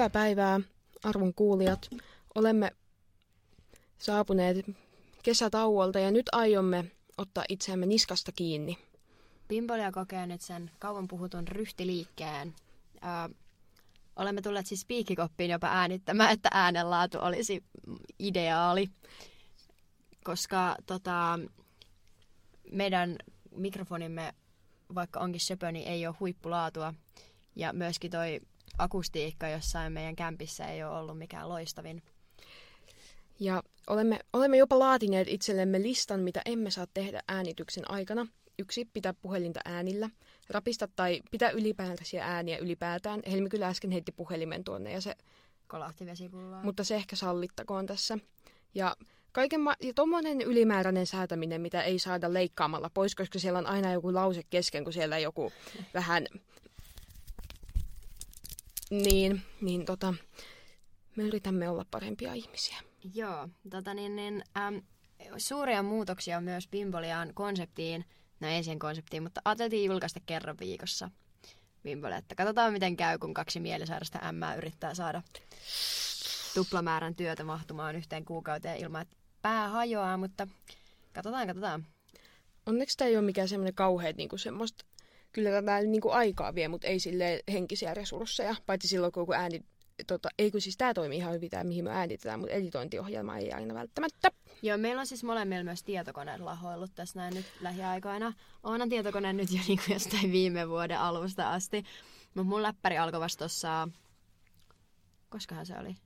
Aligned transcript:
Hyvää 0.00 0.10
päivää, 0.10 0.60
arvon 1.04 1.34
kuulijat. 1.34 1.90
Olemme 2.34 2.72
saapuneet 3.98 4.66
kesätauolta 5.22 5.98
ja 5.98 6.10
nyt 6.10 6.26
aiomme 6.32 6.90
ottaa 7.18 7.44
itseämme 7.48 7.86
niskasta 7.86 8.32
kiinni. 8.32 8.78
Pimpolia 9.48 9.92
kokee 9.92 10.26
nyt 10.26 10.40
sen 10.40 10.70
kauan 10.78 11.08
puhutun 11.08 11.48
ryhtiliikkeen. 11.48 12.54
Ö, 12.94 13.34
olemme 14.16 14.42
tulleet 14.42 14.66
siis 14.66 14.84
piikkikoppiin 14.84 15.50
jopa 15.50 15.66
äänittämään, 15.66 16.32
että 16.32 16.48
äänenlaatu 16.52 17.18
olisi 17.20 17.64
ideaali, 18.18 18.90
koska 20.24 20.76
tota, 20.86 21.38
meidän 22.72 23.16
mikrofonimme, 23.56 24.34
vaikka 24.94 25.20
onkin 25.20 25.40
söpö, 25.40 25.72
niin 25.72 25.88
ei 25.88 26.06
ole 26.06 26.16
huippulaatua. 26.20 26.94
Ja 27.56 27.72
myöskin 27.72 28.10
toi 28.10 28.40
akustiikka 28.82 29.48
jossain 29.48 29.92
meidän 29.92 30.16
kämpissä 30.16 30.66
ei 30.66 30.84
ole 30.84 30.98
ollut 30.98 31.18
mikään 31.18 31.48
loistavin. 31.48 32.02
Ja 33.40 33.62
olemme, 33.86 34.18
olemme 34.32 34.56
jopa 34.56 34.78
laatineet 34.78 35.28
itsellemme 35.28 35.82
listan, 35.82 36.20
mitä 36.20 36.42
emme 36.44 36.70
saa 36.70 36.86
tehdä 36.94 37.22
äänityksen 37.28 37.90
aikana. 37.90 38.26
Yksi, 38.58 38.84
pitää 38.92 39.14
puhelinta 39.14 39.60
äänillä. 39.64 40.10
Rapista 40.50 40.88
tai 40.96 41.20
pitää 41.30 41.50
ylipäätäisiä 41.50 42.24
ääniä 42.24 42.58
ylipäätään. 42.58 43.20
Helmi 43.30 43.48
kyllä 43.48 43.68
äsken 43.68 43.90
heitti 43.90 44.12
puhelimen 44.12 44.64
tuonne 44.64 44.92
ja 44.92 45.00
se... 45.00 45.14
Kolahti 45.68 46.06
vesipulloa. 46.06 46.62
Mutta 46.62 46.84
se 46.84 46.94
ehkä 46.94 47.16
sallittakoon 47.16 47.86
tässä. 47.86 48.18
Ja 48.74 48.96
kaiken 49.32 49.60
ma- 49.60 49.76
ja 49.82 49.94
tommonen 49.94 50.40
ylimääräinen 50.40 51.06
säätäminen, 51.06 51.60
mitä 51.60 51.82
ei 51.82 51.98
saada 51.98 52.34
leikkaamalla 52.34 52.90
pois, 52.94 53.14
koska 53.14 53.38
siellä 53.38 53.58
on 53.58 53.66
aina 53.66 53.92
joku 53.92 54.14
lause 54.14 54.42
kesken, 54.50 54.84
kun 54.84 54.92
siellä 54.92 55.18
joku 55.18 55.52
vähän... 55.94 56.26
Niin, 58.90 59.42
niin 59.60 59.84
tota, 59.84 60.14
me 61.16 61.22
yritämme 61.22 61.68
olla 61.68 61.86
parempia 61.90 62.34
ihmisiä. 62.34 62.76
Joo, 63.14 63.48
tota 63.70 63.94
niin, 63.94 64.16
niin 64.16 64.44
äm, 64.56 64.82
suuria 65.36 65.82
muutoksia 65.82 66.36
on 66.36 66.44
myös 66.44 66.68
Bimbolian 66.68 67.34
konseptiin, 67.34 68.04
no 68.40 68.48
ei 68.48 68.62
siihen 68.62 68.78
konseptiin, 68.78 69.22
mutta 69.22 69.40
ajateltiin 69.44 69.84
julkaista 69.84 70.20
kerran 70.26 70.56
viikossa 70.60 71.10
Bimbole, 71.82 72.16
että 72.16 72.34
katsotaan 72.34 72.72
miten 72.72 72.96
käy, 72.96 73.18
kun 73.18 73.34
kaksi 73.34 73.60
mielisairasta 73.60 74.18
ämmää 74.28 74.54
yrittää 74.54 74.94
saada 74.94 75.22
tuplamäärän 76.54 77.14
työtä 77.14 77.44
mahtumaan 77.44 77.96
yhteen 77.96 78.24
kuukauteen 78.24 78.76
ilman, 78.76 79.02
että 79.02 79.16
pää 79.42 79.68
hajoaa, 79.68 80.16
mutta 80.16 80.48
katsotaan, 81.12 81.46
katsotaan. 81.46 81.86
Onneksi 82.66 82.96
tämä 82.96 83.08
ei 83.08 83.16
ole 83.16 83.24
mikään 83.24 83.48
semmoinen 83.48 83.74
kauhean 83.74 84.14
niin 84.16 84.28
kuin 84.28 84.38
semmoista, 84.38 84.84
kyllä 85.32 85.50
tätä 85.50 85.80
niin 85.80 86.00
kuin 86.00 86.14
aikaa 86.14 86.54
vie, 86.54 86.68
mutta 86.68 86.86
ei 86.86 87.00
sille 87.00 87.42
henkisiä 87.52 87.94
resursseja, 87.94 88.56
paitsi 88.66 88.88
silloin 88.88 89.12
kun 89.12 89.34
ääni, 89.34 89.60
tota, 90.06 90.28
ei 90.38 90.50
kun 90.50 90.60
siis 90.60 90.76
tämä 90.76 90.94
toimii 90.94 91.18
ihan 91.18 91.34
hyvin, 91.34 91.50
tämä 91.50 91.64
mihin 91.64 91.84
me 91.84 91.90
äänitetään, 91.90 92.40
mutta 92.40 92.54
editointiohjelma 92.54 93.36
ei 93.36 93.52
aina 93.52 93.74
välttämättä. 93.74 94.30
Joo, 94.62 94.78
meillä 94.78 95.00
on 95.00 95.06
siis 95.06 95.24
molemmilla 95.24 95.64
myös 95.64 95.82
tietokoneet 95.82 96.40
lahoillut 96.40 96.94
tässä 96.94 97.20
näin 97.20 97.34
nyt 97.34 97.46
lähiaikoina. 97.60 98.32
Onhan 98.62 98.88
tietokone 98.88 99.32
nyt 99.32 99.52
jo 99.52 99.60
niin 99.68 99.78
kuin 99.86 99.94
jostain 99.94 100.32
viime 100.32 100.68
vuoden 100.68 100.98
alusta 100.98 101.52
asti. 101.52 101.84
Mutta 102.34 102.48
mun 102.48 102.62
läppäri 102.62 102.98
alkoi 102.98 103.20
vasta 103.20 103.44
tossa... 103.44 103.88
Koskahan 105.28 105.66
se 105.66 105.78
oli? 105.78 105.96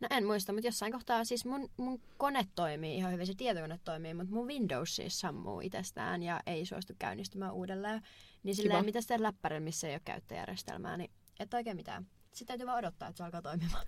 No 0.00 0.08
en 0.10 0.26
muista, 0.26 0.52
mutta 0.52 0.68
jossain 0.68 0.92
kohtaa 0.92 1.24
siis 1.24 1.44
mun, 1.44 1.70
mun 1.76 2.00
kone 2.16 2.46
toimii 2.54 2.96
ihan 2.96 3.12
hyvin, 3.12 3.26
se 3.26 3.34
tietokone 3.34 3.80
toimii, 3.84 4.14
mutta 4.14 4.34
mun 4.34 4.46
Windows 4.46 4.96
siis 4.96 5.20
sammuu 5.20 5.60
itsestään 5.60 6.22
ja 6.22 6.40
ei 6.46 6.66
suostu 6.66 6.92
käynnistymään 6.98 7.52
uudelleen. 7.52 8.02
Niin 8.42 8.56
silleen, 8.56 8.84
mitä 8.84 9.00
sitten 9.00 9.22
läppärillä, 9.22 9.60
missä 9.60 9.88
ei 9.88 9.94
ole 9.94 10.00
käyttöjärjestelmää, 10.04 10.96
niin 10.96 11.10
et 11.40 11.54
oikein 11.54 11.76
mitään. 11.76 12.06
Sitten 12.32 12.46
täytyy 12.46 12.66
vaan 12.66 12.78
odottaa, 12.78 13.08
että 13.08 13.16
se 13.18 13.24
alkaa 13.24 13.42
toimimaan. 13.42 13.86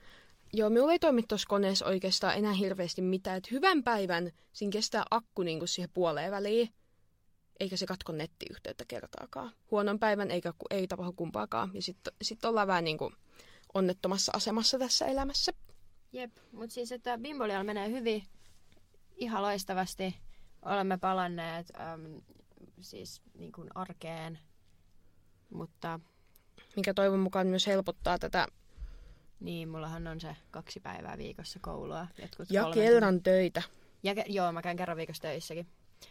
Joo, 0.53 0.71
minulla 0.71 0.93
ei 0.93 0.99
toimi 0.99 1.23
tuossa 1.23 1.49
koneessa 1.49 1.87
oikeastaan 1.87 2.37
enää 2.37 2.53
hirveästi 2.53 3.03
mitään. 3.03 3.37
Et 3.37 3.51
hyvän 3.51 3.83
päivän 3.83 4.31
siinä 4.53 4.73
kestää 4.73 5.05
akku 5.11 5.43
niinku 5.43 5.67
siihen 5.67 5.91
puoleen 5.95 6.31
väliin, 6.31 6.69
eikä 7.61 7.77
se 7.77 7.87
katko 7.87 8.13
nettiyhteyttä 8.13 8.85
kertaakaan. 8.89 9.53
Huonon 9.71 9.99
päivän 9.99 10.31
eikä, 10.31 10.53
ei 10.71 10.87
tapahdu 10.87 11.13
kumpaakaan. 11.13 11.71
Ja 11.75 11.83
sitten 11.83 12.13
sit 12.23 12.45
ollaan 12.45 12.69
vähän 12.69 12.85
niinku 12.85 13.13
onnettomassa 13.75 14.33
asemassa 14.35 14.79
tässä 14.79 15.07
elämässä. 15.07 15.53
Jep, 16.17 16.37
mutta 16.53 16.75
siis 16.75 16.93
että 16.93 17.19
Bimbolial 17.19 17.65
menee 17.65 17.91
hyvin, 17.91 18.23
ihan 19.17 19.43
loistavasti. 19.43 20.17
Olemme 20.63 20.99
palanneet 20.99 21.73
äm, 21.81 22.21
siis 22.81 23.23
niin 23.35 23.53
kuin 23.53 23.69
arkeen, 23.75 24.39
mutta... 25.51 26.01
Mikä 26.77 26.95
toivon 26.95 27.19
mukaan 27.19 27.47
myös 27.47 27.67
helpottaa 27.67 28.19
tätä 28.19 28.49
niin, 29.41 29.69
mullahan 29.69 30.07
on 30.07 30.21
se 30.21 30.37
kaksi 30.51 30.81
päivää 30.81 31.19
viikossa 31.19 31.59
koulua. 31.63 32.07
Jotkut 32.23 32.51
ja 32.51 32.71
kerran 32.75 33.23
töitä. 33.23 33.63
Ja, 34.03 34.15
joo, 34.27 34.53
mä 34.53 34.63
käyn 34.63 34.77
kerran 34.77 34.97
viikossa 34.97 35.23
töissäkin. 35.23 35.67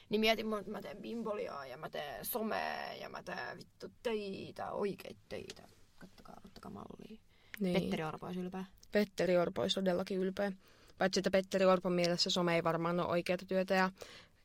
Niin 0.10 0.20
mietin, 0.20 0.54
että 0.54 0.72
mä 0.72 0.82
teen 0.82 0.98
bimboliaa 0.98 1.66
ja 1.66 1.78
mä 1.78 1.90
teen 1.90 2.26
somea 2.26 2.94
ja 2.94 3.10
mä 3.10 3.24
teen 3.24 3.58
vittu 3.58 3.88
töitä, 4.04 4.72
oikeita 4.72 5.20
töitä. 5.30 5.68
Kattokaa, 5.98 6.42
ottakaa 6.46 6.72
mallia. 6.72 7.20
Niin. 7.60 7.82
Petteri 7.82 8.04
Orpo 8.04 8.26
olisi 8.26 8.40
ylpeä. 8.40 8.66
Petteri 8.92 9.38
Orpo 9.38 9.62
olisi 9.62 9.76
todellakin 9.76 10.18
ylpeä. 10.18 10.52
Paitsi 10.98 11.20
että 11.20 11.32
Petteri 11.32 11.66
Orpon 11.66 11.94
mielessä 11.94 12.30
some 12.30 12.56
ei 12.56 12.64
varmaan 12.64 13.00
ole 13.00 13.08
oikeaa 13.08 13.38
työtä 13.48 13.76
ja 13.76 13.92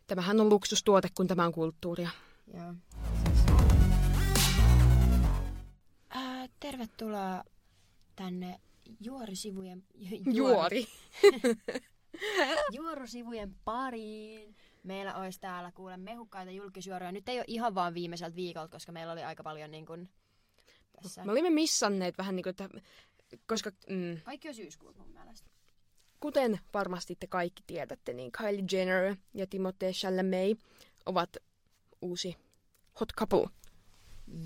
tämähän 0.07 0.41
on 0.41 0.49
luksustuote, 0.49 1.09
kun 1.15 1.27
tämä 1.27 1.45
on 1.45 1.53
kulttuuria. 1.53 2.11
Joo. 2.55 2.75
Äh, 6.17 6.49
tervetuloa 6.61 7.45
tänne 8.17 8.61
juorisivujen... 9.01 9.83
Ju, 9.95 10.19
Juori. 10.27 10.87
juorisivujen 12.73 13.55
pariin. 13.65 14.57
Meillä 14.83 15.15
olisi 15.17 15.41
täällä 15.41 15.73
kuule 15.73 15.97
mehukkaita 15.97 16.51
julkisjuoruja. 16.51 17.13
Nyt 17.13 17.29
ei 17.29 17.39
ole 17.39 17.45
ihan 17.49 17.75
vaan 17.75 17.95
viimeiseltä 17.95 18.37
viikolta, 18.37 18.69
koska 18.69 18.93
meillä 18.93 19.13
oli 19.13 19.25
aika 19.25 19.43
paljon 19.43 19.71
niin 19.71 19.87
kuin, 19.87 20.09
tässä. 21.03 21.25
Me 21.25 21.33
olimme 21.33 21.51
missanneet 21.51 22.19
vähän 22.19 22.37
niin 22.37 22.43
kuin, 22.43 22.51
että 22.51 22.69
koska... 23.47 23.71
Mm, 23.89 24.21
kaikki 24.25 24.49
on 24.49 24.55
syyskuuta 24.55 24.99
mun 24.99 25.13
mielestä. 25.13 25.51
Kuten 26.21 26.61
varmasti 26.75 27.17
te 27.21 27.27
kaikki 27.27 27.63
tiedätte, 27.67 28.13
niin 28.13 28.33
Kylie 28.33 28.65
Jenner 28.73 29.17
ja 29.35 29.47
Timothée 29.47 29.93
Chalamet 29.93 30.59
ovat 31.07 31.37
uusi 32.03 32.37
hot 33.01 33.09
couple. 33.19 33.49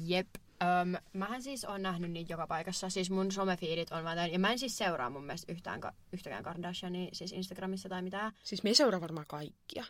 Jep. 0.04 0.28
Öm, 0.62 0.94
mähän 1.12 1.42
siis 1.42 1.64
on 1.64 1.82
nähnyt 1.82 2.10
niitä 2.10 2.32
joka 2.32 2.46
paikassa. 2.46 2.90
Siis 2.90 3.10
mun 3.10 3.32
somefiidit 3.32 3.92
on 3.92 4.04
vaan 4.04 4.32
Ja 4.32 4.38
mä 4.38 4.52
en 4.52 4.58
siis 4.58 4.78
seuraa 4.78 5.10
mun 5.10 5.24
mielestä 5.24 5.52
yhtään, 5.52 5.80
yhtäkään 6.12 6.44
Kardashiania 6.44 7.08
siis 7.12 7.32
Instagramissa 7.32 7.88
tai 7.88 8.02
mitään. 8.02 8.32
Siis 8.44 8.62
me 8.62 8.74
seuraa 8.74 9.00
varmaan 9.00 9.26
kaikkia. 9.28 9.84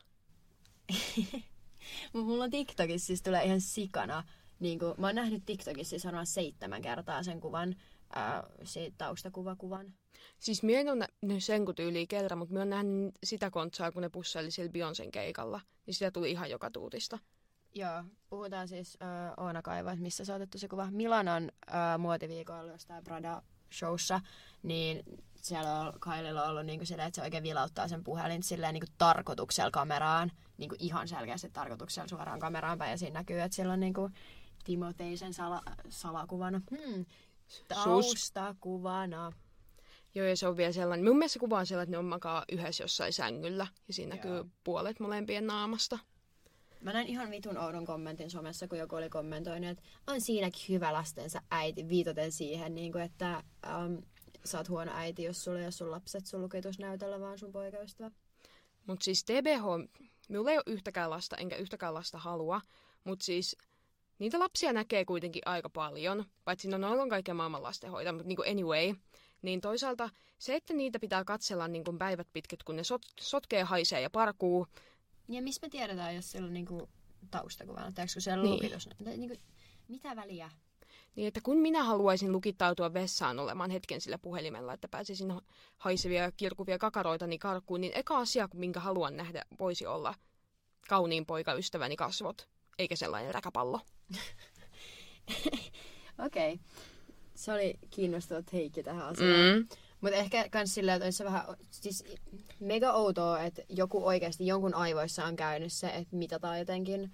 mulla 2.12 2.44
on 2.44 2.50
TikTokissa 2.50 3.06
siis 3.06 3.22
tulee 3.22 3.44
ihan 3.44 3.60
sikana. 3.60 4.25
Niin 4.60 4.78
kuin, 4.78 4.94
mä 4.99 5.06
oon 5.06 5.15
nähnyt 5.15 5.43
TikTokissa 5.47 5.91
siis 5.91 6.04
varmaan 6.04 6.27
seitsemän 6.27 6.83
kertaa 6.83 7.22
sen 7.22 7.41
kuvan 7.41 7.77
äh, 8.17 8.43
se 8.65 8.93
taustakuvakuvan. 8.99 9.95
Siis 10.39 10.63
minä 10.63 10.81
en 10.81 10.89
ole 10.89 11.09
nähnyt 11.23 11.45
sen 11.45 11.65
kun 11.65 11.75
tyyliin 11.75 12.09
kerran, 12.09 12.39
mutta 12.39 12.53
minä 12.53 12.61
olen 12.61 12.71
nähnyt 12.71 13.15
sitä 13.25 13.51
kontsaa, 13.51 13.93
kun 13.93 14.03
ne 14.03 14.09
pussaili 14.09 14.51
sillä 14.51 14.73
Beyoncén 14.73 15.11
keikalla. 15.11 15.61
Niin 15.87 15.95
sitä 15.95 16.11
tuli 16.11 16.31
ihan 16.31 16.51
joka 16.51 16.71
tuutista. 16.71 17.19
Joo, 17.75 18.05
puhutaan 18.31 18.69
siis 18.69 18.99
äh, 19.03 19.45
Oona 19.45 19.63
Kaiva, 19.63 19.97
missä 19.97 20.25
se 20.25 20.33
on 20.33 20.37
otettu 20.37 20.59
se 20.59 20.69
kuva. 20.69 20.89
Milanon 20.91 21.51
äh, 21.69 21.99
muotiviikolla 21.99 22.73
jostain 22.73 23.05
Prada 23.05 23.43
showssa, 23.73 24.21
niin 24.63 25.03
siellä 25.37 25.81
on 25.81 25.93
Kaililla 26.01 26.45
ollut 26.45 26.67
niin 26.67 26.87
silleen, 26.87 27.09
että 27.09 27.17
se 27.17 27.23
oikein 27.23 27.43
vilauttaa 27.43 27.89
sen 27.89 28.05
puhelin 28.05 28.43
silleen 28.43 28.75
niin 28.75 28.87
kuin 28.87 28.95
tarkoituksella 28.99 29.71
kameraan, 29.71 30.33
niin 30.59 30.69
kuin 30.69 30.83
ihan 30.83 31.09
selkeästi 31.09 31.51
tarkoituksella 31.51 32.09
suoraan 32.09 32.41
kameraan 32.41 32.79
päin, 32.79 32.91
ja 32.91 32.99
siinä 32.99 33.21
näkyy, 33.21 33.41
että 33.41 33.57
siellä 33.57 33.72
on 33.72 33.81
niin 33.81 33.95
kuin 33.95 34.13
Timoteisen 34.65 35.34
sala, 35.34 35.63
salakuvana. 35.89 36.60
Hmm. 36.71 37.05
Taustakuvana. 37.69 39.33
Joo, 40.15 40.27
ja 40.27 40.37
se 40.37 40.49
on 40.49 40.57
vielä 40.57 40.73
sellainen, 40.73 41.07
mun 41.07 41.19
mielestä 41.19 41.39
kuva 41.39 41.59
on 41.59 41.67
sellainen, 41.67 41.89
että 41.89 41.97
ne 41.97 41.99
on 41.99 42.05
makaa 42.05 42.45
yhdessä 42.53 42.85
jossain 42.85 43.13
sängyllä, 43.13 43.67
ja 43.89 43.95
siinä 43.95 44.17
Joo. 44.17 44.25
näkyy 44.25 44.51
puolet 44.65 45.01
molempien 45.01 45.47
naamasta. 45.47 45.99
Mä 46.81 46.93
näin 46.93 47.07
ihan 47.07 47.31
vitun 47.31 47.59
oudon 47.59 47.87
kommentin 47.87 48.31
somessa, 48.31 48.69
kun 48.69 48.79
joku 48.79 48.97
oli 48.97 49.09
kommentoinut, 49.09 49.71
että 49.71 49.83
on 50.07 50.21
siinäkin 50.21 50.63
hyvä 50.69 50.93
lastensa 50.93 51.41
äiti, 51.51 51.89
viitaten 51.89 52.33
siihen, 52.33 52.75
niin 52.75 52.93
kuin, 52.93 53.05
että 53.05 53.43
um, 53.85 54.03
sä 54.45 54.59
oot 54.59 54.69
huono 54.69 54.93
äiti, 54.95 55.23
jos 55.23 55.45
sulla 55.45 55.59
ei 55.59 55.65
ole 55.65 55.71
sun 55.71 55.91
lapset 55.91 56.27
sun 56.27 56.43
lukitusnäytöllä, 56.43 57.21
vaan 57.21 57.39
sun 57.39 57.53
poikaystävä. 57.53 58.11
Mut 58.87 59.03
siis 59.03 59.25
TBH, 59.25 59.65
minulla 60.29 60.51
ei 60.51 60.57
ole 60.57 60.65
yhtäkään 60.67 61.11
lasta, 61.11 61.37
enkä 61.37 61.57
yhtäkään 61.57 61.95
lasta 61.95 62.19
halua, 62.19 62.61
mutta 63.05 63.25
siis 63.25 63.57
niitä 64.19 64.39
lapsia 64.39 64.72
näkee 64.72 65.05
kuitenkin 65.05 65.43
aika 65.47 65.71
paljon, 65.71 66.25
paitsi 66.45 66.69
no 66.69 67.03
on 67.03 67.09
kaiken 67.09 67.37
maailman 67.37 67.63
lastenhoita, 67.63 68.13
mutta 68.13 68.28
niin 68.28 68.37
kuin 68.37 68.51
anyway, 68.51 68.95
niin 69.43 69.61
toisaalta 69.61 70.11
se, 70.39 70.55
että 70.55 70.75
niitä 70.75 70.99
pitää 70.99 71.25
katsella 71.25 71.69
niin 71.69 71.84
kuin 71.84 71.99
päivät 71.99 72.28
pitkät, 72.33 72.63
kun 72.63 72.77
ne 72.77 72.84
sot, 72.84 73.03
sotkee, 73.21 73.63
haisee 73.63 74.01
ja 74.01 74.11
parkuu. 74.11 74.66
Ja 75.28 75.43
missä 75.43 75.61
me 75.63 75.69
tiedetään, 75.69 76.16
jos 76.16 76.31
siellä 76.31 76.47
on 76.47 76.53
niin 76.53 76.66
kuin 76.66 76.89
taustakuvana, 77.31 77.93
tai 77.93 78.07
kun 78.15 78.22
siellä 78.22 78.41
on 78.41 78.47
niin. 78.47 78.57
lukitus, 78.57 78.89
niin 79.05 79.28
kuin, 79.28 79.41
mitä 79.89 80.17
väliä? 80.17 80.51
Niin, 81.17 81.28
että 81.28 81.41
kun 81.43 81.57
minä 81.57 81.84
haluaisin 81.84 82.33
lukittautua 82.33 82.95
vessaan 82.95 83.39
olemaan 83.39 83.71
hetken 83.71 84.01
sillä 84.01 84.19
puhelimella, 84.19 84.72
että 84.72 84.89
pääsisin 84.89 85.41
haisevia 85.77 86.22
ja 86.22 86.33
kirkuvia 86.33 86.78
kakaroita 86.78 87.27
niin 87.27 87.39
karkuun, 87.39 87.81
niin 87.81 87.93
eka 87.95 88.19
asia, 88.19 88.49
minkä 88.55 88.81
haluan 88.81 89.17
nähdä, 89.17 89.45
voisi 89.59 89.87
olla 89.87 90.15
kauniin 90.89 91.27
poikaystäväni 91.27 91.97
kasvot, 91.97 92.49
eikä 92.78 92.97
sellainen 92.97 93.34
räkäpallo. 93.34 93.80
Okei. 96.26 96.53
Okay. 96.53 96.59
Se 97.34 97.53
oli 97.53 97.78
kiinnostava 97.91 98.42
teikki 98.42 98.82
tähän 98.82 99.06
asiaan. 99.06 99.56
Mm. 99.56 99.68
Mutta 100.00 100.16
ehkä 100.16 100.48
kans 100.50 100.74
silleen, 100.74 100.97
että 100.97 101.06
olisi 101.06 101.24
vähän 101.24 101.44
siis 101.71 102.04
mega 102.60 102.92
outoa, 102.92 103.42
että 103.42 103.62
joku 103.68 104.06
oikeasti 104.06 104.47
jonkun 104.47 104.74
aivoissa 104.74 105.24
on 105.24 105.36
käynyt 105.36 105.72
se, 105.72 105.86
että 105.86 106.16
mitataan 106.16 106.59
jotenkin 106.59 107.12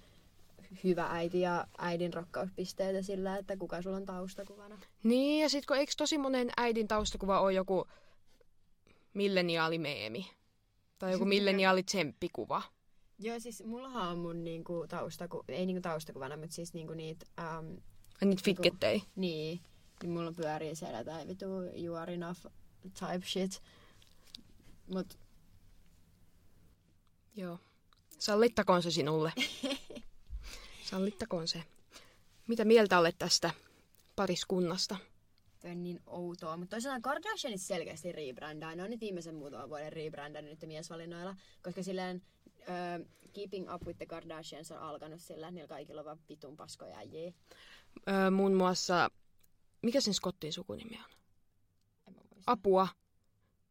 hyvä 0.83 1.07
äiti 1.11 1.41
ja 1.41 1.67
äidin 1.77 2.13
rakkauspisteitä 2.13 3.01
sillä, 3.01 3.37
että 3.37 3.57
kuka 3.57 3.81
sulla 3.81 3.97
on 3.97 4.05
taustakuvana. 4.05 4.77
Niin, 5.03 5.41
ja 5.41 5.49
sit 5.49 5.65
kun 5.65 5.77
eikö 5.77 5.91
tosi 5.97 6.17
monen 6.17 6.49
äidin 6.57 6.87
taustakuva 6.87 7.39
ole 7.39 7.53
joku 7.53 7.87
milleniaalimeemi? 9.13 10.31
Tai 10.99 11.11
joku 11.11 11.25
milleniaali 11.35 11.83
tsemppikuva. 11.83 12.61
Joo, 13.21 13.39
siis 13.39 13.63
mullahan 13.63 14.09
on 14.09 14.17
mun 14.17 14.43
niinku 14.43 14.85
taustaku, 14.89 15.43
ei 15.47 15.65
niinku 15.65 15.81
taustakuvana, 15.81 16.37
mutta 16.37 16.55
siis 16.55 16.73
niinku 16.73 16.93
niitä... 16.93 17.25
Ja 18.21 18.27
niitä 18.27 18.41
fitkettei. 18.45 19.03
Niin, 19.15 19.59
niin 20.01 20.11
mulla 20.11 20.31
pyörii 20.31 20.75
siellä 20.75 21.03
tai 21.03 21.27
vitu 21.27 21.45
you 21.83 21.95
are 21.95 22.13
enough 22.13 22.39
type 22.81 23.25
shit. 23.25 23.61
Mut... 24.93 25.17
Joo. 27.35 27.59
Sallittakoon 28.19 28.83
se 28.83 28.91
sinulle. 28.91 29.33
Sallittakoon 30.89 31.47
se. 31.47 31.63
Mitä 32.47 32.65
mieltä 32.65 32.99
olet 32.99 33.15
tästä 33.17 33.51
pariskunnasta? 34.15 34.97
Tämä 35.59 35.71
on 35.71 35.83
niin 35.83 35.99
outoa, 36.05 36.57
mutta 36.57 36.75
toisaalta 36.75 37.01
Kardashianit 37.01 37.61
selkeästi 37.61 38.11
rebrandaa. 38.11 38.75
Ne 38.75 38.83
on 38.83 38.89
nyt 38.89 39.01
viimeisen 39.01 39.35
muutaman 39.35 39.69
vuoden 39.69 39.93
rebrandannut 39.93 40.51
nyt 40.51 40.69
miesvalinnoilla, 40.69 41.35
koska 41.63 41.83
silleen 41.83 42.21
uh, 42.67 43.07
Keeping 43.33 43.73
Up 43.73 43.85
with 43.85 43.97
the 43.97 44.05
Kardashians 44.05 44.71
on 44.71 44.79
alkanut 44.79 45.21
sillä, 45.21 45.47
että 45.47 45.51
niillä 45.55 45.67
kaikilla 45.67 46.01
on 46.01 46.05
vaan 46.05 46.19
vitun 46.29 46.57
paskoja 46.57 46.97
äijiä. 46.97 47.33
Öö, 48.09 48.31
muun 48.31 48.53
muassa, 48.53 49.09
mikä 49.81 50.01
sen 50.01 50.13
Scottin 50.13 50.53
sukunimi 50.53 50.99
on? 51.05 51.11
Apua. 52.47 52.87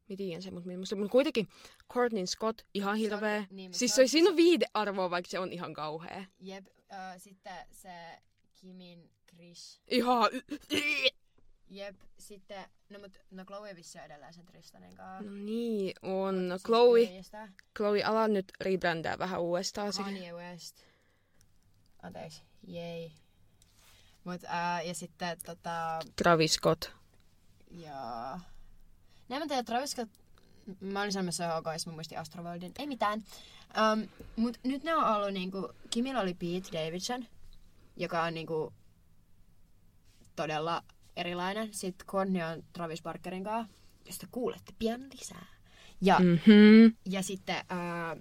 Mä 0.08 0.16
tiedän 0.16 0.42
sen, 0.42 0.54
mutta, 0.54 0.96
mutta 0.96 1.12
kuitenkin 1.12 1.48
Courtney 1.92 2.26
Scott, 2.26 2.62
ihan 2.74 2.96
hirveä. 2.96 3.46
Niin, 3.50 3.74
siis 3.74 3.94
se, 3.94 4.06
siinä 4.06 4.30
on 4.30 4.36
viidearvoa, 4.36 5.10
vaikka 5.10 5.30
se 5.30 5.38
on 5.38 5.52
ihan 5.52 5.74
kauhea. 5.74 6.24
Jep, 6.40 6.66
äh, 6.92 7.14
sitten 7.18 7.66
se 7.70 7.90
Kimin 8.60 9.10
Chris. 9.28 9.80
Ihan... 9.88 10.30
Jep, 11.70 11.96
sitten, 12.18 12.64
no 12.88 12.98
mut, 12.98 13.18
no 13.30 13.44
Chloe 13.44 13.76
vissi 13.76 13.98
on 13.98 14.04
edelleen 14.04 14.34
sen 14.34 14.46
Tristanin 14.46 14.96
kanssa. 14.96 15.30
No 15.30 15.36
niin, 15.36 15.94
on. 16.02 16.48
No, 16.48 16.58
Chloe, 16.58 17.22
Chloe, 17.76 18.04
ala 18.04 18.28
nyt 18.28 18.52
rebrändää 18.60 19.18
vähän 19.18 19.40
uudestaan. 19.40 19.92
Kanye 19.96 20.32
West. 20.32 20.76
Anteeksi, 22.02 22.42
jei. 22.66 23.12
Mut, 24.24 24.40
ää, 24.46 24.82
ja 24.82 24.94
sitten 24.94 25.38
tota... 25.46 26.00
Travis 26.16 26.54
Scott. 26.54 26.84
Joo. 27.70 28.38
Näin 29.28 29.42
mä 29.42 29.46
tiedän, 29.46 29.64
Travis 29.64 29.90
Scott... 29.90 30.10
Mä 30.80 31.00
olin 31.00 31.12
sanomassa 31.12 31.56
ok, 31.56 31.66
jos 31.72 31.86
mä 31.86 31.92
muistin 31.92 32.18
Astroworldin. 32.18 32.72
Ei 32.78 32.86
mitään. 32.86 33.24
Um, 33.92 34.08
mut 34.36 34.58
nyt 34.64 34.84
ne 34.84 34.94
on 34.94 35.16
ollut 35.16 35.32
niinku... 35.32 35.72
Kimillä 35.90 36.20
oli 36.20 36.34
Pete 36.34 36.78
Davidson, 36.78 37.26
joka 37.96 38.22
on 38.22 38.34
niinku 38.34 38.72
todella 40.36 40.82
erilainen. 41.20 41.74
Sitten 41.74 42.06
Courtney 42.06 42.42
on 42.42 42.64
Travis 42.72 43.02
Barkerin 43.02 43.44
kanssa, 43.44 43.74
josta 44.06 44.26
kuulette 44.30 44.72
pian 44.78 45.00
lisää. 45.14 45.46
Ja, 46.00 46.18
mm-hmm. 46.18 46.96
ja 47.06 47.22
sitten 47.22 47.64
ää, 47.68 48.16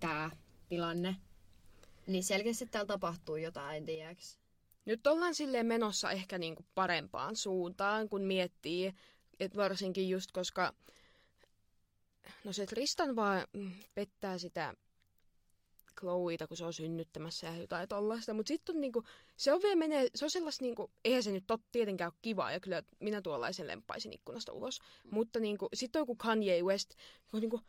tämä 0.00 0.30
tilanne. 0.68 1.16
Niin 2.06 2.24
selkeästi 2.24 2.66
täällä 2.66 2.86
tapahtuu 2.86 3.36
jotain, 3.36 3.84
tiedäks? 3.84 4.38
Nyt 4.84 5.06
ollaan 5.06 5.34
silleen 5.34 5.66
menossa 5.66 6.10
ehkä 6.10 6.38
niinku 6.38 6.66
parempaan 6.74 7.36
suuntaan, 7.36 8.08
kun 8.08 8.22
miettii, 8.22 8.94
että 9.40 9.56
varsinkin 9.56 10.08
just 10.08 10.32
koska 10.32 10.74
no 12.44 12.52
se 12.52 12.66
Tristan 12.66 13.16
vaan 13.16 13.46
pettää 13.94 14.38
sitä 14.38 14.74
Chloeita, 16.00 16.46
kun 16.46 16.56
se 16.56 16.64
on 16.64 16.72
synnyttämässä 16.72 17.46
ja 17.46 17.56
jotain 17.56 17.88
tollaista. 17.88 18.34
Mutta 18.34 18.48
sitten 18.48 18.80
niinku, 18.80 19.04
se 19.36 19.52
on 19.52 19.62
vielä 19.62 19.76
menee, 19.76 20.08
se 20.14 20.24
on 20.24 20.30
sellaista 20.30 20.64
niinku, 20.64 20.90
eihän 21.04 21.22
se 21.22 21.32
nyt 21.32 21.44
tot, 21.46 21.60
tietenkään 21.72 22.12
ole 22.12 22.18
kivaa 22.22 22.52
ja 22.52 22.60
kyllä 22.60 22.82
minä 23.00 23.22
tuollaisen 23.22 23.66
lempaisin 23.66 24.12
ikkunasta 24.12 24.52
ulos. 24.52 24.80
Mm. 25.04 25.14
Mutta 25.14 25.40
niinku, 25.40 25.68
sitten 25.74 26.00
on 26.00 26.02
joku 26.02 26.16
Kanye 26.16 26.62
West, 26.62 26.90
joka 27.24 27.40
niinku, 27.40 27.60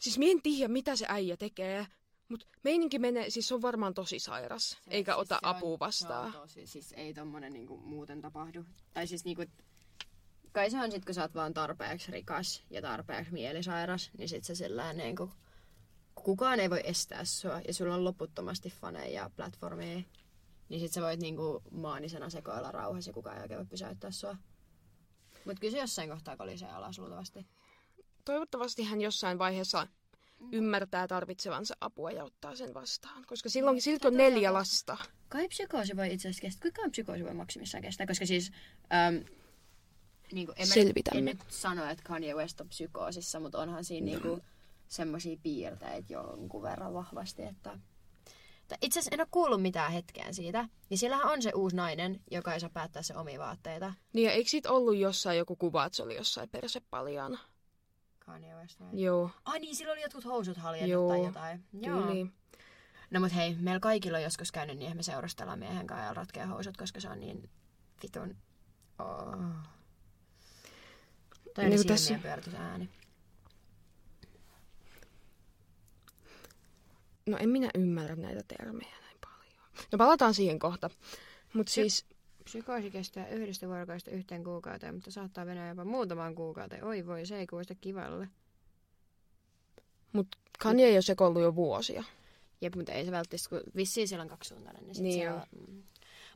siis 0.00 0.18
mien 0.18 0.42
tiedä 0.42 0.68
mitä 0.68 0.96
se 0.96 1.06
äijä 1.08 1.36
tekee, 1.36 1.86
mutta 2.28 2.46
meininki 2.64 2.98
menee, 2.98 3.30
siis 3.30 3.48
se 3.48 3.54
on 3.54 3.62
varmaan 3.62 3.94
tosi 3.94 4.18
sairas, 4.18 4.70
se, 4.70 4.76
eikä 4.90 5.12
siis 5.12 5.20
ota 5.20 5.38
apua 5.42 5.78
vastaan. 5.78 6.32
Se 6.32 6.38
on 6.38 6.42
tosi, 6.42 6.66
siis 6.66 6.92
ei 6.96 7.14
tommonen 7.14 7.52
niinku 7.52 7.76
muuten 7.76 8.20
tapahdu. 8.20 8.64
Tai 8.94 9.06
siis 9.06 9.24
niinku, 9.24 9.44
kai 10.52 10.70
se 10.70 10.80
on 10.80 10.92
sit, 10.92 11.04
kun 11.04 11.14
sä 11.14 11.22
oot 11.22 11.34
vaan 11.34 11.54
tarpeeksi 11.54 12.12
rikas 12.12 12.64
ja 12.70 12.82
tarpeeksi 12.82 13.32
mielisairas, 13.32 14.10
niin 14.18 14.28
sit 14.28 14.44
se 14.44 14.54
sillä 14.54 14.92
niinku 14.92 15.30
kukaan 16.14 16.60
ei 16.60 16.70
voi 16.70 16.80
estää 16.84 17.24
sua 17.24 17.60
ja 17.68 17.74
sulla 17.74 17.94
on 17.94 18.04
loputtomasti 18.04 18.70
faneja 18.70 19.22
ja 19.22 19.30
platformeja, 19.36 20.02
niin 20.68 20.80
sit 20.80 20.92
sä 20.92 21.02
voit 21.02 21.20
niinku 21.20 21.62
maanisena 21.70 22.30
sekoilla 22.30 22.72
rauhassa 22.72 23.08
ja 23.08 23.14
kukaan 23.14 23.36
ei 23.36 23.42
oikein 23.42 23.58
voi 23.58 23.66
pysäyttää 23.66 24.10
sua. 24.10 24.36
Mut 25.44 25.60
kyllä 25.60 25.72
se 25.72 25.78
jossain 25.78 26.10
kohtaa 26.10 26.36
kolisee 26.36 26.70
alas 26.70 26.98
luultavasti. 26.98 27.46
Toivottavasti 28.24 28.82
hän 28.82 29.00
jossain 29.00 29.38
vaiheessa 29.38 29.86
ymmärtää 30.52 31.08
tarvitsevansa 31.08 31.74
apua 31.80 32.10
ja 32.10 32.24
ottaa 32.24 32.56
sen 32.56 32.74
vastaan. 32.74 33.24
Koska 33.26 33.48
silloin 33.48 33.82
silti 33.82 34.06
on 34.06 34.16
neljä 34.16 34.52
lasta. 34.52 34.96
Kai 35.28 35.48
psykoosi 35.48 35.96
voi 35.96 36.12
itse 36.12 36.28
asiassa 36.28 36.40
kestää. 36.40 36.62
Kuinka 36.62 36.90
psykoosi 36.90 37.24
voi 37.24 37.34
maksimissaan 37.34 37.82
kestää? 37.82 38.06
Koska 38.06 38.26
siis... 38.26 38.52
Ähm, 38.92 39.16
niin 40.32 40.46
kuin, 40.46 40.56
en, 40.58 40.68
mä, 40.68 40.74
en 41.14 41.24
nyt 41.24 41.38
sano, 41.48 41.84
että 41.90 42.04
Kanye 42.04 42.34
West 42.34 42.60
on 42.60 42.68
psykoosissa, 42.68 43.40
mutta 43.40 43.58
onhan 43.58 43.84
siinä 43.84 44.06
no. 44.06 44.10
niin 44.10 44.22
kuin, 44.22 44.42
semmoisia 44.94 45.36
piirteitä 45.42 46.12
jonkun 46.12 46.62
verran 46.62 46.94
vahvasti, 46.94 47.42
että... 47.42 47.78
Itse 48.82 48.98
asiassa 48.98 49.14
en 49.14 49.20
ole 49.20 49.28
kuullut 49.30 49.62
mitään 49.62 49.92
hetkeen 49.92 50.34
siitä. 50.34 50.68
Niin 50.90 50.98
sillähän 50.98 51.32
on 51.32 51.42
se 51.42 51.52
uusi 51.54 51.76
nainen, 51.76 52.20
joka 52.30 52.54
ei 52.54 52.60
saa 52.60 52.70
päättää 52.70 53.02
se 53.02 53.16
omia 53.16 53.38
vaatteita. 53.38 53.92
Niin 54.12 54.26
ja 54.26 54.32
eikö 54.32 54.50
sit 54.50 54.66
ollut 54.66 54.96
jossain 54.96 55.38
joku 55.38 55.56
kuva, 55.56 55.84
että 55.84 55.96
se 55.96 56.02
oli 56.02 56.16
jossain 56.16 56.48
persepaljaana? 56.48 57.38
Kanye 58.18 58.54
West 58.54 58.80
vai? 58.80 58.88
Joo. 58.92 59.30
Ai 59.44 59.60
niin, 59.60 59.76
sillä 59.76 59.92
oli 59.92 60.02
jotkut 60.02 60.24
housut 60.24 60.56
haljennut 60.56 61.08
tai 61.08 61.24
jotain. 61.24 61.64
Joo. 61.72 62.02
Kyllä. 62.02 62.26
No 63.10 63.20
mut 63.20 63.34
hei, 63.34 63.54
meillä 63.54 63.80
kaikilla 63.80 64.18
on 64.18 64.24
joskus 64.24 64.52
käynyt 64.52 64.78
niin, 64.78 64.86
että 64.86 64.96
me 64.96 65.02
seurustellaan 65.02 65.58
miehen 65.58 65.86
kanssa 65.86 66.06
ja 66.06 66.14
ratkea 66.14 66.46
housut, 66.46 66.76
koska 66.76 67.00
se 67.00 67.08
on 67.08 67.20
niin 67.20 67.50
vitun... 68.02 68.36
Oh. 68.98 69.34
Toi 71.54 71.64
niin 71.64 71.78
oli 71.78 71.84
tässä... 71.84 72.18
ääni. 72.56 72.90
No 77.26 77.36
en 77.40 77.48
minä 77.48 77.70
ymmärrä 77.74 78.16
näitä 78.16 78.42
termejä 78.48 78.96
näin 79.00 79.18
paljon. 79.20 79.68
No 79.92 79.98
palataan 79.98 80.34
siihen 80.34 80.58
kohta. 80.58 80.90
Mut 81.54 81.66
Psy- 81.66 81.70
siis... 81.70 82.06
Psykoosi 82.44 82.90
kestää 82.90 83.28
yhdestä 83.28 83.68
vuorokaudesta 83.68 84.10
yhteen 84.10 84.44
kuukauteen, 84.44 84.94
mutta 84.94 85.10
saattaa 85.10 85.46
venää 85.46 85.68
jopa 85.68 85.84
muutaman 85.84 86.34
kuukauteen. 86.34 86.84
Oi 86.84 87.06
voi, 87.06 87.26
se 87.26 87.38
ei 87.38 87.46
kuulosta 87.46 87.74
kivalle. 87.74 88.28
Mut 90.12 90.26
Kanye 90.58 90.86
ei 90.86 90.94
ole 90.94 91.02
sekoillut 91.02 91.42
jo 91.42 91.54
vuosia. 91.54 92.04
Jep, 92.60 92.74
mutta 92.74 92.92
ei 92.92 93.04
se 93.04 93.10
välttämättä, 93.10 93.48
kun 93.48 93.60
vissiin 93.76 94.08
siellä 94.08 94.22
on 94.22 94.28
kaksisuuntainen. 94.28 94.86
Niin, 94.86 95.02
niin 95.02 95.30
on. 95.30 95.42
Mm. 95.68 95.82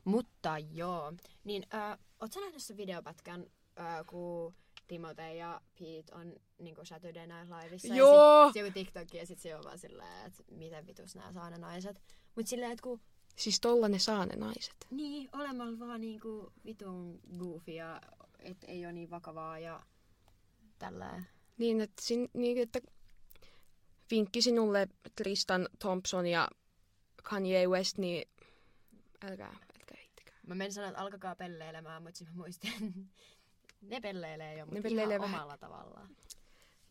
Mutta 0.05 0.57
joo. 0.57 1.13
Niin, 1.43 1.65
äh, 1.73 1.97
ootko 2.21 2.39
nähnyt 2.39 2.63
se 2.63 2.77
videopätkän, 2.77 3.45
äh, 3.79 4.05
kun 4.07 4.53
Timote 4.89 5.35
ja 5.35 5.61
Pete 5.79 6.15
on 6.15 6.35
niinku 6.57 6.85
Saturday 6.85 7.27
Night 7.27 7.63
Liveissa. 7.63 7.95
Joo! 7.95 8.41
Ja 8.45 8.51
sit, 8.53 8.61
joku 8.61 8.73
TikTok 8.73 9.13
ja 9.13 9.25
sit 9.25 9.39
se 9.39 9.55
on 9.55 9.63
vaan 9.63 9.79
silleen, 9.79 10.25
että 10.25 10.43
miten 10.51 10.87
vitus 10.87 11.15
nämä 11.15 11.33
saa 11.33 11.49
ne 11.49 11.57
naiset. 11.57 12.01
Mut 12.35 12.47
silleen, 12.47 12.71
että 12.71 12.83
kun... 12.83 13.01
Siis 13.35 13.59
tolla 13.59 13.87
ne 13.89 13.99
saa 13.99 14.25
ne 14.25 14.35
naiset. 14.35 14.75
Niin, 14.89 15.29
olemalla 15.33 15.79
vaan 15.79 16.01
niinku 16.01 16.53
vitun 16.65 17.19
goofy 17.37 17.71
ja 17.71 18.01
et 18.39 18.57
ei 18.67 18.85
ole 18.85 18.93
niin 18.93 19.09
vakavaa 19.09 19.59
ja 19.59 19.83
tällä. 20.79 21.23
Niin, 21.57 21.81
että, 21.81 22.01
sin, 22.01 22.29
niin, 22.33 22.57
että 22.57 22.79
vinkki 24.11 24.41
sinulle 24.41 24.87
Tristan 25.15 25.69
Thompson 25.79 26.27
ja 26.27 26.47
Kanye 27.23 27.67
West, 27.67 27.97
niin 27.97 28.29
älkää, 29.23 29.47
älkää 29.47 29.97
hittikää. 30.03 30.39
Mä 30.47 30.55
menin 30.55 30.73
sanoa, 30.73 30.89
että 30.89 31.01
alkakaa 31.01 31.35
pelleilemään, 31.35 32.03
mutta 32.03 32.17
sitten 32.17 32.35
mä 32.35 32.41
muistin, 32.41 33.11
ne 33.81 34.01
pelleilee 34.01 34.57
jo, 34.57 34.65
mutta 34.65 34.81
pelleilee 34.81 35.15
ihan 35.15 35.21
vähän. 35.21 35.39
omalla 35.39 35.57
tavallaan. 35.57 36.15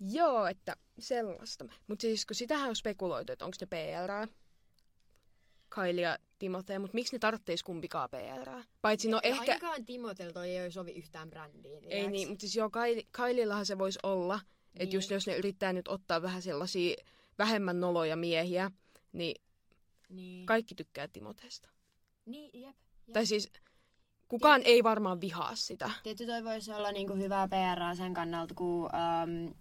Joo, 0.00 0.46
että 0.46 0.76
sellaista. 0.98 1.64
Mutta 1.86 2.02
siis 2.02 2.26
kun 2.26 2.36
sitähän 2.36 2.68
on 2.68 2.76
spekuloitu, 2.76 3.32
että 3.32 3.44
onko 3.44 3.56
ne 3.60 3.66
PR. 3.66 4.32
Kylie 5.74 6.02
ja 6.02 6.18
Timothée, 6.38 6.78
mutta 6.78 6.94
miksi 6.94 7.14
ne 7.16 7.18
tarvitsisi 7.18 7.64
kumpikaan 7.64 8.10
PR? 8.10 8.50
Paitsi 8.82 9.08
no 9.08 9.20
ehkä... 9.22 9.40
Ainakaan 9.40 9.84
Timotelta 9.84 10.44
ei 10.44 10.72
sovi 10.72 10.92
yhtään 10.92 11.30
brändiin. 11.30 11.84
Ei 11.84 12.10
niin, 12.10 12.28
mutta 12.28 12.40
siis 12.40 12.56
joo, 12.56 12.70
Kylie, 12.70 13.02
Kyliellahan 13.12 13.66
se 13.66 13.78
voisi 13.78 13.98
olla, 14.02 14.36
niin. 14.38 14.82
että 14.82 14.96
just 14.96 15.10
jos 15.10 15.26
ne 15.26 15.36
yrittää 15.36 15.72
nyt 15.72 15.88
ottaa 15.88 16.22
vähän 16.22 16.42
sellaisia 16.42 16.96
vähemmän 17.38 17.80
noloja 17.80 18.16
miehiä, 18.16 18.70
niin, 19.12 19.42
niin. 20.08 20.46
kaikki 20.46 20.74
tykkää 20.74 21.08
Timoteesta. 21.08 21.68
Niin, 22.26 22.50
jep. 22.60 22.76
jep. 23.06 23.12
Tai 23.12 23.26
siis 23.26 23.52
kukaan 24.28 24.60
Tiet... 24.60 24.74
ei 24.74 24.82
varmaan 24.82 25.20
vihaa 25.20 25.54
sitä. 25.54 25.90
Tietysti 26.02 26.26
toi 26.26 26.44
voisi 26.44 26.72
olla 26.72 26.92
niinku 26.92 27.14
hyvää 27.14 27.48
PR 27.48 27.96
sen 27.96 28.14
kannalta, 28.14 28.54
kun 28.54 28.84
um, 28.84 29.54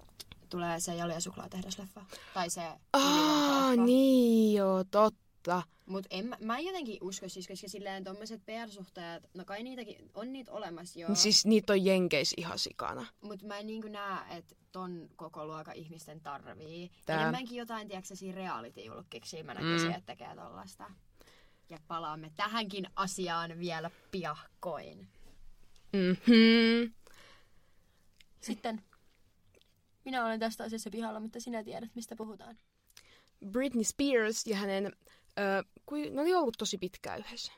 tulee 0.49 0.79
se 0.79 0.95
Jali 0.95 1.13
ja 1.13 1.21
suklaatehdasleffa. 1.21 2.05
Tai 2.33 2.49
se... 2.49 2.61
Ah, 2.93 3.77
niin 3.85 4.57
joo, 4.57 4.83
totta. 4.83 5.63
Mut 5.85 6.05
en, 6.09 6.25
mä, 6.25 6.37
mä 6.41 6.57
en 6.57 6.65
jotenkin 6.65 6.97
usko 7.01 7.29
siis, 7.29 7.47
koska 7.47 7.67
silleen 7.67 8.03
tommoset 8.03 8.41
PR-suhteet, 8.45 9.29
no 9.33 9.45
kai 9.45 9.63
niitäkin, 9.63 10.11
on 10.13 10.33
niitä 10.33 10.51
olemassa 10.51 10.99
jo. 10.99 11.07
Siis 11.13 11.45
niitä 11.45 11.73
on 11.73 11.85
Jenkeis 11.85 12.33
ihan 12.37 12.59
sikana. 12.59 13.05
Mut 13.21 13.43
mä 13.43 13.57
en 13.57 13.67
niinku 13.67 13.87
näe, 13.87 14.37
että 14.37 14.55
ton 14.71 15.09
koko 15.15 15.45
luokan 15.45 15.75
ihmisten 15.75 16.21
tarvii. 16.21 16.91
Tää. 17.05 17.21
Enemmänkin 17.21 17.57
jotain, 17.57 17.87
tiedätkö 17.87 18.15
siinä 18.15 18.35
reality-julkkiksi 18.35 19.43
mä 19.43 19.53
näkisin, 19.53 19.87
mm. 19.87 19.95
että 19.95 20.15
tekee 20.15 20.35
tollasta. 20.35 20.91
Ja 21.69 21.77
palaamme 21.87 22.31
tähänkin 22.35 22.87
asiaan 22.95 23.59
vielä 23.59 23.91
piahkoin. 24.11 25.07
Mm-hmm. 25.93 26.93
Sitten 28.39 28.81
minä 30.05 30.25
olen 30.25 30.39
tästä 30.39 30.63
asiassa 30.63 30.89
pihalla, 30.89 31.19
mutta 31.19 31.39
sinä 31.39 31.63
tiedät, 31.63 31.95
mistä 31.95 32.15
puhutaan. 32.15 32.57
Britney 33.51 33.83
Spears 33.83 34.47
ja 34.47 34.55
hänen... 34.55 34.95
Kui, 35.85 36.09
ne 36.09 36.21
oli 36.21 36.33
ollut 36.33 36.55
tosi 36.57 36.77
pitkään 36.77 37.19
yhdessä. 37.19 37.51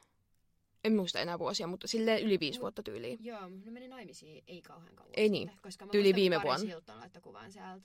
En 0.83 0.95
muista 0.95 1.19
enää 1.19 1.39
vuosia, 1.39 1.67
mutta 1.67 1.87
sille 1.87 2.21
yli 2.21 2.39
viisi 2.39 2.59
vuotta 2.59 2.83
tyyliin. 2.83 3.19
Joo, 3.21 3.49
ne 3.49 3.71
meni 3.71 3.87
naimisiin 3.87 4.43
ei 4.47 4.61
kauhean 4.61 4.95
kauan. 4.95 5.11
Ei 5.17 5.29
niin, 5.29 5.51
koska 5.61 5.85
mä 5.85 5.91
tyyli 5.91 6.15
viime 6.15 6.41
vuonna. 6.43 6.65
Hilton 6.65 6.99
laittoi 6.99 7.21
kuvan 7.21 7.51
sieltä 7.51 7.81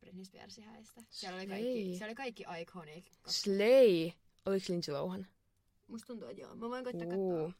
Britney 0.00 0.24
Spearsin 0.24 0.64
häistä. 0.64 1.02
Siellä 1.10 1.36
oli 1.36 1.46
kaikki, 1.46 1.84
siellä 1.84 2.06
oli 2.06 2.14
kaikki 2.14 2.44
iconic. 2.60 3.06
Slay! 3.26 4.10
Oliko 4.46 4.66
Lindsay 4.68 4.94
Lohan? 4.94 5.26
Musta 5.88 6.06
tuntuu, 6.06 6.28
että 6.28 6.42
joo. 6.42 6.56
Mä 6.56 6.70
voin 6.70 6.84
koittaa 6.84 7.06
katsoa. 7.06 7.52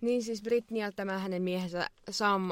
Niin 0.00 0.22
siis 0.22 0.42
Britney 0.42 0.80
ja 0.80 0.92
tämä 0.92 1.18
hänen 1.18 1.42
miehensä 1.42 1.90
Sam 2.10 2.50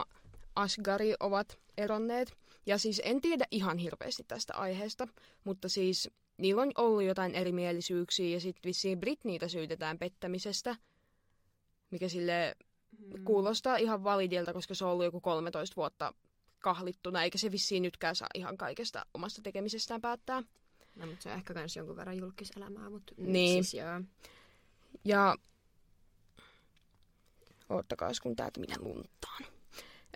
Asgari 0.57 1.15
ovat 1.21 1.59
eronneet. 1.77 2.37
Ja 2.67 2.79
siis 2.79 3.03
en 3.05 3.21
tiedä 3.21 3.45
ihan 3.51 3.79
hirveästi 3.79 4.25
tästä 4.29 4.55
aiheesta, 4.55 5.09
mutta 5.45 5.69
siis 5.69 6.11
niillä 6.39 6.63
on 6.63 6.73
ollut 6.77 7.03
jotain 7.03 7.35
erimielisyyksiä 7.35 8.29
ja 8.29 8.41
sitten 8.41 8.69
vissiin 8.69 9.01
Britneytä 9.01 9.49
syytetään 9.49 9.99
pettämisestä, 9.99 10.77
mikä 11.91 12.09
sille 12.09 12.55
hmm. 12.99 13.25
kuulostaa 13.25 13.77
ihan 13.77 14.05
validilta, 14.05 14.53
koska 14.53 14.75
se 14.75 14.85
on 14.85 14.91
ollut 14.91 15.05
joku 15.05 15.21
13 15.21 15.77
vuotta 15.77 16.15
kahlittuna, 16.59 17.23
eikä 17.23 17.39
se 17.39 17.53
vissiin 17.53 17.83
nytkään 17.83 18.17
saa 18.17 18.29
ihan 18.35 18.57
kaikesta 18.57 19.07
omasta 19.15 19.43
tekemisestään 19.43 20.01
päättää. 20.01 20.43
No, 20.95 21.07
mutta 21.07 21.23
se 21.23 21.29
on 21.29 21.35
ehkä 21.35 21.55
myös 21.55 21.77
jonkun 21.77 21.97
verran 21.97 22.19
julkiselämää, 22.19 22.91
mutta 22.91 23.15
niin. 23.17 23.65
siis 23.65 23.75
joo. 23.75 24.01
Ja 25.05 25.37
oottakaas 27.69 28.21
kun 28.21 28.37
täältä 28.37 28.61
minä 28.61 28.77
luntaan. 28.81 29.45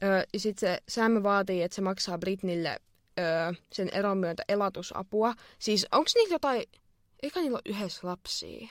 Öö, 0.02 0.24
ja 0.32 0.40
sitten 0.40 0.60
se 0.68 0.82
Sam 0.88 1.22
vaatii, 1.22 1.62
että 1.62 1.74
se 1.74 1.80
maksaa 1.80 2.18
Britnille 2.18 2.80
öö, 3.18 3.52
sen 3.72 3.88
eron 3.92 4.18
myötä 4.18 4.42
elatusapua. 4.48 5.34
Siis 5.58 5.86
onko 5.92 6.10
niillä 6.14 6.34
jotain, 6.34 6.62
eikä 7.22 7.40
niillä 7.40 7.56
ole 7.56 7.74
yhdessä 7.74 8.08
lapsia? 8.08 8.68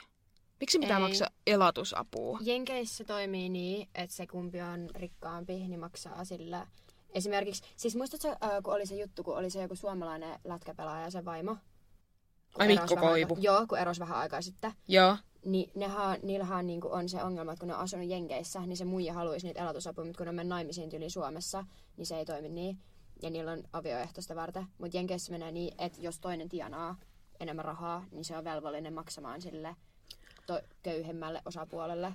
Miksi 0.60 0.78
pitää 0.78 0.96
Ei. 0.96 1.02
maksaa 1.02 1.28
elatusapua? 1.46 2.38
Jenkeissä 2.42 3.04
toimii 3.04 3.48
niin, 3.48 3.88
että 3.94 4.16
se 4.16 4.26
kumpi 4.26 4.60
on 4.60 4.90
rikkaampi, 4.94 5.52
niin 5.52 5.80
maksaa 5.80 6.24
sillä. 6.24 6.66
Esimerkiksi, 7.10 7.62
siis 7.76 7.96
muistatko, 7.96 8.28
äh, 8.28 8.62
kun 8.62 8.74
oli 8.74 8.86
se 8.86 8.94
juttu, 8.94 9.22
kun 9.24 9.36
oli 9.36 9.50
se 9.50 9.62
joku 9.62 9.76
suomalainen 9.76 10.40
lätkäpelaaja 10.44 11.04
ja 11.04 11.10
se 11.10 11.24
vaimo? 11.24 11.56
Ai 12.58 12.66
Mikko 12.66 12.96
Koivu. 12.96 13.34
Vähän, 13.34 13.42
joo, 13.42 13.66
kun 13.68 13.78
erosi 13.78 14.00
vähän 14.00 14.18
aikaa 14.18 14.42
sitten. 14.42 14.72
Joo. 14.88 15.16
Niin 15.46 15.70
nehän, 15.74 16.18
niillähän 16.22 16.66
niin 16.66 16.80
on 16.84 17.08
se 17.08 17.22
ongelma, 17.22 17.52
että 17.52 17.60
kun 17.60 17.68
ne 17.68 17.74
on 17.74 17.80
asunut 17.80 18.08
Jenkeissä, 18.08 18.60
niin 18.60 18.76
se 18.76 18.84
muija 18.84 19.14
haluaisi 19.14 19.46
niitä 19.46 19.60
elatusapuja, 19.60 20.04
mutta 20.04 20.24
kun 20.24 20.34
ne 20.36 20.40
on 20.40 20.48
naimisiin 20.48 20.90
tyyliin 20.90 21.10
Suomessa, 21.10 21.64
niin 21.96 22.06
se 22.06 22.18
ei 22.18 22.24
toimi 22.24 22.48
niin. 22.48 22.78
Ja 23.22 23.30
niillä 23.30 23.52
on 23.52 23.62
avioehtoista 23.72 24.36
varten. 24.36 24.66
Mutta 24.78 24.96
Jenkeissä 24.96 25.32
menee 25.32 25.52
niin, 25.52 25.74
että 25.78 26.00
jos 26.00 26.18
toinen 26.18 26.48
tienaa 26.48 26.96
enemmän 27.40 27.64
rahaa, 27.64 28.04
niin 28.10 28.24
se 28.24 28.36
on 28.36 28.44
velvollinen 28.44 28.92
maksamaan 28.92 29.42
sille 29.42 29.76
to- 30.46 30.60
köyhemmälle 30.82 31.42
osapuolelle. 31.44 32.12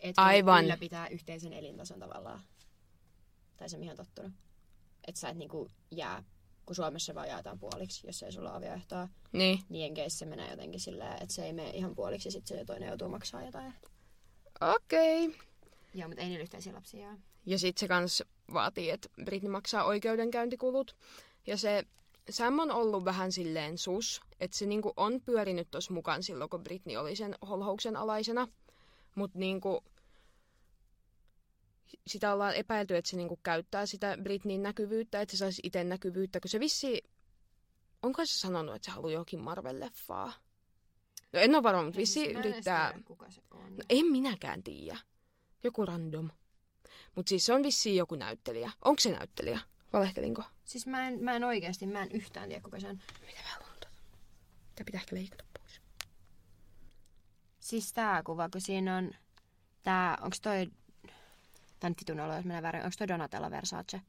Että 0.00 0.22
Aivan. 0.22 0.64
pitää 0.80 1.08
yhteisen 1.08 1.52
elintason 1.52 1.98
tavallaan. 1.98 2.40
Tai 3.56 3.68
se 3.68 3.78
mihin 3.78 3.90
on 3.90 3.96
tottunut. 3.96 4.32
Että 5.08 5.20
sä 5.20 5.28
et 5.28 5.36
niinku 5.36 5.68
jää 5.90 6.22
kun 6.68 6.74
Suomessa 6.74 7.14
vaan 7.14 7.28
jaetaan 7.28 7.58
puoliksi, 7.58 8.06
jos 8.06 8.22
ei 8.22 8.32
sulla 8.32 8.54
avioehtoa. 8.54 9.08
Niin. 9.32 9.60
Niin 9.68 9.82
Jenkeissä 9.82 10.26
menee 10.26 10.50
jotenkin 10.50 10.80
silleen, 10.80 11.22
että 11.22 11.34
se 11.34 11.44
ei 11.44 11.52
mene 11.52 11.70
ihan 11.70 11.94
puoliksi 11.94 12.28
ja 12.28 12.32
sitten 12.32 12.58
se 12.58 12.64
toinen 12.64 12.88
joutuu 12.88 13.08
maksaa 13.08 13.44
jotain. 13.44 13.74
Okei. 14.60 15.26
Okay. 15.26 15.40
Joo, 15.94 16.08
mutta 16.08 16.22
ei 16.22 16.28
niillä 16.28 16.42
yhteisiä 16.42 16.74
lapsia. 16.74 17.16
Ja 17.46 17.58
sitten 17.58 17.80
se 17.80 17.88
kans 17.88 18.22
vaatii, 18.52 18.90
että 18.90 19.08
Britney 19.24 19.50
maksaa 19.50 19.84
oikeudenkäyntikulut. 19.84 20.96
Ja 21.46 21.56
se 21.56 21.84
Sam 22.30 22.58
on 22.58 22.70
ollut 22.70 23.04
vähän 23.04 23.32
silleen 23.32 23.78
sus, 23.78 24.20
että 24.40 24.56
se 24.56 24.66
niinku 24.66 24.92
on 24.96 25.20
pyörinyt 25.20 25.70
tuossa 25.70 25.94
mukaan 25.94 26.22
silloin, 26.22 26.50
kun 26.50 26.64
Britney 26.64 26.96
oli 26.96 27.16
sen 27.16 27.34
holhouksen 27.48 27.96
alaisena. 27.96 28.48
Mutta 29.14 29.38
niinku, 29.38 29.84
sitä 32.06 32.32
ollaan 32.32 32.54
epäilty, 32.54 32.96
että 32.96 33.10
se 33.10 33.16
niinku 33.16 33.36
käyttää 33.42 33.86
sitä 33.86 34.18
Britneyn 34.22 34.62
näkyvyyttä, 34.62 35.20
että 35.20 35.32
se 35.32 35.38
saisi 35.38 35.62
itse 35.64 35.84
näkyvyyttä, 35.84 36.40
kun 36.40 36.48
se 36.48 36.60
vissi... 36.60 37.02
Onko 38.02 38.26
se 38.26 38.38
sanonut, 38.38 38.74
että 38.74 38.86
se 38.86 38.90
haluaa 38.90 39.12
jokin 39.12 39.40
Marvel-leffaa? 39.40 40.32
No 41.32 41.40
en 41.40 41.54
ole 41.54 41.62
varma, 41.62 41.82
mutta 41.82 41.98
vissi 41.98 42.32
yrittää... 42.32 42.90
Tiedä, 42.90 43.04
kuka 43.04 43.30
se 43.30 43.42
on. 43.50 43.76
No 43.76 43.82
en 43.88 44.06
minäkään 44.06 44.62
tiedä. 44.62 44.98
Joku 45.64 45.86
random. 45.86 46.30
Mutta 47.14 47.28
siis 47.28 47.46
se 47.46 47.52
on 47.52 47.62
vissiin 47.62 47.96
joku 47.96 48.14
näyttelijä. 48.14 48.70
Onko 48.84 49.00
se 49.00 49.10
näyttelijä? 49.10 49.60
Valehtelinko? 49.92 50.42
Siis 50.64 50.86
mä 50.86 51.08
en, 51.08 51.24
mä 51.24 51.36
en 51.36 51.44
oikeasti, 51.44 51.86
mä 51.86 52.02
en 52.02 52.12
yhtään 52.12 52.48
tiedä 52.48 52.62
kuka 52.62 52.80
se 52.80 52.88
on. 52.88 53.02
Mitä 53.20 53.40
vähän 53.44 53.62
lunta? 53.68 53.88
Tämä 54.74 54.84
pitää 54.84 55.00
ehkä 55.00 55.16
leikata 55.16 55.44
pois. 55.58 55.80
Siis 57.60 57.92
tää 57.92 58.22
kuva, 58.22 58.48
kun 58.48 58.60
siinä 58.60 58.96
on... 58.96 59.10
Tää, 59.82 60.18
onks 60.20 60.40
toi 60.40 60.66
Tän 61.80 61.94
titun 61.94 62.20
olo, 62.20 62.36
jos 62.36 62.44
menee 62.44 62.62
väärin. 62.62 62.82
Onko 62.82 62.94
toi 62.98 63.08
Donatella 63.08 63.50
Versace? 63.50 64.00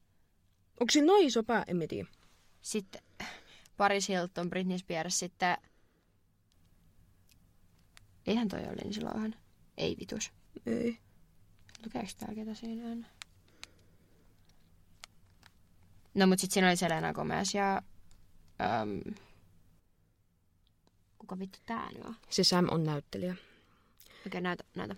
Onko 0.79 0.91
se 0.91 1.01
noin 1.01 1.27
iso 1.27 1.43
pää? 1.43 1.63
En 1.67 1.77
mä 1.77 1.87
tiedä. 1.87 2.09
Sitten 2.61 3.01
Paris 3.77 4.09
Hilton, 4.09 4.49
Britney 4.49 4.77
Spears, 4.77 5.19
sitten... 5.19 5.57
Eihän 8.27 8.47
toi 8.47 8.59
ole 8.59 8.75
Lindsay 8.83 9.03
Lohan. 9.03 9.35
Ei 9.77 9.95
vitus. 9.99 10.31
Ei. 10.65 10.99
Lukeeko 11.85 12.09
täällä 12.19 12.35
ketä 12.35 12.53
siinä 12.53 12.91
on? 12.91 13.05
No 16.13 16.27
mut 16.27 16.39
sit 16.39 16.51
siinä 16.51 16.67
oli 16.67 16.75
Selena 16.75 17.13
Gomez 17.13 17.53
ja... 17.53 17.81
Um, 18.83 19.15
kuka 21.19 21.39
vittu 21.39 21.59
tää 21.65 21.91
nyt 21.91 22.05
on? 22.05 22.15
Se 22.29 22.43
Sam 22.43 22.67
on 22.71 22.83
näyttelijä. 22.83 23.31
Okei, 23.31 24.21
okay, 24.27 24.41
näytä, 24.41 24.63
näytä. 24.75 24.95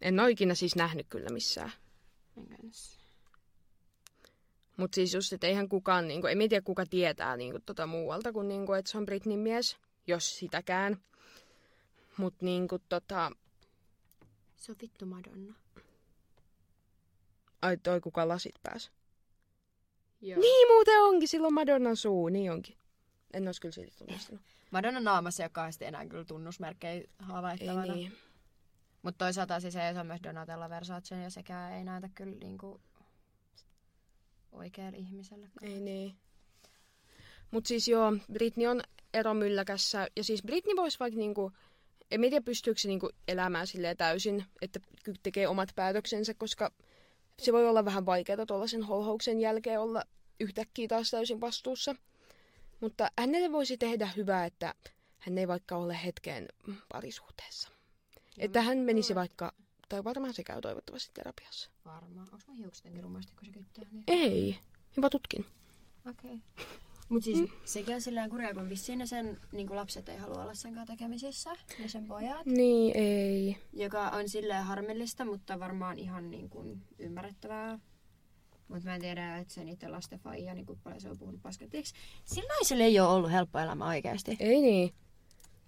En 0.00 0.20
ole 0.20 0.30
ikinä 0.30 0.54
siis 0.54 0.76
nähnyt 0.76 1.06
kyllä 1.08 1.28
missään. 1.30 1.72
Mutta 4.76 4.94
siis 4.94 5.14
just, 5.14 5.32
että 5.32 5.46
eihän 5.46 5.68
kukaan, 5.68 6.08
niinku, 6.08 6.26
en 6.26 6.38
tiedä 6.38 6.60
kuka 6.60 6.86
tietää 6.86 7.36
niinku, 7.36 7.58
tota 7.66 7.86
muualta 7.86 8.32
kuin 8.32 8.48
niinku, 8.48 8.72
että 8.72 8.90
se 8.90 8.98
on 8.98 9.06
Britneyn 9.06 9.40
mies, 9.40 9.76
jos 10.06 10.38
sitäkään. 10.38 10.96
Mutta 12.16 12.44
niinku 12.44 12.78
tota... 12.88 13.32
Se 14.56 14.72
on 14.72 14.76
vittu 14.82 15.06
Madonna. 15.06 15.54
Ai 17.62 17.76
toi 17.76 18.00
kuka 18.00 18.28
lasit 18.28 18.54
pääs. 18.62 18.90
Joo. 20.20 20.40
Niin 20.40 20.68
muuten 20.68 21.02
onkin, 21.02 21.28
silloin 21.28 21.54
Madonnan 21.54 21.96
suu, 21.96 22.28
niin 22.28 22.52
onkin. 22.52 22.76
En 23.32 23.48
olisi 23.48 23.60
kyllä 23.60 23.72
silti 23.72 23.94
tunnistanut. 23.98 24.42
Madonnan 24.70 25.04
naamassa 25.04 25.42
ei 25.42 25.44
ole 25.44 25.50
kauheasti 25.50 25.84
enää 25.84 26.06
kyllä 26.06 26.24
tunnusmerkkejä 26.24 27.08
havaittavana. 27.18 27.84
Ei 27.84 27.98
niin. 27.98 28.12
Mutta 29.02 29.24
toisaalta 29.24 29.60
siis 29.60 29.76
ei 29.76 29.98
on 29.98 30.06
myös 30.06 30.22
Donatella 30.22 30.70
Versace 30.70 31.22
ja 31.22 31.30
sekään 31.30 31.72
ei 31.72 31.84
näytä 31.84 32.08
kyllä 32.14 32.36
niinku 32.36 32.80
oikealle 34.52 34.98
ihmiselle. 34.98 35.48
Ei 35.62 35.80
niin. 35.80 36.16
Mutta 37.50 37.68
siis 37.68 37.88
joo, 37.88 38.12
Britney 38.32 38.66
on 38.66 38.82
eromylläkässä. 39.14 40.08
Ja 40.16 40.24
siis 40.24 40.42
Britney 40.42 40.76
voisi 40.76 40.98
vaikka 41.00 41.18
niinku, 41.18 41.52
en 42.10 42.20
tiedä 42.20 42.40
pystyykö 42.40 42.80
se 42.80 42.88
niinku 42.88 43.10
elämään 43.28 43.66
silleen 43.66 43.96
täysin, 43.96 44.44
että 44.62 44.80
tekee 45.22 45.48
omat 45.48 45.68
päätöksensä, 45.74 46.34
koska 46.34 46.72
se 47.38 47.52
voi 47.52 47.68
olla 47.68 47.84
vähän 47.84 48.06
vaikeaa 48.06 48.46
tuollaisen 48.46 48.82
holhouksen 48.82 49.40
jälkeen 49.40 49.80
olla 49.80 50.02
yhtäkkiä 50.40 50.88
taas 50.88 51.10
täysin 51.10 51.40
vastuussa. 51.40 51.94
Mutta 52.80 53.10
hänelle 53.18 53.52
voisi 53.52 53.78
tehdä 53.78 54.06
hyvää, 54.16 54.46
että 54.46 54.74
hän 55.18 55.38
ei 55.38 55.48
vaikka 55.48 55.76
ole 55.76 56.04
hetkeen 56.04 56.48
parisuhteessa. 56.92 57.79
Että 58.40 58.62
hän 58.62 58.78
menisi 58.78 59.14
vaikka, 59.14 59.52
tai 59.88 60.04
varmaan 60.04 60.34
se 60.34 60.44
käy 60.44 60.60
toivottavasti 60.60 61.10
terapiassa. 61.14 61.70
Varmaan. 61.84 62.28
Onko 62.32 62.44
mun 62.46 62.56
hiukset 62.56 62.84
jotenkin 62.84 63.02
rumasti, 63.02 63.32
kun 63.32 63.46
se 63.46 63.52
kyttää? 63.52 63.84
Niin? 63.92 64.04
Ei, 64.06 64.58
hyvä 64.96 65.10
tutkin. 65.10 65.46
Okei. 66.10 66.34
Okay. 66.34 66.66
Mutta 67.08 67.24
siis 67.24 67.38
mm. 67.38 67.48
sekin 67.64 67.94
on 67.94 68.00
silleen 68.00 68.30
kurjaa, 68.30 68.54
kun 68.54 68.68
vissiin 68.68 68.98
ne 68.98 69.06
sen 69.06 69.40
niin 69.52 69.76
lapset 69.76 70.08
ei 70.08 70.16
halua 70.16 70.42
olla 70.42 70.54
sen 70.54 70.74
kanssa 70.74 70.92
tekemisissä, 70.92 71.50
ne 71.78 71.88
sen 71.88 72.06
pojat. 72.06 72.46
Niin, 72.46 72.96
ei. 72.96 73.56
Joka 73.72 74.08
on 74.08 74.28
silleen 74.28 74.64
harmillista, 74.64 75.24
mutta 75.24 75.60
varmaan 75.60 75.98
ihan 75.98 76.30
niin 76.30 76.50
kuin 76.50 76.82
ymmärrettävää. 76.98 77.78
Mutta 78.68 78.84
mä 78.84 78.94
en 78.94 79.00
tiedä, 79.00 79.38
että 79.38 79.54
se 79.54 79.64
niiden 79.64 79.92
lasten 79.92 80.18
faija, 80.18 80.54
niin 80.54 80.66
kuin 80.66 80.80
paljon 80.84 81.00
se 81.00 81.10
on 81.10 81.18
puhunut 81.18 81.42
pasketiksi. 81.42 81.94
Sillä 82.24 82.48
naisella 82.48 82.84
ei 82.84 83.00
ole 83.00 83.08
ollut 83.08 83.32
helppo 83.32 83.58
elämä 83.58 83.88
oikeasti. 83.88 84.36
Ei 84.40 84.60
niin. 84.60 84.94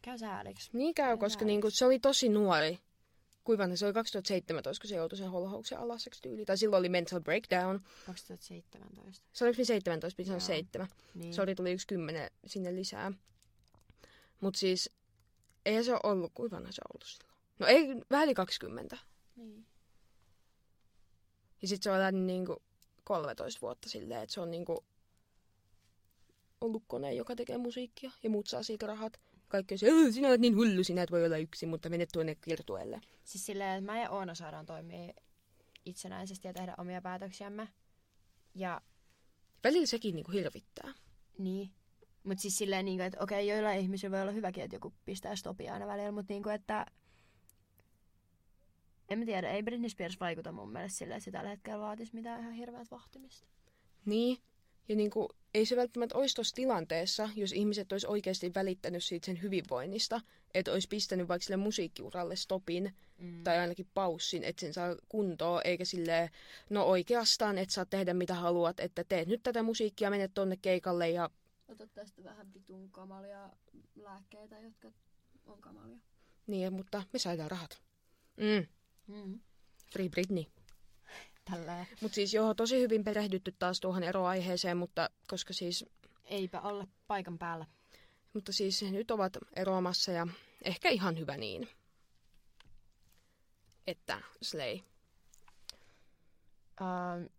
Käy 0.03 0.19
sääliksi. 0.19 0.71
Niin 0.73 0.95
käy, 0.95 1.17
koska 1.17 1.45
niinku, 1.45 1.71
se 1.71 1.85
oli 1.85 1.99
tosi 1.99 2.29
nuori. 2.29 2.79
Kuinka 3.45 3.77
se 3.77 3.87
oli 3.87 3.93
2017, 3.93 4.83
kun 4.83 4.89
se 4.89 4.97
joutui 4.97 5.19
sen 5.19 5.31
holhouksen 5.31 5.79
alaseksi 5.79 6.23
tyyliin. 6.23 6.47
Tai 6.47 6.59
silloin 6.59 6.81
oli 6.81 6.89
mental 6.89 7.21
breakdown. 7.21 7.81
2017. 8.07 9.27
Se 9.33 9.45
oli 9.45 9.55
17, 9.55 10.17
piti 10.17 10.27
sanoa 10.27 10.41
7. 10.41 10.89
Niin. 11.15 11.35
Sori, 11.35 11.55
tuli 11.55 11.73
yksi 11.73 11.87
kymmenen 11.87 12.31
sinne 12.47 12.75
lisää. 12.75 13.13
Mutta 14.41 14.59
siis, 14.59 14.91
eihän 15.67 15.85
se 15.85 15.93
ole 15.93 16.01
ollut, 16.03 16.33
kuinka 16.35 16.57
vanha 16.57 16.73
se 16.73 16.83
on 16.85 16.95
ollut 16.95 17.09
silloin? 17.09 17.39
No 17.59 17.67
ei, 17.67 18.03
vähän 18.11 18.25
yli 18.25 18.35
20. 18.35 18.99
Niin. 19.37 19.67
Ja 21.63 21.69
sitten 21.69 21.83
se 21.83 21.91
on 21.91 21.97
elänyt 21.97 22.23
niinku 22.23 22.63
13 23.05 23.61
vuotta 23.61 23.89
silleen, 23.89 24.23
että 24.23 24.35
se 24.35 24.41
on 24.41 24.51
niinku 24.51 24.85
ollut 26.61 26.83
kone, 26.87 27.15
joka 27.15 27.37
tekee 27.37 27.59
musiikkia 27.59 28.11
ja 28.23 28.31
muut 28.31 28.47
saa 28.47 28.63
siitä 28.63 28.87
rahat 28.87 29.21
kaikki 29.53 29.79
se, 29.79 29.87
sinä 30.11 30.29
olet 30.29 30.41
niin 30.41 30.57
hullu, 30.57 30.85
sinä 30.85 31.03
et 31.03 31.11
voi 31.11 31.27
olla 31.27 31.37
yksin, 31.37 31.69
mutta 31.69 31.89
menet 31.89 32.09
tuonne 32.13 32.35
kirtuelle. 32.35 33.01
Siis 33.25 33.47
silleen, 33.47 33.79
että 33.79 33.93
mä 33.93 34.01
ja 34.01 34.11
Oona 34.11 34.35
saadaan 34.35 34.67
toimia 34.67 35.15
itsenäisesti 35.85 36.49
ja 36.49 36.55
tehdä 36.55 36.75
omia 36.79 37.03
päätöksiämme. 37.03 37.69
Ja... 38.55 38.81
Välillä 39.65 39.87
sekin 39.87 40.15
niinku 40.15 40.33
hirvittää. 40.33 40.95
Niin. 41.39 41.71
Mutta 42.25 42.43
siis 42.43 42.59
silleen, 42.59 42.85
niinku, 42.85 43.03
että 43.03 43.21
okei, 43.21 43.49
joilla 43.49 43.73
ihmisillä 43.73 44.11
voi 44.11 44.23
olla 44.23 44.33
hyväkin, 44.33 44.65
että 44.65 44.77
joku 44.77 44.93
pistää 45.05 45.37
stopia 45.37 45.73
aina 45.73 45.87
välillä, 45.87 46.13
mutta 46.13 46.33
niinku, 46.33 46.49
että 46.49 46.87
en 49.09 49.19
mä 49.19 49.25
tiedä, 49.25 49.51
ei 49.51 49.63
Britney 49.63 49.89
Spears 49.89 50.21
vaikuta 50.21 50.53
mun 50.53 50.73
mielestä 50.73 50.99
silleen, 50.99 51.17
että 51.17 51.25
se 51.25 51.31
tällä 51.31 51.51
hetkellä 51.51 51.79
vaatisi 51.79 52.15
mitään 52.15 52.41
ihan 52.41 52.53
hirveät 52.53 52.91
vahtimista. 52.91 53.47
Niin, 54.05 54.39
ja 54.89 54.97
niin 54.97 55.11
kuin, 55.11 55.29
ei 55.55 55.67
se 55.67 55.77
välttämättä 55.77 56.19
olisi 56.19 56.35
tuossa 56.35 56.55
tilanteessa, 56.55 57.29
jos 57.37 57.53
ihmiset 57.53 57.93
olisi 57.93 58.07
oikeasti 58.07 58.55
välittänyt 58.55 59.05
siitä 59.05 59.27
sen 59.27 59.43
hyvinvoinnista, 59.43 60.21
että 60.55 60.73
olisi 60.73 60.89
pistänyt 60.89 61.29
vaikka 61.29 61.45
sille 61.45 61.57
musiikkiuralle 61.57 62.37
stopin 62.37 62.95
mm. 63.19 63.45
tai 63.45 63.59
ainakin 63.59 63.87
paussin, 63.95 64.45
että 64.45 64.61
sen 64.61 64.73
saa 64.73 64.97
kuntoon, 65.09 65.61
eikä 65.65 65.85
sille 65.85 66.31
no 66.71 66.85
oikeastaan, 66.85 67.59
että 67.59 67.75
saat 67.75 67.91
tehdä 67.91 68.15
mitä 68.15 68.35
haluat, 68.35 68.81
että 68.81 69.05
teet 69.05 69.29
nyt 69.29 69.43
tätä 69.43 69.63
musiikkia, 69.63 70.11
menet 70.11 70.35
tonne 70.35 70.57
keikalle 70.63 71.11
ja... 71.11 71.31
Ota 71.69 71.87
tästä 71.87 72.25
vähän 72.25 72.55
vitun 72.55 72.91
kamalia 72.91 73.51
lääkkeitä, 73.97 74.61
jotka 74.61 74.93
on 75.47 75.61
kamalia. 75.61 75.99
Niin, 76.47 76.73
mutta 76.73 77.03
me 77.13 77.19
saadaan 77.19 77.51
rahat. 77.51 77.83
Mm. 78.37 78.67
Mm. 79.15 79.41
Free 79.93 80.09
Britney. 80.09 80.45
Mutta 82.01 82.15
siis 82.15 82.35
joo, 82.35 82.55
tosi 82.55 82.81
hyvin 82.81 83.05
perehdytty 83.05 83.55
taas 83.59 83.81
tuohon 83.81 84.03
eroaiheeseen, 84.03 84.77
mutta 84.77 85.11
koska 85.29 85.53
siis... 85.53 85.85
Eipä 86.25 86.61
olla 86.61 86.87
paikan 87.07 87.39
päällä. 87.39 87.67
Mutta 88.35 88.53
siis 88.53 88.83
nyt 88.83 89.11
ovat 89.11 89.37
eroamassa 89.57 90.13
ja 90.13 90.27
ehkä 90.65 90.89
ihan 90.89 91.19
hyvä 91.19 91.37
niin, 91.37 91.69
että 93.87 94.21
Slay. 94.43 94.75
Uh, 96.81 97.31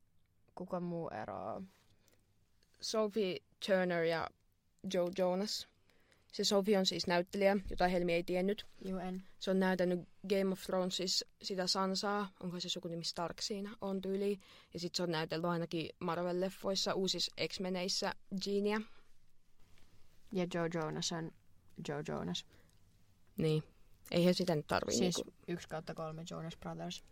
kuka 0.56 0.80
muu 0.80 1.10
eroaa? 1.10 1.62
Sophie 2.82 3.39
Turner 3.67 4.04
ja 4.04 4.30
Joe 4.93 5.12
Jonas. 5.17 5.67
Se 6.34 6.43
Sophie 6.43 6.78
on 6.78 6.86
siis 6.86 7.08
näyttelijä, 7.08 7.58
jota 7.69 7.88
Helmi 7.88 8.13
ei 8.13 8.24
tiennyt. 8.24 8.65
Juu, 8.86 9.00
en. 9.00 9.24
Se 9.39 9.52
on 9.52 9.60
näytänyt 9.60 10.00
Game 10.30 10.52
of 10.52 10.62
Thronesissa 10.62 11.26
sitä 11.41 11.67
Sansaa, 11.67 12.30
onko 12.39 12.60
se 12.60 12.69
sukunimi 12.69 13.04
Stark 13.04 13.41
siinä, 13.41 13.76
on 13.82 14.02
tyyli. 14.02 14.39
Ja 14.74 14.80
sitten 14.80 14.98
se 14.98 15.04
on 15.04 15.12
näytellyt 15.12 15.46
ainakin 15.46 15.89
Marvel-leffoissa, 16.00 16.93
uusissa 16.96 17.32
X-meneissä 17.48 18.13
Jeania. 18.46 18.82
Ja 20.32 20.48
Joe 20.54 20.69
Jonas 20.74 21.12
on 21.12 21.32
Joe 21.88 22.04
Jonas. 22.08 22.46
Niin. 23.38 23.63
Eihän 24.12 24.34
sitä 24.34 24.56
nyt 24.56 24.67
tarvii. 24.67 24.98
Siis 24.98 25.17
niinku... 25.17 25.34
yksi 25.48 25.67
kautta 25.67 25.93
kolme 25.93 26.24
Jonas 26.32 26.58
Brothers. 26.58 27.04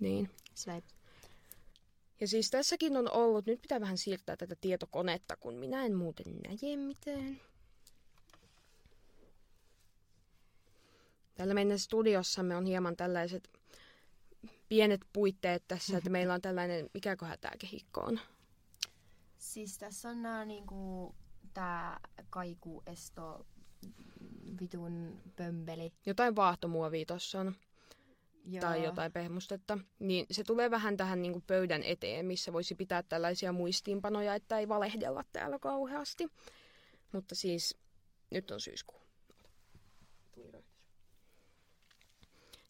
Niin. 0.00 0.30
Slave. 0.54 0.82
Ja 2.20 2.28
siis 2.28 2.50
tässäkin 2.50 2.96
on 2.96 3.10
ollut, 3.10 3.46
nyt 3.46 3.62
pitää 3.62 3.80
vähän 3.80 3.98
siirtää 3.98 4.36
tätä 4.36 4.56
tietokonetta, 4.60 5.36
kun 5.36 5.54
minä 5.54 5.84
en 5.84 5.94
muuten 5.94 6.26
näe 6.26 6.76
mitään. 6.76 7.49
Tällä 11.40 11.54
meidän 11.54 11.78
studiossamme 11.78 12.56
on 12.56 12.66
hieman 12.66 12.96
tällaiset 12.96 13.50
pienet 14.68 15.00
puitteet 15.12 15.64
tässä, 15.68 15.98
että 15.98 16.10
meillä 16.10 16.34
on 16.34 16.40
tällainen, 16.40 16.90
mikäköhän 16.94 17.38
tämä 17.40 17.52
kehikko 17.58 18.00
on? 18.00 18.20
Siis 19.38 19.78
tässä 19.78 20.08
on 20.08 20.22
nämä 20.22 20.44
niinku, 20.44 21.14
tää 21.54 22.00
kaikuesto 22.30 23.46
vitun 24.60 25.22
pömbeli. 25.36 25.92
Jotain 26.06 26.36
vaahtomuovia 26.36 27.06
tuossa 27.06 27.40
on. 27.40 27.54
Joo. 28.44 28.60
Tai 28.60 28.84
jotain 28.84 29.12
pehmustetta. 29.12 29.78
Niin 29.98 30.26
se 30.30 30.44
tulee 30.44 30.70
vähän 30.70 30.96
tähän 30.96 31.22
niinku 31.22 31.42
pöydän 31.46 31.82
eteen, 31.82 32.26
missä 32.26 32.52
voisi 32.52 32.74
pitää 32.74 33.02
tällaisia 33.02 33.52
muistiinpanoja, 33.52 34.34
että 34.34 34.58
ei 34.58 34.68
valehdella 34.68 35.24
täällä 35.32 35.58
kauheasti. 35.58 36.28
Mutta 37.12 37.34
siis 37.34 37.78
nyt 38.30 38.50
on 38.50 38.60
syyskuu. 38.60 38.99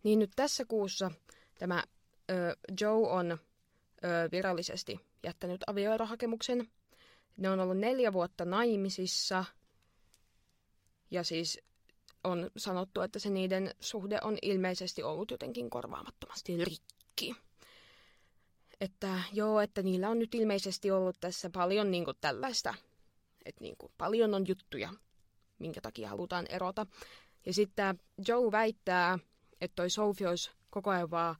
Niin 0.02 0.18
nyt 0.18 0.30
tässä 0.36 0.64
kuussa 0.64 1.10
tämä 1.58 1.84
ö, 2.30 2.56
Joe 2.80 3.10
on 3.10 3.32
ö, 3.32 3.38
virallisesti 4.32 5.00
jättänyt 5.22 5.60
avioerohakemuksen. 5.66 6.68
Ne 7.36 7.50
on 7.50 7.60
ollut 7.60 7.78
neljä 7.78 8.12
vuotta 8.12 8.44
naimisissa. 8.44 9.44
Ja 11.10 11.24
siis 11.24 11.60
on 12.24 12.50
sanottu, 12.56 13.00
että 13.00 13.18
se 13.18 13.30
niiden 13.30 13.74
suhde 13.80 14.18
on 14.22 14.38
ilmeisesti 14.42 15.02
ollut 15.02 15.30
jotenkin 15.30 15.70
korvaamattomasti 15.70 16.64
rikki. 16.64 17.34
Että 18.80 19.22
joo, 19.32 19.60
että 19.60 19.82
niillä 19.82 20.08
on 20.08 20.18
nyt 20.18 20.34
ilmeisesti 20.34 20.90
ollut 20.90 21.16
tässä 21.20 21.50
paljon 21.50 21.90
niin 21.90 22.04
kuin 22.04 22.16
tällaista, 22.20 22.74
että 23.44 23.64
niin 23.64 23.76
kuin 23.78 23.92
paljon 23.98 24.34
on 24.34 24.48
juttuja, 24.48 24.92
minkä 25.58 25.80
takia 25.80 26.08
halutaan 26.08 26.46
erota. 26.48 26.86
Ja 27.46 27.52
sitten 27.52 28.00
Joe 28.28 28.52
väittää, 28.52 29.18
että 29.60 29.76
toi 29.76 29.90
Sophie 29.90 30.28
olisi 30.28 30.50
koko 30.70 30.90
ajan 30.90 31.10
vaan 31.10 31.36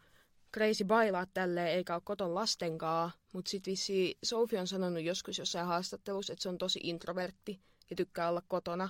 crazy 0.54 0.84
bailaa 0.84 1.26
tälleen, 1.26 1.68
eikä 1.68 1.94
ole 1.94 2.02
koton 2.04 2.34
lastenkaa. 2.34 3.10
Mutta 3.32 3.50
sitten 3.50 3.70
vissi 3.70 4.18
Sophie 4.22 4.60
on 4.60 4.66
sanonut 4.66 5.02
joskus 5.02 5.38
jossain 5.38 5.66
haastattelussa, 5.66 6.32
että 6.32 6.42
se 6.42 6.48
on 6.48 6.58
tosi 6.58 6.80
introvertti 6.82 7.60
ja 7.90 7.96
tykkää 7.96 8.28
olla 8.28 8.42
kotona, 8.48 8.88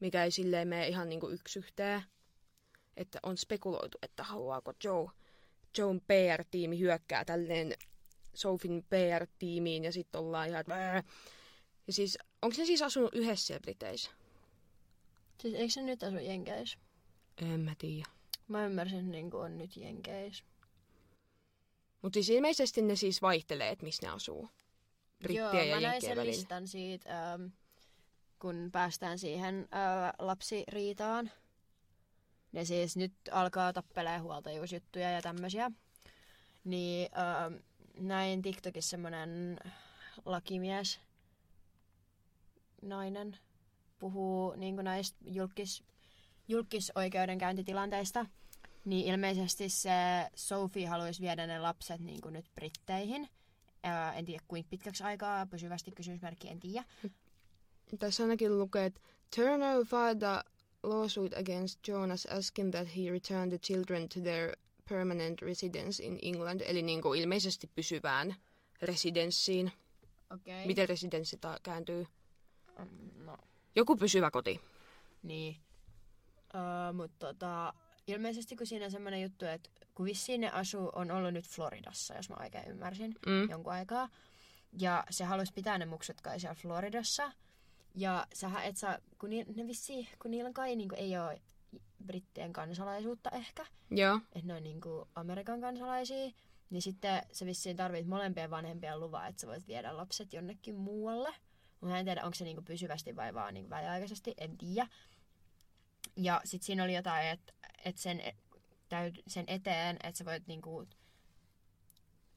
mikä 0.00 0.24
ei 0.24 0.30
silleen 0.30 0.68
mene 0.68 0.88
ihan 0.88 1.08
niinku 1.08 1.28
yksi 1.28 1.58
yhteen. 1.58 2.02
Että 2.96 3.18
on 3.22 3.36
spekuloitu, 3.36 3.98
että 4.02 4.22
haluaako 4.22 4.72
Joe, 4.84 5.10
Joan 5.78 6.00
PR-tiimi 6.00 6.78
hyökkää 6.78 7.24
tälleen 7.24 7.74
Sofin 8.34 8.84
PR-tiimiin 8.84 9.84
ja 9.84 9.92
sitten 9.92 10.20
ollaan 10.20 10.48
ihan, 10.48 10.60
että 10.60 11.02
Ja 11.86 11.92
siis, 11.92 12.18
onko 12.42 12.54
se 12.54 12.64
siis 12.64 12.82
asunut 12.82 13.14
yhdessä 13.14 13.60
Briteissä? 13.60 14.10
Siis 15.40 15.54
eikö 15.54 15.72
se 15.72 15.82
nyt 15.82 16.02
asu 16.02 16.16
Jenkeissä? 16.16 16.78
En 17.42 17.60
mä 17.60 17.74
tiedä. 17.78 18.17
Mä 18.48 18.66
ymmärsin, 18.66 18.98
että 18.98 19.10
niin 19.10 19.34
on 19.34 19.58
nyt 19.58 19.76
Jenkeissä. 19.76 20.44
Mutta 22.02 22.16
siis 22.16 22.28
ilmeisesti 22.28 22.82
ne 22.82 22.96
siis 22.96 23.22
vaihtelee, 23.22 23.70
että 23.70 23.84
missä 23.84 24.06
ne 24.06 24.12
asuu. 24.12 24.48
Brittiä 25.18 25.42
Joo, 25.42 25.62
ja 25.62 25.74
mä 25.74 25.80
näin 25.80 26.00
sen 26.00 26.16
välillä. 26.16 26.30
listan 26.32 26.68
siitä, 26.68 27.32
ähm, 27.32 27.46
kun 28.38 28.68
päästään 28.72 29.18
siihen 29.18 29.68
äh, 29.74 30.12
lapsiriitaan. 30.18 31.30
Ne 32.52 32.64
siis 32.64 32.96
nyt 32.96 33.12
alkaa 33.30 33.72
tappelee 33.72 34.18
huoltajuusjuttuja 34.18 35.10
ja 35.10 35.22
tämmöisiä. 35.22 35.70
Niin 36.64 37.08
äh, 37.18 37.60
näin 37.98 38.42
TikTokissa 38.42 38.90
semmonen 38.90 39.58
lakimies, 40.24 41.00
nainen, 42.82 43.38
puhuu 43.98 44.54
niin 44.56 44.76
näistä 44.76 45.18
julkis, 45.24 45.84
julkisoikeudenkäyntitilanteista, 46.48 48.26
niin 48.88 49.06
ilmeisesti 49.06 49.68
se 49.68 49.90
Sophie 50.34 50.86
haluaisi 50.86 51.22
viedä 51.22 51.46
ne 51.46 51.58
lapset 51.58 52.00
niin 52.00 52.20
kuin 52.20 52.32
nyt 52.32 52.46
Britteihin. 52.54 53.28
Ää, 53.82 54.12
en 54.14 54.24
tiedä 54.24 54.44
kuinka 54.48 54.68
pitkäksi 54.70 55.04
aikaa, 55.04 55.46
pysyvästi 55.46 55.90
kysymysmerkki, 55.90 56.48
en 56.48 56.60
tiedä. 56.60 56.84
Tässä 57.98 58.22
ainakin 58.22 58.58
lukee, 58.58 58.84
että 58.84 59.00
Turner 59.36 59.84
filed 59.84 60.22
a 60.22 60.44
lawsuit 60.82 61.36
against 61.38 61.88
Jonas 61.88 62.26
asking 62.26 62.70
that 62.70 62.88
he 62.96 63.10
return 63.10 63.48
the 63.48 63.58
children 63.58 64.08
to 64.08 64.20
their 64.20 64.56
permanent 64.88 65.42
residence 65.42 66.04
in 66.04 66.18
England, 66.22 66.60
eli 66.66 66.82
niin 66.82 67.02
kuin 67.02 67.20
ilmeisesti 67.20 67.66
pysyvään 67.74 68.34
residenssiin. 68.82 69.72
Okei. 70.34 70.66
Miten 70.66 70.88
residenssi 70.88 71.36
ta- 71.36 71.58
kääntyy? 71.62 72.06
Mm, 72.78 73.24
No, 73.24 73.36
Joku 73.76 73.96
pysyvä 73.96 74.30
koti. 74.30 74.60
niin. 75.22 75.56
Uh, 76.54 76.94
Mutta 76.96 77.26
tota, 77.26 77.74
ilmeisesti 78.08 78.56
kun 78.56 78.66
siinä 78.66 78.84
on 78.84 78.90
semmoinen 78.90 79.22
juttu, 79.22 79.44
että 79.44 79.70
kun 79.94 80.06
vissiin 80.06 80.40
ne 80.40 80.50
asuu, 80.50 80.90
on 80.94 81.10
ollut 81.10 81.32
nyt 81.32 81.48
Floridassa, 81.48 82.14
jos 82.14 82.28
mä 82.30 82.36
oikein 82.40 82.68
ymmärsin, 82.68 83.14
Mm. 83.26 83.50
jonkun 83.50 83.72
aikaa. 83.72 84.08
Ja 84.78 85.04
se 85.10 85.24
halusi 85.24 85.52
pitää 85.52 85.78
ne 85.78 85.86
muksut 85.86 86.20
kai 86.20 86.40
siellä 86.40 86.54
Floridassa. 86.54 87.32
Ja 87.94 88.26
sähän 88.34 88.64
et 88.64 88.76
saa, 88.76 88.98
kun, 89.18 89.30
ni, 89.30 89.44
ne 89.56 89.66
vissi, 89.66 90.08
kun 90.22 90.30
niillä 90.30 90.52
kai 90.52 90.76
niinku 90.76 90.94
ei 90.98 91.18
ole 91.18 91.40
brittien 92.06 92.52
kansalaisuutta 92.52 93.30
ehkä, 93.30 93.66
Joo. 93.90 94.16
että 94.32 94.46
ne 94.46 94.54
on 94.54 94.62
niinku 94.62 95.08
Amerikan 95.14 95.60
kansalaisia, 95.60 96.30
niin 96.70 96.82
sitten 96.82 97.22
se 97.32 97.46
vissiin 97.46 97.76
tarvit 97.76 98.06
molempien 98.06 98.50
vanhempien 98.50 99.00
luvan, 99.00 99.28
että 99.28 99.40
sä 99.40 99.46
voit 99.46 99.66
viedä 99.68 99.96
lapset 99.96 100.32
jonnekin 100.32 100.74
muualle. 100.74 101.34
Mä 101.80 101.98
en 101.98 102.04
tiedä, 102.04 102.24
onko 102.24 102.34
se 102.34 102.44
niinku 102.44 102.62
pysyvästi 102.62 103.16
vai 103.16 103.34
vaan 103.34 103.54
niinku 103.54 103.70
väliaikaisesti, 103.70 104.34
en 104.38 104.58
tiedä. 104.58 104.88
Ja 106.20 106.40
sitten 106.44 106.66
siinä 106.66 106.84
oli 106.84 106.94
jotain, 106.94 107.26
että 107.26 107.52
et 107.84 107.96
sen, 107.96 108.22
täyt, 108.88 109.22
sen 109.26 109.44
eteen, 109.46 109.96
että 110.02 110.18
sä 110.18 110.24
voit 110.24 110.46
niinku, 110.46 110.86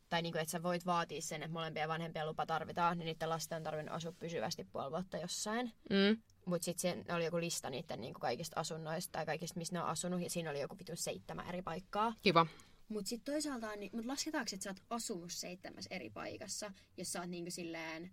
tai 0.10 0.22
niinku, 0.22 0.38
että 0.38 0.52
sä 0.52 0.64
voit 0.64 0.86
vaatia 0.86 1.22
sen, 1.22 1.44
että 1.44 1.54
molempien 1.54 1.90
vanhempien 1.90 2.28
lupa 2.28 2.46
tarvitaan, 2.46 2.98
niin 2.98 3.06
niiden 3.06 3.30
lasten 3.30 3.56
on 3.56 3.64
tarvinnut 3.64 3.96
asua 3.96 4.12
pysyvästi 4.12 4.64
puoli 4.64 4.92
vuotta 4.92 5.18
jossain. 5.18 5.74
Mm. 5.90 6.22
Mutta 6.46 6.66
sitten 6.66 7.06
oli 7.16 7.26
joku 7.26 7.40
lista 7.40 7.70
niiden 7.70 8.02
niinku 8.02 8.20
kaikista 8.20 8.60
asunnoista 8.60 9.12
tai 9.12 9.26
kaikista, 9.26 9.60
missä 9.60 9.74
ne 9.74 9.82
on 9.82 9.90
asunut, 9.90 10.22
ja 10.22 10.30
siinä 10.30 10.50
oli 10.50 10.62
joku 10.62 10.78
vitun 10.78 10.98
seitsemän 10.98 11.48
eri 11.48 11.62
paikkaa. 11.62 12.14
Kiva. 12.22 12.48
Mutta 12.90 13.10
sitten 13.10 13.34
toisaalta, 13.34 13.76
niin, 13.76 13.92
mut 13.94 14.06
lasketaanko, 14.06 14.50
että 14.54 14.64
sä 14.64 14.70
oot 14.70 14.82
asunut 14.90 15.32
seitsemässä 15.32 15.96
eri 15.96 16.10
paikassa, 16.10 16.72
jos 16.98 17.12
sä 17.12 17.20
oot 17.20 17.30
niinku 17.30 17.52
silleen 17.52 18.12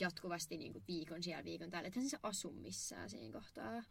jatkuvasti 0.00 0.56
niinku 0.56 0.82
viikon 0.88 1.22
siellä 1.22 1.44
viikon 1.44 1.70
täällä. 1.70 1.88
Ethän 1.88 2.08
sä 2.08 2.18
asu 2.22 2.52
missään 2.52 3.10
siinä 3.10 3.32
kohtaa. 3.32 3.82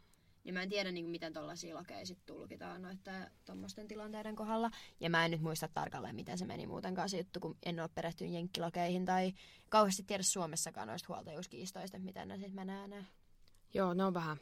Niin 0.48 0.54
mä 0.54 0.62
en 0.62 0.68
tiedä, 0.68 0.92
niinku, 0.92 1.10
miten 1.10 1.32
tollaisia 1.32 1.74
lakeja 1.74 2.06
sit 2.06 2.26
tulkitaan 2.26 2.82
noiden 2.82 3.30
tommosten 3.44 3.88
tilanteiden 3.88 4.36
kohdalla. 4.36 4.70
Ja 5.00 5.10
mä 5.10 5.24
en 5.24 5.30
nyt 5.30 5.40
muista 5.40 5.68
tarkalleen, 5.74 6.14
miten 6.14 6.38
se 6.38 6.44
meni 6.44 6.66
muutenkaan 6.66 7.08
se 7.08 7.18
juttu, 7.18 7.40
kun 7.40 7.56
en 7.66 7.80
ole 7.80 7.88
perehtynyt 7.94 8.32
jenkkilakeihin 8.32 9.04
tai 9.04 9.32
kauheasti 9.68 10.02
tiedä 10.02 10.22
Suomessakaan 10.22 10.88
noista 10.88 11.14
huoltajuuskiistoista, 11.14 11.98
miten 11.98 12.28
ne 12.28 12.36
sitten 12.36 12.54
menee 12.54 12.88
ne. 12.88 13.06
Joo, 13.74 13.94
ne 13.94 14.04
on 14.04 14.14
vähän 14.14 14.36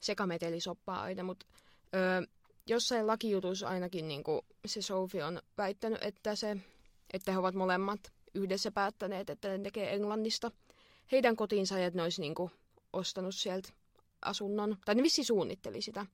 sekametelisoppaa 0.00 1.02
aina, 1.02 1.22
mutta 1.22 1.46
öö, 1.94 2.22
jossain 2.66 3.06
lakijutussa 3.06 3.68
ainakin 3.68 4.08
niin 4.08 4.24
se 4.66 4.82
Sophie 4.82 5.24
on 5.24 5.42
väittänyt, 5.58 6.02
että, 6.02 6.34
se, 6.34 6.56
että 7.12 7.32
he 7.32 7.38
ovat 7.38 7.54
molemmat 7.54 8.00
yhdessä 8.34 8.70
päättäneet, 8.70 9.30
että 9.30 9.48
ne 9.48 9.58
tekee 9.58 9.94
Englannista 9.94 10.50
heidän 11.12 11.36
kotiinsa 11.36 11.78
ja 11.78 11.86
että 11.86 11.98
ne 11.98 12.02
olisi 12.02 12.20
niin 12.20 12.34
kuin, 12.34 12.50
ostanut 12.92 13.34
sieltä 13.34 13.81
asunnon. 14.24 14.76
Tai 14.84 14.94
ne 14.94 15.02
vissi 15.02 15.24
suunnitteli 15.24 15.82
sitä. 15.82 16.06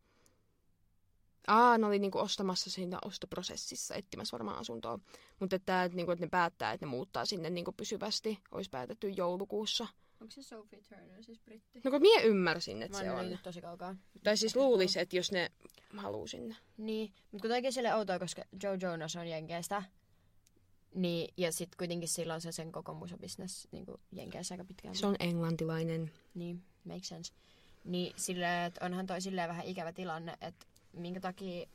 Aa, 1.47 1.79
ne 1.79 1.87
oli 1.87 1.99
niinku 1.99 2.19
ostamassa 2.19 2.71
siinä 2.71 2.99
ostoprosessissa, 3.05 3.95
etsimässä 3.95 4.33
varmaan 4.35 4.59
asuntoa. 4.59 4.99
Mutta 5.41 5.57
että, 5.57 5.85
että, 5.85 5.97
niinku, 5.97 6.13
että 6.13 6.25
ne 6.25 6.29
päättää, 6.29 6.73
että 6.73 6.87
ne 6.87 6.91
muuttaa 6.91 7.25
sinne 7.25 7.51
niinku 7.51 7.73
pysyvästi. 7.73 8.39
Olisi 8.51 8.71
päätetty 8.71 9.09
joulukuussa. 9.09 9.87
Onko 10.21 10.31
se 10.31 10.43
Sophie 10.43 10.81
Turner 10.89 11.25
siis 11.25 11.41
britti? 11.41 11.81
No 11.85 11.91
kun 11.91 12.01
mie 12.01 12.23
ymmärsin, 12.23 12.83
että 12.83 12.99
Mä 12.99 13.05
se 13.05 13.11
on. 13.11 13.31
nyt 13.31 13.43
tosi 13.43 13.61
kaukaa. 13.61 13.97
Tai 14.25 14.37
siis 14.37 14.57
luulisi, 14.57 15.01
että 15.01 15.17
jos 15.17 15.33
ne 15.33 15.51
haluu 15.97 16.27
sinne. 16.27 16.57
Niin, 16.77 17.13
mutta 17.33 17.43
kun 17.43 17.51
toikin 17.51 17.73
sille 17.73 17.95
outoa, 17.95 18.19
koska 18.19 18.43
Joe 18.63 18.79
Jonas 18.83 19.17
on 19.17 19.29
Jenkeistä, 19.29 19.83
niin, 20.95 21.35
ja 21.37 21.53
sitten 21.53 21.77
kuitenkin 21.79 22.09
sillä 22.09 22.35
on 22.35 22.41
se 22.41 22.53
sen 22.53 22.73
koko 22.73 22.95
musabisnes 22.95 23.69
niin 23.73 23.87
Jenkeissä 24.13 24.55
aika 24.55 24.65
pitkään. 24.65 24.95
Se 24.95 25.07
on 25.07 25.17
englantilainen. 25.21 26.11
Niin, 26.35 26.63
make 26.85 27.05
sense. 27.05 27.33
Niin 27.85 28.13
silleen, 28.17 28.67
että 28.67 28.85
onhan 28.87 29.07
toi 29.07 29.21
silleen 29.21 29.49
vähän 29.49 29.67
ikävä 29.67 29.93
tilanne, 29.93 30.37
että 30.41 30.67
minkä 30.93 31.21
takia... 31.21 31.69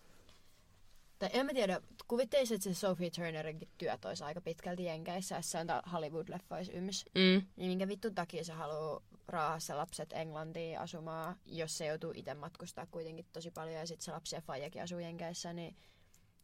Tai 1.20 1.30
en 1.34 1.46
mä 1.46 1.54
tiedä, 1.54 1.82
kuvittelisit, 2.08 2.56
että 2.56 2.63
se 2.63 2.80
Sophie 2.80 3.10
Turnerinkin 3.10 3.70
työt 3.78 4.06
olisi 4.06 4.24
aika 4.24 4.42
pitkälti 4.42 4.86
Jenkeissä, 4.86 5.42
se 5.42 5.58
on 5.58 5.68
Hollywood-leffoissa 5.68 6.74
yms. 6.74 7.06
Mm. 7.16 7.48
Niin 7.56 7.70
minkä 7.70 7.88
vittu 7.88 8.12
takia 8.12 8.44
se 8.44 8.54
haluaa 8.54 9.02
raahassa 9.28 9.78
lapset 9.78 10.13
Englantiin 10.13 10.80
asumaan, 10.80 11.36
jos 11.46 11.78
se 11.78 11.86
joutuu 11.86 12.12
itse 12.16 12.34
matkustaa 12.34 12.88
kuitenkin 12.92 13.26
tosi 13.34 13.52
paljon 13.52 13.76
ja 13.76 13.88
sitten 13.88 14.06
se 14.06 14.12
lapsi 14.12 14.36
ja 14.36 14.42
faijakin 14.42 14.84
asuu 14.84 15.00
Jenkeissä, 15.00 15.54
niin 15.54 15.76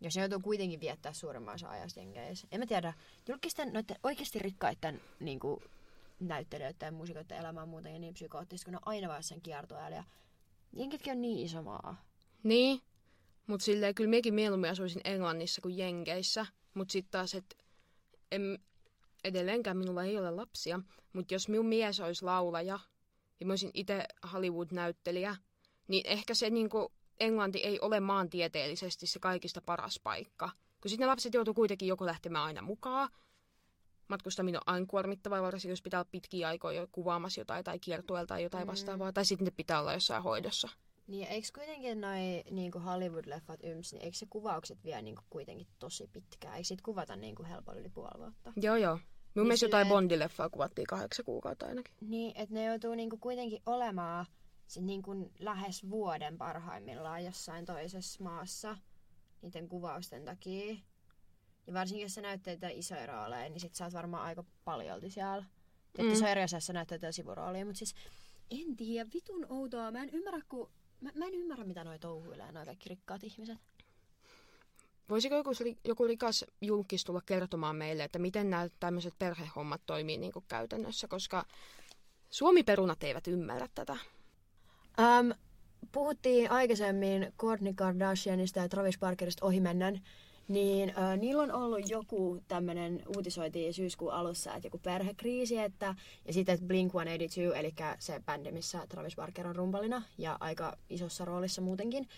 jos 0.01 0.15
ne 0.15 0.21
joutuu 0.21 0.39
kuitenkin 0.39 0.79
viettää 0.79 1.13
suurimman 1.13 1.55
osan 1.55 1.69
ajasta 1.69 1.99
Jenkeissä. 1.99 2.47
En 2.51 2.59
mä 2.59 2.65
tiedä, 2.65 2.93
julkisten 3.27 3.73
noiden 3.73 3.97
oikeasti 4.03 4.39
rikkaiden 4.39 5.01
niin 5.19 5.39
kuin, 5.39 5.63
näyttelijöiden 6.19 6.87
ja 6.87 6.91
muusikoiden 6.91 7.37
elämä 7.37 7.61
on 7.61 7.69
muutenkin 7.69 8.01
niin 8.01 8.13
psykoottista, 8.13 8.65
kun 8.65 8.71
ne 8.71 8.77
on 8.77 8.93
aina 8.93 9.07
vaan 9.07 9.23
sen 9.23 9.41
kiertoajalla 9.41 9.95
ja 9.95 10.03
Jenkitkin 10.73 11.11
on 11.11 11.21
niin 11.21 11.45
iso 11.45 11.63
maa. 11.63 12.05
Niin. 12.43 12.81
Mutta 13.47 13.63
silleen 13.63 13.95
kyllä 13.95 14.09
miekin 14.09 14.33
mieluummin 14.33 14.69
asuisin 14.69 15.01
Englannissa 15.03 15.61
kuin 15.61 15.77
Jenkeissä. 15.77 16.45
Mutta 16.73 16.91
sitten 16.91 17.11
taas, 17.11 17.33
että 17.33 17.55
en, 18.31 18.59
edelleenkään 19.23 19.77
minulla 19.77 20.03
ei 20.03 20.17
ole 20.17 20.31
lapsia. 20.31 20.79
Mutta 21.13 21.33
jos 21.33 21.49
minun 21.49 21.65
mies 21.65 21.99
olisi 21.99 22.25
laulaja 22.25 22.79
ja 23.39 23.45
mä 23.45 23.51
olisin 23.51 23.71
itse 23.73 24.05
Hollywood-näyttelijä, 24.33 25.35
niin 25.87 26.07
ehkä 26.07 26.33
se 26.33 26.49
niinku, 26.49 26.91
Englanti 27.19 27.59
ei 27.59 27.79
ole 27.79 27.99
maantieteellisesti 27.99 29.07
se 29.07 29.19
kaikista 29.19 29.61
paras 29.61 29.99
paikka. 30.03 30.49
Kun 30.81 30.89
sitten 30.89 31.05
ne 31.05 31.09
lapset 31.09 31.33
joutuu 31.33 31.53
kuitenkin 31.53 31.87
joko 31.87 32.05
lähtemään 32.05 32.45
aina 32.45 32.61
mukaan. 32.61 33.09
Matkustaminen 34.09 34.59
on 34.67 34.73
aina 34.73 34.85
kuormittavaa, 34.85 35.41
varsinkin 35.41 35.69
jos 35.69 35.81
pitää 35.81 35.99
olla 35.99 36.09
pitkiä 36.11 36.47
aikoja 36.47 36.87
kuvaamassa 36.91 37.41
jotain 37.41 37.63
tai 37.63 37.79
kiertueella 37.79 38.27
tai 38.27 38.43
jotain 38.43 38.63
Mm. 38.67 38.71
vastaavaa. 38.71 39.13
Tai 39.13 39.25
sitten 39.25 39.45
ne 39.45 39.51
pitää 39.51 39.79
olla 39.79 39.93
jossain 39.93 40.23
hoidossa. 40.23 40.69
Niin 41.07 41.27
eikö 41.27 41.47
kuitenkin 41.55 42.01
noi 42.01 42.43
niinku 42.51 42.79
Hollywood-leffat 42.79 43.59
yms, 43.63 43.93
niin 43.93 44.03
eikö 44.03 44.17
se 44.17 44.25
kuvaukset 44.29 44.83
vie 44.83 45.01
niinku 45.01 45.21
kuitenkin 45.29 45.67
tosi 45.79 46.07
pitkään? 46.07 46.55
Eikö 46.55 46.67
sit 46.67 46.81
kuvata 46.81 47.15
niinku 47.15 47.43
helpolla 47.43 47.79
yli 47.79 47.89
puoli 47.89 48.19
vuotta? 48.19 48.53
Joo, 48.55 48.75
joo. 48.75 48.93
Mun 48.95 49.01
Niin 49.35 49.43
mielestä 49.47 49.65
jotain 49.65 49.87
Bondileffaa 49.87 50.49
kuvattiin 50.49 50.87
kahdeksan 50.87 51.25
kuukautta 51.25 51.65
ainakin. 51.65 51.93
Niin, 52.01 52.31
että 52.37 52.53
ne 52.55 52.65
joutuu 52.65 52.95
niinku 52.95 53.17
kuitenkin 53.17 53.61
olemaan 53.65 54.25
sit 54.67 54.83
niinku 54.83 55.31
lähes 55.39 55.89
vuoden 55.89 56.37
parhaimmillaan 56.37 57.25
jossain 57.25 57.65
toisessa 57.65 58.23
maassa 58.23 58.77
niiden 59.41 59.67
kuvausten 59.69 60.25
takia. 60.25 60.75
Ja 61.69 61.73
varsinkin 61.73 62.03
jos 62.03 62.13
sä 62.13 62.21
näytteet 62.21 62.59
isoja 62.73 63.05
rooleja, 63.05 63.49
niin 63.49 63.59
sit 63.59 63.75
sä 63.75 63.83
oot 63.85 63.93
varmaan 63.93 64.23
aika 64.23 64.43
paljolti 64.65 65.09
siellä. 65.09 65.45
Että 65.85 66.03
Mm. 66.03 66.09
mm. 66.09 66.15
se 66.15 66.23
on 66.25 66.31
eri 66.31 66.43
osassa 66.43 66.73
näyttää 66.73 67.11
sivuroolia, 67.11 67.65
mutta 67.65 67.77
siis 67.77 67.95
en 68.51 68.75
tiedä, 68.75 69.09
vitun 69.13 69.45
outoa. 69.49 69.91
Mä 69.91 70.03
en 70.03 70.09
ymmärrä, 70.09 70.41
kun... 70.49 70.69
Mä, 71.01 71.09
mä 71.15 71.25
en 71.25 71.33
ymmärrä, 71.33 71.63
mitä 71.63 71.83
noi 71.83 71.99
touhuilee, 71.99 72.51
noi 72.51 72.65
kaikki 72.65 72.89
rikkaat 72.89 73.23
ihmiset. 73.23 73.57
Voisiko 75.09 75.35
joku, 75.35 75.49
joku 75.85 76.07
rikas 76.07 76.45
julkis 76.61 77.03
tulla 77.03 77.21
kertomaan 77.25 77.75
meille, 77.75 78.03
että 78.03 78.19
miten 78.19 78.49
nämä 78.49 78.69
tämmöiset 78.79 79.13
perhehommat 79.19 79.81
toimii 79.85 80.17
niin 80.17 80.31
kuin 80.31 80.45
käytännössä, 80.47 81.07
koska 81.07 81.45
Suomi-perunat 82.29 83.03
eivät 83.03 83.27
ymmärrä 83.27 83.67
tätä. 83.75 83.93
Um, 83.93 85.33
puhuttiin 85.91 86.51
aikaisemmin 86.51 87.33
Kourtney 87.37 87.73
Kardashianista 87.73 88.59
ja 88.59 88.69
Travis 88.69 88.99
Barkerista 88.99 89.45
ohimennen, 89.45 90.01
niin 90.49 90.89
uh, 90.89 91.19
niillä 91.19 91.43
on 91.43 91.51
ollut 91.51 91.89
joku 91.89 92.41
tämmöinen, 92.47 93.03
uutisoitiin 93.15 93.73
syyskuun 93.73 94.13
alussa, 94.13 94.53
että 94.55 94.67
joku 94.67 94.77
perhekriisi, 94.77 95.57
että, 95.57 95.95
ja 96.27 96.33
sitten 96.33 96.55
että 96.55 96.65
Blink-182, 96.67 97.57
eli 97.57 97.73
se 97.99 98.21
bändi, 98.25 98.51
missä 98.51 98.87
Travis 98.89 99.15
Barker 99.15 99.47
on 99.47 99.55
rumpalina 99.55 100.03
ja 100.17 100.37
aika 100.39 100.77
isossa 100.89 101.25
roolissa 101.25 101.61
muutenkin, 101.61 102.09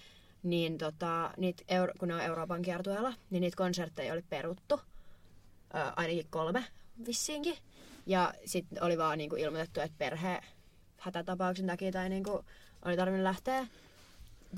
niin 0.44 0.78
tota, 0.78 1.32
niitä, 1.38 1.64
Euro- 1.68 1.94
kun 2.00 2.08
ne 2.08 2.16
on 2.16 2.22
Euroopan 2.22 2.62
kiertueella, 2.62 3.14
niin 3.30 3.42
niitä 3.42 3.58
konsertteja 3.58 4.14
oli 4.14 4.24
peruttu, 4.30 4.76
uh, 4.76 4.82
ainakin 5.96 6.28
kolme 6.30 6.66
vissiinkin. 7.08 7.58
Ja 8.06 8.34
sitten 8.46 8.84
oli 8.84 8.98
vaan 8.98 9.18
niinku 9.18 9.36
ilmoitettu, 9.36 9.80
että 9.80 9.98
perhe 9.98 10.42
hätätapauksen 10.98 11.68
takia 11.68 11.92
tai 11.92 12.10
niinku 12.10 12.46
oli 12.86 12.98
tarvinnut 12.98 13.24
lähteä. 13.24 13.68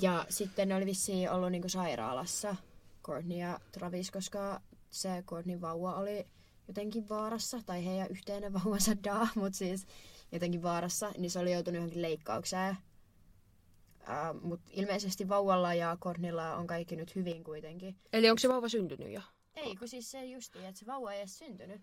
Ja 0.02 0.26
sitten 0.28 0.68
ne 0.68 0.74
oli 0.74 0.86
vissiin 0.86 1.30
ollut 1.30 1.50
niinku 1.52 1.68
sairaalassa, 1.68 2.56
Courtney 3.04 3.38
ja 3.38 3.60
Travis, 3.72 4.10
koska 4.10 4.60
se 4.90 5.24
Courtneyn 5.26 5.60
vauva 5.60 5.94
oli 5.94 6.26
jotenkin 6.68 7.08
vaarassa, 7.08 7.60
tai 7.66 7.86
heidän 7.86 8.10
yhteinen 8.10 8.52
vauvansa 8.52 8.92
daa, 9.04 9.28
mutta 9.34 9.58
siis 9.58 9.86
jotenkin 10.32 10.62
vaarassa, 10.62 11.12
niin 11.18 11.30
se 11.30 11.38
oli 11.38 11.52
joutunut 11.52 11.76
johonkin 11.76 12.02
leikkaukseen. 12.02 12.76
Uh, 14.00 14.40
mutta 14.42 14.70
ilmeisesti 14.72 15.28
vauvalla 15.28 15.74
ja 15.74 15.96
Courtneylla 16.00 16.56
on 16.56 16.66
kaikki 16.66 16.96
nyt 16.96 17.14
hyvin 17.14 17.44
kuitenkin. 17.44 17.96
Eli 18.12 18.30
onko 18.30 18.38
se 18.38 18.48
vauva 18.48 18.68
syntynyt 18.68 19.12
jo? 19.12 19.20
Ei, 19.56 19.76
kun 19.76 19.88
siis 19.88 20.10
se 20.10 20.24
justi, 20.24 20.58
että 20.64 20.78
se 20.80 20.86
vauva 20.86 21.12
ei 21.12 21.18
edes 21.18 21.38
syntynyt. 21.38 21.82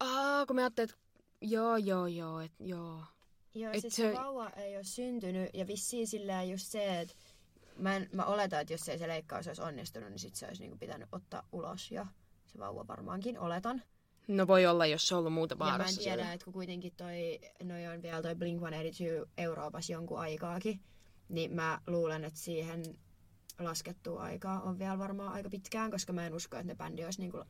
Aa, 0.00 0.46
kun 0.46 0.56
me 0.56 0.62
ajattelin, 0.62 0.90
että 0.90 1.00
joo, 1.40 1.76
joo, 1.76 2.06
joo, 2.06 2.40
et, 2.40 2.52
joo. 2.60 3.02
Joo, 3.54 3.72
Et 3.72 3.80
siis 3.80 3.96
se- 3.96 4.10
se 4.12 4.18
vauva 4.18 4.50
ei 4.50 4.76
ole 4.76 4.84
syntynyt 4.84 5.50
ja 5.54 5.66
vissiin 5.66 6.06
silleen 6.06 6.50
just 6.50 6.66
se, 6.66 7.00
että 7.00 7.14
mä, 7.78 7.96
en, 7.96 8.08
mä 8.12 8.24
oletan, 8.24 8.60
että 8.60 8.74
jos 8.74 8.88
ei 8.88 8.98
se 8.98 9.08
leikkaus 9.08 9.46
olisi 9.46 9.62
onnistunut, 9.62 10.10
niin 10.10 10.18
sit 10.18 10.34
se 10.34 10.46
olisi 10.46 10.62
niinku 10.62 10.78
pitänyt 10.78 11.08
ottaa 11.12 11.48
ulos 11.52 11.90
jo. 11.90 12.06
Se 12.46 12.58
vauva 12.58 12.86
varmaankin, 12.86 13.38
oletan. 13.38 13.82
No 14.28 14.46
voi 14.46 14.66
olla, 14.66 14.86
jos 14.86 15.08
se 15.08 15.14
on 15.14 15.18
ollut 15.18 15.32
muuta 15.32 15.52
Ja 15.54 15.58
mä 15.58 15.64
en 15.64 15.70
vaarassa 15.70 16.00
tiedä, 16.00 16.16
siellä. 16.16 16.32
että 16.32 16.44
kun 16.44 16.52
kuitenkin 16.52 16.92
toi, 16.96 17.40
noi 17.64 17.86
on 17.86 18.02
vielä 18.02 18.22
toi 18.22 18.34
Blink-182 18.34 19.28
Euroopassa 19.38 19.92
jonkun 19.92 20.18
aikaakin, 20.18 20.80
niin 21.28 21.52
mä 21.52 21.80
luulen, 21.86 22.24
että 22.24 22.40
siihen 22.40 22.82
laskettua 23.58 24.22
aikaa 24.22 24.60
on 24.60 24.78
vielä 24.78 24.98
varmaan 24.98 25.32
aika 25.32 25.50
pitkään, 25.50 25.90
koska 25.90 26.12
mä 26.12 26.26
en 26.26 26.34
usko, 26.34 26.56
että 26.56 26.66
ne 26.66 26.74
bändi 26.74 27.04
olisi 27.04 27.20
niinku 27.20 27.44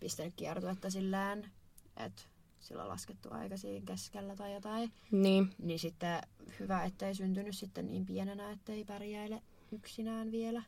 pistänyt 0.00 0.34
kiertuetta 0.36 0.90
sillään, 0.90 1.50
että 1.96 2.22
sillä 2.60 2.82
on 2.82 2.88
laskettu 2.88 3.28
aika 3.32 3.56
siinä 3.56 3.86
keskellä 3.86 4.36
tai 4.36 4.54
jotain. 4.54 4.92
Niin. 5.10 5.54
Niin 5.58 5.78
sitten 5.78 6.22
hyvä, 6.60 6.84
ettei 6.84 7.14
syntynyt 7.14 7.56
sitten 7.56 7.86
niin 7.86 8.06
pienenä, 8.06 8.50
ettei 8.50 8.84
pärjäile 8.84 9.42
yksinään 9.72 10.30
vielä. 10.32 10.62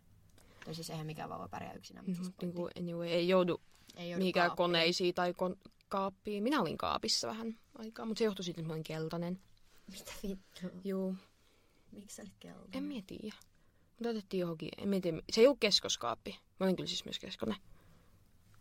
Tai 0.64 0.74
siis 0.74 0.90
eihän 0.90 1.06
mikään 1.06 1.30
vauva 1.30 1.48
pärjää 1.48 1.72
yksinään. 1.72 2.04
Mutta 2.06 2.16
siis 2.16 2.28
Mutta 2.28 2.46
niin 2.46 2.54
pointti. 2.54 2.80
kuin, 2.82 2.88
anyway, 2.88 3.08
ei 3.08 3.28
joudu 3.28 3.60
ei 3.96 4.10
joudu 4.10 4.18
mihinkään 4.20 4.46
kaappiin. 4.48 4.56
koneisiin 4.64 5.14
tai 5.14 5.32
kon- 5.32 5.70
kaappiin. 5.88 6.42
Minä 6.42 6.60
olin 6.60 6.76
kaapissa 6.78 7.28
vähän 7.28 7.58
aikaa, 7.78 8.06
mutta 8.06 8.18
se 8.18 8.24
johtui 8.24 8.44
siitä, 8.44 8.60
että 8.60 8.68
mä 8.68 8.72
olin 8.74 8.84
keltainen. 8.84 9.40
Mitä 9.90 10.12
vittua? 10.22 10.70
Juu, 10.84 11.16
Miksi 11.92 12.16
sä 12.16 12.22
olit 12.22 12.34
keltainen? 12.40 12.74
en 12.74 12.82
mä 12.84 13.02
tiedä. 13.06 13.36
Mutta 13.90 14.08
otettiin 14.08 14.40
johonkin, 14.40 14.68
en 14.78 14.88
mä 14.88 15.00
tiedä. 15.00 15.22
Se 15.32 15.40
ei 15.40 15.46
ollut 15.46 15.60
keskoskaappi. 15.60 16.38
Mä 16.60 16.66
olin 16.66 16.76
kyllä 16.76 16.88
siis 16.88 17.04
myös 17.04 17.18
keskonen. 17.18 17.56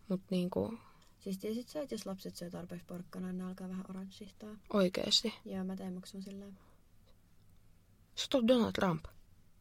Mutta 0.08 0.26
niinku, 0.30 0.78
Siis 1.18 1.38
tiesit 1.38 1.68
sä, 1.68 1.82
että 1.82 1.94
jos 1.94 2.06
lapset 2.06 2.36
syö 2.36 2.50
tarpeeksi 2.50 2.86
porkkana, 2.86 3.26
niin 3.26 3.38
ne 3.38 3.44
alkaa 3.44 3.68
vähän 3.68 3.84
oranssihtaa. 3.88 4.56
oikeesti. 4.72 5.34
Joo, 5.44 5.64
mä 5.64 5.76
tein 5.76 5.92
maksun 5.92 6.22
sillä 6.22 6.44
Se 8.14 8.26
on 8.34 8.48
Donald 8.48 8.72
Trump. 8.72 9.04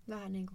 Vähän 0.10 0.34
niinku. 0.34 0.54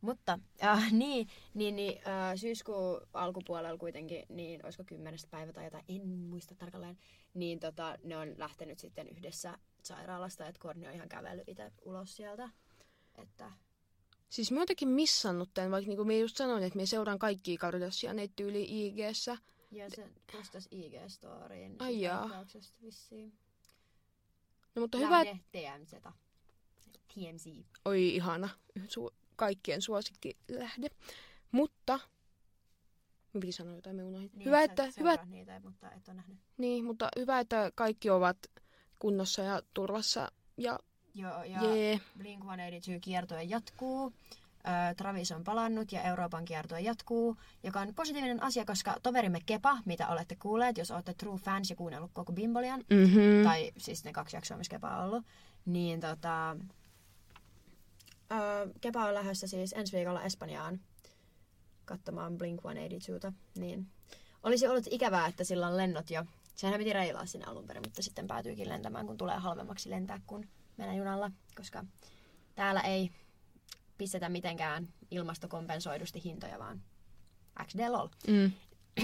Mutta 0.00 0.38
äh, 0.64 0.92
niin, 1.02 1.28
niin, 1.54 1.76
niin 1.76 1.98
äh, 2.08 2.36
syyskuun 2.36 3.00
alkupuolella 3.12 3.78
kuitenkin, 3.78 4.24
niin 4.28 4.64
olisiko 4.64 4.84
kymmenestä 4.84 5.28
päivä 5.30 5.52
tai 5.52 5.64
jotain, 5.64 5.84
en 5.88 6.08
muista 6.08 6.54
tarkalleen, 6.54 6.98
niin 7.34 7.60
tota, 7.60 7.98
ne 8.04 8.16
on 8.16 8.34
lähtenyt 8.38 8.78
sitten 8.78 9.08
yhdessä 9.08 9.58
sairaalasta, 9.82 10.46
että 10.46 10.58
Korni 10.60 10.88
on 10.88 10.94
ihan 10.94 11.08
kävellyt 11.08 11.48
itse 11.48 11.72
ulos 11.84 12.16
sieltä. 12.16 12.50
Että 13.14 13.52
Siis 14.28 14.52
mä 14.52 14.60
jotenkin 14.60 14.88
missannut 14.88 15.50
tämän, 15.54 15.70
vaikka 15.70 15.88
niinku 15.88 16.04
mä 16.04 16.12
just 16.12 16.36
sanoin, 16.36 16.62
että 16.62 16.78
mä 16.78 16.86
seuraan 16.86 17.18
kaikkia 17.18 17.58
Kardashianeita 17.58 18.32
tyyli 18.36 18.66
IGssä. 18.86 19.38
ja 19.70 19.90
se 19.90 20.08
postas 20.32 20.68
IG-storiin 20.74 21.76
Ai 21.78 22.00
jaa. 22.00 22.44
vissiin. 22.82 23.32
No 24.74 24.80
mutta 24.82 24.98
hyvä, 24.98 25.10
Lähde 25.10 25.38
TMZ. 25.52 25.94
TMZ. 27.14 27.46
oi 27.84 28.14
ihana, 28.14 28.48
su- 28.78 29.14
kaikkien 29.38 29.82
suosikki 29.82 30.36
lähde. 30.48 30.88
Mutta, 31.52 32.00
mä 33.32 33.40
piti 33.40 33.52
sanoa 33.52 33.74
jotain, 33.74 33.96
mä 33.96 34.02
unohdin. 34.02 34.30
Niin, 34.34 34.46
hyvä, 34.46 34.62
että, 34.62 34.84
et 34.84 34.96
hyvä, 34.96 35.18
niitä, 35.26 35.60
mutta 35.64 35.90
et 35.90 36.08
ole 36.08 36.16
nähnyt. 36.16 36.38
niin, 36.58 36.84
mutta 36.84 37.08
hyvä, 37.18 37.40
että 37.40 37.72
kaikki 37.74 38.10
ovat 38.10 38.36
kunnossa 38.98 39.42
ja 39.42 39.62
turvassa. 39.74 40.32
Ja, 40.56 40.78
Joo, 41.14 41.42
ja 41.42 41.64
jee, 41.64 42.00
Blink-182 42.18 43.00
kiertue 43.00 43.42
jatkuu. 43.42 44.12
Travis 44.96 45.32
on 45.32 45.44
palannut 45.44 45.92
ja 45.92 46.02
Euroopan 46.02 46.44
kiertue 46.44 46.80
jatkuu, 46.80 47.36
joka 47.62 47.80
on 47.80 47.94
positiivinen 47.94 48.42
asia, 48.42 48.64
koska 48.64 48.96
toverimme 49.02 49.38
Kepa, 49.46 49.78
mitä 49.84 50.08
olette 50.08 50.36
kuulleet, 50.36 50.78
jos 50.78 50.90
olette 50.90 51.14
true 51.14 51.38
fans 51.38 51.70
ja 51.70 51.76
kuunnellut 51.76 52.10
koko 52.12 52.32
Bimbolian, 52.32 52.80
mhm. 52.80 53.44
tai 53.44 53.72
siis 53.76 54.04
ne 54.04 54.12
kaksi 54.12 54.36
jaksoa, 54.36 54.56
missä 54.56 54.70
Kepa 54.70 54.96
on 54.96 55.04
ollut, 55.04 55.24
niin 55.66 56.00
tota, 56.00 56.56
Kepa 58.80 59.04
on 59.04 59.14
lähdössä 59.14 59.46
siis 59.46 59.72
ensi 59.72 59.96
viikolla 59.96 60.22
Espanjaan 60.22 60.80
katsomaan 61.84 62.32
Blink-182, 62.32 63.32
niin 63.58 63.86
olisi 64.42 64.66
ollut 64.66 64.86
ikävää, 64.90 65.26
että 65.26 65.44
sillä 65.44 65.66
on 65.66 65.76
lennot 65.76 66.10
jo. 66.10 66.24
Sehän 66.54 66.78
piti 66.78 66.92
reilaa 66.92 67.26
sinne 67.26 67.46
alun 67.46 67.66
perin, 67.66 67.82
mutta 67.86 68.02
sitten 68.02 68.26
päätyykin 68.26 68.68
lentämään, 68.68 69.06
kun 69.06 69.16
tulee 69.16 69.36
halvemmaksi 69.36 69.90
lentää 69.90 70.20
kuin 70.26 70.48
mennä 70.76 70.94
junalla, 70.94 71.30
koska 71.56 71.84
täällä 72.54 72.80
ei 72.80 73.10
pistetä 73.98 74.28
mitenkään 74.28 74.88
ilmastokompensoidusti 75.10 76.24
hintoja, 76.24 76.58
vaan 76.58 76.82
XD 77.64 77.88
lol. 77.88 78.08
Mm. 78.26 78.52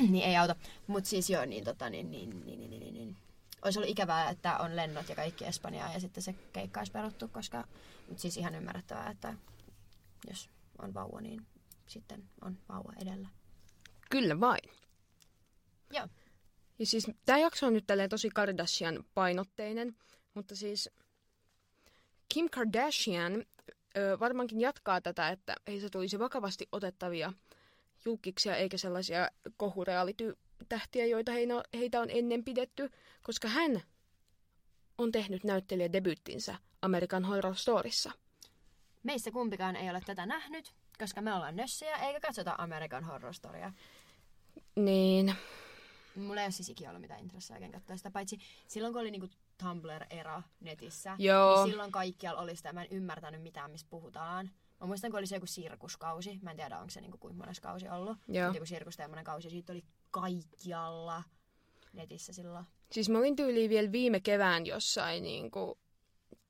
niin 0.13 0.25
ei 0.25 0.37
auta. 0.37 0.57
Mutta 0.87 1.11
siis 1.11 1.31
joo, 1.31 1.45
niin, 1.45 1.65
tota, 1.65 1.91
niin, 1.91 2.11
niin, 2.11 2.31
niin, 2.47 2.61
niin, 2.61 2.81
niin, 2.81 2.95
niin. 2.95 3.17
Olisi 3.65 3.79
ollut 3.79 3.91
ikävää, 3.91 4.31
että 4.31 4.59
on 4.59 4.77
lennot 4.77 5.09
ja 5.09 5.15
kaikki 5.15 5.45
Espanjaa 5.45 5.93
ja 5.93 6.01
sitten 6.01 6.23
se 6.23 6.35
keikka 6.53 6.81
olisi 6.81 6.93
peruttu, 6.93 7.29
koska 7.29 7.65
mutta 8.09 8.21
siis 8.23 8.37
ihan 8.37 8.55
ymmärrettävää, 8.55 9.11
että 9.11 9.35
jos 10.29 10.51
on 10.83 10.95
vauva, 10.95 11.21
niin 11.21 11.47
sitten 11.87 12.25
on 12.41 12.59
vauva 12.69 12.93
edellä. 13.03 13.29
Kyllä 14.11 14.41
vain. 14.41 14.71
Joo. 15.91 16.09
Ja 16.79 16.87
siis 16.87 17.11
tämä 17.27 17.39
jakso 17.39 17.67
on 17.67 17.73
nyt 17.73 17.87
tälleen 17.87 18.11
tosi 18.11 18.31
Kardashian 18.31 19.05
painotteinen, 19.15 19.97
mutta 20.35 20.57
siis 20.57 20.91
Kim 22.29 22.51
Kardashian 22.51 23.45
ö, 23.97 24.19
varmaankin 24.21 24.61
jatkaa 24.61 25.01
tätä, 25.01 25.29
että 25.29 25.55
ei 25.67 25.81
se 25.81 25.91
tulisi 25.91 26.19
vakavasti 26.19 26.69
otettavia 26.73 27.33
julkiksia 28.05 28.57
eikä 28.57 28.79
sellaisia 28.79 29.29
kohureality-tähtiä, 30.65 31.07
joita 31.07 31.33
heitä 31.75 32.01
on 32.01 32.11
ennen 32.11 32.45
pidetty, 32.45 32.91
koska 33.23 33.49
hän 33.49 33.83
on 34.99 35.13
tehnyt 35.13 35.45
näyttelijädebyyttinsä 35.45 36.57
American 36.83 37.25
Horror 37.25 37.55
Storyssa. 37.55 38.13
Meistä 39.03 39.31
kumpikaan 39.31 39.77
ei 39.77 39.91
ole 39.91 40.01
tätä 40.07 40.27
nähnyt, 40.27 40.75
koska 40.99 41.21
me 41.21 41.35
ollaan 41.35 41.57
nössejä 41.57 41.97
eikä 41.97 42.21
katsota 42.21 42.55
American 42.59 43.05
Horror 43.05 43.35
Storya. 43.35 43.73
Niin, 44.77 45.35
Mulla 46.17 46.41
ei 46.41 46.47
ole 46.47 46.51
siis 46.51 46.69
ikinä 46.69 46.91
ollut 46.91 47.01
mitään 47.01 47.21
intressiä 47.21 47.57
oikein 47.57 47.73
katsoa 47.73 47.97
sitä, 47.97 48.11
paitsi 48.11 48.39
silloin 48.69 48.93
kun 48.93 49.01
oli 49.01 49.11
niinku 49.11 49.29
Tumblr-era 49.63 50.43
netissä, 50.61 51.17
Joo. 51.19 51.57
niin 51.57 51.71
silloin 51.73 51.93
kaikkialla 51.93 52.41
oli 52.41 52.57
sitä, 52.57 52.73
mä 52.73 52.83
en 52.83 52.89
ymmärtänyt 52.91 53.43
mitään, 53.43 53.71
mistä 53.71 53.91
puhutaan. 53.91 54.51
Mä 54.81 54.87
muistan, 54.87 55.11
kun 55.11 55.19
oli 55.19 55.27
se 55.27 55.37
joku 55.37 55.47
sirkuskausi, 55.47 56.39
mä 56.43 56.51
en 56.51 56.57
tiedä, 56.57 56.79
onko 56.79 56.91
se 56.91 57.01
niinku 57.01 57.19
kuinka 57.19 57.39
mones 57.39 57.61
kausi 57.61 57.89
ollut, 57.89 58.19
Joo. 58.29 58.53
joku 58.53 58.67
sirkusteemainen 58.67 59.25
kausi, 59.25 59.47
ja 59.47 59.51
siitä 59.51 59.73
oli 59.73 59.85
kaikkialla 60.15 61.23
netissä 61.93 62.33
silloin. 62.33 62.65
Siis 62.93 63.09
mä 63.09 63.19
olin 63.19 63.37
tyyliin 63.37 63.71
vielä 63.71 63.93
viime 63.93 64.21
kevään 64.21 64.67
jossain 64.67 65.23
niin 65.23 65.51
kuin 65.51 65.75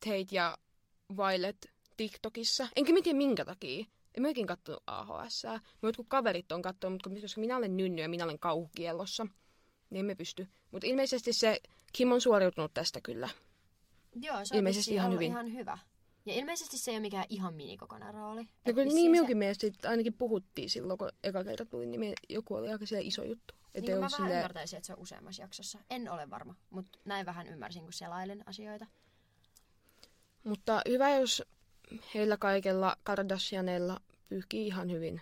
Tate 0.01 0.27
ja 0.31 0.59
Violet 1.17 1.73
TikTokissa. 1.97 2.69
Enkä 2.77 2.93
mä 2.93 2.99
tiedä 3.03 3.17
minkä 3.19 3.45
takia. 3.45 3.85
En 4.15 4.23
mä 4.23 4.29
oikein 4.29 4.47
kattonut 4.47 4.83
AHS. 4.87 5.45
Mä 5.45 5.89
jotkut 5.89 6.07
kaverit 6.09 6.53
on 6.53 6.63
kattonut, 6.63 7.03
mutta 7.07 7.21
koska 7.21 7.41
minä 7.41 7.57
olen 7.57 7.77
nynny 7.77 8.03
ja 8.03 8.09
minä 8.09 8.25
olen 8.25 8.39
kauhukiellossa, 8.39 9.27
niin 9.91 10.01
emme 10.01 10.15
pysty. 10.15 10.49
Mutta 10.71 10.87
ilmeisesti 10.87 11.33
se 11.33 11.61
Kim 11.93 12.13
on 12.13 12.21
suoriutunut 12.21 12.75
tästä 12.75 13.01
kyllä. 13.01 13.29
Joo, 14.23 14.37
se 14.45 14.55
on 14.55 14.59
Ilmeisesti 14.59 14.95
ihan 14.95 15.13
hyvin. 15.13 15.31
ihan 15.31 15.53
hyvä. 15.53 15.79
Ja 16.27 16.35
ilmeisesti 16.35 16.79
se 16.79 16.91
ei 16.91 16.95
ole 16.97 17.01
mikään 17.01 17.25
ihan 17.29 17.55
minikokoinen 17.55 18.15
rooli. 18.15 18.43
No 18.43 18.49
Et 18.65 18.77
vissiin 18.77 18.95
niin 18.95 19.07
se- 19.07 19.11
minunkin 19.11 19.37
mielestä 19.39 19.67
sit 19.67 19.85
ainakin 19.85 20.15
puhuttiin 20.15 20.71
silloin, 20.71 20.99
kun 20.99 21.09
eka 21.25 21.45
kerta 21.45 21.65
tuli, 21.67 21.87
niin 21.87 22.13
joku 22.29 22.55
oli 22.55 22.73
aika 22.73 22.87
siellä 22.87 23.07
iso 23.07 23.23
juttu. 23.25 23.55
Niin 23.55 23.83
kuin 23.85 23.89
ei 23.91 23.95
mä 23.95 24.01
vähän 24.01 24.11
silleen- 24.11 24.37
ymmärtäisin, 24.39 24.77
että 24.77 24.87
se 24.87 24.93
on 24.93 24.99
useammassa 24.99 25.43
jaksossa. 25.43 25.79
En 25.91 26.09
ole 26.11 26.31
varma, 26.31 26.55
mutta 26.71 26.99
näin 27.05 27.27
vähän 27.27 27.47
ymmärsin, 27.47 27.83
kun 27.83 27.93
selailen 27.93 28.49
asioita. 28.49 28.87
Mutta 30.45 30.81
hyvä, 30.89 31.11
jos 31.11 31.43
heillä 32.15 32.37
kaikella 32.37 32.97
Kardashianilla 33.03 34.01
pyyhkii 34.29 34.67
ihan 34.67 34.91
hyvin. 34.91 35.21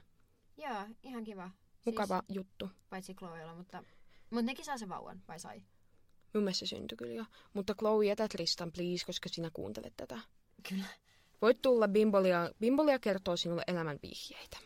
Joo, 0.57 0.83
ihan 1.03 1.25
kiva. 1.25 1.51
Mukava 1.85 2.23
juttu. 2.29 2.67
Siis, 2.67 2.79
paitsi 2.91 3.15
Chloella, 3.15 3.55
mutta... 3.55 3.85
Mutta 4.31 4.43
nekin 4.47 4.65
saa 4.65 4.79
sen 4.79 4.89
vauvan, 4.89 5.23
vai 5.29 5.41
sai? 5.41 5.63
Mun 6.35 6.45
mielestä 6.45 6.59
se 6.59 6.67
syntyi 6.67 6.97
kyllä 6.97 7.13
jo. 7.13 7.25
Mutta 7.55 7.75
Chloe, 7.75 8.07
jätä 8.07 8.29
Tristan, 8.29 8.73
please, 8.73 9.07
koska 9.07 9.29
sinä 9.29 9.51
kuuntelet 9.53 9.95
tätä. 9.97 10.21
Kyllä. 10.69 10.85
Voit 11.43 11.63
tulla 11.63 11.89
Bimbolia. 11.89 12.51
Bimbolia 12.61 12.99
kertoo 12.99 13.37
sinulle 13.37 13.63
elämän 13.67 13.99
vihjeitä. 14.03 14.57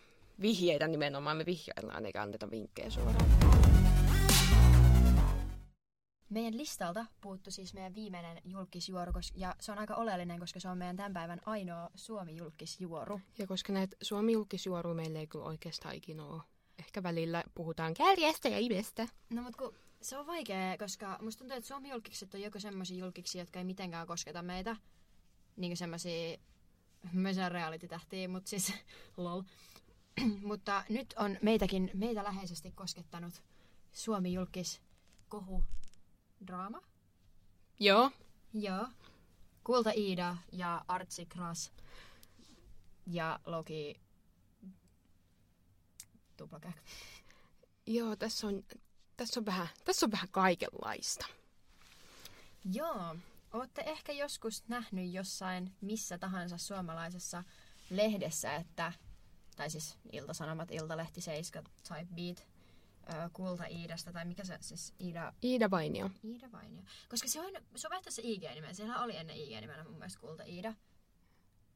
Vihjeitä 0.40 0.88
nimenomaan, 0.88 1.36
me 1.36 1.46
vihjaillaan 1.46 2.06
eikä 2.06 2.22
anneta 2.22 2.50
vinkkejä 2.50 2.90
suoraan. 2.90 3.26
Meidän 6.30 6.56
listalta 6.56 7.06
puuttu 7.20 7.50
siis 7.50 7.74
meidän 7.74 7.94
viimeinen 7.94 8.40
julkisjuoru, 8.44 9.12
kos- 9.12 9.32
ja 9.34 9.54
se 9.60 9.72
on 9.72 9.78
aika 9.78 9.94
oleellinen, 9.94 10.40
koska 10.40 10.60
se 10.60 10.68
on 10.68 10.78
meidän 10.78 10.96
tämän 10.96 11.12
päivän 11.12 11.40
ainoa 11.46 11.90
Suomi-julkisjuoru. 11.94 13.20
Ja 13.38 13.46
koska 13.46 13.72
näitä 13.72 13.96
suomi 14.02 14.32
julkisjuoruja 14.32 14.94
meillä 14.94 15.18
ei 15.18 15.26
kyllä 15.26 15.44
oikeastaan 15.44 15.94
ikinä 15.94 16.24
ole. 16.24 16.42
Ehkä 16.78 17.02
välillä 17.02 17.44
puhutaan 17.54 17.94
kärjestä 17.94 18.48
ja 18.48 18.58
imestä. 18.58 19.08
No 19.30 19.42
mut 19.42 19.56
kun 19.56 19.74
se 20.02 20.18
on 20.18 20.26
vaikea, 20.26 20.78
koska 20.78 21.18
musta 21.22 21.38
tuntuu, 21.38 21.56
että 21.56 21.68
Suomi-julkikset 21.68 22.34
on 22.34 22.40
joko 22.40 22.60
semmoisia 22.60 22.98
julkiksi, 22.98 23.38
jotka 23.38 23.58
ei 23.58 23.64
mitenkään 23.64 24.06
kosketa 24.06 24.42
meitä. 24.42 24.76
Niin 25.56 25.76
mä 27.12 27.32
sanon 27.32 27.52
reality-tähtiä, 27.52 28.28
mutta 28.28 28.50
siis 28.50 28.72
lol. 29.16 29.42
mutta 30.48 30.84
nyt 30.88 31.14
on 31.16 31.38
meitäkin, 31.42 31.90
meitä 31.94 32.24
läheisesti 32.24 32.70
koskettanut 32.70 33.42
Suomi-julkis 33.92 34.80
kohu 35.28 35.64
draama. 36.46 36.82
Joo. 37.80 38.10
Joo. 38.54 38.88
Kulta 39.64 39.90
Iida 39.96 40.36
ja 40.52 40.84
Artsi 40.88 41.26
Kras 41.26 41.72
ja 43.06 43.40
Loki 43.46 44.00
tuplakäk. 46.36 46.76
Joo, 47.86 48.16
tässä 48.16 48.46
on, 48.46 48.64
tässä 49.16 49.40
on, 49.40 49.46
vähän, 49.46 49.68
tässä 49.84 50.06
on 50.06 50.12
vähän 50.12 50.28
kaikenlaista. 50.30 51.26
Joo. 52.72 53.16
Ootte 53.56 53.82
ehkä 53.86 54.12
joskus 54.12 54.68
nähnyt 54.68 55.12
jossain 55.12 55.72
missä 55.80 56.18
tahansa 56.18 56.58
suomalaisessa 56.58 57.44
lehdessä, 57.90 58.54
että, 58.54 58.92
tai 59.56 59.70
siis 59.70 59.98
Ilta-Sanomat, 60.12 60.70
Iltalehti, 60.70 61.20
Seiska, 61.20 61.62
Type 61.62 62.06
Beat, 62.14 62.48
Kulta 63.32 63.64
Iidasta, 63.64 64.12
tai 64.12 64.24
mikä 64.24 64.44
se 64.44 64.58
siis 64.60 64.94
Iida, 65.00 65.32
Iida 65.44 65.70
Vainio. 65.70 66.10
Iida 66.24 66.52
Vainio. 66.52 66.82
Koska 67.08 67.28
se 67.28 67.40
on, 67.40 67.52
se 67.76 67.86
on 67.86 67.90
vaihtanut 67.90 68.14
se 68.14 68.22
IG-nimen. 68.24 68.74
Siellä 68.74 69.02
oli 69.02 69.16
ennen 69.16 69.36
IG-nimenä 69.36 69.84
mun 69.84 69.94
mielestä 69.98 70.20
Kulta 70.20 70.44
Iida. 70.44 70.74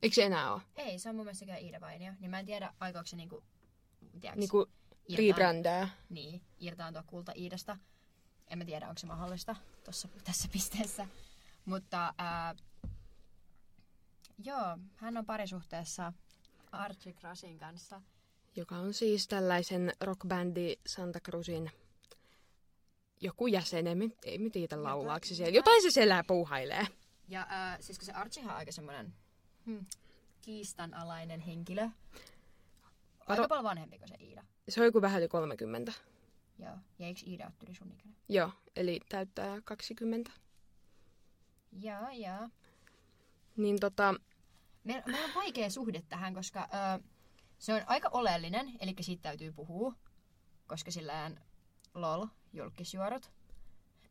Eikö 0.02 0.14
se 0.14 0.24
enää 0.24 0.54
ole? 0.54 0.62
Ei, 0.76 0.98
se 0.98 1.08
on 1.08 1.16
mun 1.16 1.24
mielestä 1.24 1.56
Iida 1.56 1.80
Vainio. 1.80 2.12
Niin 2.20 2.30
mä 2.30 2.38
en 2.38 2.46
tiedä, 2.46 2.74
aikooko 2.80 3.06
se 3.06 3.16
niinku, 3.16 3.44
tiedätkö, 4.20 4.40
Niinku 4.40 4.66
irtaan- 5.08 5.18
rebrändää. 5.18 5.88
Niin, 6.08 6.42
irtaantua 6.58 7.02
Kulta 7.06 7.32
Iidasta. 7.36 7.76
En 8.48 8.58
mä 8.58 8.64
tiedä, 8.64 8.88
onko 8.88 8.98
se 8.98 9.06
mahdollista 9.06 9.56
tossa, 9.84 10.08
tässä 10.24 10.48
pisteessä. 10.52 11.08
Mutta 11.70 12.14
ää, 12.18 12.54
joo, 14.44 14.78
hän 14.96 15.16
on 15.16 15.26
parisuhteessa 15.26 16.12
Archie 16.72 17.12
Krasin 17.12 17.58
kanssa. 17.58 18.02
joka 18.56 18.76
on 18.76 18.94
siis 18.94 19.28
tällaisen 19.28 19.92
rockbändi 20.00 20.76
Santa 20.86 21.20
Cruzin 21.20 21.70
joku 23.20 23.46
jäsen, 23.46 23.86
ei 23.86 23.94
me, 23.94 24.08
ei 24.24 24.38
me 24.38 24.50
tiedä 24.50 24.82
laulaako 24.82 25.26
se 25.26 25.34
siellä. 25.34 25.56
Jotain 25.56 25.82
se 25.82 25.90
siellä 25.90 26.24
puuhailee. 26.26 26.86
Ja 27.28 27.46
ää, 27.48 27.78
siis 27.80 27.98
kun 27.98 28.06
se 28.06 28.12
Archie 28.12 28.44
on 28.44 28.50
aika 28.50 28.72
semmoinen 28.72 29.14
hmm, 29.66 29.86
kiistanalainen 30.40 31.40
henkilö. 31.40 31.82
Aika 33.20 33.42
Varo- 33.42 33.48
paljon 33.48 33.64
vanhempi 33.64 33.98
kuin 33.98 34.08
se 34.08 34.14
Iida. 34.20 34.44
Se 34.68 34.80
on 34.80 34.84
joku 34.84 35.02
vähän 35.02 35.20
yli 35.20 35.28
30. 35.28 35.92
Joo. 36.58 36.78
Ja 36.98 37.06
eikö 37.06 37.20
Iida 37.26 37.44
ole 37.66 37.74
sun 37.74 37.92
ikäinen? 37.92 38.16
Joo, 38.28 38.50
eli 38.76 39.00
täyttää 39.08 39.60
20. 39.64 40.30
Joo, 41.72 42.08
joo. 42.12 42.48
Niin 43.56 43.80
tota, 43.80 44.14
Meillä, 44.84 45.02
meillä 45.06 45.26
on 45.26 45.34
vaikea 45.34 45.70
suhde 45.70 46.02
tähän, 46.08 46.34
koska 46.34 46.68
ö, 46.98 47.02
se 47.58 47.74
on 47.74 47.82
aika 47.86 48.08
oleellinen, 48.12 48.72
eli 48.80 48.94
siitä 49.00 49.22
täytyy 49.22 49.52
puhua, 49.52 49.94
koska 50.66 50.90
sillään 50.90 51.40
lol, 51.94 52.26
julkisjuorut. 52.52 53.30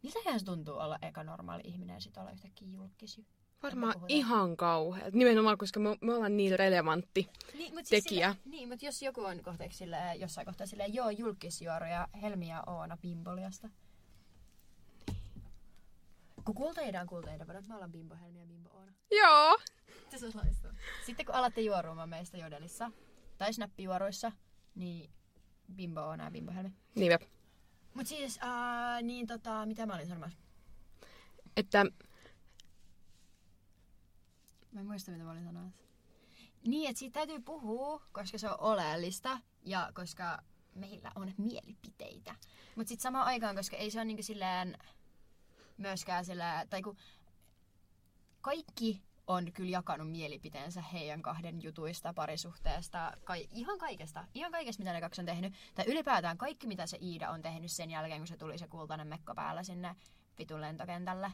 Miltähän 0.04 0.40
se 0.40 0.46
tuntuu 0.46 0.78
olla 0.78 1.00
eka 1.02 1.24
normaali 1.24 1.64
ihminen 1.66 1.94
ja 1.94 2.00
sitten 2.00 2.22
olla 2.22 2.32
yhtäkkiä 2.32 2.68
julkisju? 2.68 3.26
varmaan 3.64 3.96
ihan 4.08 4.58
kauheat. 4.58 5.14
Nimenomaan, 5.14 5.58
koska 5.58 5.80
me, 5.80 5.98
me 6.02 6.14
ollaan 6.14 6.38
niin 6.38 6.60
relevantti. 6.60 7.30
Niin, 7.54 7.74
mutta 7.74 7.90
Tekijä. 7.90 8.32
Siis 8.32 8.44
sille, 8.44 8.58
niin, 8.58 8.70
mutta 8.70 8.86
jos 8.86 9.02
joku 9.02 9.22
on 9.22 9.44
kohteeksi 9.44 9.78
silleen, 9.78 10.20
jossain 10.20 10.46
kohtaa 10.46 10.68
silleen, 10.68 10.94
joo, 10.94 11.10
julkisjuoro 11.10 11.86
ja 11.86 12.08
Helmi 12.22 12.50
ja 12.50 12.64
Oona 12.68 12.98
Bimboliasta. 12.98 13.70
Kun 16.50 16.56
kultaida 16.56 17.02
on 17.02 17.08
kultaida, 17.08 17.48
vaan 17.48 17.64
me 17.68 17.74
ollaan 17.74 17.92
Bimbo 17.92 18.16
Helmi 18.16 18.40
ja 18.40 18.46
Bimbo 18.46 18.70
Oona. 18.70 18.92
Joo. 19.12 19.60
Se 20.10 20.26
on. 20.26 20.76
Sitten 21.06 21.26
kun 21.26 21.36
alatte 21.36 21.62
juorumaan 21.62 22.10
meistä 22.10 22.38
jodelissa 22.38 22.92
tai 23.38 23.54
snappijuoruissa, 23.54 24.32
niin 24.76 25.12
Bimbo 25.76 26.02
Oona 26.02 26.24
ja 26.24 26.32
Bimbo 26.32 26.52
Helmi. 26.52 26.74
Niin 26.96 27.12
me. 27.12 27.20
Mut 27.94 28.08
siis, 28.08 28.40
ää, 28.42 29.02
niin 29.02 29.28
tota, 29.28 29.66
mitä 29.66 29.86
mä 29.86 29.96
olin 29.96 30.08
sanomassa? 30.08 30.40
Että 31.58 31.86
Mä 34.72 34.80
en 34.80 34.86
muista, 34.86 35.12
mitä 35.12 35.24
mä 35.24 35.32
olin 35.32 35.46
sanomassa. 35.46 35.84
Niin, 36.68 36.90
että 36.90 37.00
siitä 37.00 37.14
täytyy 37.14 37.40
puhua, 37.40 38.02
koska 38.12 38.38
se 38.38 38.50
on 38.50 38.60
oleellista 38.60 39.40
ja 39.66 39.92
koska 39.94 40.40
meillä 40.76 41.12
on 41.16 41.34
mielipiteitä. 41.38 42.36
Mutta 42.76 42.90
sitten 42.90 43.04
samaan 43.04 43.26
aikaan, 43.26 43.56
koska 43.56 43.78
ei 43.78 43.92
se 43.92 44.00
ole 44.00 44.06
niinku 44.06 44.24
silleen 44.24 44.78
myöskään 45.80 46.26
sillä, 46.26 46.66
tai 46.70 46.82
kun 46.82 46.98
kaikki 48.42 49.02
on 49.28 49.52
kyllä 49.52 49.70
jakanut 49.70 50.12
mielipiteensä 50.12 50.82
heidän 50.82 51.22
kahden 51.22 51.64
jutuista, 51.64 52.14
parisuhteesta, 52.14 53.12
kai, 53.24 53.48
ihan 53.52 53.78
kaikesta, 53.78 54.26
ihan 54.34 54.52
kaikesta 54.52 54.84
mitä 54.84 54.94
ne 54.94 55.02
kaksi 55.02 55.22
on 55.22 55.26
tehnyt. 55.26 55.54
Tai 55.76 55.86
ylipäätään 55.88 56.38
kaikki 56.38 56.68
mitä 56.68 56.88
se 56.88 56.98
Iida 57.02 57.30
on 57.30 57.42
tehnyt 57.42 57.72
sen 57.72 57.92
jälkeen, 57.92 58.20
kun 58.20 58.28
se 58.28 58.38
tuli 58.38 58.58
se 58.58 58.68
kultainen 58.68 59.08
mekko 59.08 59.36
päällä 59.36 59.64
sinne 59.64 59.96
vitun 60.40 60.62
lentokentälle. 60.62 61.32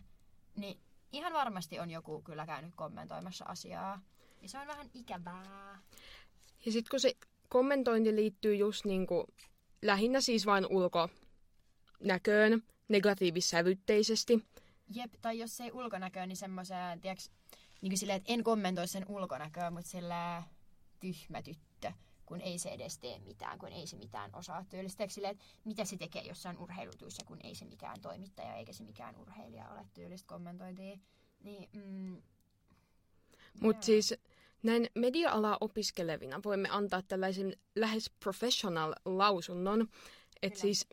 Niin 0.56 0.80
ihan 1.12 1.34
varmasti 1.34 1.80
on 1.80 1.92
joku 1.92 2.22
kyllä 2.22 2.46
käynyt 2.46 2.76
kommentoimassa 2.76 3.46
asiaa. 3.46 4.02
Ja 4.42 4.50
se 4.50 4.60
on 4.60 4.68
vähän 4.68 4.90
ikävää. 4.94 5.80
Ja 6.66 6.72
sitten 6.72 6.90
kun 6.92 7.00
se 7.00 7.14
kommentointi 7.50 8.16
liittyy 8.16 8.56
just 8.56 8.86
niinku, 8.86 9.26
lähinnä 9.82 10.22
siis 10.22 10.46
vain 10.46 10.66
ulkonäköön, 10.70 12.64
negatiivissävytteisesti. 12.88 14.45
Jep, 14.89 15.13
tai 15.21 15.39
jos 15.39 15.62
ei 15.62 15.71
ulkonäköä, 15.71 16.26
niin 16.26 16.38
semmoiseen, 16.38 17.02
tiiäks, 17.02 17.32
niin 17.82 17.91
kuin 17.91 17.98
silleen, 17.98 18.17
että 18.17 18.34
en 18.34 18.43
kommentoi 18.43 18.88
sen 18.88 19.06
ulkonäköä, 19.08 19.71
mutta 19.71 19.89
sillä 19.89 20.43
tyhmä 21.00 21.41
tyttö, 21.41 21.91
kun 22.26 22.41
ei 22.41 22.60
se 22.60 22.69
edes 22.69 22.98
tee 22.98 23.19
mitään, 23.19 23.60
kun 23.60 23.69
ei 23.69 23.88
se 23.88 23.95
mitään 23.95 24.36
osaa 24.36 24.65
tyylistä. 24.69 25.08
Silleen, 25.08 25.32
että 25.32 25.45
mitä 25.65 25.86
se 25.86 25.98
tekee 25.98 26.21
jossain 26.21 26.58
urheilutuissa, 26.58 27.26
kun 27.26 27.39
ei 27.43 27.56
se 27.56 27.65
mikään 27.65 28.02
toimittaja 28.02 28.56
eikä 28.56 28.74
se 28.74 28.84
mikään 28.84 29.17
urheilija 29.17 29.69
ole 29.69 29.86
tyylistä 29.93 30.28
kommentointia. 30.28 30.98
Niin, 31.43 31.69
mm, 31.74 32.21
Mutta 33.62 33.86
siis 33.86 34.13
näin 34.63 34.89
media-alaa 34.95 35.58
opiskelevina 35.62 36.41
voimme 36.45 36.69
antaa 36.69 37.02
tällaisen 37.02 37.56
lähes 37.76 38.10
professional 38.19 38.93
lausunnon, 39.06 39.88
että 40.41 40.60
siis 40.60 40.88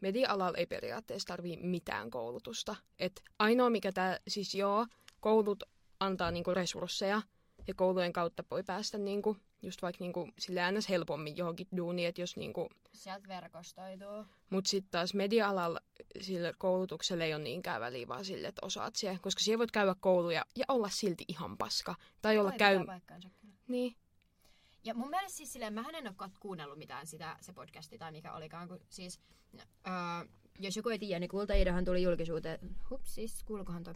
media-alalla 0.00 0.58
ei 0.58 0.66
periaatteessa 0.66 1.26
tarvii 1.26 1.56
mitään 1.56 2.10
koulutusta. 2.10 2.76
Et 2.98 3.22
ainoa 3.38 3.70
mikä 3.70 3.92
tämä, 3.92 4.18
siis 4.28 4.54
joo, 4.54 4.86
koulut 5.20 5.62
antaa 6.00 6.30
niinku 6.30 6.54
resursseja 6.54 7.22
ja 7.68 7.74
koulujen 7.74 8.12
kautta 8.12 8.44
voi 8.50 8.62
päästä 8.62 8.98
niinku, 8.98 9.36
just 9.62 9.82
vaikka 9.82 10.04
niinku, 10.04 10.28
sille 10.38 10.72
ns. 10.72 10.88
helpommin 10.88 11.36
johonkin 11.36 11.66
duuniin, 11.76 12.08
että 12.08 12.20
jos 12.20 12.36
niinku, 12.36 12.68
sieltä 12.92 13.28
verkostoituu. 13.28 14.24
mutta 14.50 14.70
sitten 14.70 14.90
taas 14.90 15.14
media-alalla 15.14 15.80
sillä 16.20 16.52
koulutuksella 16.58 17.24
ei 17.24 17.34
ole 17.34 17.42
niinkään 17.42 17.80
väliä 17.80 18.08
vaan 18.08 18.24
sille, 18.24 18.48
että 18.48 18.66
osaat 18.66 18.96
siellä, 18.96 19.18
koska 19.22 19.40
siellä 19.40 19.58
voit 19.58 19.70
käydä 19.70 19.94
kouluja 20.00 20.44
ja 20.56 20.64
olla 20.68 20.88
silti 20.88 21.24
ihan 21.28 21.58
paska. 21.58 21.94
Tai 22.22 22.38
olla 22.38 22.52
käy... 22.52 22.78
Niin. 23.68 23.96
Ja 24.84 24.94
mun 24.94 25.10
mielestä 25.10 25.36
siis 25.36 25.52
silleen, 25.52 25.72
mähän 25.72 25.94
en 25.94 26.06
ole 26.06 26.14
kat- 26.22 26.38
kuunnellut 26.40 26.78
mitään 26.78 27.06
sitä, 27.06 27.36
se 27.40 27.52
podcasti 27.52 27.98
tai 27.98 28.12
mikä 28.12 28.32
olikaan, 28.32 28.68
kun 28.68 28.80
siis, 28.88 29.20
öö, 29.86 29.92
jos 30.58 30.76
joku 30.76 30.88
ei 30.88 30.98
tiedä, 30.98 31.20
niin 31.20 31.30
Kulta-Iidahan 31.30 31.84
tuli 31.84 32.02
julkisuuteen, 32.02 32.76
hups, 32.90 33.14
siis 33.14 33.42
kuulukohan 33.44 33.84
toi, 33.84 33.94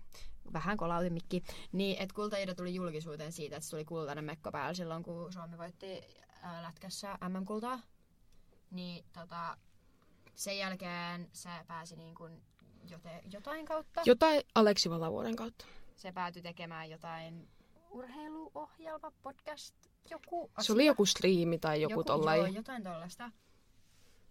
vähän 0.53 0.77
kolautin 0.77 1.13
mikki, 1.13 1.43
niin 1.73 1.97
että 2.03 2.15
Kulta-Iida 2.15 2.55
tuli 2.55 2.75
julkisuuteen 2.75 3.33
siitä, 3.33 3.57
että 3.57 3.65
se 3.65 3.71
tuli 3.71 3.85
kultainen 3.85 4.25
mekko 4.25 4.53
päällä 4.53 4.75
silloin, 4.75 5.03
kun 5.03 5.33
Suomi 5.33 5.59
voitti 5.59 6.01
ää, 6.43 6.63
lätkässä 6.63 7.19
MM-kultaa. 7.29 7.81
Niin 8.71 9.05
tota, 9.13 9.57
sen 10.35 10.59
jälkeen 10.59 11.29
se 11.33 11.49
pääsi 11.67 11.97
niin 11.97 12.15
kuin 12.15 12.43
jote, 12.91 13.23
jotain 13.33 13.67
kautta. 13.67 14.03
Jotain 14.05 14.43
Aleksi 14.55 14.91
Valavuoren 14.91 15.37
kautta. 15.37 15.67
Se 15.97 16.13
päätyi 16.13 16.43
tekemään 16.43 16.91
jotain 16.91 17.49
urheiluohjelma, 17.91 19.13
podcast, 19.23 19.75
joku 20.11 20.51
asia. 20.55 20.67
Se 20.67 20.73
oli 20.73 20.87
joku 20.87 21.07
striimi 21.07 21.59
tai 21.59 21.83
joku, 21.83 21.93
joku 21.93 22.01
Joo, 22.01 22.17
tollain. 22.17 22.55
jotain 22.55 22.83
tollasta. 22.83 23.31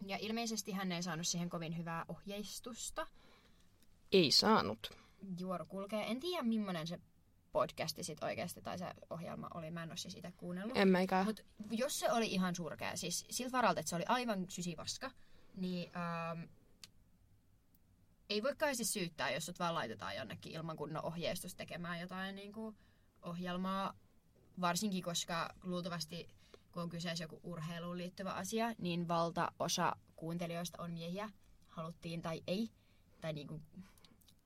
Ja 0.06 0.18
ilmeisesti 0.22 0.72
hän 0.72 0.92
ei 0.92 1.04
saanut 1.04 1.28
siihen 1.28 1.50
kovin 1.50 1.78
hyvää 1.78 2.06
ohjeistusta. 2.08 3.08
Ei 4.12 4.32
saanut. 4.32 4.92
Juoru 5.40 5.66
kulkee. 5.66 6.12
En 6.12 6.20
tiedä, 6.20 6.44
millainen 6.44 6.88
se 6.88 7.00
podcasti 7.52 8.04
sit 8.04 8.24
oikeasti 8.24 8.62
tai 8.62 8.78
se 8.78 8.86
ohjelma 9.10 9.48
oli. 9.54 9.72
Mä 9.72 9.84
en 9.84 9.90
ole 9.90 9.98
siis 9.98 10.14
sitä 10.14 10.32
kuunnellut. 10.38 10.78
En 10.78 10.88
mäikään. 10.88 11.26
Mutta 11.26 11.44
jos 11.72 12.00
se 12.00 12.12
oli 12.12 12.28
ihan 12.28 12.56
surkea, 12.56 12.96
siis 12.98 13.26
siltä 13.30 13.52
varalta, 13.52 13.80
että 13.80 13.90
se 13.90 13.96
oli 13.96 14.06
aivan 14.08 14.46
sysipaska, 14.50 15.12
niin 15.56 15.92
ähm, 15.98 16.42
ei 18.30 18.44
voi 18.44 18.56
kai 18.56 18.76
siis 18.76 18.94
syyttää, 18.94 19.32
jos 19.32 19.46
sut 19.46 19.60
vaan 19.60 19.74
laitetaan 19.74 20.16
jonnekin 20.16 20.52
ilman 20.52 20.78
kunnon 20.78 21.06
ohjeistus 21.06 21.56
tekemään 21.56 22.00
jotain 22.00 22.36
niin 22.36 22.54
kuin, 22.54 22.76
ohjelmaa. 23.22 23.94
Varsinkin, 24.62 25.04
koska 25.04 25.50
luultavasti 25.64 26.28
kun 26.72 26.84
on 26.84 26.90
kyseessä 26.90 27.24
joku 27.24 27.40
urheiluun 27.44 27.98
liittyvä 27.98 28.34
asia, 28.34 28.74
niin 28.78 29.08
valtaosa 29.08 29.96
kuuntelijoista 30.16 30.84
on 30.84 30.92
miehiä, 30.92 31.30
haluttiin 31.68 32.22
tai 32.22 32.44
ei. 32.48 32.70
Tai 33.22 33.34
niin 33.34 33.48
kuin, 33.48 33.62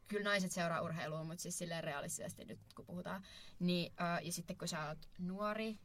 kyllä 0.08 0.24
naiset 0.24 0.51
seuraa 0.51 0.82
urheilua, 0.82 1.24
mutta 1.24 1.41
siis 1.41 1.58
silleen 1.58 1.84
realistisesti 1.84 2.45
nyt 2.45 2.60
kun 2.76 2.86
puhutaan. 2.86 3.24
Niin, 3.60 3.93
ää, 3.97 4.22
ja 4.22 4.32
sitten 4.32 4.58
kun 4.58 4.68
sä 4.68 4.88
oot 4.88 5.10
nuori 5.20 5.80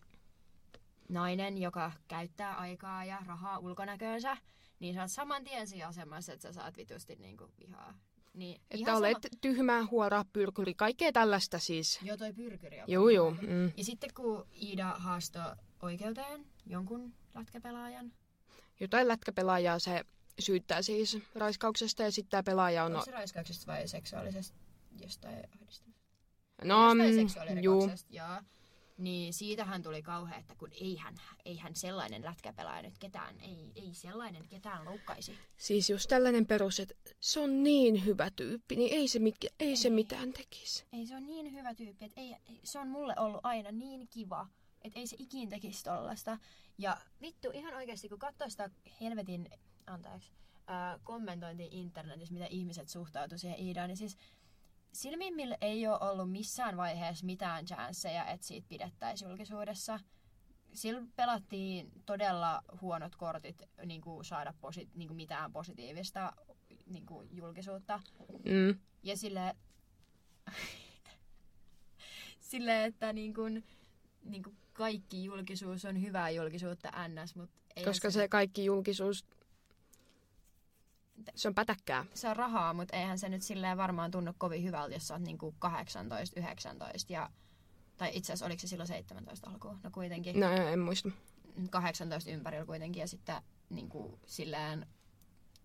nainen, 1.09 1.59
joka 1.59 1.93
käyttää 2.09 2.55
aikaa 2.55 3.05
ja 3.05 3.23
rahaa 3.27 3.59
ulkonäköönsä, 3.59 4.37
niin 4.81 4.95
sä 4.95 5.01
oot 5.01 5.11
saman 5.11 5.45
tien 5.45 5.67
siinä 5.67 5.89
asemassa, 5.89 6.33
että 6.33 6.43
sä 6.43 6.53
saat 6.53 6.77
vitusti 6.77 7.17
niin 7.17 7.37
kuin 7.37 7.53
vihaa 7.59 7.95
Niin, 8.35 8.61
Että 8.71 8.97
olet 8.97 9.13
sama- 9.13 9.39
tyhmä, 9.41 9.87
huora, 9.91 10.25
pyrkyri, 10.33 10.75
kaikkea 10.75 11.13
tällaista 11.13 11.59
siis. 11.59 12.01
Joo, 12.03 12.17
toi 12.17 12.33
pyrkyri 12.33 12.81
on 12.81 12.85
juu. 12.89 13.31
paha. 13.31 13.43
Mm. 13.43 13.73
Ja 13.77 13.85
sitten 13.85 14.11
kun 14.15 14.47
Iida 14.63 14.89
haastoi 14.89 15.57
oikeuteen 15.83 16.47
jonkun 16.67 17.15
lätkäpelaajan, 17.35 18.13
Jotain 18.81 19.09
lätkäpelaajaa 19.09 19.79
se 19.79 20.05
syyttää 20.39 20.83
siis 20.83 21.19
raiskauksesta 21.35 22.03
ja 22.03 22.13
sitten 22.13 22.31
tämä 22.31 22.43
pelaaja 22.43 22.85
on... 22.85 22.93
onko 22.93 23.05
se 23.05 23.11
raiskauksesta 23.11 23.67
vai 23.73 23.89
seksuaalisesta 23.89 24.59
jostain 25.03 25.35
ahdistamisesta? 25.35 25.91
No, 26.65 26.95
jostain 27.23 27.53
mm, 27.55 27.63
juu. 27.63 27.91
joo. 28.11 28.41
Niin 28.99 29.33
siitähän 29.33 29.83
tuli 29.83 30.03
kauhea, 30.03 30.39
että 30.39 30.55
kun 30.55 30.69
eihän, 30.81 31.15
eihän 31.45 31.77
sellainen 31.77 32.25
lätkäpelaaja 32.25 32.83
nyt 32.83 32.99
ketään, 32.99 33.41
ei, 33.41 33.73
ei 33.75 33.95
sellainen 33.95 34.49
ketään 34.49 34.85
loukkaisi. 34.85 35.39
Siis 35.57 35.91
just 35.91 36.09
tällainen 36.09 36.47
perus, 36.47 36.81
että 36.81 36.95
se 37.21 37.41
on 37.41 37.63
niin 37.63 38.05
hyvä 38.05 38.31
tyyppi, 38.31 38.77
niin 38.77 38.93
ei 38.93 39.09
se, 39.09 39.19
mikä, 39.19 39.49
ei 39.61 39.77
se 39.77 39.91
mitään 39.91 40.33
tekisi. 40.33 40.85
Ei 40.93 41.07
se 41.07 41.17
on 41.17 41.27
niin 41.27 41.53
hyvä 41.53 41.75
tyyppi, 41.75 42.05
että 42.05 42.21
ei, 42.21 42.37
ei, 42.49 42.61
se 42.65 42.79
on 42.79 42.89
mulle 42.89 43.15
ollut 43.19 43.41
aina 43.43 43.73
niin 43.73 44.09
kiva, 44.09 44.49
että 44.83 44.99
ei 44.99 45.07
se 45.07 45.17
ikin 45.19 45.49
tekisi 45.49 45.85
tollasta. 45.85 46.39
Ja 46.79 46.97
vittu, 47.21 47.51
ihan 47.51 47.75
oikeasti, 47.75 48.09
kun 48.09 48.19
katsoo 48.19 48.49
sitä 48.49 48.71
helvetin, 49.01 49.49
anteeksi, 49.87 50.33
ää, 50.67 50.99
kommentointia 51.05 51.69
internetissä, 51.71 52.35
mitä 52.35 52.47
ihmiset 52.51 52.89
suhtautuu 52.89 53.39
siihen 53.39 53.61
Iidaan, 53.61 53.89
niin 53.89 53.97
siis 53.97 54.17
Silmimmillä 54.93 55.57
ei 55.61 55.87
ole 55.87 55.99
ollut 56.01 56.31
missään 56.31 56.77
vaiheessa 56.77 57.27
mitään 57.27 57.65
chanceja, 57.65 58.27
että 58.27 58.47
siitä 58.47 58.67
pidettäisiin 58.69 59.29
julkisuudessa. 59.29 60.01
Sillä 60.75 61.03
pelattiin 61.17 61.93
todella 62.07 62.63
huonot 62.81 63.17
kortit 63.17 63.63
niin 63.87 64.01
kuin 64.01 64.25
saada 64.25 64.55
posi- 64.61 64.89
niin 64.95 65.09
kuin 65.09 65.17
mitään 65.17 65.53
positiivista 65.53 66.33
niin 66.87 67.07
kuin 67.07 67.29
julkisuutta. 67.37 68.01
Mm. 68.45 68.81
Ja 69.03 69.17
sille, 69.17 69.57
sille 72.51 72.85
että 72.85 73.13
niin 73.13 73.35
kuin, 73.35 73.65
niin 74.25 74.43
kuin 74.43 74.57
kaikki 74.73 75.25
julkisuus 75.25 75.85
on 75.85 76.03
hyvää 76.03 76.31
julkisuutta 76.31 76.93
ns, 77.09 77.37
mutta 77.37 77.57
ei 77.77 77.85
Koska 77.85 78.11
se 78.11 78.29
kaikki 78.29 78.65
julkisuus, 78.65 79.25
se 81.35 81.49
on 81.49 81.55
pätäkkää. 81.55 82.05
se 82.15 82.29
on 82.29 82.37
rahaa, 82.37 82.75
mutta 82.75 82.97
eihän 82.97 83.19
se 83.19 83.29
nyt 83.29 83.43
silleen 83.43 83.77
varmaan 83.77 84.11
tunnu 84.11 84.33
kovin 84.39 84.65
hyvältä, 84.65 84.95
jos 84.95 85.09
sä 85.09 85.15
oot 85.15 85.23
niinku 85.23 85.55
18, 85.59 86.41
19 86.41 87.13
ja 87.13 87.31
tai 87.97 88.11
itse 88.15 88.33
asiassa 88.33 88.47
oliko 88.47 88.61
se 88.61 88.67
silloin 88.67 88.89
17 88.89 89.51
alkuun? 89.51 89.81
No 89.83 89.91
kuitenkin. 89.91 90.41
No 90.41 90.51
en 90.51 90.79
muista. 90.79 91.11
18 91.71 92.31
ympärillä 92.31 92.67
kuitenkin 92.67 93.01
ja 93.01 93.09
sitten 93.09 93.43
niinku 93.71 94.19
silleen 94.27 94.87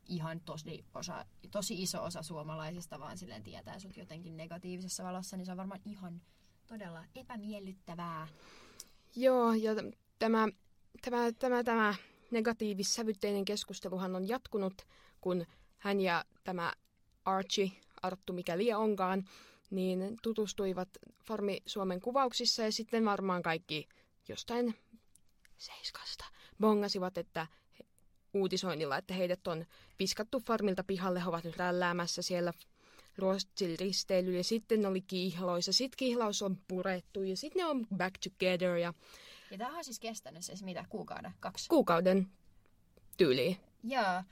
ihan 0.08 0.40
tosi, 0.40 0.86
osa, 0.94 1.26
tosi 1.52 1.82
iso 1.84 2.04
osa 2.04 2.22
suomalaisista 2.24 3.00
vaan 3.00 3.18
silleen 3.18 3.44
tietää 3.44 3.80
sut 3.80 3.98
jotenkin 3.98 4.38
negatiivisessa 4.38 5.04
valossa, 5.04 5.38
niin 5.38 5.46
se 5.46 5.52
on 5.52 5.58
varmaan 5.58 5.82
ihan 5.86 6.22
todella 6.68 7.04
epämiellyttävää. 7.16 8.28
Joo, 9.16 9.54
ja 9.54 9.76
t- 9.76 9.98
tämä, 10.20 10.48
tämä, 11.02 11.32
tämä, 11.32 11.64
tämä 11.64 11.96
negatiivissävytteinen 12.32 13.46
keskusteluhan 13.46 14.16
on 14.16 14.28
jatkunut, 14.28 14.88
kun 15.22 15.46
hän 15.78 16.02
ja 16.02 16.26
tämä 16.44 16.74
Archie, 17.26 17.72
Arttu 18.02 18.34
mikä 18.34 18.58
lie 18.58 18.76
onkaan, 18.76 19.26
niin 19.70 20.18
tutustuivat 20.22 20.90
Farmi 21.24 21.62
Suomen 21.66 22.02
kuvauksissa 22.02 22.64
ja 22.64 22.72
sitten 22.72 23.06
varmaan 23.06 23.44
kaikki 23.44 23.90
jostain 24.28 24.76
seiskasta 25.58 26.26
bongasivat, 26.60 27.18
että 27.18 27.48
uutisoinnilla, 28.34 28.98
että 28.98 29.14
heidät 29.14 29.48
on 29.48 29.66
piskattu 29.98 30.40
farmilta 30.40 30.84
pihalle, 30.84 31.20
he 31.20 31.30
ovat 31.30 31.44
nyt 31.44 31.58
rälläämässä 31.58 32.22
siellä 32.22 32.54
Ruotsin 33.18 33.80
risteilyllä 33.80 34.38
ja 34.38 34.44
sitten 34.44 34.86
oli 34.86 35.02
kihlaus 35.02 35.68
ja 35.68 35.74
sitten 35.74 35.98
kihlaus 35.98 36.42
on 36.42 36.58
purettu 36.68 37.24
ja 37.24 37.38
sitten 37.38 37.60
ne 37.60 37.66
on 37.66 37.88
back 37.98 38.16
together 38.24 38.76
ja 38.76 38.94
Ja 39.52 39.58
tämä 39.58 39.78
on 39.78 39.84
siis 39.84 40.00
kestänyt 40.00 40.44
siis 40.46 40.64
mitä, 40.64 40.86
kuukauden, 40.90 41.34
kaksi? 41.40 41.70
kuukauden 41.70 42.28
tyyliin. 43.18 43.58
Joo. 43.84 44.24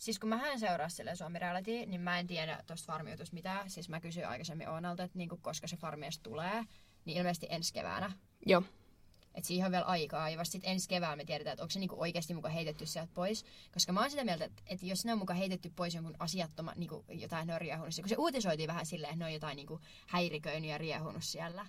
Siis 0.00 0.18
kun 0.18 0.28
mä 0.28 0.48
en 0.48 0.60
seuraa 0.60 0.88
sille 0.88 1.16
Suomi 1.16 1.38
Reality, 1.38 1.86
niin 1.86 2.00
mä 2.00 2.18
en 2.18 2.26
tiedä 2.26 2.62
tuosta 2.66 2.92
farmiutusta 2.92 3.34
mitään. 3.34 3.70
Siis 3.70 3.88
mä 3.88 4.00
kysyin 4.00 4.28
aikaisemmin 4.28 4.68
Oonalta, 4.68 5.02
että 5.02 5.18
niinku, 5.18 5.36
koska 5.42 5.66
se 5.66 5.76
farmi 5.76 6.06
edes 6.06 6.18
tulee, 6.18 6.64
niin 7.04 7.18
ilmeisesti 7.18 7.46
ensi 7.50 7.72
keväänä. 7.72 8.12
Joo. 8.46 8.62
Et 9.34 9.44
siihen 9.44 9.66
on 9.66 9.72
vielä 9.72 9.84
aikaa 9.84 10.30
ja 10.30 10.38
vasta 10.38 10.52
sitten 10.52 10.70
ensi 10.70 10.88
kevään 10.88 11.18
me 11.18 11.24
tiedetään, 11.24 11.52
että 11.52 11.62
onko 11.62 11.70
se 11.70 11.78
niinku 11.78 12.00
oikeasti 12.00 12.34
muka 12.34 12.48
heitetty 12.48 12.86
sieltä 12.86 13.12
pois. 13.14 13.44
Koska 13.72 13.92
mä 13.92 14.00
oon 14.00 14.10
sitä 14.10 14.24
mieltä, 14.24 14.44
että, 14.44 14.62
että 14.66 14.86
jos 14.86 15.04
ne 15.04 15.12
on 15.12 15.18
muka 15.18 15.34
heitetty 15.34 15.72
pois 15.76 15.94
jonkun 15.94 16.16
asiattoma, 16.18 16.72
niinku 16.76 17.04
jotain 17.08 17.46
ne 17.46 17.54
on 17.54 17.60
riehunut, 17.60 17.94
kun 18.00 18.08
se 18.08 18.16
uutisoitiin 18.18 18.68
vähän 18.68 18.86
silleen, 18.86 19.12
että 19.12 19.24
ne 19.24 19.28
on 19.28 19.32
jotain 19.32 19.56
niinku 19.56 19.80
häiriköinyt 20.06 20.70
ja 20.70 20.78
riehunut 20.78 21.24
siellä. 21.24 21.66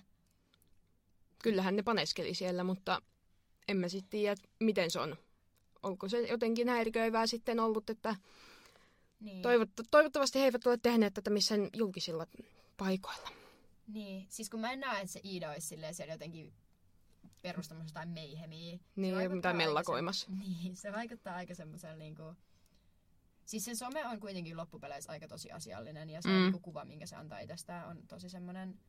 Kyllähän 1.42 1.76
ne 1.76 1.82
paneskeli 1.82 2.34
siellä, 2.34 2.64
mutta 2.64 3.02
en 3.68 3.76
mä 3.76 3.88
sitten 3.88 4.10
tiedä, 4.10 4.36
miten 4.60 4.90
se 4.90 5.00
on. 5.00 5.16
Onko 5.82 6.08
se 6.08 6.20
jotenkin 6.20 6.68
häiriköivää 6.68 7.26
sitten 7.26 7.60
ollut, 7.60 7.90
että 7.90 8.16
Niin. 9.20 9.42
toivottu, 9.42 9.82
toivottavasti 9.90 10.38
he 10.38 10.44
eivät 10.44 10.66
ole 10.66 10.78
tehneet 10.82 11.14
tätä 11.14 11.30
missään 11.30 11.68
julkisilla 11.76 12.26
paikoilla. 12.76 13.28
Niin, 13.86 14.26
siis 14.28 14.50
kun 14.50 14.60
mä 14.60 14.72
en 14.72 14.80
näe, 14.80 15.00
että 15.00 15.12
se 15.12 15.20
Iida 15.24 15.50
olisi 15.50 15.66
silleen 15.66 15.94
siellä 15.94 16.14
jotenkin 16.14 16.52
perustamassa 17.42 17.90
jotain 17.90 18.08
meihemiä. 18.08 18.78
Niin, 18.96 19.32
mitä 19.32 19.52
mellakoimassa. 19.52 20.26
Se, 20.26 20.32
niin, 20.44 20.76
se 20.76 20.92
vaikuttaa 20.92 21.36
aika 21.36 21.54
semmoisella 21.54 21.96
niinku... 21.96 22.22
Siis 23.44 23.64
sen 23.64 23.76
some 23.76 24.06
on 24.06 24.20
kuitenkin 24.20 24.56
loppupeleissä 24.56 25.12
aika 25.12 25.28
tosi 25.28 25.52
asiallinen 25.52 26.10
ja 26.10 26.22
se 26.22 26.28
mm. 26.28 26.34
Niinku 26.34 26.58
kuva, 26.58 26.84
minkä 26.84 27.06
se 27.06 27.16
antaa 27.16 27.38
itsestään, 27.38 27.88
on 27.88 28.06
tosi 28.06 28.28
semmoinen 28.28 28.80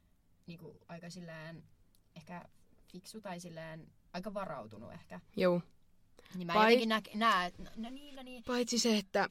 niinku 0.47 0.79
aika 0.87 1.09
silleen 1.09 1.63
ehkä 2.15 2.45
fiksu 2.91 3.21
tai 3.21 3.39
silleen 3.39 3.91
aika 4.13 4.33
varautunut 4.33 4.93
ehkä. 4.93 5.19
Joo. 5.35 5.61
Niin 6.35 6.47
mä 6.47 6.53
jotenkin 6.53 6.89
nä- 6.89 7.01
näen, 7.15 7.47
että 7.47 7.63
no, 7.63 7.69
no 7.75 7.89
niin, 7.89 8.15
no 8.15 8.23
niin. 8.23 8.43
Paitsi 8.43 8.79
se, 8.79 8.97
että 8.97 9.29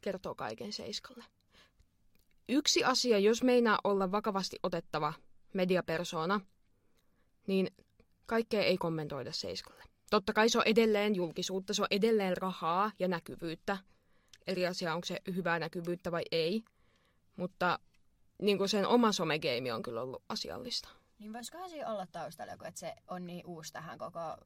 kertoo 0.00 0.34
kaiken 0.34 0.72
Seiskalle. 0.72 1.24
Yksi 2.48 2.84
asia, 2.84 3.18
jos 3.18 3.42
meinaa 3.42 3.78
olla 3.84 4.12
vakavasti 4.12 4.56
otettava 4.62 5.12
mediapersona, 5.54 6.40
niin 7.46 7.70
kaikkea 8.26 8.62
ei 8.62 8.78
kommentoida 8.78 9.32
Seiskalle. 9.32 9.84
Totta 10.10 10.32
kai 10.32 10.48
se 10.48 10.58
on 10.58 10.66
edelleen 10.66 11.14
julkisuutta, 11.14 11.74
se 11.74 11.82
on 11.82 11.88
edelleen 11.90 12.36
rahaa 12.36 12.92
ja 12.98 13.08
näkyvyyttä. 13.08 13.78
Eri 14.46 14.66
asia, 14.66 14.94
onko 14.94 15.04
se 15.04 15.18
hyvää 15.34 15.58
näkyvyyttä 15.58 16.12
vai 16.12 16.22
ei. 16.32 16.62
Mutta 17.36 17.78
niin 18.42 18.58
kuin 18.58 18.68
sen 18.68 18.86
oma 18.86 19.12
somegeimi 19.12 19.70
on 19.70 19.82
kyllä 19.82 20.02
ollut 20.02 20.22
asiallista. 20.28 20.88
Niin 21.18 21.32
voisikohan 21.32 21.70
siinä 21.70 21.88
olla 21.88 22.06
taustalla 22.06 22.52
joku, 22.52 22.64
että 22.64 22.80
se 22.80 22.94
on 23.08 23.26
niin 23.26 23.46
uusi 23.46 23.72
tähän 23.72 23.98
koko 23.98 24.36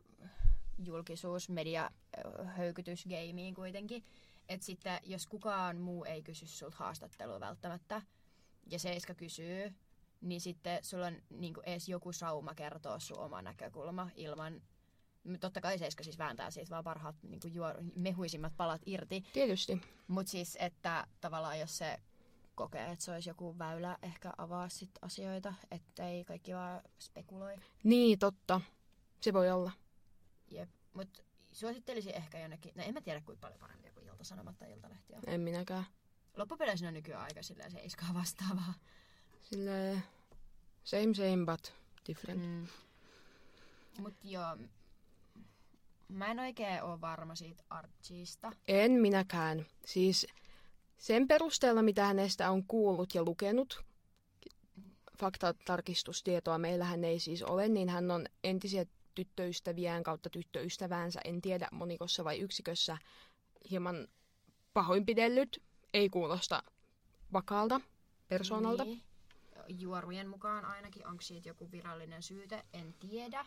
julkisuus, 0.79 1.49
media, 1.49 1.91
ö, 2.19 2.45
höykytysgeimiin 2.45 3.55
kuitenkin. 3.55 4.05
Että 4.49 4.67
sitten 4.67 5.01
jos 5.05 5.27
kukaan 5.27 5.77
muu 5.77 6.05
ei 6.05 6.23
kysy 6.23 6.47
sulta 6.47 6.77
haastattelua 6.77 7.41
välttämättä, 7.41 8.03
ja 8.71 8.79
Seiska 8.79 9.15
kysyy, 9.15 9.75
niin 10.21 10.41
sitten 10.41 10.85
sulla 10.85 11.07
on 11.07 11.17
niin 11.31 11.55
edes 11.67 11.89
joku 11.89 12.13
sauma 12.13 12.55
kertoa 12.55 12.99
sun 12.99 13.19
oma 13.19 13.43
näkökulma 13.43 14.11
ilman... 14.15 14.63
Totta 15.41 15.61
kai 15.61 15.79
Seiska 15.79 16.05
siis 16.05 16.19
vääntää 16.19 16.51
siitä 16.51 16.71
vaan 16.71 16.85
parhaat 16.85 17.17
niin 17.23 17.41
juor, 17.55 17.75
mehuisimmat 17.95 18.53
palat 18.57 18.83
irti, 18.87 19.25
Tietysti. 19.33 19.81
mutta 20.09 20.31
siis, 20.31 20.57
että 20.61 21.07
tavallaan 21.21 21.61
jos 21.61 21.79
se 21.79 21.99
kokee, 22.55 22.91
että 22.93 23.05
se 23.05 23.13
olisi 23.13 23.31
joku 23.31 23.59
väylä 23.59 23.99
ehkä 24.03 24.33
avaa 24.39 24.69
sit 24.69 24.91
asioita, 25.03 25.55
ettei 25.71 26.25
kaikki 26.25 26.55
vaan 26.55 26.83
spekuloi. 26.99 27.57
Niin, 27.85 28.19
totta. 28.19 28.61
Se 29.21 29.33
voi 29.33 29.51
olla. 29.51 29.73
Jep. 30.51 30.69
Mutta 30.95 31.23
suosittelisin 31.53 32.15
ehkä 32.15 32.39
jonnekin, 32.39 32.73
no 32.77 32.83
en 32.83 32.95
mä 32.95 33.01
tiedä 33.01 33.21
kuinka 33.21 33.41
paljon 33.41 33.61
parempi 33.61 33.91
kuin 33.91 34.07
Ilta-Sanomat 34.07 34.59
tai 34.59 34.73
Iltalehti 34.73 35.15
on. 35.15 35.23
En 35.27 35.41
minäkään. 35.41 35.85
Loppupeleissä 36.37 36.89
on 36.89 36.95
nykyään 36.95 37.23
aika 37.23 37.43
silleen 37.43 37.71
seiskaa 37.71 38.15
vastaavaa. 38.15 38.75
Sille 39.43 40.03
same 40.85 41.15
same 41.15 41.47
but 41.47 41.73
different. 42.09 42.43
Mm. 42.43 42.67
Mut 43.99 44.15
joo, 44.25 44.57
mä 46.09 46.31
en 46.31 46.39
oikein 46.39 46.83
ole 46.83 47.01
varma 47.01 47.35
siitä 47.35 47.65
Archista. 47.71 48.53
En 48.69 48.93
minäkään. 48.93 49.67
Siis 49.87 50.27
sen 50.99 51.29
perusteella, 51.29 51.83
mitä 51.83 52.05
hänestä 52.05 52.51
on 52.51 52.65
kuullut 52.65 53.15
ja 53.15 53.23
lukenut, 53.23 53.85
faktatarkistustietoa 55.19 56.59
meillähän 56.59 57.05
ei 57.05 57.21
siis 57.21 57.43
ole, 57.43 57.69
niin 57.69 57.89
hän 57.89 58.11
on 58.11 58.27
entisiä 58.45 58.87
tyttöystäviään 59.17 60.03
kautta 60.03 60.31
tyttöystäväänsä, 60.31 61.21
en 61.25 61.43
tiedä 61.43 61.69
monikossa 61.73 62.25
vai 62.25 62.39
yksikössä, 62.39 62.99
hieman 63.71 64.09
pahoinpidellyt. 64.75 65.63
Ei 65.95 66.09
kuulosta 66.09 66.63
vakaalta 67.33 67.81
persoonalta. 68.29 68.85
Niin. 68.85 69.03
Juorujen 69.69 70.29
mukaan 70.29 70.65
ainakin, 70.65 71.07
onko 71.07 71.23
siitä 71.23 71.49
joku 71.49 71.71
virallinen 71.71 72.23
syyte, 72.23 72.65
en 72.73 72.95
tiedä. 72.95 73.47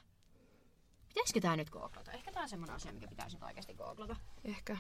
Pitäisikö 1.08 1.40
tää 1.40 1.56
nyt 1.56 1.70
googlata? 1.70 2.12
Ehkä 2.12 2.32
tää 2.32 2.44
on 2.44 2.50
semmonen 2.50 2.76
asia, 2.76 2.94
mikä 2.94 3.08
pitäisi 3.08 3.36
nyt 3.36 3.44
oikeasti 3.44 3.74
googlata. 3.74 4.16
Ehkä. 4.44 4.78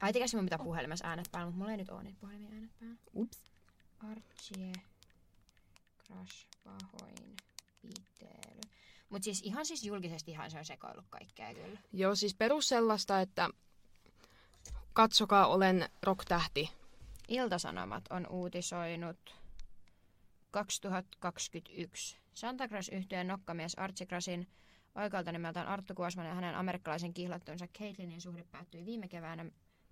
Ai 0.00 0.12
tekäs 0.12 0.34
mun 0.34 0.44
pitää 0.44 0.58
puhelimessa 0.58 1.06
äänet 1.06 1.28
päällä, 1.32 1.46
mutta 1.46 1.58
mulla 1.58 1.70
ei 1.70 1.76
nyt 1.76 1.88
oo 1.88 2.02
niitä 2.02 2.18
puhelimia 2.20 2.50
äänet 2.50 2.70
päällä. 2.78 2.96
Ups. 3.14 3.38
Archie 4.10 4.72
Crash 6.06 6.46
pahoin 6.64 7.36
pitely. 7.82 8.60
Mut 9.10 9.22
siis 9.22 9.42
ihan 9.42 9.66
siis 9.66 9.84
julkisesti 9.84 10.30
ihan 10.30 10.50
se 10.50 10.58
on 10.58 10.64
sekoillut 10.64 11.06
kaikkea 11.10 11.54
kyllä. 11.54 11.78
Joo, 11.92 12.14
siis 12.14 12.34
perus 12.34 12.68
sellaista, 12.68 13.20
että 13.20 13.50
katsokaa, 14.92 15.46
olen 15.46 15.88
rock-tähti. 16.02 16.70
Iltasanomat 17.28 18.04
on 18.10 18.26
uutisoinut 18.26 19.34
2021. 20.50 22.18
Santa 22.34 22.68
Claus-yhtyeen 22.68 23.28
nokkamies 23.28 23.74
Archie 23.74 24.06
Crashin 24.06 24.48
oikealta 24.94 25.32
nimeltään 25.32 25.66
Arttu 25.66 25.94
Kuosman 25.94 26.26
ja 26.26 26.34
hänen 26.34 26.54
amerikkalaisen 26.54 27.14
kihlattunsa 27.14 27.66
Caitlinin 27.78 28.20
suhde 28.20 28.44
päättyi 28.50 28.84
viime 28.84 29.08
keväänä 29.08 29.44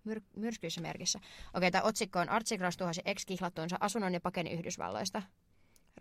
myr- 0.08 0.22
myrskyissä 0.36 0.80
merkissä. 0.80 1.20
Okei, 1.54 1.70
tämä 1.70 1.84
otsikko 1.84 2.18
on 2.18 2.28
Archie 2.28 2.58
Cross 2.58 2.76
tuhosi 2.76 3.02
ex-kihlattuunsa 3.04 3.76
asunnon 3.80 4.14
ja 4.14 4.20
pakeni 4.20 4.50
Yhdysvalloista. 4.50 5.22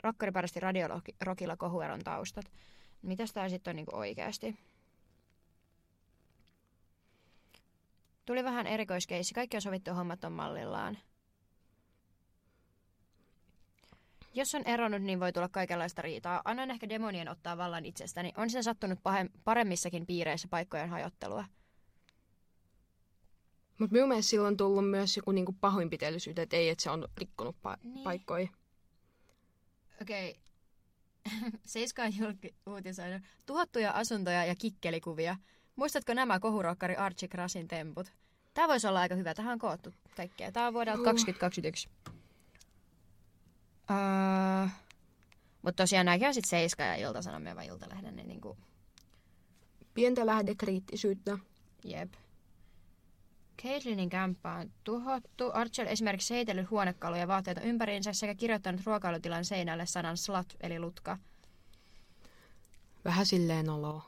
Rokkari 0.04 0.32
parasti 0.32 0.60
radiorokilla 0.60 1.58
kohueron 1.58 2.04
taustat. 2.04 2.46
Mitäs 3.02 3.34
tää 3.34 3.50
sitten 3.50 3.72
on 3.72 3.76
niinku 3.76 3.96
oikeasti? 3.96 4.56
Tuli 8.26 8.44
vähän 8.44 8.68
erikoiskeissi. 8.68 9.34
Kaikki 9.34 9.58
on 9.58 9.62
sovittu 9.62 9.94
hommat 9.94 10.24
on 10.24 10.32
mallillaan. 10.32 10.98
Jos 14.34 14.56
on 14.56 14.62
eronnut, 14.66 15.02
niin 15.02 15.20
voi 15.20 15.34
tulla 15.34 15.50
kaikenlaista 15.50 16.02
riitaa. 16.02 16.42
Annan 16.46 16.72
ehkä 16.72 16.90
demonien 16.90 17.30
ottaa 17.30 17.58
vallan 17.58 17.86
itsestäni. 17.86 18.34
On 18.38 18.50
se 18.50 18.64
sattunut 18.64 19.00
pahem- 19.04 19.30
paremmissakin 19.44 20.06
piireissä 20.06 20.48
paikkojen 20.48 20.90
hajottelua. 20.90 21.46
Mutta 23.80 23.94
minun 23.94 24.10
mielestä 24.10 24.30
silloin 24.30 24.52
on 24.54 24.58
tullut 24.58 24.90
myös 24.90 25.18
joku 25.18 25.32
niinku 25.32 25.56
pahoinpitelysyyt, 25.62 26.40
että 26.40 26.56
ei, 26.56 26.70
että 26.70 26.84
se 26.84 26.90
on 26.90 27.08
rikkonut 27.18 27.56
pa- 27.56 27.78
Niin. 27.84 28.04
paikkoja. 28.04 28.48
Okei. 30.02 30.30
Okay. 30.32 30.42
Seiska 31.66 32.04
on 32.04 32.18
julki 32.18 32.56
uutisoinut 32.66 33.22
tuhottuja 33.46 33.92
asuntoja 33.92 34.46
ja 34.46 34.56
kikkelikuvia. 34.56 35.38
Muistatko 35.76 36.14
nämä 36.14 36.40
kohurokkari 36.40 36.96
Archie 36.96 37.30
Crashin 37.30 37.68
temput? 37.68 38.12
Tämä 38.54 38.68
voisi 38.68 38.88
olla 38.88 39.00
aika 39.00 39.16
hyvä. 39.16 39.34
Tähän 39.34 39.54
on 39.54 39.60
koottu 39.60 39.94
kaikkea. 40.16 40.52
Tämä 40.52 40.68
on 40.68 40.74
vuodelta 40.74 40.98
Joo. 41.00 41.06
2021. 41.06 41.90
Uh, 43.92 44.70
Mutta 45.62 45.84
tosiaan 45.84 46.06
nämäkin 46.06 46.28
on 46.28 46.34
sitten 46.34 46.50
Seiska 46.50 46.84
ja 46.84 46.96
Ilta-Sanomia 46.96 47.56
vai 47.56 47.68
Iltalehden. 47.68 48.16
Niin 48.16 48.28
niinku, 48.28 48.58
Pientä 49.94 50.26
lähdekriittisyyttä. 50.26 51.38
jep. 51.84 52.14
Caitlinin 53.62 54.10
kämppä 54.10 54.54
on 54.54 54.72
tuhottu. 54.84 55.52
Archie 55.54 55.86
on 55.86 55.92
esimerkiksi 55.92 56.34
heitellyt 56.34 56.70
huonekaluja 56.70 57.22
ja 57.22 57.28
vaatteita 57.28 57.62
ympäriinsä 57.62 58.14
sekä 58.14 58.36
kirjoittanut 58.36 58.82
ruokailutilan 58.86 59.46
seinälle 59.46 59.86
sanan 59.86 60.18
slut 60.18 60.54
eli 60.62 60.80
lutka. 60.80 61.18
Vähän 63.06 63.26
silleen 63.26 63.70
olo. 63.70 64.02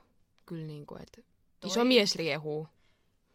Kyllä 0.45 0.65
niinku, 0.67 0.95
että 0.95 1.21
Toi- 1.59 1.69
iso 1.71 1.85
mies 1.85 2.15
riehuu. 2.15 2.67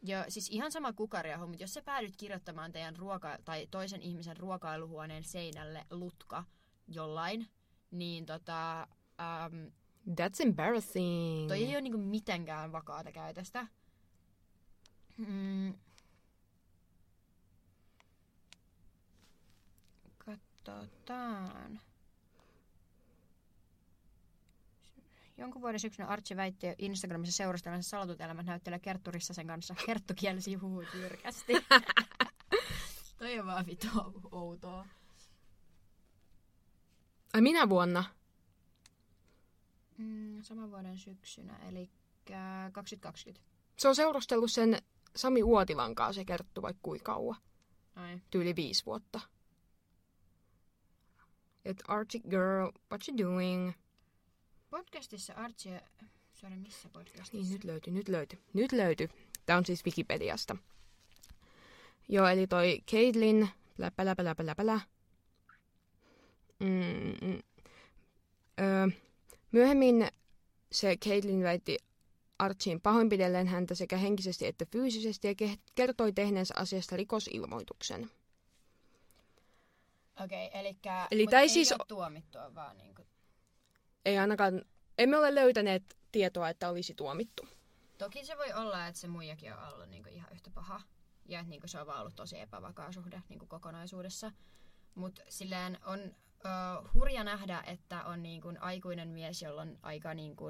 Ja 0.03 0.25
siis 0.29 0.49
ihan 0.51 0.73
sama 0.73 0.93
kukariaho, 0.93 1.47
mutta 1.47 1.63
jos 1.63 1.75
sä 1.75 1.83
päädyt 1.83 2.17
kirjoittamaan 2.17 2.73
teidän 2.73 2.97
ruoka- 2.97 3.39
tai 3.45 3.67
toisen 3.71 4.03
ihmisen 4.03 4.37
ruokailuhuoneen 4.37 5.25
seinälle 5.25 5.87
lutka 5.91 6.45
jollain, 6.89 7.49
niin 7.91 8.27
tota, 8.27 8.81
äm, 8.81 9.71
That's 10.11 10.43
embarrassing. 10.43 11.49
toi 11.49 11.65
ei 11.65 11.71
ole 11.75 11.81
niinku 11.81 11.99
mitenkään 11.99 12.73
vakaata 12.73 13.13
käytöstä. 13.13 13.67
Mm. 15.17 15.75
Katsotaan. 20.65 21.81
Jonkun 25.39 25.63
vuoden 25.63 25.81
syksynä 25.81 26.09
Archie 26.09 26.37
väitti 26.37 26.67
Instagramissa 26.79 27.37
seurastelemassa 27.37 27.91
salatut 27.91 28.21
elämät 28.21 28.47
näyttelijä 28.47 28.79
Kerttu 28.79 29.11
Rissasen 29.11 29.47
kanssa. 29.47 29.75
Kerttu 29.87 30.15
kielsi 30.17 30.55
huut 30.55 30.87
jyrkästi. 30.95 31.53
Toi 33.19 33.39
on 33.39 33.47
vaan 33.47 33.67
vitu 33.67 33.89
outoa. 34.33 34.87
Ai 37.33 37.41
minä 37.41 37.69
vuonna? 37.69 38.05
Mm, 39.99 40.43
saman 40.43 40.71
vuoden 40.71 40.99
syksynä, 40.99 41.59
eli 41.69 41.91
2020. 42.73 43.47
Se 43.77 43.89
on 43.89 43.97
seurustellut 43.97 44.53
sen 44.53 44.79
Sami 45.17 45.43
Uotilan 45.43 45.95
kanssa 45.95 46.21
se 46.21 46.25
kerttu 46.25 46.63
vaikka 46.63 46.81
kuinka 46.83 47.13
kauan. 47.13 47.37
Ai. 47.97 48.21
Tyyli 48.31 48.57
viisi 48.57 48.87
vuotta. 48.87 49.21
Et 51.65 51.83
Arctic 51.89 52.23
girl, 52.29 52.71
what 52.91 53.09
you 53.09 53.19
doing? 53.19 53.73
Podcastissa 54.71 55.33
Archie... 55.33 55.81
Sorry, 56.33 56.57
missä 56.57 56.89
podcastissa? 56.89 57.37
Niin, 57.37 57.53
nyt 57.53 57.65
löytyi, 57.65 57.93
nyt 57.93 58.09
löytyi, 58.09 58.39
nyt 58.53 58.73
löytyi. 58.73 59.09
Tämä 59.47 59.57
on 59.57 59.67
siis 59.67 59.85
Wikipediasta. 59.85 60.57
Joo, 62.09 62.27
eli 62.27 62.47
toi 62.47 62.79
Caitlin, 62.91 63.49
läpä, 63.79 64.05
läpä, 64.05 64.25
läpä, 64.25 64.47
läpä, 64.47 64.67
lä. 64.67 64.81
Mm, 66.61 67.29
mm. 67.29 67.43
Öö, 68.61 68.89
myöhemmin 69.53 70.09
se 70.73 70.97
Caitlin 70.97 71.43
väitti 71.43 71.79
Archien 72.39 72.81
pahoinpidelleen 72.81 73.47
häntä 73.47 73.75
sekä 73.75 73.97
henkisesti 73.97 74.47
että 74.47 74.67
fyysisesti 74.73 75.29
ja 75.29 75.35
ke- 75.43 75.59
kertoi 75.75 76.13
tehneensä 76.13 76.55
asiasta 76.57 76.97
rikosilmoituksen. 76.97 78.11
Okei, 80.21 80.47
okay, 80.47 80.61
eli, 80.61 80.79
Eli 81.11 81.27
tää 81.27 81.41
ei 81.41 81.49
siis 81.49 81.73
ole 81.73 81.85
tuomittua, 81.89 82.55
vaan 82.55 82.79
niinku... 82.79 83.07
Ei 84.05 84.19
ainakaan, 84.19 84.65
emme 84.99 85.17
ole 85.17 85.35
löytäneet 85.35 85.97
tietoa, 86.13 86.49
että 86.49 86.69
olisi 86.69 86.95
tuomittu. 86.95 87.49
Toki 87.99 88.25
se 88.25 88.39
voi 88.39 88.53
olla, 88.53 88.87
että 88.87 89.01
se 89.01 89.09
muijakin 89.09 89.53
on 89.53 89.73
ollut 89.73 89.89
niinku 89.89 90.09
ihan 90.13 90.33
yhtä 90.33 90.51
paha. 90.51 90.81
Ja 91.27 91.41
että 91.41 91.51
niinku 91.51 91.69
se 91.69 91.81
on 91.81 91.87
vaan 91.87 92.01
ollut 92.01 92.17
tosi 92.17 92.41
epävakaa 92.41 92.93
suhde 92.93 93.23
niinku 93.29 93.47
kokonaisuudessa. 93.47 94.33
Mutta 94.95 95.23
silleen 95.29 95.79
on 95.85 96.01
ö, 96.01 96.09
hurja 96.95 97.25
nähdä, 97.25 97.65
että 97.67 98.05
on 98.05 98.23
niinku 98.23 98.53
aikuinen 98.61 99.09
mies, 99.09 99.43
jolla 99.43 99.63
on 99.63 99.79
aika 99.83 100.15
niinku 100.15 100.45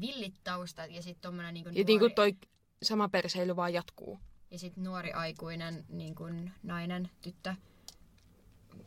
villit 0.00 0.34
taustat 0.44 0.90
ja 0.90 1.02
sitten 1.02 1.22
tommonen 1.22 1.54
niinku 1.54 1.68
Ja 1.68 1.72
nuori, 1.72 1.84
niin 1.84 2.00
kuin 2.00 2.14
toi 2.14 2.36
sama 2.82 3.08
perseily 3.08 3.56
vaan 3.56 3.72
jatkuu. 3.72 4.20
ja 4.50 4.58
sit 4.58 4.76
nuori 4.76 5.12
aikuinen 5.12 5.84
niinku 5.88 6.24
nainen, 6.62 7.10
tyttö, 7.22 7.54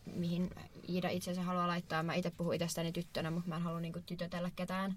mihin 0.06 0.50
Iida 0.90 1.10
itsensä 1.10 1.42
haluaa 1.42 1.68
laittaa. 1.68 2.04
Mä 2.04 2.14
itse 2.14 2.32
puhun 2.32 2.54
itsestäni 2.54 2.92
tyttönä, 2.92 3.32
mutta 3.32 3.50
mä 3.50 3.56
en 3.56 3.62
halua 3.62 3.80
niinku 3.80 4.00
tytötellä 4.06 4.52
ketään. 4.56 4.96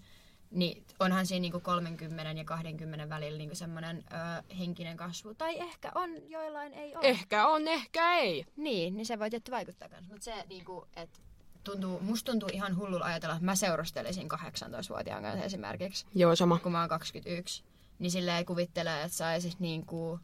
Niin 0.50 0.84
onhan 1.00 1.26
siinä 1.26 1.40
niinku 1.40 1.60
30 1.60 2.22
ja 2.22 2.44
20 2.44 3.08
välillä 3.08 3.38
niinku 3.38 3.54
semmoinen 3.54 4.04
ö, 4.12 4.54
henkinen 4.54 4.96
kasvu. 4.96 5.34
Tai 5.34 5.58
ehkä 5.58 5.92
on, 5.94 6.30
joillain 6.30 6.72
ei 6.72 6.96
ole. 6.96 7.08
Ehkä 7.08 7.46
on, 7.46 7.68
ehkä 7.68 8.14
ei. 8.14 8.44
Niin, 8.56 8.96
niin 8.96 9.06
se 9.06 9.18
voi 9.18 9.30
tietty 9.30 9.50
vaikuttaa 9.50 9.88
kanssa. 9.88 10.12
Mutta 10.12 10.24
se 10.24 10.44
niinku, 10.48 10.88
että 10.96 11.18
tuntuu, 11.64 12.00
musta 12.00 12.32
tuntuu 12.32 12.48
ihan 12.52 12.76
hullulla 12.76 13.04
ajatella, 13.04 13.34
että 13.34 13.44
mä 13.44 13.54
seurustelisin 13.54 14.28
18-vuotiaan 14.32 15.22
kanssa 15.22 15.44
esimerkiksi, 15.44 16.06
Joo, 16.14 16.36
sama. 16.36 16.58
kun 16.58 16.72
mä 16.72 16.80
oon 16.80 16.88
21. 16.88 17.64
Niin 17.98 18.10
silleen 18.10 18.46
kuvittelee, 18.46 19.02
että 19.02 19.16
saisit 19.16 19.60
niinku 19.60 20.20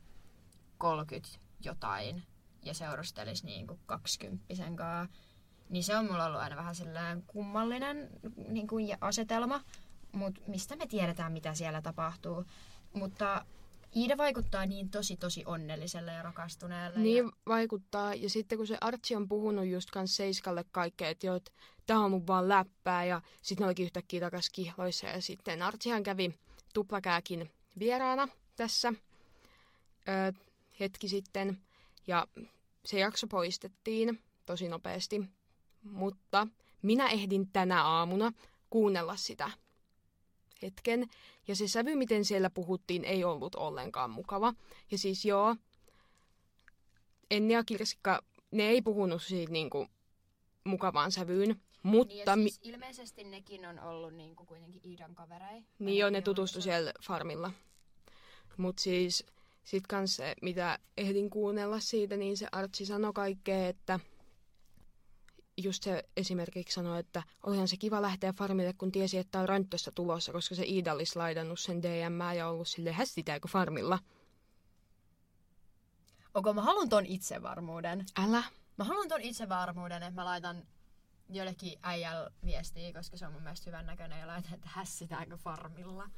30 0.78 1.38
jotain 1.64 2.22
ja 2.62 2.74
seurustelis 2.74 3.44
niinku 3.44 3.78
20 3.86 4.44
kanssa. 4.76 5.16
Niin 5.68 5.84
se 5.84 5.96
on 5.96 6.06
mulla 6.06 6.26
ollut 6.26 6.40
aina 6.40 6.56
vähän 6.56 6.74
silleen 6.74 7.22
kummallinen 7.26 8.10
niin 8.48 8.66
kuin, 8.66 8.96
asetelma. 9.00 9.60
Mutta 10.12 10.40
mistä 10.46 10.76
me 10.76 10.86
tiedetään, 10.86 11.32
mitä 11.32 11.54
siellä 11.54 11.82
tapahtuu. 11.82 12.44
Mutta 12.92 13.44
Iida 13.96 14.16
vaikuttaa 14.16 14.66
niin 14.66 14.90
tosi 14.90 15.16
tosi 15.16 15.42
onnelliselle 15.46 16.12
ja 16.12 16.22
rakastuneelle. 16.22 16.98
Niin 16.98 17.24
Ja, 17.24 17.32
vaikuttaa. 17.46 18.14
Ja 18.14 18.30
sitten 18.30 18.58
kun 18.58 18.66
se 18.66 18.78
Artsi 18.80 19.16
on 19.16 19.28
puhunut 19.28 19.66
just 19.66 19.90
kans 19.90 20.16
Seiskalle 20.16 20.64
kaikkea, 20.72 21.08
että 21.08 21.26
joo, 21.26 21.40
tää 21.86 21.98
on 21.98 22.10
mun 22.10 22.26
vaan 22.26 22.48
läppää. 22.48 23.04
Ja 23.04 23.22
sitten 23.42 23.62
ne 23.62 23.66
olikin 23.66 23.84
yhtäkkiä 23.84 24.20
takas 24.20 24.50
kihloissa. 24.50 25.06
Ja 25.06 25.22
sitten 25.22 25.62
Artsihan 25.62 26.02
kävi 26.02 26.34
tuplakääkin 26.74 27.50
vieraana 27.78 28.28
tässä 28.56 28.92
ö, 30.08 30.32
hetki 30.80 31.08
sitten. 31.08 31.58
Ja 32.06 32.26
se 32.84 32.98
jakso 32.98 33.26
poistettiin 33.26 34.22
tosi 34.46 34.68
nopeasti. 34.68 35.22
Mutta 35.82 36.46
minä 36.82 37.08
ehdin 37.08 37.50
tänä 37.52 37.84
aamuna 37.84 38.32
kuunnella 38.70 39.16
sitä 39.16 39.50
hetken. 40.62 41.08
Ja 41.48 41.56
se 41.56 41.68
sävy, 41.68 41.94
miten 41.94 42.24
siellä 42.24 42.50
puhuttiin, 42.50 43.04
ei 43.04 43.24
ollut 43.24 43.54
ollenkaan 43.54 44.10
mukava. 44.10 44.54
Ja 44.90 44.98
siis 44.98 45.24
joo, 45.24 45.56
Enni 47.30 47.54
ja 47.54 47.64
Kirsikka, 47.64 48.22
ne 48.50 48.62
ei 48.62 48.82
puhunut 48.82 49.22
siitä 49.22 49.52
niinku 49.52 49.86
mukavaan 50.64 51.12
sävyyn. 51.12 51.60
Mutta 51.82 52.36
niin 52.36 52.48
siis 52.50 52.60
ilmeisesti 52.62 53.24
nekin 53.24 53.66
on 53.66 53.78
ollut 53.78 54.14
niinku 54.14 54.44
kuitenkin 54.44 54.80
Iidan 54.84 55.14
kaverei. 55.14 55.62
niin 55.78 55.98
joo, 55.98 56.10
ne 56.10 56.22
tutustu 56.22 56.60
siellä 56.60 56.92
farmilla. 57.02 57.52
Mutta 58.56 58.82
siis 58.82 59.26
sitten 59.70 59.88
kans 59.88 60.16
se, 60.16 60.34
mitä 60.42 60.78
ehdin 60.96 61.30
kuunnella 61.30 61.80
siitä, 61.80 62.16
niin 62.16 62.36
se 62.36 62.48
Artsi 62.52 62.86
sanoi 62.86 63.12
kaikkea, 63.12 63.68
että 63.68 64.00
just 65.56 65.82
se 65.82 66.04
esimerkiksi 66.16 66.74
sanoi, 66.74 67.00
että 67.00 67.22
olihan 67.42 67.68
se 67.68 67.76
kiva 67.76 68.02
lähteä 68.02 68.32
farmille, 68.32 68.72
kun 68.72 68.92
tiesi, 68.92 69.18
että 69.18 69.40
on 69.40 69.48
ranttosta 69.48 69.92
tulossa, 69.92 70.32
koska 70.32 70.54
se 70.54 70.64
Iida 70.64 70.92
olisi 70.92 71.16
laidannut 71.16 71.60
sen 71.60 71.82
DM 71.82 72.36
ja 72.36 72.48
ollut 72.48 72.68
silleen, 72.68 72.94
hästitääkö 72.94 73.48
farmilla? 73.48 73.98
Onko 76.34 76.52
mä 76.52 76.62
haluan 76.62 76.88
ton 76.88 77.06
itsevarmuuden? 77.06 78.06
Älä. 78.16 78.42
Mä 78.76 78.84
haluan 78.84 79.08
ton 79.08 79.20
itsevarmuuden, 79.20 80.02
että 80.02 80.20
mä 80.20 80.24
laitan 80.24 80.62
jollekin 81.28 81.78
äijällä 81.82 82.30
viestiä, 82.44 82.92
koska 82.92 83.16
se 83.16 83.26
on 83.26 83.32
mun 83.32 83.42
mielestä 83.42 83.70
hyvän 83.70 83.86
näköinen 83.86 84.20
ja 84.20 84.26
laitan, 84.26 84.54
että 84.54 84.68
hässitäänkö 84.72 85.36
farmilla. 85.36 86.10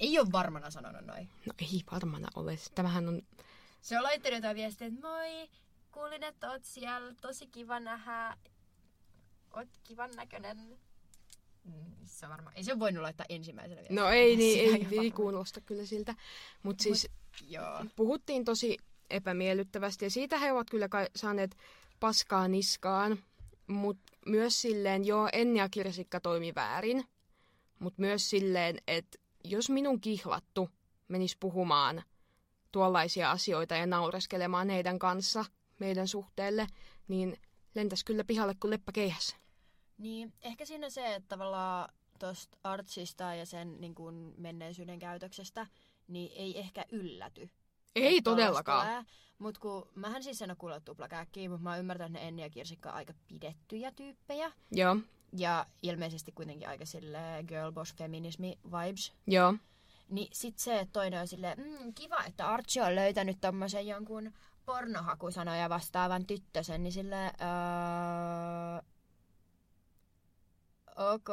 Ei 0.00 0.18
ole 0.18 0.32
varmana 0.32 0.70
sanonut 0.70 1.06
noin. 1.06 1.28
No 1.46 1.52
ei 1.58 1.82
varmana 1.92 2.28
ole. 2.34 2.58
Tämähän 2.74 3.08
on... 3.08 3.22
Se 3.80 3.96
on 3.96 4.02
laittanut 4.02 4.36
jotain 4.36 4.56
viestiä, 4.56 4.86
että 4.86 5.00
moi, 5.08 5.48
kuulin, 5.92 6.22
että 6.22 6.50
oot 6.50 6.64
siellä, 6.64 7.14
tosi 7.20 7.46
kiva 7.46 7.80
nähdä, 7.80 8.36
oot 9.56 9.68
kivan 9.84 10.10
näköinen. 10.16 10.78
Mm, 11.64 11.72
Se 12.04 12.26
on 12.26 12.30
varmaan, 12.32 12.56
ei 12.56 12.64
se 12.64 12.78
voinut 12.78 13.02
laittaa 13.02 13.26
ensimmäisenä 13.28 13.80
viestiä. 13.80 14.02
No 14.02 14.08
ei, 14.08 14.36
niin, 14.36 14.60
ei, 14.60 14.74
ei 14.74 14.84
farmilla. 14.84 15.14
kuulosta 15.16 15.60
kyllä 15.60 15.86
siltä. 15.86 16.14
Mutta 16.62 16.82
siis 16.82 17.08
Joo. 17.48 17.84
puhuttiin 17.96 18.44
tosi 18.44 18.76
epämiellyttävästi 19.10 20.04
ja 20.04 20.10
siitä 20.10 20.38
he 20.38 20.52
ovat 20.52 20.70
kyllä 20.70 20.88
kai 20.88 21.06
saaneet 21.16 21.56
paskaa 22.00 22.48
niskaan. 22.48 23.18
Mutta 23.66 24.12
myös 24.26 24.60
silleen, 24.62 25.04
joo, 25.06 25.28
Enni 25.32 25.58
ja 25.58 25.68
Kirsikka 25.68 26.20
toimi 26.20 26.54
väärin. 26.54 27.04
Mutta 27.78 28.00
myös 28.00 28.30
silleen, 28.30 28.76
että 28.86 29.18
jos 29.44 29.70
minun 29.70 30.00
kihlattu 30.00 30.70
menisi 31.08 31.36
puhumaan 31.40 32.02
tuollaisia 32.72 33.30
asioita 33.30 33.74
ja 33.74 33.86
naureskelemaan 33.86 34.68
heidän 34.68 34.98
kanssa 34.98 35.44
meidän 35.78 36.08
suhteelle, 36.08 36.66
niin 37.08 37.36
lentäisi 37.74 38.04
kyllä 38.04 38.24
pihalle 38.24 38.54
kuin 38.60 38.70
leppä 38.70 38.92
keihässä. 38.92 39.36
Niin, 39.98 40.32
ehkä 40.42 40.64
siinä 40.64 40.90
se, 40.90 41.14
että 41.14 41.28
tavallaan 41.28 41.88
tuosta 42.18 42.58
artsista 42.64 43.34
ja 43.34 43.46
sen 43.46 43.80
niin 43.80 43.94
kuin 43.94 44.34
menneisyyden 44.36 44.98
käytöksestä, 44.98 45.66
niin 46.08 46.32
ei 46.34 46.58
ehkä 46.58 46.84
ylläty. 46.92 47.50
Ei 47.94 48.22
todellakaan. 48.22 49.06
Mutta 49.38 49.60
kun 49.60 49.88
mähän 49.94 50.22
siis 50.22 50.42
en 50.42 50.50
ole 50.50 50.56
kuullut 50.56 50.84
tuplakääkkiä, 50.84 51.48
mutta 51.48 51.62
mä 51.62 51.76
ymmärrän, 51.76 52.06
että 52.06 52.18
ne 52.18 52.28
Enni 52.28 52.42
ja 52.42 52.50
Kirsikka 52.50 52.88
on 52.88 52.94
aika 52.94 53.14
pidettyjä 53.28 53.92
tyyppejä. 53.92 54.52
Joo, 54.72 54.96
Ja 55.36 55.66
ilmeisesti 55.82 56.32
kuitenkin 56.32 56.68
aika 56.68 56.86
sille 56.86 57.18
girlboss 57.48 57.94
feminismi 57.94 58.58
vibes. 58.64 59.12
joo. 59.26 59.54
Niin 60.08 60.28
sit 60.32 60.58
se, 60.58 60.78
että 60.78 60.92
toinen 60.92 61.20
on 61.20 61.28
silleen, 61.28 61.58
mm, 61.58 61.94
kiva, 61.94 62.24
että 62.24 62.48
Archie 62.48 62.82
on 62.82 62.94
löytänyt 62.94 63.40
tommosen 63.40 63.86
jonkun 63.86 64.32
pornohakusanoja 64.66 65.68
vastaavan 65.68 66.26
tyttösen, 66.26 66.82
niin 66.82 66.92
sille 66.92 67.24
öö, 67.24 67.30
ok. 70.96 71.28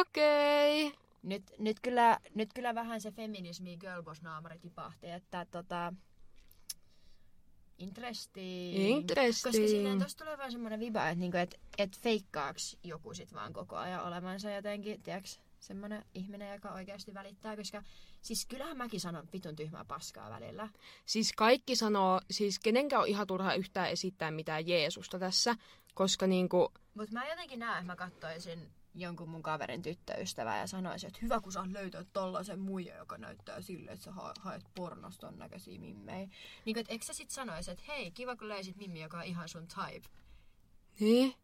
Okei. 0.00 0.86
Okay. 0.86 0.98
Nyt, 1.22 1.42
nyt, 1.58 1.80
kyllä, 1.80 2.18
nyt 2.34 2.52
kyllä 2.54 2.74
vähän 2.74 3.00
se 3.00 3.10
feminismi 3.10 3.76
girlboss-naamari 3.76 4.58
tipahti, 4.58 5.10
että 5.10 5.46
tota... 5.50 5.92
Interesting. 7.78 8.76
Interesting. 8.76 9.52
Koska 9.52 9.68
silleen 9.68 9.98
tosta 9.98 10.24
tulee 10.24 10.38
vaan 10.38 10.52
semmoinen 10.52 10.80
viba, 10.80 11.08
että, 11.08 11.20
niinku, 11.20 11.36
et, 11.36 11.60
et 11.78 11.98
feikkaaks 11.98 12.76
joku 12.82 13.14
sit 13.14 13.34
vaan 13.34 13.52
koko 13.52 13.76
ajan 13.76 14.04
olevansa 14.04 14.50
jotenkin, 14.50 15.02
tiiäks, 15.02 15.40
semmoinen 15.60 16.04
ihminen, 16.14 16.52
joka 16.52 16.72
oikeasti 16.72 17.14
välittää, 17.14 17.56
koska 17.56 17.82
siis 18.22 18.46
kyllähän 18.46 18.76
mäkin 18.76 19.00
sanon 19.00 19.28
vitun 19.32 19.56
tyhmää 19.56 19.84
paskaa 19.84 20.30
välillä. 20.30 20.68
Siis 21.06 21.32
kaikki 21.32 21.76
sanoo, 21.76 22.20
siis 22.30 22.58
kenenkään 22.58 23.02
on 23.02 23.08
ihan 23.08 23.26
turha 23.26 23.54
yhtään 23.54 23.90
esittää 23.90 24.30
mitään 24.30 24.68
Jeesusta 24.68 25.18
tässä, 25.18 25.56
koska 25.94 26.26
niinku, 26.26 26.72
Mutta 26.94 27.12
mä 27.12 27.28
jotenkin 27.28 27.58
näen, 27.58 27.78
että 27.78 27.92
mä 27.92 27.96
kattoisin 27.96 28.70
jonkun 28.94 29.28
mun 29.28 29.42
kaverin 29.42 29.82
tyttöystävää 29.82 30.60
ja 30.60 30.66
sanoisin, 30.66 31.08
että 31.08 31.18
hyvä 31.22 31.40
kun 31.40 31.52
sä 31.52 31.64
löytää 31.72 32.04
tollasen 32.12 32.58
muija, 32.58 32.96
joka 32.96 33.18
näyttää 33.18 33.62
sille, 33.62 33.90
että 33.90 34.04
sä 34.04 34.12
ha- 34.12 34.34
haet 34.40 34.64
pornosta 34.74 35.26
ton 35.26 35.38
näköisiä 35.38 35.78
mimmejä. 35.78 36.28
Niin 36.64 36.74
kuin, 36.74 36.78
että 36.78 36.92
eikö 36.92 37.04
sä 37.04 37.12
sit 37.12 37.30
sanoisi, 37.30 37.70
että 37.70 37.84
hei, 37.88 38.10
kiva 38.10 38.36
kun 38.36 38.48
löysit 38.48 38.76
mimmi, 38.76 39.00
joka 39.00 39.18
on 39.18 39.24
ihan 39.24 39.48
sun 39.48 39.66
type. 39.68 40.08
niin, 41.00 41.34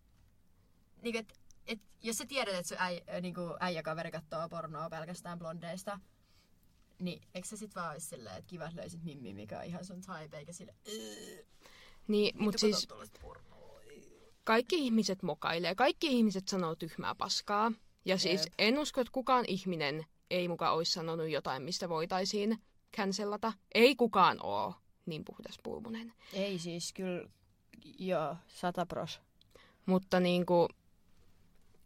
Niin 1.02 1.12
kuin, 1.12 1.20
että 1.20 1.34
et, 1.66 1.80
jos 2.02 2.18
sä 2.18 2.26
tiedät, 2.26 2.54
että 2.54 2.68
sun 2.68 2.76
äi, 2.80 3.00
äh, 3.14 3.20
niin 3.22 3.34
kuin 3.34 3.54
äijäkaveri 3.60 4.10
katsoo 4.10 4.48
pornoa 4.48 4.90
pelkästään 4.90 5.38
blondeista, 5.38 6.00
niin 6.98 7.22
eikö 7.34 7.48
sä 7.48 7.56
sit 7.56 7.74
vaan 7.74 7.92
olisi 7.92 8.06
silleen, 8.06 8.36
että 8.36 8.48
kiva, 8.48 8.64
että 8.64 8.80
löysit 8.80 9.04
mimmi, 9.04 9.34
mikä 9.34 9.58
on 9.58 9.64
ihan 9.64 9.84
sun 9.84 10.00
type, 10.00 10.38
eikä 10.38 10.52
sille, 10.52 10.74
niin 12.08 12.34
mutta 12.38 12.58
siis 12.58 12.88
kaikki 14.44 14.76
ihmiset 14.76 15.22
mokailee, 15.22 15.74
kaikki 15.74 16.06
ihmiset 16.06 16.48
sanoo 16.48 16.74
tyhmää 16.74 17.14
paskaa. 17.14 17.72
Ja 18.04 18.18
siis 18.18 18.40
Jep. 18.44 18.54
en 18.58 18.78
usko, 18.78 19.00
että 19.00 19.12
kukaan 19.12 19.44
ihminen 19.48 20.06
ei 20.30 20.48
muka 20.48 20.70
olisi 20.70 20.92
sanonut 20.92 21.28
jotain, 21.28 21.62
mistä 21.62 21.88
voitaisiin 21.88 22.58
cancellata. 22.96 23.52
Ei 23.74 23.96
kukaan 23.96 24.38
oo 24.42 24.74
niin 25.06 25.24
puhdas 25.24 25.58
pulmunen. 25.62 26.12
Ei 26.32 26.58
siis, 26.58 26.92
kyllä, 26.92 27.28
joo, 27.98 28.36
sata 28.48 28.86
pros. 28.86 29.20
Mutta 29.86 30.20
niinku, 30.20 30.68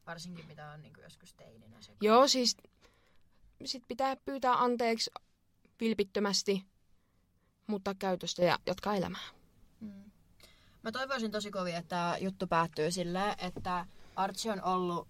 Varsinkin 0.07 0.47
mitä 0.47 0.71
on 0.71 0.83
niin 0.83 0.95
kuin 0.95 1.05
joskus 1.05 1.35
teininä 1.35 1.81
se. 1.81 1.93
joo 2.01 2.29
siis 2.29 2.57
sit 3.65 3.83
pitää 3.89 4.17
pyytää 4.17 4.63
anteeksi 4.63 5.11
vilpittömästi, 5.81 6.65
mutta 7.67 7.95
käytöstä 7.95 8.45
ja 8.45 8.59
jatkaa 8.67 8.95
elämää. 8.97 9.29
Mm. 9.81 10.11
Mä 10.83 10.93
toivoisin 10.93 11.31
tosi 11.31 11.51
kovin, 11.51 11.75
että 11.75 12.17
juttu 12.21 12.47
päättyy 12.47 12.91
silleen, 12.91 13.35
että 13.39 13.87
Archie 14.17 14.53
on 14.53 14.63
ollut 14.63 15.09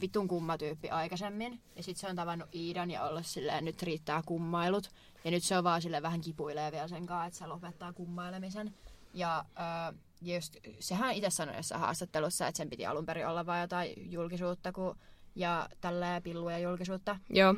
vitun 0.00 0.28
kumma 0.28 0.58
tyyppi 0.58 0.90
aikaisemmin. 0.90 1.60
Ja 1.76 1.82
sit 1.82 1.96
se 1.96 2.08
on 2.08 2.16
tavannut 2.16 2.54
Iidan 2.54 2.90
ja 2.90 3.04
ollut 3.04 3.26
silleen, 3.26 3.64
nyt 3.64 3.82
riittää 3.82 4.22
kummailut. 4.26 4.90
Ja 5.24 5.30
nyt 5.30 5.44
se 5.44 5.58
on 5.58 5.64
vaan 5.64 5.82
silleen 5.82 6.02
vähän 6.02 6.20
kipuilee 6.20 6.72
vielä 6.72 6.88
sen 6.88 7.06
kanssa, 7.06 7.26
että 7.26 7.38
se 7.38 7.46
lopettaa 7.46 7.92
kummailemisen. 7.92 8.74
Ja 9.14 9.38
äh, 9.38 9.94
just, 10.24 10.56
sehän 10.80 11.14
itse 11.14 11.30
sanoi 11.30 11.56
jossain 11.56 11.80
haastattelussa, 11.80 12.46
että 12.48 12.56
sen 12.56 12.70
piti 12.70 12.86
alun 12.86 13.06
perin 13.06 13.26
olla 13.26 13.46
vain 13.46 13.60
jotain 13.60 14.12
julkisuutta 14.12 14.72
kun, 14.72 14.98
ja 15.34 15.68
tällä 15.80 16.20
pilluja 16.20 16.58
julkisuutta. 16.58 17.16
Joo, 17.30 17.54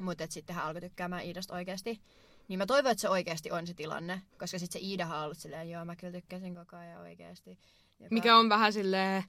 Mutta 0.00 0.26
sitten 0.28 0.56
hän 0.56 0.64
alkoi 0.64 0.80
tykkäämään 0.80 1.24
Iidasta 1.24 1.54
oikeasti. 1.54 2.00
Niin 2.48 2.58
mä 2.58 2.66
toivon, 2.66 2.92
että 2.92 3.02
se 3.02 3.08
oikeasti 3.08 3.50
on 3.50 3.66
se 3.66 3.74
tilanne. 3.74 4.22
Koska 4.38 4.58
sitten 4.58 4.80
se 4.80 4.86
Iidahan 4.86 5.18
on 5.18 5.24
ollut 5.24 5.38
silleen, 5.38 5.70
joo 5.70 5.84
mä 5.84 5.96
kyllä 5.96 6.12
tykkäsin 6.12 6.54
koko 6.54 6.76
ajan 6.76 7.00
oikeasti. 7.00 7.58
Joka... 8.00 8.14
mikä 8.14 8.36
on 8.36 8.48
vähän 8.48 8.72
silleen... 8.72 9.24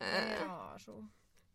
Ää, 0.00 0.54
aasu. 0.54 1.04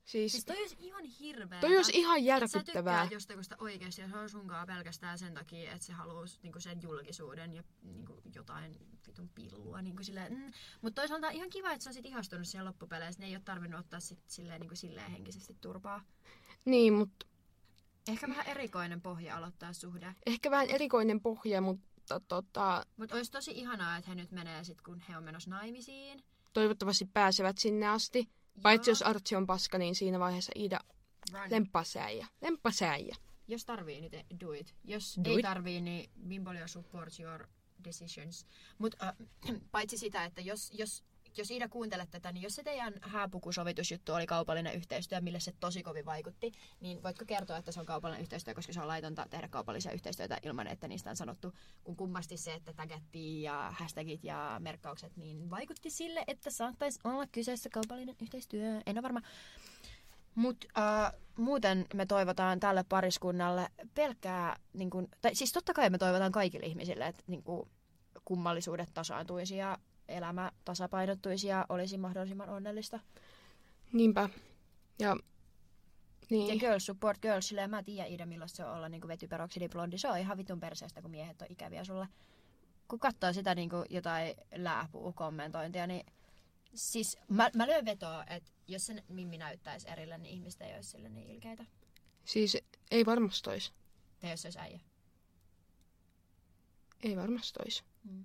Siis 0.06 0.32
Siis 0.32 0.46
toi 0.46 0.58
olisi 0.60 0.76
ihan 0.80 1.04
hirveä. 1.04 1.60
toi 1.62 1.76
olisi 1.78 1.92
ihan 1.96 2.20
Sä 2.20 2.26
järkyttävää. 2.26 2.64
tykkäät 3.04 3.12
jostakusta 3.12 3.56
oikeasti 3.60 4.02
ja 4.02 4.10
se 4.10 4.18
on 4.18 4.30
sunkaan 4.30 4.68
pelkästään 4.68 5.20
sen 5.20 5.34
takia, 5.34 5.72
että 5.72 5.86
se 5.86 5.94
haluaa 5.94 6.26
niinku 6.44 6.60
sen 6.60 6.82
julkisuuden 6.82 7.54
ja 7.54 7.64
niinku 7.84 8.22
jotain 8.36 8.76
vitun 9.08 9.30
pillua. 9.30 9.82
Niinku 9.82 10.04
silleen, 10.04 10.34
mm. 10.34 10.52
Mutta 10.82 11.02
toisaalta 11.02 11.30
ihan 11.30 11.50
kiva, 11.50 11.72
että 11.72 11.84
sä 11.84 11.90
oot 11.90 11.94
sit 11.96 12.06
ihastunut 12.06 12.48
siihen 12.48 12.66
loppupeleissä. 12.66 13.22
Ne 13.22 13.28
ei 13.28 13.36
ole 13.36 13.42
tarvinnut 13.46 13.80
ottaa 13.80 14.00
sit 14.00 14.20
silleen, 14.28 14.62
niinku 14.62 14.76
silleen 14.76 15.12
henkisesti 15.12 15.56
turpaa. 15.62 16.02
Niin, 16.66 16.94
mutta 16.94 17.26
Ehkä 18.08 18.30
vähän 18.30 18.48
erikoinen 18.48 19.02
pohja 19.02 19.38
aloittaa 19.38 19.74
suhde. 19.74 20.16
ehkä 20.26 20.52
vähän 20.52 20.70
erikoinen 20.70 21.22
pohja, 21.22 21.62
mutta 21.62 22.20
tota, 22.28 22.86
Mutta 22.98 23.16
olisi 23.16 23.32
tosi 23.32 23.52
ihanaa, 23.52 23.98
että 23.98 24.10
he 24.10 24.16
nyt 24.16 24.32
menee 24.32 24.64
sit, 24.64 24.82
kun 24.82 25.00
he 25.00 25.18
on 25.18 25.24
menossa 25.24 25.50
naimisiin. 25.50 26.24
toivottavasti 26.54 27.06
pääsevät 27.14 27.58
sinne 27.58 27.88
asti. 27.88 28.30
Paitsi 28.62 28.92
jos 28.92 29.02
Artsi 29.02 29.36
on 29.36 29.48
paska, 29.48 29.78
niin 29.78 29.96
siinä 29.96 30.20
vaiheessa 30.20 30.52
Ida 30.56 30.80
Run. 31.34 31.52
lemppasääjä. 31.52 32.28
Lemppasääjä. 32.42 33.16
Jos 33.48 33.66
tarvii, 33.66 34.02
niin 34.02 34.12
do 34.42 34.52
it. 34.52 34.76
Jos 34.84 35.20
Do 35.26 35.30
ei 35.30 35.36
it. 35.36 35.42
tarvii, 35.42 35.82
niin 35.82 36.10
Bimbolio 36.28 36.68
supports 36.68 37.20
your 37.20 37.48
decisions. 37.84 38.46
Mutta 38.78 39.06
äh, 39.08 39.16
paitsi 39.72 39.98
sitä, 39.98 40.26
että 40.26 40.42
jos, 40.42 40.72
jos, 40.74 41.04
jos 41.38 41.52
Iida 41.52 41.70
kuuntelet 41.70 42.12
tätä, 42.12 42.32
niin 42.32 42.42
jos 42.42 42.56
se 42.56 42.64
teidän 42.64 42.94
hääpukusovitusjuttu 43.02 44.14
oli 44.14 44.26
kaupallinen 44.26 44.76
yhteistyö, 44.76 45.22
mille 45.22 45.40
se 45.40 45.54
tosi 45.60 45.84
kovin 45.84 46.06
vaikutti, 46.06 46.52
niin 46.80 47.04
voitko 47.04 47.26
kertoa, 47.26 47.58
että 47.58 47.72
se 47.72 47.80
on 47.80 47.86
kaupallinen 47.86 48.22
yhteistyö, 48.22 48.54
koska 48.54 48.74
se 48.74 48.82
on 48.82 48.88
laitonta 48.88 49.28
tehdä 49.30 49.48
kaupallisia 49.48 49.92
yhteistyötä 49.92 50.38
ilman, 50.44 50.68
että 50.68 50.88
niistä 50.88 51.10
on 51.10 51.16
sanottu, 51.16 51.54
kun 51.84 51.96
kummasti 51.96 52.38
se, 52.38 52.54
että 52.54 52.74
tagattiin 52.74 53.42
ja 53.42 53.74
hashtagit 53.80 54.24
ja 54.24 54.58
merkkaukset, 54.60 55.18
niin 55.18 55.50
vaikutti 55.50 55.90
sille, 55.90 56.24
että 56.28 56.50
saattaisi 56.50 57.00
olla 57.04 57.28
kyseessä 57.28 57.70
kaupallinen 57.70 58.16
yhteistyö. 58.22 58.82
En 58.86 58.98
ole 58.98 59.04
varma. 59.04 59.22
Mutta 60.36 60.68
äh, 60.78 61.14
muuten 61.38 61.86
me 61.94 62.06
toivotaan 62.06 62.60
tälle 62.60 62.84
pariskunnalle 62.84 63.70
pelkkää, 63.94 64.60
niin 64.74 64.90
kun, 64.90 65.08
tai 65.22 65.36
siis 65.36 65.52
totta 65.52 65.74
kai 65.74 65.90
me 65.90 65.98
toivotaan 65.98 66.32
kaikille 66.32 66.66
ihmisille, 66.66 67.08
että 67.08 67.24
niin 67.28 67.44
kun, 67.44 67.70
kummallisuudet 68.26 68.90
tasaantuisi 68.94 69.58
ja 69.58 69.78
elämä 70.08 70.52
tasapainottuisi 70.66 71.48
ja 71.48 71.66
olisi 71.70 71.98
mahdollisimman 71.98 72.50
onnellista. 72.50 73.00
Niinpä. 73.94 74.30
Ja 75.00 75.18
Niin. 76.30 76.48
Ja 76.48 76.60
girls 76.60 76.86
support 76.86 77.22
girls, 77.22 77.48
silleen 77.48 77.70
mä 77.70 77.84
tiedän 77.84 78.12
Ida, 78.12 78.26
millaista 78.26 78.58
se 78.58 78.66
on 78.66 78.76
olla 78.76 78.90
niinku 78.90 79.08
vetyperoksidiblondi. 79.08 79.98
Se 79.98 80.10
on 80.10 80.18
ihan 80.18 80.38
vitun 80.38 80.60
perseestä, 80.60 81.02
kun 81.02 81.12
miehet 81.12 81.42
on 81.42 81.48
ikäviä 81.50 81.84
sulle. 81.84 82.08
Kun 82.88 83.00
katsoo 83.00 83.34
sitä 83.34 83.56
niinku 83.56 83.84
jotain 83.90 84.36
lääpuu-kommentointia, 84.56 85.88
niin 85.88 86.06
siis 86.74 87.18
mä, 87.30 87.50
mä 87.56 87.68
lyön 87.68 87.86
vetoa, 87.86 88.24
että 88.28 88.52
jos 88.68 88.86
se 88.86 89.04
Mimmi 89.08 89.38
näyttäisi 89.38 89.90
erille, 89.90 90.18
niin 90.18 90.34
ihmiset 90.34 90.62
ei 90.62 90.76
olisi 90.76 90.90
sille 90.90 91.10
niin 91.10 91.30
ilkeitä. 91.30 91.66
Siis 92.26 92.58
ei 92.92 93.06
varmasti 93.06 93.50
ois. 93.50 93.74
Tai 94.20 94.30
jos 94.30 94.42
se 94.42 94.48
olisi 94.48 94.60
äijä. 94.60 94.80
Ei 97.04 97.16
varmasti 97.16 97.60
ois. 97.66 97.84
Mm. 98.04 98.24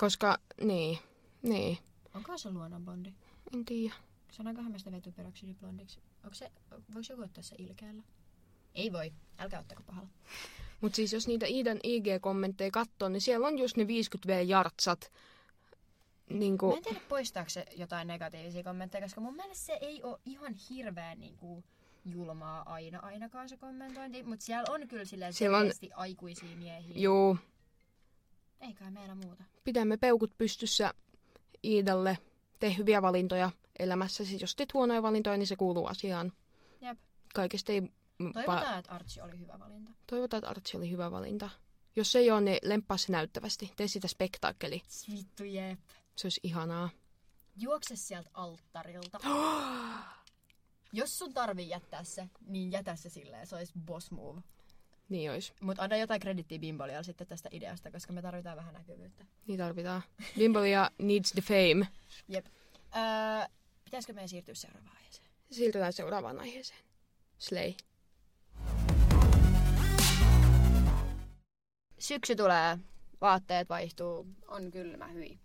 Koska, 0.00 0.38
niin, 0.60 0.98
niin, 1.42 1.78
Onko 2.14 2.38
se 2.38 2.50
luonnonblondi? 2.50 3.14
en 3.54 3.64
tiedä. 3.64 3.94
Sanoinkohan 4.32 4.72
mä 4.72 4.78
sitä 4.78 4.92
vetyperoksidiblondiksi? 4.92 6.00
Onko 6.24 6.34
se, 6.34 6.50
voiko 6.70 7.06
joku 7.10 7.22
ottaa 7.22 7.42
se 7.42 7.56
ilkeällä? 7.58 8.02
Ei 8.74 8.92
voi. 8.92 9.12
Älkää 9.38 9.60
ottako 9.60 9.82
pahalla. 9.86 10.08
Mutta 10.80 10.96
siis 10.96 11.12
jos 11.12 11.28
niitä 11.28 11.46
Iidan 11.46 11.76
IG-kommentteja 11.82 12.70
katsoo, 12.72 13.08
niin 13.08 13.20
siellä 13.20 13.46
on 13.46 13.58
just 13.58 13.76
ne 13.76 13.84
50V-jartsat. 13.84 15.12
Niin 16.30 16.52
Mä 16.52 16.58
kuin, 16.58 16.76
en 16.76 16.82
tiedä 16.82 17.00
poistaako 17.08 17.50
se 17.50 17.66
jotain 17.76 18.08
negatiivisia 18.08 18.62
kommentteja, 18.62 19.02
koska 19.02 19.20
mun 19.20 19.36
mielestä 19.36 19.64
se 19.66 19.78
ei 19.80 20.02
ole 20.02 20.18
ihan 20.26 20.54
hirveän 20.70 21.20
niin 21.20 21.36
kuin, 21.36 21.64
julmaa 22.06 22.72
aina 22.72 22.98
ainakaan 22.98 23.48
se 23.48 23.56
kommentointi, 23.56 24.22
mutta 24.22 24.44
siellä 24.44 24.74
on 24.74 24.88
kyllä 24.88 25.04
silleen 25.04 25.32
Siellä 25.32 25.58
on- 25.58 25.70
aikuisia 25.94 26.56
miehiä. 26.56 26.94
juu, 27.02 27.38
Eikä 28.60 28.90
meillä 28.90 29.14
muuta. 29.14 29.44
pidämme 29.64 29.96
peukut 29.96 30.38
pystyssä 30.38 30.94
Iidalle. 31.64 32.18
Tee 32.58 32.76
hyviä 32.76 33.02
valintoja 33.02 33.50
elämässäsi. 33.78 34.38
Jos 34.40 34.56
teet 34.56 34.74
huonoja 34.74 35.02
valintoja, 35.02 35.36
niin 35.36 35.46
se 35.46 35.56
kuuluu 35.56 35.86
asiaan. 35.86 36.32
Jep. 36.80 36.98
Kaikesta 37.34 37.72
ei... 37.72 37.82
Toivotaan, 38.34 38.78
että 38.78 38.90
Archie 38.92 39.22
oli 39.22 39.38
hyvä 39.38 39.58
valinta. 39.58 39.90
Toivotaan, 40.06 40.38
että 40.38 40.50
Archie 40.50 40.78
oli 40.78 40.90
hyvä 40.90 41.10
valinta. 41.10 41.50
Jos 41.96 42.16
ei 42.16 42.30
ole, 42.30 42.40
niin 42.40 42.58
lemppaa 42.62 42.96
se 42.96 43.12
näyttävästi. 43.12 43.72
Tee 43.76 43.88
sitä 43.88 44.08
spektaakkeli. 44.08 44.82
Vittu 45.10 45.44
jep. 45.44 45.80
Se 46.16 46.26
olisi 46.26 46.40
ihanaa. 46.42 46.90
Juokse 47.56 47.96
sieltä 47.96 48.30
alttarilta. 48.34 49.20
Jos 50.92 51.18
sun 51.18 51.34
tarvii 51.34 51.68
jättää 51.68 52.04
se, 52.04 52.28
niin 52.46 52.72
jätä 52.72 52.96
se 52.96 53.10
silleen. 53.10 53.46
Se 53.46 53.56
olisi 53.56 53.72
boss 53.86 54.10
move. 54.10 54.40
Niin 55.10 55.30
olisi. 55.30 55.52
Mutta 55.60 55.82
anna 55.82 55.96
jotain 55.96 56.20
kredittiä 56.20 56.58
Bimbolialle 56.58 57.04
sitten 57.04 57.26
tästä 57.26 57.48
ideasta, 57.52 57.90
koska 57.90 58.12
me 58.12 58.22
tarvitaan 58.22 58.56
vähän 58.56 58.74
näkyvyyttä. 58.74 59.24
Niin 59.46 59.58
tarvitaan. 59.58 60.02
Bimbolia 60.38 60.90
needs 60.98 61.32
the 61.32 61.42
fame. 61.42 61.88
Jep. 62.28 62.46
Öö, 62.96 63.48
pitäisikö 63.84 64.12
meidän 64.12 64.28
siirtyä 64.28 64.54
seuraavaan 64.54 64.96
aiheeseen? 64.96 65.28
Siirrytään 65.50 65.92
seuraavaan 65.92 66.38
aiheeseen. 66.38 66.80
Slay. 67.38 67.72
Syksy 71.98 72.36
tulee, 72.36 72.78
vaatteet 73.20 73.68
vaihtuu, 73.68 74.26
on 74.48 74.70
kylmä 74.70 75.06
hyi. 75.06 75.38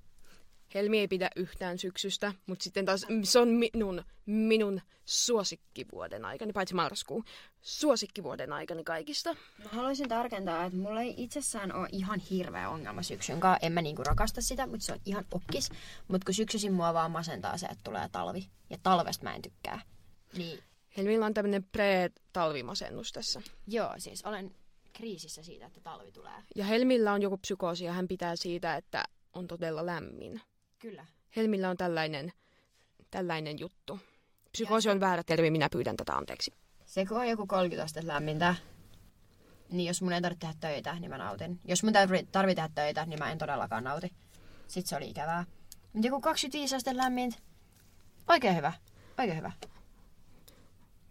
Helmi 0.76 1.00
ei 1.00 1.08
pidä 1.08 1.30
yhtään 1.36 1.78
syksystä, 1.78 2.34
mutta 2.48 2.64
sitten 2.64 2.86
taas 2.86 3.06
se 3.24 3.40
on 3.40 3.48
minun, 3.48 4.04
minun 4.26 4.82
suosikkivuoden 5.06 6.26
aikani, 6.26 6.54
paitsi 6.54 6.76
marraskuu, 6.76 7.24
suosikkivuoden 7.62 8.54
aikani 8.54 8.84
kaikista. 8.84 9.36
Mä 9.64 9.70
haluaisin 9.72 10.10
tarkentaa, 10.10 10.66
että 10.66 10.78
mulla 10.78 11.02
ei 11.02 11.14
itsessään 11.18 11.76
ole 11.76 11.88
ihan 11.92 12.20
hirveä 12.20 12.70
ongelma 12.70 13.04
syksyn 13.04 13.40
kanssa. 13.40 13.66
En 13.66 13.72
mä 13.72 13.82
niinku 13.82 14.04
rakasta 14.04 14.42
sitä, 14.42 14.68
mutta 14.68 14.86
se 14.86 14.94
on 14.94 15.00
ihan 15.06 15.26
okkis. 15.32 15.70
Mutta 16.08 16.26
kun 16.26 16.34
syksyisin 16.34 16.74
mua 16.74 16.94
vaan 16.94 17.12
masentaa 17.12 17.58
se, 17.58 17.66
että 17.66 17.84
tulee 17.84 18.10
talvi. 18.12 18.50
Ja 18.70 18.78
talvesta 18.84 19.24
mä 19.24 19.36
en 19.36 19.42
tykkää. 19.42 19.82
Niin 20.38 20.60
Helmillä 20.98 21.26
on 21.26 21.34
tämmöinen 21.34 21.64
pre-talvimasennus 21.64 23.12
tässä. 23.14 23.42
joo, 23.68 23.94
siis 23.98 24.26
olen 24.26 24.56
kriisissä 24.94 25.44
siitä, 25.44 25.66
että 25.66 25.82
talvi 25.82 26.12
tulee. 26.12 26.44
Ja 26.56 26.66
Helmillä 26.66 27.14
on 27.14 27.22
joku 27.22 27.38
psykoosi 27.38 27.86
ja 27.86 27.94
hän 27.94 28.08
pitää 28.08 28.36
siitä, 28.36 28.76
että 28.76 29.04
on 29.34 29.48
todella 29.48 29.86
lämmin. 29.86 30.42
Kyllä. 30.80 31.06
Helmillä 31.36 31.70
on 31.70 31.78
tällainen, 31.78 32.34
tällainen 33.12 33.60
juttu. 33.60 34.00
Psykoosi 34.52 34.90
on 34.90 35.00
väärä 35.00 35.24
termi, 35.24 35.52
minä 35.52 35.70
pyydän 35.70 35.98
tätä 35.98 36.14
anteeksi. 36.14 36.54
Se 36.86 37.06
kun 37.06 37.18
on 37.18 37.30
joku 37.30 37.48
30 37.48 37.84
astetta 37.84 38.08
lämmintä, 38.08 38.56
niin 39.72 39.88
jos 39.88 40.02
mun 40.02 40.14
ei 40.14 40.22
tarvitse 40.22 40.48
tehdä 40.48 40.56
töitä, 40.60 41.00
niin 41.00 41.10
mä 41.10 41.18
nautin. 41.18 41.60
Jos 41.66 41.84
mun 41.84 41.94
tarvitsee 41.94 42.32
tarvi 42.32 42.56
tehdä 42.56 42.70
töitä, 42.76 43.06
niin 43.06 43.20
mä 43.20 43.32
en 43.32 43.38
todellakaan 43.38 43.84
nauti. 43.84 44.14
Sitten 44.68 44.90
se 44.90 44.96
oli 44.96 45.10
ikävää. 45.10 45.46
Mutta 45.94 46.08
joku 46.08 46.22
25 46.22 46.76
astetta 46.76 47.04
lämmintä, 47.04 47.38
oikein 48.28 48.56
hyvä. 48.56 48.74
Oikein 49.18 49.38
hyvä. 49.38 49.52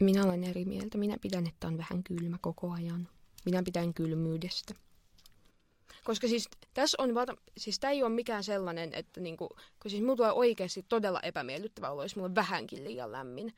Minä 0.00 0.24
olen 0.24 0.44
eri 0.44 0.64
mieltä. 0.64 0.98
Minä 0.98 1.16
pidän, 1.20 1.46
että 1.46 1.66
on 1.66 1.78
vähän 1.78 2.02
kylmä 2.02 2.38
koko 2.40 2.72
ajan. 2.72 3.08
Minä 3.44 3.62
pidän 3.62 3.94
kylmyydestä. 3.94 4.74
Koska 6.04 6.28
siis 6.28 6.48
tässä 6.74 6.96
on 7.00 7.10
siis 7.56 7.78
tämä 7.78 7.90
ei 7.90 8.02
ole 8.02 8.12
mikään 8.12 8.44
sellainen, 8.44 8.94
että 8.94 9.20
niinku, 9.20 9.48
kun 9.82 9.90
siis 9.90 10.02
mulla 10.02 10.16
tulee 10.16 10.32
oikeasti 10.32 10.84
todella 10.88 11.20
epämiellyttävä 11.20 11.90
olo, 11.90 12.02
jos 12.02 12.16
mulla 12.16 12.28
on 12.28 12.34
vähänkin 12.34 12.84
liian 12.84 13.12
lämmin. 13.12 13.54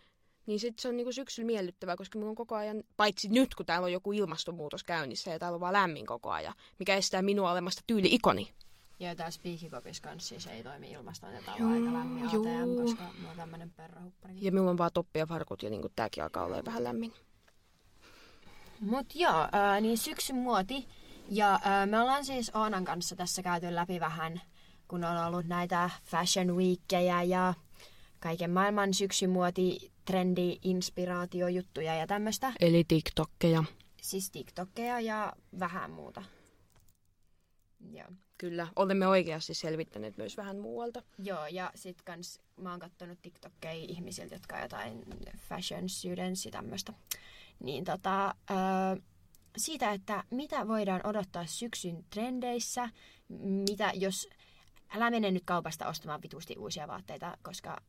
Niin 0.47 0.61
sitten 0.61 0.83
se 0.83 0.89
on 0.89 0.97
niinku 0.97 1.13
syksyllä 1.13 1.47
miellyttävää, 1.47 1.97
koska 1.97 2.19
mulla 2.19 2.31
on 2.31 2.37
koko 2.37 2.55
ajan, 2.55 2.83
paitsi 2.97 3.29
nyt 3.29 3.55
kun 3.55 3.67
täällä 3.67 3.85
on 3.85 3.93
joku 3.93 4.13
ilmastonmuutos 4.13 4.85
käynnissä 4.85 5.31
ja 5.31 5.39
täällä 5.39 5.57
on 5.57 5.61
vaan 5.61 5.73
lämmin 5.73 6.07
koko 6.07 6.31
ajan, 6.31 6.55
mikä 6.79 6.97
estää 6.97 7.23
minua 7.23 7.53
olemasta 7.53 7.83
tyyli-ikoni. 7.87 8.53
Ja 9.01 9.15
tää 9.15 9.31
Speakikopis 9.31 10.01
kanssa 10.01 10.29
siis 10.29 10.47
ei 10.47 10.63
toimi 10.63 10.91
ilmastoon 10.91 11.35
ja 11.35 11.43
tää 11.43 11.55
Juu, 11.59 11.69
on 11.69 11.75
aika 11.75 11.93
lämmin. 11.99 12.27
ATM, 12.27 12.83
koska 12.83 13.03
mulla 13.19 13.31
on 13.31 13.37
tämmönen 13.37 13.71
perrahuppari. 13.71 14.35
Ja 14.41 14.53
minulla 14.53 14.71
on 14.71 14.79
vaan 14.79 14.91
toppi 14.95 15.19
ja 15.19 15.27
farkut 15.27 15.63
ja 15.63 15.71
niinku 15.71 15.89
tääkin 15.97 16.23
alkaa 16.23 16.45
olla 16.45 16.65
vähän 16.67 16.85
lämmin. 16.85 17.13
Mut 18.81 19.07
joo, 19.15 19.49
ää, 19.53 19.81
niin 19.81 19.99
syksyn 19.99 20.37
muoti. 20.37 20.89
Ja 21.31 21.61
ää, 21.65 21.87
me 21.87 22.01
ollaan 22.01 22.25
siis 22.25 22.51
Oonan 22.55 22.85
kanssa 22.85 23.17
tässä 23.17 23.43
käyty 23.43 23.75
läpi 23.75 24.01
vähän, 24.01 24.41
kun 24.89 25.05
on 25.05 25.27
ollut 25.27 25.47
näitä 25.47 25.91
fashion 26.05 26.57
weekkejä 26.57 27.23
ja 27.23 27.55
kaiken 28.21 28.51
maailman 28.51 28.95
syksymuoti, 28.95 29.93
trendi, 30.05 30.59
inspiraatiojuttuja 30.63 31.95
ja 31.95 32.07
tämmöistä. 32.07 32.53
Eli 32.61 32.85
TikTokkeja. 32.89 33.65
Siis 34.03 34.31
TikTokkeja 34.31 35.01
ja 35.01 35.33
vähän 35.61 35.91
muuta. 35.91 36.23
Joo. 37.91 38.09
Kyllä, 38.39 38.69
olemme 38.77 39.07
oikeasti 39.07 39.55
selvittäneet 39.55 40.17
myös 40.17 40.37
vähän 40.37 40.59
muualta. 40.59 41.03
Joo, 41.19 41.47
ja 41.47 41.71
sit 41.75 42.03
kans 42.03 42.41
mä 42.61 42.71
oon 42.71 42.81
kattonut 42.81 43.19
TikTokkeja 43.23 43.73
ihmisiltä, 43.73 44.35
jotka 44.35 44.57
on 44.57 44.63
jotain 44.63 45.05
fashion 45.49 45.89
students 45.89 46.45
ja 46.45 46.51
tämmöstä. 46.51 46.93
Niin 47.61 47.85
tota, 47.85 48.35
öö, 48.51 48.57
siitä, 49.57 49.93
että 49.93 50.25
mitä 50.31 50.69
voidaan 50.69 51.07
odottaa 51.07 51.47
syksyn 51.47 52.05
trendeissä, 52.11 52.91
mitä 53.71 53.93
jos, 53.95 54.29
älä 54.89 55.11
mene 55.11 55.31
nyt 55.31 55.43
kaupasta 55.47 55.89
ostamaan 55.89 56.23
vitusti 56.23 56.55
uusia 56.59 56.89
vaatteita, 56.89 57.37
koska, 57.43 57.81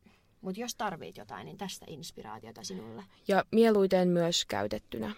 mut 0.41 0.57
jos 0.57 0.76
tarvit 0.76 1.18
jotain, 1.18 1.45
niin 1.45 1.57
tästä 1.57 1.86
inspiraatiota 1.89 2.63
sinulle. 2.63 3.03
Ja 3.28 3.45
mieluiten 3.51 4.07
myös 4.07 4.45
käytettynä. 4.45 5.15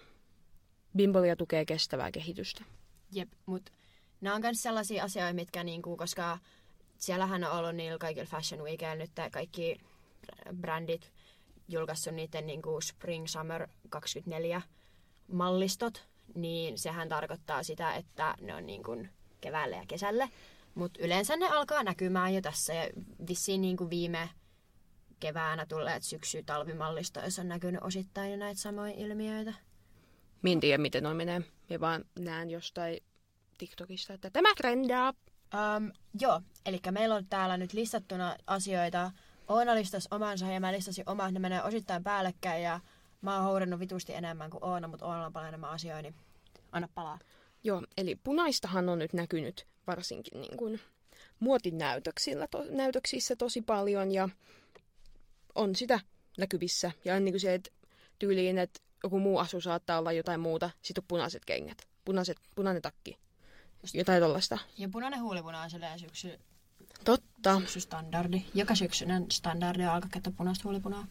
Bimbolia 0.96 1.36
tukee 1.36 1.64
kestävää 1.64 2.10
kehitystä. 2.10 2.64
Jep, 3.12 3.28
mut 3.46 3.70
nämä 4.20 4.36
on 4.36 4.42
myös 4.42 4.62
sellaisia 4.62 5.04
asioita, 5.04 5.34
mitkä 5.34 5.64
niinku, 5.64 5.96
koska 5.96 6.38
siellähän 6.98 7.44
on 7.44 7.52
ollut 7.52 7.76
niillä 7.76 7.98
kaikilla 7.98 8.30
Fashion 8.30 8.64
Weekillä 8.64 8.94
nyt 8.94 9.10
kaikki 9.32 9.80
brändit 10.56 11.12
julkaissut 11.68 12.14
niiden 12.14 12.46
niinku 12.46 12.80
Spring 12.80 13.26
Summer 13.26 13.68
24 13.90 14.62
mallistot, 15.32 16.09
niin 16.34 16.78
sehän 16.78 17.08
tarkoittaa 17.08 17.62
sitä, 17.62 17.94
että 17.94 18.34
ne 18.40 18.54
on 18.54 18.66
niinku 18.66 19.06
keväälle 19.40 19.76
ja 19.76 19.84
kesälle. 19.88 20.30
Mutta 20.74 21.00
yleensä 21.02 21.36
ne 21.36 21.48
alkaa 21.48 21.82
näkymään 21.82 22.34
jo 22.34 22.40
tässä 22.40 22.74
ja 22.74 22.90
vissiin 23.28 23.60
niinku 23.60 23.90
viime 23.90 24.30
keväänä 25.20 25.66
tulleet 25.66 26.02
syksy-talvimallistoissa 26.02 27.42
on 27.42 27.48
näkynyt 27.48 27.82
osittain 27.82 28.30
jo 28.30 28.36
näitä 28.36 28.60
samoja 28.60 28.94
ilmiöitä. 28.96 29.54
Minä 30.42 30.52
en 30.52 30.60
tiedä, 30.60 30.78
miten 30.78 31.02
noin 31.02 31.16
menee. 31.16 31.42
Minä 31.68 31.80
vaan 31.80 32.04
näen 32.18 32.50
jostain 32.50 33.00
TikTokista, 33.58 34.14
että 34.14 34.30
tämä 34.30 34.54
trendaa. 34.56 35.14
Um, 35.76 35.92
joo, 36.20 36.40
eli 36.66 36.80
meillä 36.90 37.14
on 37.14 37.26
täällä 37.26 37.56
nyt 37.56 37.72
listattuna 37.72 38.36
asioita. 38.46 39.10
Oona 39.48 39.74
listasi 39.74 40.08
omansa 40.10 40.46
ja 40.46 40.60
mä 40.60 40.72
listasin 40.72 41.08
omat. 41.08 41.32
Ne 41.32 41.38
menee 41.38 41.62
osittain 41.62 42.04
päällekkäin 42.04 42.62
ja 42.62 42.80
mä 43.22 43.36
oon 43.36 43.44
houdannut 43.44 43.80
vitusti 43.80 44.14
enemmän 44.14 44.50
kuin 44.50 44.64
Oona, 44.64 44.88
mutta 44.88 45.06
Oonalla 45.06 45.26
on 45.26 45.32
paljon 45.32 45.48
enemmän 45.48 45.70
asioita, 45.70 46.02
niin 46.02 46.14
anna 46.72 46.88
palaa. 46.94 47.18
Joo, 47.64 47.82
eli 47.96 48.16
punaistahan 48.16 48.88
on 48.88 48.98
nyt 48.98 49.12
näkynyt 49.12 49.66
varsinkin 49.86 50.40
niin 50.40 50.56
kuin 50.56 50.80
muotinäytöksillä, 51.40 52.46
to, 52.50 52.64
näytöksissä 52.70 53.36
tosi 53.36 53.62
paljon 53.62 54.12
ja 54.12 54.28
on 55.54 55.76
sitä 55.76 56.00
näkyvissä. 56.38 56.92
Ja 57.04 57.20
niin 57.20 57.32
kuin 57.32 57.40
se, 57.40 57.54
että 57.54 57.70
tyyliin, 58.18 58.58
että 58.58 58.80
joku 59.02 59.18
muu 59.18 59.38
asu 59.38 59.60
saattaa 59.60 59.98
olla 59.98 60.12
jotain 60.12 60.40
muuta, 60.40 60.70
sitten 60.82 61.02
on 61.02 61.08
punaiset 61.08 61.44
kengät, 61.44 61.88
punaiset, 62.04 62.36
punainen 62.54 62.82
takki, 62.82 63.18
jotain 63.94 64.22
tollasta. 64.22 64.58
Ja 64.78 64.88
punainen 64.88 65.22
huulipuna 65.22 65.62
on 65.62 65.70
silleen 65.70 65.98
syksy, 65.98 66.38
Totta. 67.04 67.60
syksy 67.60 67.80
standardi. 67.80 68.42
Joka 68.54 68.74
syksyinen 68.74 69.26
standardi 69.30 69.82
on 69.82 69.90
alkaa 69.90 70.10
käyttää 70.12 70.32
punaista 70.36 70.64
huulipunaa. 70.64 71.06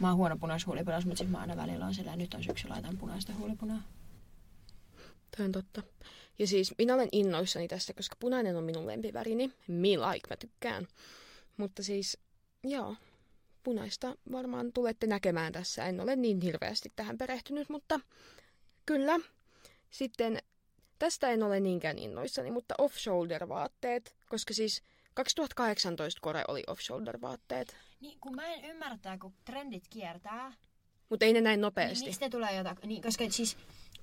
Mä 0.00 0.08
oon 0.08 0.16
huono 0.16 0.36
punaishuulipunassa, 0.36 1.08
mutta 1.08 1.18
sit 1.18 1.30
mä 1.30 1.38
aina 1.38 1.56
välillä 1.56 1.86
on 1.86 1.94
sillä 1.94 2.16
nyt 2.16 2.34
on 2.34 2.44
syksy, 2.44 2.68
laitan 2.68 2.98
punaista 2.98 3.32
huulipunaa. 3.32 3.82
Toi 5.36 5.46
on 5.46 5.52
totta. 5.52 5.82
Ja 6.38 6.46
siis 6.46 6.74
minä 6.78 6.94
olen 6.94 7.08
innoissani 7.12 7.68
tästä, 7.68 7.92
koska 7.92 8.16
punainen 8.20 8.56
on 8.56 8.64
minun 8.64 8.86
lempivärini. 8.86 9.52
Me 9.68 9.88
like, 9.88 10.30
mä 10.30 10.36
tykkään. 10.36 10.88
Mutta 11.56 11.82
siis, 11.82 12.18
joo, 12.64 12.96
punaista 13.62 14.16
varmaan 14.32 14.72
tulette 14.72 15.06
näkemään 15.06 15.52
tässä. 15.52 15.84
En 15.86 16.00
ole 16.00 16.16
niin 16.16 16.40
hirveästi 16.40 16.92
tähän 16.96 17.18
perehtynyt, 17.18 17.68
mutta 17.68 18.00
kyllä. 18.86 19.20
Sitten 19.90 20.38
tästä 20.98 21.30
en 21.30 21.42
ole 21.42 21.60
niinkään 21.60 21.98
innoissani, 21.98 22.50
mutta 22.50 22.74
off-shoulder-vaatteet, 22.78 24.14
koska 24.28 24.54
siis 24.54 24.82
2018 25.14 26.20
Kore 26.20 26.44
oli 26.48 26.62
off-shoulder-vaatteet. 26.66 27.76
Niin, 28.00 28.20
kun 28.20 28.34
mä 28.34 28.46
en 28.46 28.64
ymmärtää, 28.64 29.18
kun 29.18 29.34
trendit 29.44 29.88
kiertää, 29.90 30.52
Mutta 31.10 31.24
ei 31.24 31.32
ne 31.32 31.40
näin 31.40 31.56
niin 31.56 31.62
nopeasti. 31.62 32.04
miksi 32.04 32.20
ne 32.20 32.30
tulee 32.30 32.56
jotain, 32.56 32.76
niin, 32.86 33.02
koska 33.02 33.24
siis 33.30 33.56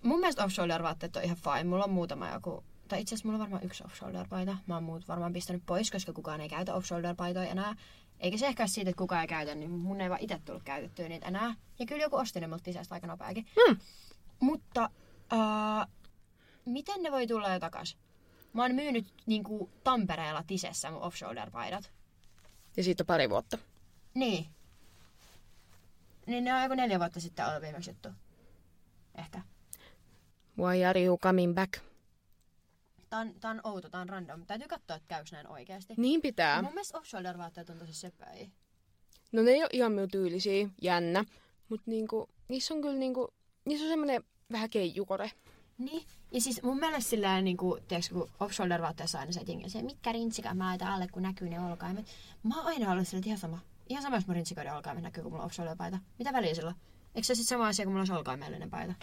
mun 0.04 0.20
mielestä 0.20 0.43
off-shoulder-vaatteet 0.43 1.16
on 1.16 1.24
ihan 1.24 1.38
fine. 1.38 1.64
Mulla 1.64 1.84
on 1.84 1.89
muutama 1.89 2.30
joku, 2.30 2.64
tai 2.88 3.02
itse 3.02 3.16
asiassa 3.16 3.28
mulla 3.28 3.36
on 3.36 3.41
varmaan 3.41 3.64
yksi 3.64 3.84
off-shoulder-paita. 3.84 4.58
Mä 4.68 4.74
oon 4.74 4.84
muut 4.84 5.08
varmaan 5.08 5.34
pistänyt 5.34 5.64
pois, 5.66 5.91
koska 5.91 6.14
kukaan 6.14 6.41
ei 6.41 6.50
käytä 6.50 6.74
off-shoulder-paitoja 6.74 7.50
enää. 7.52 7.76
Eikä 8.20 8.38
se 8.38 8.48
ehkä 8.48 8.64
ole 8.64 8.68
siitä, 8.68 8.89
että 8.89 9.00
kukaan 9.00 9.22
ei 9.22 9.28
käytä, 9.28 9.56
niin 9.56 9.72
mun 9.72 10.02
ei 10.02 10.10
vaan 10.10 10.22
itse 10.22 10.41
tullut 10.45 10.64
käytettyä 10.64 11.10
niitä 11.10 11.28
enää. 11.28 11.56
Ja 11.80 11.86
kyllä 11.86 12.04
joku 12.04 12.16
osti 12.16 12.39
ne 12.39 12.48
multa 12.48 12.64
Tisestä 12.64 12.95
aika 12.95 13.08
nopeakin. 13.08 13.45
Hmm. 13.68 13.78
Mutta 14.39 14.89
uh, 15.34 15.91
miten 16.66 17.04
ne 17.04 17.12
voi 17.12 17.28
tulla 17.28 17.54
jo 17.54 17.60
takas? 17.60 17.98
Mä 18.54 18.62
oon 18.62 18.76
myynyt 18.76 19.14
niinku 19.26 19.70
Tampereella 19.84 20.43
Tisessä 20.48 20.91
mun 20.91 21.02
off-shoulder-paidat. 21.02 21.91
Ja 22.78 22.84
siitä 22.84 23.04
on 23.04 23.08
pari 23.08 23.30
vuotta. 23.30 23.58
Niin. 24.18 24.47
Niin 26.26 26.43
ne 26.43 26.53
on 26.53 26.63
joku 26.63 26.76
neljä 26.76 26.99
vuotta 26.99 27.20
sitten 27.20 27.47
ollut 27.47 27.61
viimeksi 27.61 27.89
juttu. 27.89 28.09
Ehkä. 29.15 29.41
Why 30.57 30.84
are 30.84 31.03
you 31.03 31.18
coming 31.18 31.55
back? 31.55 31.74
Tää 33.09 33.20
on, 33.20 33.34
tää 33.39 33.51
on 33.51 33.61
outo, 33.63 33.89
tää 33.89 34.01
on 34.01 34.09
random. 34.09 34.45
Täytyy 34.45 34.68
katsoa, 34.68 34.95
että 34.95 35.07
käykö 35.07 35.30
näin 35.32 35.47
oikeasti. 35.47 35.93
Niin 35.97 36.22
pitää. 36.22 36.61
Mun 36.61 36.74
mielestä 36.74 36.97
off-shoulder 36.97 37.38
vaatteet 37.38 37.70
on 37.70 37.78
tosi 37.78 37.93
söpöi. 37.93 38.49
No 39.32 39.41
ne 39.41 39.51
ei 39.51 39.61
ole 39.61 39.70
ihan 39.74 39.91
minun 39.91 40.11
tyylisiä, 40.11 40.70
jännä. 40.82 41.26
Mutta 41.70 41.91
niinku, 41.91 42.30
niissä 42.47 42.74
on 42.74 42.82
kyllä 42.82 42.97
niinku, 42.99 43.34
niissä 43.65 43.86
on 43.86 43.89
semmoinen 43.89 44.24
vähän 44.51 44.70
keijukore. 44.70 45.32
Niin. 45.78 46.07
Ja 46.32 46.41
siis 46.41 46.63
mun 46.63 46.80
mielestä 46.80 47.09
sillä 47.09 47.41
niinku, 47.41 47.80
tiedätkö, 47.88 48.13
kun 48.13 48.30
off-shoulder 48.39 48.82
vaatteessa 48.82 49.20
aina 49.20 49.32
se, 49.32 49.41
se, 49.68 49.82
mitkä 49.82 50.11
rintsikat 50.11 50.57
mä 50.57 50.65
laitan 50.65 50.88
alle, 50.88 51.07
kun 51.07 51.24
näkyy 51.24 51.49
ne 51.49 51.59
olkaimet. 51.59 52.05
Mä 52.43 52.57
oon 52.57 52.68
aina 52.68 52.91
ollut 52.91 53.07
sillä, 53.07 53.24
ihan 53.26 53.39
sama. 53.39 53.59
Ihan 53.90 54.04
sama, 54.04 54.16
jos 54.16 54.28
mun 54.28 54.36
rintsikoiden 54.36 54.74
olkaimet 54.74 55.04
näkyy, 55.04 55.24
kun 55.24 55.32
mulla 55.32 55.44
on 55.44 55.50
off-shoulder 55.50 55.76
paita. 55.78 56.00
Mitä 56.20 56.34
väliä 56.34 56.54
sillä? 56.54 56.76
Eikö 57.16 57.26
se 57.26 57.36
sitten 57.36 57.50
sama 57.50 57.68
asia, 57.68 57.86
kun 57.86 57.94
mulla 57.94 58.02
olisi 58.02 58.14
olkaimellinen 58.14 58.70
paita? 58.70 58.94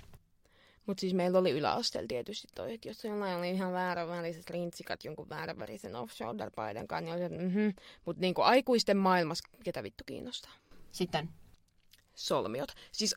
Mutta 0.86 1.00
siis 1.00 1.14
meillä 1.14 1.38
oli 1.38 1.50
yläasteella 1.50 2.08
tietysti 2.08 2.48
toi, 2.54 2.74
että 2.74 2.88
jos 2.88 3.04
jollain 3.04 3.36
oli 3.36 3.50
ihan 3.50 3.72
vääränväriset 3.72 4.50
rintsikat 4.50 5.04
jonkun 5.04 5.28
vääränvärisen 5.28 5.96
off-shoulder-paidan 5.96 6.86
kanssa, 6.86 7.00
niin 7.00 7.14
oli, 7.14 7.22
että 7.22 7.38
mhm. 7.38 7.68
Mutta 8.04 8.20
niinku 8.20 8.42
aikuisten 8.42 8.96
maailmassa, 8.96 9.48
ketä 9.64 9.82
vittu 9.82 10.04
kiinnostaa? 10.06 10.52
Sitten. 10.92 11.28
Solmiot. 12.14 12.72
Siis 12.92 13.14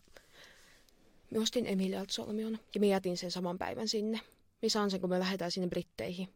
me 1.32 1.40
ostin 1.40 1.66
Emilialta 1.68 2.14
solmion 2.14 2.60
ja 2.76 2.80
me 2.80 2.88
jätin 2.88 3.18
sen 3.18 3.32
saman 3.32 3.58
päivän 3.58 3.88
sinne. 3.88 4.20
Me 4.62 4.70
saan 4.70 4.92
sen, 4.92 5.02
kun 5.02 5.10
me 5.10 5.20
lähdetään 5.20 5.52
sinne 5.52 5.68
Britteihin. 5.68 6.28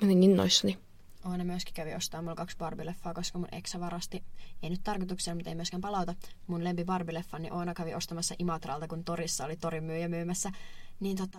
Mä 0.00 0.06
olin 0.06 0.22
innoissani. 0.22 0.78
Oona 1.28 1.44
myöskin 1.44 1.74
kävi 1.74 1.94
ostaa 1.94 2.22
mulla 2.22 2.34
kaksi 2.34 2.56
Barbie-leffaa, 2.56 3.14
koska 3.14 3.38
mun 3.38 3.48
eksä 3.52 3.80
varasti, 3.80 4.24
ei 4.62 4.70
nyt 4.70 4.80
tarkoituksena, 4.84 5.34
mutta 5.34 5.50
ei 5.50 5.54
myöskään 5.54 5.80
palauta, 5.80 6.14
mun 6.46 6.64
lempi 6.64 6.84
Barbie-leffan, 6.84 7.38
niin 7.38 7.52
Oona 7.52 7.74
kävi 7.74 7.94
ostamassa 7.94 8.34
Imatralta, 8.38 8.88
kun 8.88 9.04
torissa 9.04 9.44
oli 9.44 9.56
torin 9.56 9.84
myyjä 9.84 10.08
myymässä. 10.08 10.52
Niin 11.00 11.16
tota, 11.16 11.38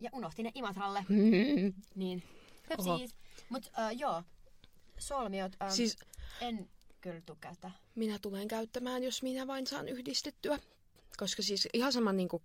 ja 0.00 0.10
unohti 0.12 0.42
ne 0.42 0.52
Imatralle. 0.54 1.04
Niin. 1.94 2.22
Siis. 2.84 3.14
Mut 3.48 3.66
uh, 3.66 3.98
joo, 3.98 4.22
solmiot, 4.98 5.56
um, 5.64 5.70
siis 5.70 5.96
en 6.40 6.70
kyllä 7.00 7.20
käyttää. 7.40 7.70
minä 7.94 8.18
tulen 8.18 8.48
käyttämään, 8.48 9.02
jos 9.02 9.22
minä 9.22 9.46
vain 9.46 9.66
saan 9.66 9.88
yhdistettyä. 9.88 10.58
Koska 11.16 11.42
siis 11.42 11.68
ihan 11.72 11.92
sama 11.92 12.12
niin 12.12 12.28
kuin, 12.28 12.42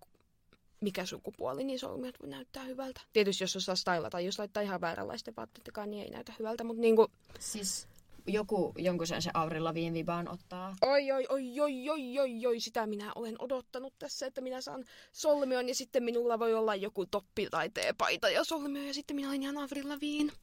mikä 0.81 1.05
sukupuoli, 1.05 1.63
niin 1.63 1.79
solmiot 1.79 2.15
voi 2.21 2.29
näyttää 2.29 2.63
hyvältä. 2.63 3.01
Tietysti 3.13 3.43
jos 3.43 3.55
osaa 3.55 3.75
stylata, 3.75 4.19
jos 4.19 4.39
laittaa 4.39 4.63
ihan 4.63 4.81
vääränlaisten 4.81 5.33
vaatteetkaan, 5.37 5.91
niin 5.91 6.03
ei 6.03 6.09
näytä 6.09 6.33
hyvältä. 6.39 6.63
Mutta 6.63 6.81
niin 6.81 6.95
kuin, 6.95 7.07
Siis 7.39 7.87
joku 8.27 8.73
jonkun 8.77 9.07
sen 9.07 9.21
se 9.21 9.31
Avril 9.33 9.63
Lavigne 9.63 9.93
vibaan 9.93 10.29
ottaa. 10.29 10.75
oi, 10.81 11.11
oi, 11.11 11.25
oi, 11.29 11.59
oi, 11.59 11.89
oi, 11.89 12.19
oi, 12.19 12.45
oi, 12.45 12.59
sitä 12.59 12.87
minä 12.87 13.11
olen 13.15 13.35
odottanut 13.39 13.93
tässä, 13.99 14.25
että 14.25 14.41
minä 14.41 14.61
saan 14.61 14.85
solmion 15.11 15.67
ja 15.67 15.75
sitten 15.75 16.03
minulla 16.03 16.39
voi 16.39 16.53
olla 16.53 16.75
joku 16.75 17.05
toppi 17.05 17.47
tai 17.51 17.69
teepaita 17.69 18.29
ja 18.29 18.43
solmio 18.43 18.83
ja 18.83 18.93
sitten 18.93 19.15
minä 19.15 19.27
olen 19.27 19.43
ihan 19.43 19.57
Avril 19.57 19.89
Lavigne. 19.89 20.33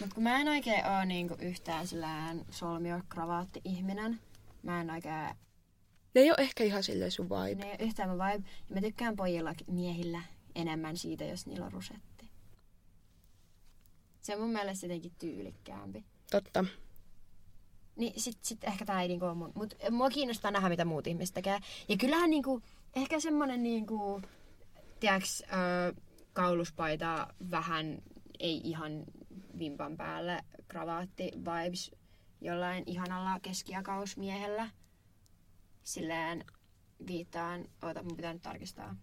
Mut 0.00 0.14
kun 0.14 0.22
mä 0.22 0.40
en 0.40 0.48
oikein 0.48 0.86
oo 0.86 1.04
niinku 1.04 1.36
yhtään 1.40 1.86
sillään 1.86 2.44
solmio 2.50 3.00
kravaatti 3.08 3.60
ihminen. 3.64 4.20
Mä 4.62 4.80
en 4.80 4.90
oikein 4.90 5.28
Ne 6.16 6.22
ei 6.22 6.30
ole 6.30 6.36
ehkä 6.38 6.64
ihan 6.64 6.82
silleen 6.82 7.10
sun 7.10 7.28
vibe. 7.28 7.64
Ne 7.64 7.70
ei 7.70 7.76
ole 7.80 7.88
yhtään 7.88 8.08
mun 8.08 8.18
vibe. 8.18 8.48
Ja 8.68 8.74
mä 8.74 8.80
tykkään 8.80 9.16
pojilla 9.16 9.54
miehillä 9.66 10.22
enemmän 10.54 10.96
siitä, 10.96 11.24
jos 11.24 11.46
niillä 11.46 11.66
on 11.66 11.72
rusetti. 11.72 12.30
Se 14.20 14.34
on 14.34 14.40
mun 14.40 14.50
mielestä 14.50 14.86
jotenkin 14.86 15.12
tyylikkäämpi. 15.18 16.04
Totta. 16.30 16.64
Niin 17.96 18.20
sit, 18.20 18.38
sit 18.42 18.64
ehkä 18.64 18.84
tää 18.84 19.02
ei 19.02 19.08
niinku 19.08 19.34
mun... 19.34 19.52
Mut 19.54 19.74
mua 19.90 20.10
kiinnostaa 20.10 20.50
nähdä, 20.50 20.68
mitä 20.68 20.84
muut 20.84 21.06
ihmiset 21.06 21.34
tekee. 21.34 21.58
Ja 21.88 21.96
kyllähän 21.96 22.30
niinku... 22.30 22.62
Ehkä 22.94 23.20
semmonen 23.20 23.62
niinku... 23.62 24.22
Tiedäks, 25.00 25.42
ö, 25.42 26.00
kauluspaita 26.32 27.34
vähän 27.50 28.02
ei 28.38 28.60
ihan 28.64 29.04
vimpan 29.58 29.96
päälle 29.96 30.44
kravaatti 30.68 31.30
vibes 31.36 31.90
jollain 32.40 32.84
ihanalla 32.86 33.40
keskiakausmiehellä. 33.40 34.70
Silleen 35.86 36.44
viittaan... 37.06 37.64
Oota, 37.82 38.02
mun 38.02 38.16
pitää 38.16 38.32
nyt 38.32 38.42
tarkistaa. 38.42 38.96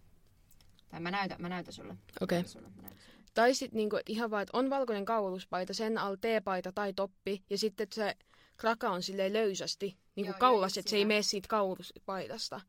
Tai 0.89 0.99
mä 0.99 1.11
näytän, 1.11 1.41
mä 1.41 1.49
näytän 1.49 1.73
sulle. 1.73 1.97
Okei. 2.21 2.47
Sulle, 2.47 2.69
sulle. 2.75 2.89
Tai 3.33 3.55
sitten 3.55 3.77
niinku, 3.77 3.99
ihan 4.07 4.31
vaan, 4.31 4.43
että 4.43 4.57
on 4.57 4.69
valkoinen 4.69 5.05
kauluspaita, 5.05 5.73
sen 5.73 5.97
alla 5.97 6.17
teepaita 6.17 6.71
tai 6.71 6.93
toppi, 6.93 7.43
ja 7.49 7.57
sitten 7.57 7.87
se 7.93 8.17
kraka 8.57 8.89
on 8.89 9.03
silleen 9.03 9.33
löysästi, 9.33 9.97
niin 10.15 10.25
Joo, 10.25 10.35
kaulas, 10.39 10.77
että 10.77 10.89
se 10.89 10.95
ei 10.97 11.05
mene 11.05 11.21
siitä 11.21 11.47
kauluspaidasta. 11.47 12.61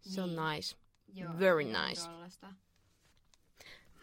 Se 0.00 0.22
on 0.22 0.28
Niin. 0.36 0.40
nice. 0.56 0.76
Joo, 1.14 1.38
Very 1.38 1.64
nice. 1.64 2.08
tollasta. 2.08 2.52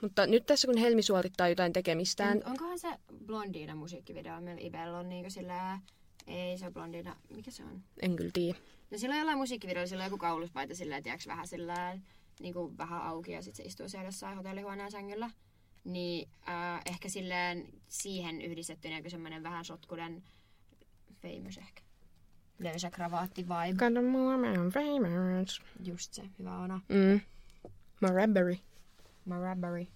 Mutta 0.02 0.28
nyt 0.28 0.46
tässä 0.46 0.68
kun 0.68 0.78
Helmi 0.78 1.02
suorittaa 1.02 1.50
jotain 1.50 1.74
tekemistään, 1.74 2.38
On, 2.38 2.52
onkohan 2.52 2.80
se 2.80 2.88
Blondina 3.26 3.76
musiikkivideo, 3.76 4.42
millä 4.42 4.58
Ibel 4.60 4.94
on 4.94 5.10
niinku 5.10 5.30
sillä... 5.30 5.80
Ei 6.28 6.58
se 6.58 6.66
on 6.66 6.74
Blondina, 6.74 7.16
mikä 7.30 7.52
se 7.52 7.64
on? 7.64 7.84
en 8.02 8.16
kyllä 8.16 8.32
tiedä. 8.34 8.60
No 8.92 8.98
sillä 8.98 9.14
on 9.14 9.20
jollain 9.20 9.38
musiikkivideolla 9.38 9.88
sillä 9.88 10.02
on 10.02 10.08
joku 10.08 10.18
kauluspaita 10.18 10.76
sillä 10.76 11.02
tiedäks 11.02 11.28
vähän 11.28 11.48
sillä 11.48 11.98
niinku 12.40 12.78
vähän 12.78 13.02
auki 13.02 13.32
ja 13.32 13.42
sit 13.42 13.56
se 13.56 13.64
istuu 13.64 13.90
siellä 13.90 14.08
jossain 14.08 14.38
hotellihuoneen 14.38 14.92
sängyllä. 14.92 15.30
Niin 15.84 16.30
äh, 16.50 16.82
ehkä 16.86 17.10
silleen 17.10 17.74
siihen 17.88 18.42
yhdistettynä 18.42 18.98
joku 18.98 19.10
semmonen 19.10 19.44
vähän 19.44 19.66
sotkunen 19.66 20.24
famous 21.22 21.58
ehkä. 21.58 21.82
Löysä 22.60 22.92
kravaatti 22.92 23.44
vibe. 23.44 23.78
Kato 23.78 24.02
mua, 24.02 24.38
mä 24.38 24.48
oon 24.48 24.72
famous. 24.72 25.62
Just 25.84 26.14
se, 26.14 26.24
hyvä 26.40 26.58
Ona. 26.58 26.82
Mm. 26.90 27.22
Marabberry. 28.02 28.58
Marabberry. 29.26 29.88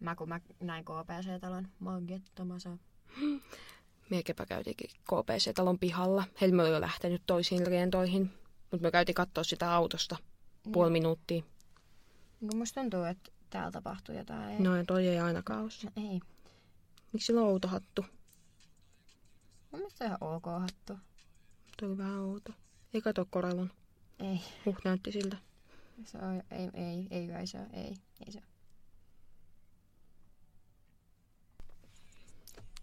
Mä 0.00 0.14
kun 0.14 0.28
mä 0.28 0.40
näin 0.60 0.84
KPC-talon, 0.84 1.68
Miekepä 4.10 4.46
käytiinkin 4.46 4.90
KPC-talon 4.90 5.78
pihalla. 5.78 6.24
Helmi 6.40 6.62
oli 6.62 6.70
jo 6.70 6.80
lähtenyt 6.80 7.22
toisiin 7.26 7.66
rientoihin, 7.66 8.30
mutta 8.70 8.86
me 8.86 8.90
käytiin 8.90 9.14
katsoa 9.14 9.44
sitä 9.44 9.74
autosta 9.74 10.16
puoli 10.72 10.90
minuuttia. 10.90 11.42
Niin 12.40 12.56
musta 12.56 12.80
tuntuu, 12.80 13.02
että 13.02 13.30
täällä 13.50 13.70
tapahtuu 13.70 14.14
jotain. 14.14 14.64
No 14.64 14.76
ja 14.76 14.84
toi 14.84 15.06
ei 15.06 15.18
ainakaan 15.18 15.62
ole. 15.62 15.70
No 15.84 16.10
ei. 16.10 16.20
Miksi 17.12 17.26
sillä 17.26 17.40
on 17.40 17.46
outohattu? 17.46 18.04
Mun 19.70 19.80
mielestä 19.80 20.04
ihan 20.04 20.18
ok 20.20 20.44
hattu. 20.44 20.98
Toi 21.80 21.88
oli 21.88 21.98
vähän 21.98 22.18
outo. 22.18 22.52
Ei 22.94 23.00
kato 23.00 23.26
Korelon. 23.30 23.70
Ei. 24.18 24.40
Huh, 24.64 24.76
näytti 24.84 25.12
siltä. 25.12 25.36
Se 26.04 26.18
on, 26.18 26.42
ei, 26.50 26.70
ei, 26.74 27.06
ei, 27.10 27.32
ei 27.32 27.46
se 27.46 27.58
ole, 27.58 27.68
ei, 27.72 27.94
ei 28.26 28.32
se 28.32 28.38
ole. 28.38 28.55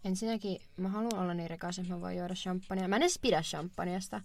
Ensinnäkin 0.05 0.61
mä 0.77 0.89
haluan 0.89 1.19
olla 1.19 1.33
niin 1.33 1.49
rikas, 1.49 1.79
että 1.79 1.93
mä 1.93 2.01
voin 2.01 2.17
juoda 2.17 2.33
champagnea. 2.33 2.87
Mä 2.87 2.95
en 2.95 3.01
edes 3.01 3.19
pidä 3.19 3.41
champagneasta. 3.41 4.21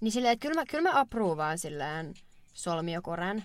Niin 0.00 0.12
silleen, 0.12 0.32
että 0.32 0.42
kyllä 0.42 0.60
mä, 0.60 0.66
kyllä 0.66 0.90
mä 0.90 1.00
approovaan 1.00 1.58
silleen 1.58 2.14
solmiokoren. 2.54 3.44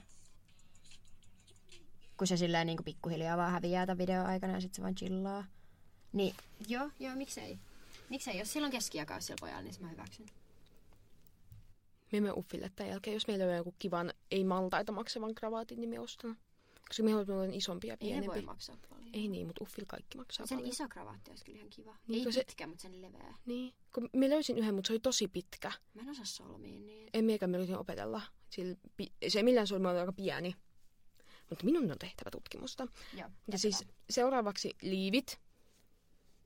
Kun 2.17 2.27
se 2.27 2.37
silleen 2.37 2.67
niin 2.67 2.83
pikkuhiljaa 2.85 3.37
vaan 3.37 3.51
häviää 3.51 3.85
tämän 3.85 3.97
videon 3.97 4.25
aikana 4.25 4.53
ja 4.53 4.61
sit 4.61 4.73
se 4.73 4.81
vaan 4.81 4.95
chillaa. 4.95 5.45
Niin, 6.13 6.35
joo, 6.67 6.89
joo, 6.99 7.15
miksei. 7.15 7.59
Miksei, 8.09 8.39
jos 8.39 8.53
silloin 8.53 8.71
keskiakaus 8.71 9.25
sillä 9.25 9.37
pojalla, 9.39 9.61
niin 9.61 9.75
mä 9.79 9.89
hyväksyn. 9.89 10.25
Me 12.11 12.17
emme 12.17 12.31
Uffille 12.31 12.71
tämän 12.75 12.89
jälkeen, 12.89 13.13
jos 13.13 13.27
meillä 13.27 13.45
on 13.45 13.55
joku 13.55 13.75
kivan, 13.79 14.13
ei 14.31 14.43
maltaita 14.43 14.91
maksavan 14.91 15.35
kravaatin, 15.35 15.79
niin 15.81 15.89
me 15.89 15.99
ostan. 15.99 16.37
Koska 16.87 17.03
me 17.03 17.11
haluamme 17.11 17.55
isompi 17.55 17.87
ja 17.87 17.93
Ei 17.93 17.97
pienempi. 17.97 18.27
ne 18.27 18.33
voi 18.33 18.41
maksaa 18.41 18.77
paljon. 18.89 19.09
Ei 19.13 19.27
niin, 19.27 19.47
mutta 19.47 19.63
Uffil 19.63 19.85
kaikki 19.87 20.17
maksaa 20.17 20.45
Sen 20.45 20.57
paljon. 20.57 20.73
iso 20.73 20.87
kravaatti 20.89 21.31
olisi 21.31 21.45
kyllä 21.45 21.57
ihan 21.57 21.69
kiva. 21.69 21.95
Niin, 22.07 22.27
Ei 22.27 22.33
se- 22.33 22.39
pitkä, 22.43 22.67
mutta 22.67 22.81
sen 22.81 23.01
leveä. 23.01 23.35
Niin, 23.45 23.73
kun 23.93 24.09
me 24.13 24.29
löysin 24.29 24.57
yhden, 24.57 24.75
mutta 24.75 24.87
se 24.87 24.93
oli 24.93 24.99
tosi 24.99 25.27
pitkä. 25.27 25.71
Mä 25.93 26.01
en 26.01 26.09
osaa 26.09 26.25
solmiin 26.25 26.85
niin. 26.85 27.09
En 27.13 27.25
miekään 27.25 27.49
me 27.49 27.57
yritin 27.57 27.77
opetella. 27.77 28.21
Sillä, 28.49 28.75
pi- 28.97 29.11
se 29.27 29.39
ei 29.39 29.43
millään 29.43 29.67
solmi 29.67 29.87
oli 29.87 29.99
aika 29.99 30.13
pieni. 30.13 30.55
Mutta 31.49 31.65
minun 31.65 31.91
on 31.91 31.99
tehtävä 31.99 32.31
tutkimusta. 32.31 32.87
Joo. 33.17 33.29
Ja 33.51 33.57
siis 33.57 33.85
seuraavaksi 34.09 34.75
liivit. 34.81 35.39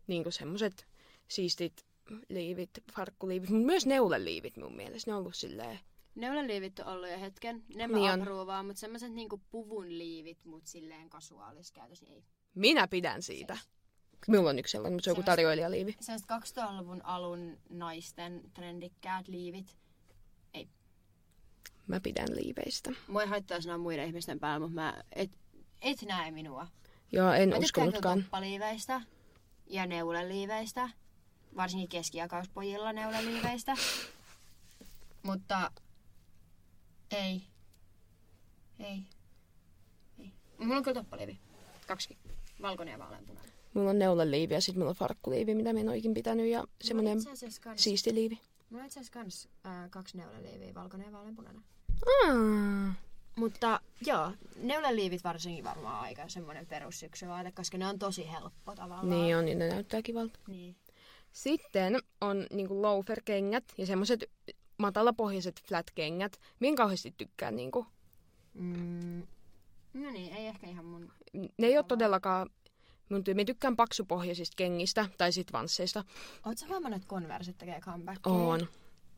Niin 0.07 0.23
kuin 0.23 0.33
semmoset 0.33 0.87
siistit 1.27 1.85
liivit, 2.29 2.69
farkkuliivit, 2.93 3.49
mutta 3.49 3.65
myös 3.65 3.85
neuleliivit 3.85 4.57
mun 4.57 4.75
mielestä. 4.75 5.11
Ne 5.11 5.15
on 5.15 5.19
ollut 5.19 5.35
silleen, 5.35 5.79
Neulaliivit 6.15 6.79
on 6.79 6.87
ollut 6.87 7.09
jo 7.09 7.19
hetken. 7.19 7.63
Ne 7.75 7.87
Niin 7.87 7.99
mä 7.99 8.13
approovaan, 8.13 8.65
mutta 8.65 8.79
semmoiset 8.79 9.11
niinku 9.11 9.41
puvun 9.51 9.97
liivit, 9.97 10.45
mut 10.45 10.65
silleen 10.65 11.09
kasuaalis 11.09 11.71
käytös, 11.71 12.01
niin 12.01 12.13
ei. 12.13 12.23
minä 12.55 12.87
pidän 12.87 13.21
siitä. 13.21 13.57
Minulla 14.27 14.49
on 14.49 14.59
yksi 14.59 14.71
sellainen, 14.71 14.95
mutta 14.95 15.03
se 15.03 15.11
on 15.11 15.15
joku 15.17 15.23
tarjoilijaliivi. 15.25 15.95
Sellaiset 15.99 16.27
2000-luvun 16.57 17.05
alun 17.05 17.57
naisten 17.69 18.41
trendikkäät 18.53 19.27
liivit. 19.27 19.77
Mä 21.87 21.99
pidän 21.99 22.27
liiveistä. 22.35 22.91
Mua 23.07 23.21
ei 23.21 23.27
haittaa 23.27 23.61
sanoa 23.61 23.77
muiden 23.77 24.07
ihmisten 24.07 24.39
päällä, 24.39 24.59
mutta 24.59 24.81
mä 24.81 25.03
et, 25.15 25.31
et 25.81 26.01
näe 26.01 26.31
minua. 26.31 26.67
Joo, 27.11 27.31
en 27.31 27.49
Mä 27.49 27.55
tykkään 27.59 27.63
uskonutkaan. 27.87 28.21
toppaliiveistä 28.23 29.01
ja 29.67 29.85
neuleliiveistä. 29.85 30.89
Varsinkin 31.55 31.89
keskiakauspojilla 31.89 32.93
neuleliiveistä. 32.93 33.75
Mutta 35.23 35.71
ei. 37.11 37.41
Ei. 38.79 39.03
Ei. 40.19 40.31
Mulla 40.57 40.77
on 40.77 40.83
kyllä 40.83 41.01
toppaliivi. 41.01 41.39
Kaksi. 41.87 42.17
Valkoinen 42.61 42.91
ja 42.91 42.99
vaaleanpunainen. 42.99 43.51
Mulla 43.73 43.89
on 43.89 43.99
neuleliivi 43.99 44.53
ja 44.53 44.61
sitten 44.61 44.79
mulla 44.79 44.89
on 44.89 44.95
farkkuliivi, 44.95 45.55
mitä 45.55 45.73
mä 45.73 45.79
en 45.79 45.89
oikein 45.89 46.13
pitänyt. 46.13 46.47
Ja 46.47 46.67
kans, 46.93 47.43
siisti 47.75 48.13
liivi. 48.13 48.39
mulla 48.69 48.81
on 48.81 48.85
itse 48.85 48.99
asiassa 48.99 49.19
kans 49.19 49.49
ää, 49.63 49.89
kaksi 49.89 50.17
neuleliiviä, 50.17 50.73
valkoinen 50.73 51.05
ja 51.05 51.11
vaaleanpunainen. 51.11 51.63
Ah. 52.27 52.95
Mutta 53.35 53.79
joo, 54.05 54.31
neuleliivit 54.55 55.23
varsinkin 55.23 55.63
varmaan 55.63 56.01
aika 56.01 56.29
semmoinen 56.29 56.65
perussyksyvaate, 56.65 57.51
koska 57.51 57.77
ne 57.77 57.87
on 57.87 57.99
tosi 57.99 58.31
helppo 58.31 58.75
tavallaan. 58.75 59.09
Niin 59.09 59.37
on, 59.37 59.45
niin 59.45 59.59
ne 59.59 59.67
näyttää 59.67 60.01
kivalta. 60.01 60.39
Niin. 60.47 60.75
Sitten 61.31 62.01
on 62.21 62.47
niinku 62.51 62.81
loafer-kengät 62.81 63.63
ja 63.77 63.85
semmoiset 63.85 64.29
matalapohjaiset 64.81 65.61
flat-kengät. 65.67 66.39
Mien 66.59 66.75
kauheasti 66.75 67.13
tykkään 67.17 67.55
niinku. 67.55 67.85
Mm. 68.53 69.27
No 69.93 70.11
niin, 70.11 70.33
ei 70.33 70.47
ehkä 70.47 70.67
ihan 70.67 70.85
mun... 70.85 71.11
Ne 71.33 71.67
ei 71.67 71.77
ole 71.77 71.85
todellakaan... 71.87 72.49
Mun 73.09 73.23
ty- 73.29 73.33
mä 73.33 73.45
tykkään 73.45 73.75
paksupohjaisista 73.75 74.53
kengistä 74.55 75.05
tai 75.17 75.31
sit 75.31 75.53
vansseista. 75.53 76.03
Oletko 76.45 76.65
huomannut, 76.67 77.01
että 77.01 77.07
Converse 77.07 77.53
tekee 77.53 77.79
comebackia? 77.79 78.33
On. 78.33 78.67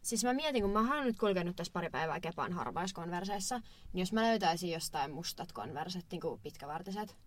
Siis 0.01 0.23
mä 0.23 0.33
mietin, 0.33 0.61
kun 0.61 0.71
mä 0.71 0.95
oon 0.95 1.05
nyt 1.05 1.17
kulkenut 1.17 1.55
tässä 1.55 1.73
pari 1.73 1.89
päivää 1.89 2.19
Kepan 2.19 2.53
harvaiskonverseissa, 2.53 3.59
niin 3.93 3.99
jos 3.99 4.13
mä 4.13 4.21
löytäisin 4.21 4.71
jostain 4.71 5.11
mustat 5.11 5.51
konverset, 5.51 6.05
niin 6.11 6.21
kuin 6.21 6.39
pitkävartiset, 6.41 7.17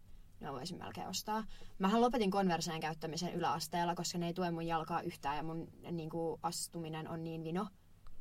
ne 0.41 0.53
voisin 0.53 0.78
melkein 0.78 1.09
ostaa. 1.09 1.45
Mähän 1.78 2.01
lopetin 2.01 2.30
konverseen 2.30 2.80
käyttämisen 2.80 3.34
yläasteella, 3.34 3.95
koska 3.95 4.18
ne 4.18 4.26
ei 4.26 4.34
tue 4.34 4.51
mun 4.51 4.66
jalkaa 4.66 5.01
yhtään 5.01 5.37
ja 5.37 5.43
mun 5.43 5.68
niin 5.91 6.11
kuin, 6.11 6.41
astuminen 6.43 7.09
on 7.09 7.24
niin 7.24 7.45
vino, 7.45 7.66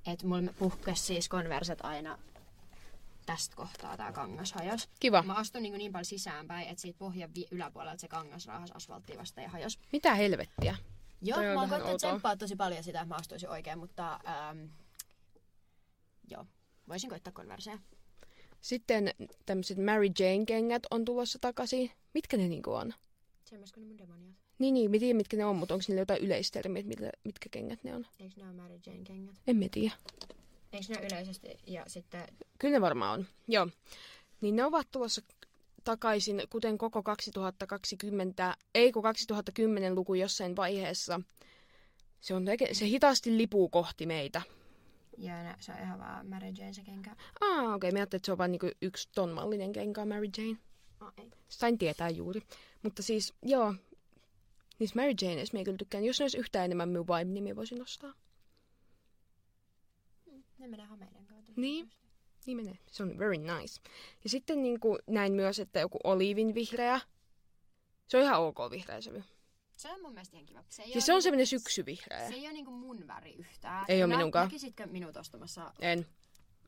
että 0.05 0.27
mulla 0.27 0.53
puhkesi 0.59 1.03
siis 1.03 1.29
konverset 1.29 1.79
aina 1.83 2.17
tästä 3.25 3.55
kohtaa 3.55 3.97
tää 3.97 4.11
kangas 4.11 4.53
hajos. 4.53 4.89
Kiva. 4.99 5.21
Mä 5.21 5.33
astun 5.33 5.63
niin, 5.63 5.77
niin 5.77 5.91
paljon 5.91 6.05
sisäänpäin, 6.05 6.67
että 6.67 6.81
siitä 6.81 6.99
pohjan 6.99 7.29
vi- 7.35 7.47
yläpuolelta 7.51 8.01
se 8.01 8.07
kangas 8.07 8.47
raahas 8.47 8.71
asfalttiin 8.71 9.19
vasta 9.19 9.41
ja 9.41 9.49
hajos. 9.49 9.79
Mitä 9.91 10.15
helvettiä? 10.15 10.77
Joo, 11.21 11.37
Toi 11.37 11.45
mä 11.53 11.59
oon 11.59 11.69
koittanut 11.69 11.97
tsemppaa 11.97 12.37
tosi 12.37 12.55
paljon 12.55 12.83
sitä, 12.83 13.01
että 13.01 13.13
mä 13.13 13.15
astuisin 13.15 13.49
oikein, 13.49 13.79
mutta 13.79 14.19
ähm, 14.27 14.65
joo, 16.31 16.45
voisin 16.87 17.09
koittaa 17.09 17.33
konverseja. 17.33 17.79
Sitten 18.61 19.11
tämmöiset 19.45 19.77
Mary 19.77 20.05
Jane-kengät 20.19 20.83
on 20.91 21.05
tulossa 21.05 21.39
takaisin. 21.41 21.91
Mitkä 22.13 22.37
ne 22.37 22.47
niinku 22.47 22.73
on? 22.73 22.93
Semmoisko 23.45 23.79
ne 23.79 23.85
mun 23.85 23.97
demoniat? 23.97 24.35
Niin, 24.59 24.73
niin, 24.73 24.91
mä 24.91 24.97
tiedän 24.99 25.17
mitkä 25.17 25.37
ne 25.37 25.45
on, 25.45 25.55
mutta 25.55 25.73
onko 25.73 25.85
niillä 25.87 26.01
jotain 26.01 26.21
yleistermiä, 26.21 26.79
että 26.79 26.87
mitkä, 26.87 27.11
mitkä 27.23 27.49
kengät 27.51 27.83
ne 27.83 27.95
on? 27.95 28.05
Eikö 28.19 28.35
ne 28.37 28.43
ole 28.43 28.53
Mary 28.53 28.79
Jane 28.85 29.03
kengät? 29.03 29.35
En 29.47 29.57
mä 29.57 29.65
tiedä. 29.71 29.95
Eikö 30.73 30.85
ne 30.89 30.99
ole 30.99 31.07
yleisesti 31.07 31.47
ja 31.67 31.83
sitten... 31.87 32.27
Kyllä 32.59 32.73
ne 32.73 32.81
varmaan 32.81 33.19
on. 33.19 33.25
Joo. 33.47 33.67
Niin 34.41 34.55
ne 34.55 34.63
ovat 34.65 34.87
tulossa 34.91 35.21
takaisin, 35.83 36.41
kuten 36.49 36.77
koko 36.77 37.03
2020, 37.03 38.57
ei 38.75 38.91
kun 38.91 39.03
2010-luku 39.03 40.13
jossain 40.13 40.55
vaiheessa. 40.55 41.21
Se, 42.21 42.33
on, 42.33 42.45
se 42.71 42.85
hitaasti 42.85 43.37
lipuu 43.37 43.69
kohti 43.69 44.05
meitä. 44.05 44.41
Ja 45.17 45.43
ne, 45.43 45.55
se 45.59 45.71
on 45.71 45.79
ihan 45.79 45.99
vaan 45.99 46.27
Mary 46.27 46.47
Jane 46.47 46.73
se 46.73 46.83
kenkä. 46.83 47.15
Ah, 47.41 47.59
okei. 47.59 47.75
Okay. 47.75 47.91
Mä 47.91 47.99
ajattelin, 47.99 48.19
että 48.19 48.25
se 48.25 48.31
on 48.31 48.37
vain 48.37 48.51
niinku 48.51 48.69
yksi 48.81 49.09
ton 49.15 49.29
mallinen 49.29 49.71
kenkä 49.71 50.05
Mary 50.05 50.29
Jane. 50.37 50.57
Oh, 51.01 51.13
ei. 51.17 51.31
Sain 51.49 51.77
tietää 51.77 52.09
juuri. 52.09 52.41
Mutta 52.85 53.03
siis, 53.03 53.33
joo. 53.43 53.73
Niissä 54.79 54.95
Mary 54.95 55.13
Janeissa 55.21 55.57
mä 55.57 55.63
kyllä 55.63 55.77
tykkään. 55.77 56.03
Jos 56.05 56.19
ne 56.19 56.23
olisi 56.23 56.37
yhtään 56.37 56.65
enemmän 56.65 56.89
minun 56.89 57.07
vibe, 57.07 57.41
niin 57.41 57.55
voisin 57.55 57.81
ostaa. 57.81 58.13
Ne 60.57 60.67
menee 60.67 60.85
hameiden 60.85 61.25
kautta. 61.25 61.51
Niin. 61.55 61.89
Niin 62.45 62.57
menee. 62.57 62.77
Se 62.91 63.03
on 63.03 63.19
very 63.19 63.37
nice. 63.37 63.81
Ja 64.23 64.29
sitten 64.29 64.63
niin 64.63 64.79
kuin 64.79 64.99
näin 65.07 65.33
myös, 65.33 65.59
että 65.59 65.79
joku 65.79 65.97
oliivin 66.03 66.55
vihreä. 66.55 66.99
Se 68.07 68.17
on 68.17 68.23
ihan 68.23 68.41
ok 68.41 68.57
vihreä 68.71 69.01
sävy. 69.01 69.23
Se 69.77 69.91
on 69.91 70.01
mun 70.01 70.13
mielestä 70.13 70.35
ihan 70.37 70.45
kiva. 70.45 70.63
Se 70.69 70.83
ei 70.83 70.91
oo 70.95 71.01
se 71.01 71.11
on 71.13 71.15
niinku- 71.15 71.21
semmoinen 71.21 71.47
syksyvihreä. 71.47 72.27
Se 72.27 72.33
ei 72.33 72.41
ole 72.45 72.53
niinku 72.53 72.71
mun 72.71 73.07
väri 73.07 73.33
yhtään. 73.33 73.85
Ei 73.87 73.99
Nä- 73.99 74.07
minunkaan. 74.07 74.45
Näkisitkö 74.45 74.85
minut 74.87 75.17
ostamassa? 75.17 75.73
En. 75.79 76.05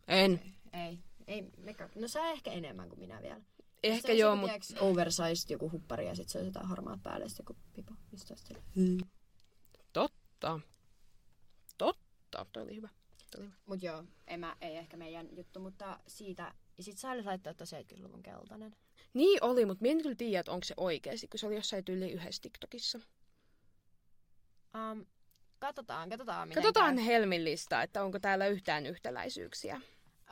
En. 0.07 0.41
Ei. 0.73 0.99
Ei, 1.27 1.49
meka. 1.57 1.89
No 1.95 2.07
sä 2.07 2.29
ehkä 2.31 2.51
enemmän 2.51 2.89
kuin 2.89 2.99
minä 2.99 3.21
vielä. 3.21 3.41
Ehkä 3.83 4.13
joo, 4.13 4.35
mutta... 4.35 4.47
tiiäks, 4.47 4.75
Oversized 4.81 5.49
joku 5.49 5.71
huppari 5.71 6.07
ja 6.07 6.15
sit 6.15 6.29
se 6.29 6.37
olisi 6.37 6.49
jotain 6.49 6.67
harmaat 6.67 7.03
päälle 7.03 7.25
ja 7.25 7.31
joku 7.39 7.55
pipo. 7.73 7.93
Mistä 8.11 8.35
sille? 8.35 8.61
Totta. 9.93 10.59
Totta. 11.77 12.45
Toi 12.53 12.63
oli 12.63 12.75
hyvä. 12.75 12.89
Toi 13.31 13.39
oli 13.39 13.45
hyvä. 13.45 13.57
Mut 13.65 13.83
joo, 13.83 14.03
en 14.27 14.39
mä, 14.39 14.55
ei 14.61 14.77
ehkä 14.77 14.97
meidän 14.97 15.27
juttu, 15.31 15.59
mutta 15.59 15.99
siitä. 16.07 16.53
Ja 16.77 16.83
sit 16.83 16.97
sä 16.97 17.25
laittaa 17.25 17.53
tuon 17.53 17.67
70-luvun 17.67 18.23
keltainen. 18.23 18.75
Niin 19.13 19.43
oli, 19.43 19.65
mutta 19.65 19.81
minä 19.81 19.91
en 19.91 20.01
kyllä 20.01 20.15
tiedä, 20.15 20.39
että 20.39 20.51
onko 20.51 20.63
se 20.63 20.73
oikeasti, 20.77 21.27
kun 21.27 21.39
se 21.39 21.47
oli 21.47 21.55
jossain 21.55 21.85
tyyli 21.85 22.11
yhdessä 22.11 22.41
TikTokissa. 22.41 22.99
Um, 24.91 25.05
katsotaan, 25.59 26.09
katsotaan 26.09 26.47
miten 26.47 26.63
Katsotaan 26.63 26.95
käy. 26.95 27.05
Helmillistä, 27.05 27.81
että 27.81 28.03
onko 28.03 28.19
täällä 28.19 28.47
yhtään 28.47 28.85
yhtäläisyyksiä. 28.85 29.81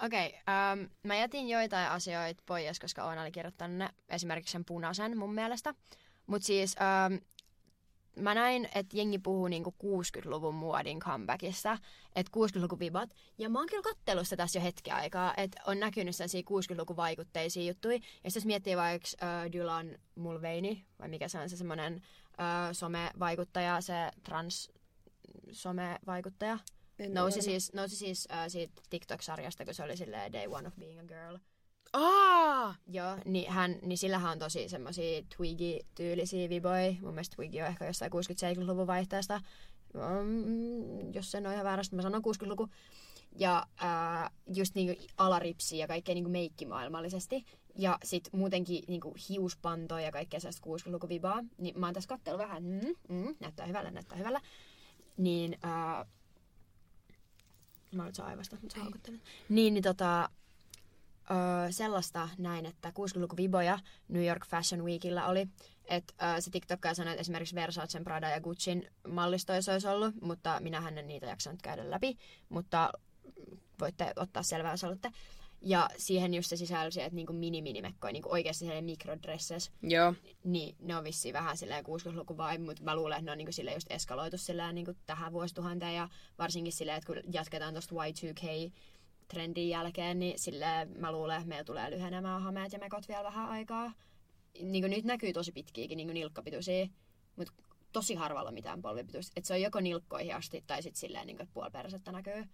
Okei, 0.04 0.28
okay, 0.28 0.74
um, 0.74 0.90
mä 1.04 1.16
jätin 1.16 1.50
joitain 1.50 1.90
asioita 1.90 2.44
pois, 2.46 2.80
koska 2.80 3.06
Oona 3.06 3.22
oli 3.22 3.32
kirjoittanut 3.32 3.78
ne, 3.78 3.90
esimerkiksi 4.10 4.52
sen 4.52 4.66
punaisen 4.66 5.18
mun 5.18 5.34
mielestä. 5.34 5.74
Mut 6.28 6.44
siis 6.44 6.76
um, 7.10 7.20
mä 8.20 8.34
näin, 8.34 8.70
että 8.76 8.98
jengi 8.98 9.20
puhuu 9.20 9.48
niinku 9.48 9.76
60-luvun 9.84 10.56
muodin 10.56 11.00
comebackista, 11.00 11.78
että 12.16 12.32
60-luvun 12.38 12.80
vibat. 12.80 13.10
Ja 13.38 13.50
mä 13.50 13.60
oon 13.60 13.68
kyllä 13.68 13.84
kattellut 13.84 14.24
sitä 14.24 14.38
tässä 14.38 14.60
jo 14.60 14.64
hetki 14.64 14.92
aikaa, 14.92 15.34
että 15.38 15.62
on 15.68 15.80
näkynyt 15.80 16.16
sellaisia 16.16 16.42
60-luvun 16.42 16.96
vaikutteisia 16.96 17.64
juttuja. 17.64 17.96
Ja 17.96 18.02
sitten 18.32 18.40
jos 18.40 18.46
miettii 18.46 18.78
vaikka 18.78 19.08
uh, 19.22 19.52
Dylan 19.52 19.98
Mulvaney, 20.16 20.76
vai 21.00 21.08
mikä 21.08 21.28
se 21.28 21.40
on 21.40 21.50
se 21.50 21.58
semmoinen 21.58 21.96
uh, 21.96 22.72
somevaikuttaja, 22.72 23.82
se 23.82 24.12
trans 24.24 24.72
somevaikuttaja, 25.52 26.60
En 27.00 27.14
Nousi 27.14 27.42
siis, 27.42 27.74
nousi 27.74 27.96
siis 27.96 28.28
äh, 28.32 28.46
siitä 28.48 28.82
TikTok-sarjasta, 28.90 29.66
kun 29.66 29.74
se 29.74 29.84
oli 29.84 29.98
silleen 29.98 30.34
Day 30.34 30.48
One 30.48 30.68
of 30.68 30.76
Being 30.76 31.00
a 31.00 31.04
Girl. 31.04 31.38
Aa! 31.94 32.76
Joo, 32.88 33.18
niin, 33.26 33.52
hän, 33.52 33.76
niin 33.82 33.98
sillähän 33.98 34.32
on 34.32 34.40
tosi 34.40 34.70
semmosia 34.70 35.22
Twiggy-tyylisiä 35.22 36.50
viboja. 36.50 36.94
Mun 37.02 37.14
mielestä 37.14 37.36
Twiggy 37.36 37.62
on 37.62 37.68
ehkä 37.68 37.86
jossain 37.86 38.12
60-70-luvun 38.12 38.88
vaihteesta. 38.88 39.42
Mm, 39.94 41.14
jos 41.14 41.32
sen 41.32 41.48
on 41.48 41.54
ihan 41.54 41.66
väärästä, 41.66 41.96
mä 41.96 42.02
sanon 42.02 42.22
60-luku. 42.22 42.70
Ja 43.40 43.68
äh, 43.84 44.32
just 44.56 44.76
niinku 44.76 45.04
alaripsiä 45.18 45.80
ja 45.80 45.88
kaikkea 45.88 46.16
niinku 46.16 46.30
meikkimaailmallisesti. 46.30 47.46
Ja 47.78 47.98
sit 48.04 48.30
muutenkin 48.32 48.84
niinku 48.88 49.16
hiuspantoja 49.30 50.06
ja 50.06 50.12
kaikkea 50.12 50.40
sellaista 50.40 50.90
60-luku 50.90 51.10
vibaa. 51.10 51.44
Niin 51.58 51.80
mä 51.80 51.88
oon 51.88 51.94
tässä 51.94 52.08
kattellut 52.08 52.42
vähän, 52.42 52.64
mm, 52.64 52.96
mm, 53.10 53.36
näyttää 53.40 53.66
hyvällä, 53.66 53.92
näyttää 53.92 54.18
hyvällä. 54.18 54.42
Niin 55.18 55.58
äh, 55.66 56.08
Mä 57.96 58.06
nyt 58.06 58.16
saa 58.16 58.28
aivasta, 58.28 58.58
mutta 58.62 58.76
sä 58.76 58.82
haukuttelet. 58.82 59.22
Niin, 59.50 59.74
niin 59.74 59.84
tota, 59.84 60.30
öö, 61.32 61.72
sellaista 61.72 62.30
näin, 62.38 62.66
että 62.66 62.90
60-luvun 62.90 63.38
viboja 63.38 63.80
New 64.08 64.26
York 64.26 64.46
Fashion 64.46 64.86
Weekillä 64.86 65.28
oli. 65.28 65.48
Että 65.86 66.14
öö, 66.24 66.42
se 66.42 66.52
TikTokkaaja 66.52 66.96
sanoi, 66.96 67.14
että 67.14 67.22
esimerkiksi 67.22 67.56
Versacen, 67.56 68.04
Prada 68.04 68.30
ja 68.30 68.42
Gucciin 68.42 68.88
mallistoissa 69.08 69.72
olisi 69.72 69.88
ollut, 69.88 70.22
mutta 70.22 70.60
minähän 70.60 70.98
en 70.98 71.08
niitä 71.08 71.26
jaksanut 71.26 71.62
käydä 71.62 71.92
läpi. 71.92 72.18
Mutta 72.50 72.92
voitte 73.80 74.14
ottaa 74.16 74.44
selvää, 74.44 74.74
jos 74.74 74.82
haluatte. 74.82 75.12
Ja 75.68 75.90
siihen 75.98 76.34
just 76.34 76.50
se 76.50 76.56
sisälsi, 76.56 77.02
että 77.02 77.16
niinku 77.16 77.34
mini-minimekkoja, 77.34 78.14
niinku 78.14 78.32
oikeasti 78.32 78.60
sellainen 78.60 78.86
mikrodresses, 78.86 79.72
Joo. 79.82 80.14
niin 80.44 80.76
ne 80.80 80.96
on 80.96 81.04
vissiin 81.04 81.34
vähän 81.34 81.58
silleen 81.58 81.86
60-luku 81.86 82.38
vibe, 82.38 82.64
mutta 82.64 82.84
mä 82.84 82.96
luulen, 82.96 83.18
että 83.18 83.26
ne 83.26 83.32
on 83.32 83.38
niinku 83.38 83.52
silleen 83.52 83.76
just 83.76 83.92
eskaloitu 83.92 84.38
silleen 84.38 84.76
niinku 84.76 84.94
tähän 85.06 85.34
vuosituhanteen 85.34 85.96
ja 85.96 86.10
varsinkin 86.38 86.74
silleen, 86.74 86.98
että 86.98 87.08
kun 87.08 87.34
jatketaan 87.34 87.74
tosta 87.74 87.96
Y2K 87.96 88.72
trendin 89.28 89.70
jälkeen, 89.70 90.20
niin 90.20 90.40
silleen 90.40 91.00
mä 91.00 91.12
luulen, 91.12 91.38
että 91.38 91.50
meillä 91.50 91.64
tulee 91.64 91.92
lyhenemään 91.92 92.42
hameet 92.42 92.74
ja 92.74 92.80
mekot 92.80 93.08
vielä 93.08 93.24
vähän 93.24 93.50
aikaa. 93.50 93.92
Niin 94.62 94.84
kuin 94.84 94.92
nyt 94.92 95.06
näkyy 95.06 95.34
tosi 95.34 95.52
pitkiäkin 95.52 95.98
niin 95.98 96.14
nilkkapituisia, 96.14 96.88
mutta 97.36 97.54
tosi 97.92 98.16
harvalla 98.16 98.52
mitään 98.52 98.82
polvipituista. 98.82 99.34
Että 99.36 99.48
se 99.48 99.54
on 99.54 99.62
joko 99.62 99.80
nilkkoihin 99.80 100.36
asti 100.36 100.64
tai 100.68 100.84
sitten 100.84 101.00
silleen, 101.00 101.28
niin 101.28 101.38
kuin, 101.38 101.44
että 101.44 101.54
puolipersettä 101.54 102.12
näkyy. 102.12 102.46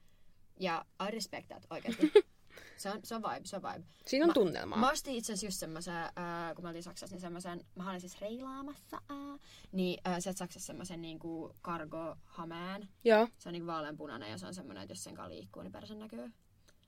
Ja 0.60 0.86
I 1.08 1.12
respect 1.12 1.48
that 1.48 1.66
oikeasti. 1.70 2.12
se, 2.78 2.90
on, 2.90 3.00
se 3.04 3.16
on 3.16 3.22
vibe, 3.22 3.42
se 3.44 3.56
on 3.56 3.62
vibe. 3.62 3.86
Siinä 4.08 4.26
on 4.26 4.30
Mä- 4.30 4.34
tunnelmaa. 4.34 4.80
Mä 4.80 4.92
ostin 4.92 5.16
itse 5.16 5.34
asiassa 5.34 5.46
just 5.48 5.60
semmoisen, 5.60 5.96
äh, 5.96 6.56
kun 6.56 6.64
mä 6.64 6.70
olin 6.70 6.84
Saksassa, 6.84 7.16
niin 7.16 7.22
semmoisen, 7.22 7.66
mä 7.76 7.90
olin 7.90 8.02
siis 8.02 8.22
reilaamassa, 8.22 9.02
äh, 9.12 9.40
niin 9.72 10.02
äh, 10.08 10.16
sieltä 10.20 10.38
Saksassa 10.38 10.68
semmoisen 10.68 11.02
niinku 11.02 11.56
cargo-hameen. 11.64 12.88
Joo. 13.04 13.28
Se 13.40 13.50
on 13.50 13.54
niinku 13.54 13.68
vaaleanpunainen 13.68 14.32
ja 14.32 14.38
se 14.38 14.48
on 14.48 14.54
semmoinen, 14.54 14.84
että 14.84 14.92
jos 14.92 15.04
sen 15.04 15.16
kanssa 15.16 15.30
liikkuu, 15.30 15.64
niin 15.64 15.72
persen 15.72 16.00
näkyy. 16.00 16.32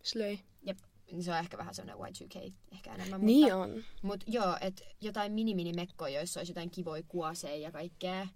Slay. 0.04 0.38
Jep. 0.62 0.78
Niin 1.12 1.24
se 1.24 1.32
on 1.32 1.38
ehkä 1.38 1.58
vähän 1.58 1.76
semmoinen 1.76 2.14
Y2K 2.16 2.54
ehkä 2.72 2.94
enemmän. 2.96 3.26
Niin 3.26 3.42
mutta, 3.44 3.58
on. 3.58 3.84
Mut 4.02 4.24
joo, 4.28 4.58
että 4.62 4.84
jotain 5.02 5.32
mini-mini-mekkoja, 5.32 6.16
joissa 6.16 6.40
olisi 6.40 6.52
jotain 6.52 6.70
kivoja 6.72 7.04
kuoseja 7.08 7.58
ja 7.58 7.72
kaikkea, 7.72 8.28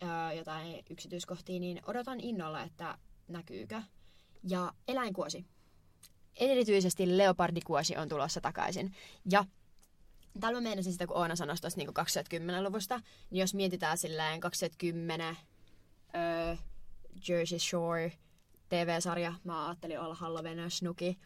ää, 0.00 0.32
jotain 0.32 0.84
yksityiskohtia, 0.90 1.60
niin 1.60 1.80
odotan 1.86 2.20
innolla, 2.20 2.62
että 2.62 2.98
näkyykö. 3.28 3.82
Ja 4.48 4.72
eläinkuosi. 4.88 5.46
Erityisesti 6.36 7.18
leopardikuosi 7.18 7.96
on 7.96 8.08
tulossa 8.08 8.40
takaisin. 8.40 8.94
Ja 9.30 9.44
Täällä 10.40 10.60
mä 10.60 10.68
meinasin 10.68 10.92
sitä, 10.92 11.06
kun 11.06 11.16
Oona 11.16 11.36
sanoi 11.36 11.56
tuosta 11.60 11.78
niin 11.78 11.88
2010-luvusta, 11.88 13.00
niin 13.30 13.40
jos 13.40 13.54
mietitään 13.54 13.98
silleen 13.98 14.40
2010 14.40 15.36
öö, 16.14 16.56
Jersey 17.28 17.58
Shore 17.58 18.12
TV-sarja, 18.68 19.34
mä 19.44 19.66
ajattelin 19.66 20.00
olla 20.00 20.14
Halloween 20.14 20.70
Snooki, 20.70 21.18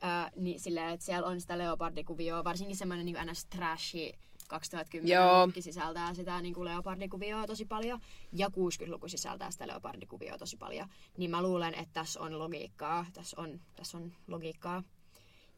ää, 0.00 0.30
niin 0.36 0.60
silleen, 0.60 0.88
että 0.88 1.06
siellä 1.06 1.28
on 1.28 1.40
sitä 1.40 1.58
leopardikuvioa, 1.58 2.44
varsinkin 2.44 2.76
semmoinen 2.76 3.06
niin 3.06 3.16
ns. 3.30 3.44
trashy 3.44 4.12
2010 4.48 5.14
Joo. 5.14 5.48
sisältää 5.60 6.14
sitä 6.14 6.40
niin 6.40 6.54
kuin 6.54 6.64
leopardikuvioa 6.64 7.46
tosi 7.46 7.64
paljon, 7.64 8.00
ja 8.32 8.48
60-luku 8.48 9.08
sisältää 9.08 9.50
sitä 9.50 9.66
leopardikuvioa 9.66 10.38
tosi 10.38 10.56
paljon. 10.56 10.88
Niin 11.16 11.30
mä 11.30 11.42
luulen, 11.42 11.74
että 11.74 11.92
tässä 11.92 12.20
on 12.20 12.38
logiikkaa, 12.38 13.06
tässä 13.12 13.40
on, 13.40 13.60
tässä 13.76 13.98
on 13.98 14.12
logiikkaa. 14.26 14.82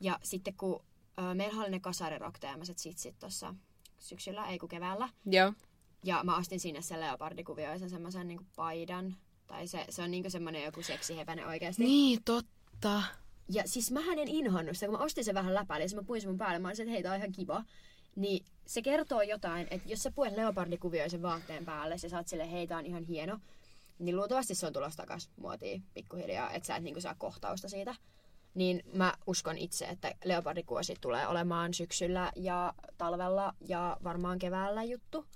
Ja 0.00 0.18
sitten 0.22 0.54
kun 0.54 0.84
ö, 1.18 1.34
meillä 1.34 1.62
oli 1.62 1.70
ne 1.70 1.80
kasarirock-teemaiset 1.80 2.78
sitsit 2.78 3.18
tuossa 3.18 3.54
syksyllä, 3.98 4.46
ei 4.46 4.58
kun 4.58 4.68
keväällä, 4.68 5.08
Joo. 5.26 5.52
ja 6.04 6.24
mä 6.24 6.36
ostin 6.36 6.60
sinne 6.60 6.82
sen 6.82 7.00
leopardikuvioisen 7.00 7.90
semmoisen 7.90 8.28
niinku 8.28 8.44
paidan. 8.56 9.16
Tai 9.46 9.66
se, 9.66 9.84
se 9.88 10.02
on 10.02 10.10
niinku 10.10 10.30
semmoinen 10.30 10.64
joku 10.64 10.82
seksihepänen 10.82 11.46
oikeasti. 11.46 11.84
Niin, 11.84 12.20
totta. 12.24 13.02
Ja 13.48 13.62
siis 13.66 13.90
mähän 13.90 14.18
en 14.18 14.28
inhonnut 14.28 14.76
sitä, 14.76 14.86
kun 14.86 14.98
mä 14.98 15.04
ostin 15.04 15.24
sen 15.24 15.34
vähän 15.34 15.54
läpäille 15.54 15.86
ja 15.90 15.96
mä 15.96 16.02
puin 16.02 16.20
sen 16.20 16.30
mun 16.30 16.38
päälle. 16.38 16.58
Mä 16.58 16.68
olisin, 16.68 16.82
että 16.82 16.92
hei, 16.92 17.02
tää 17.02 17.12
on 17.12 17.18
ihan 17.18 17.32
kiva. 17.32 17.64
Niin 18.18 18.44
se 18.66 18.82
kertoo 18.82 19.22
jotain, 19.22 19.66
että 19.70 19.88
jos 19.88 20.02
sä 20.02 20.10
puet 20.10 20.36
leopardikuvioisen 20.36 21.22
vaatteen 21.22 21.64
päälle 21.64 21.96
ja 22.02 22.08
sä 22.08 22.16
oot 22.16 22.28
silleen, 22.28 22.48
hei, 22.48 22.66
tää 22.66 22.78
on 22.78 22.86
ihan 22.86 23.02
hieno. 23.02 23.38
Niin 23.98 24.16
luultavasti 24.16 24.54
se 24.54 24.66
on 24.66 24.72
tulossa 24.72 24.96
takas 24.96 25.30
muotiin 25.36 25.82
pikkuhiljaa, 25.94 26.52
että 26.52 26.66
sä 26.66 26.76
et 26.76 26.82
niinku 26.82 27.00
saa 27.00 27.14
kohtausta 27.14 27.68
siitä. 27.68 27.94
Niin 28.54 28.82
mä 28.92 29.14
uskon 29.26 29.58
itse, 29.58 29.84
että 29.84 30.14
leopardikuosi 30.24 30.94
tulee 31.00 31.26
olemaan 31.26 31.74
syksyllä 31.74 32.32
ja 32.36 32.74
talvella 32.98 33.54
ja 33.68 33.96
varmaan 34.04 34.38
keväällä 34.38 34.84
juttu. 34.84 35.26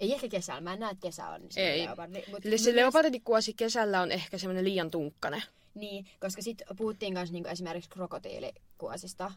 Ei 0.00 0.12
ehkä 0.12 0.28
kesällä, 0.28 0.60
mä 0.60 0.72
en 0.72 0.80
näe, 0.80 0.90
että 0.90 1.02
kesä 1.02 1.28
on 1.28 1.40
se 1.50 1.70
Ei. 1.70 1.84
leopardi. 1.84 2.22
Mut 2.30 2.46
Eli 2.46 2.58
se 2.58 2.76
leopardikuosi 2.76 3.54
kesällä 3.54 4.00
on 4.00 4.12
ehkä 4.12 4.38
semmoinen 4.38 4.64
liian 4.64 4.90
tunkkane. 4.90 5.42
niin, 5.74 6.06
koska 6.20 6.42
sitten 6.42 6.76
puhuttiin 6.76 7.12
myös 7.12 7.32
niinku 7.32 7.48
esimerkiksi 7.48 7.90
krokotiilikuosista, 7.90 9.32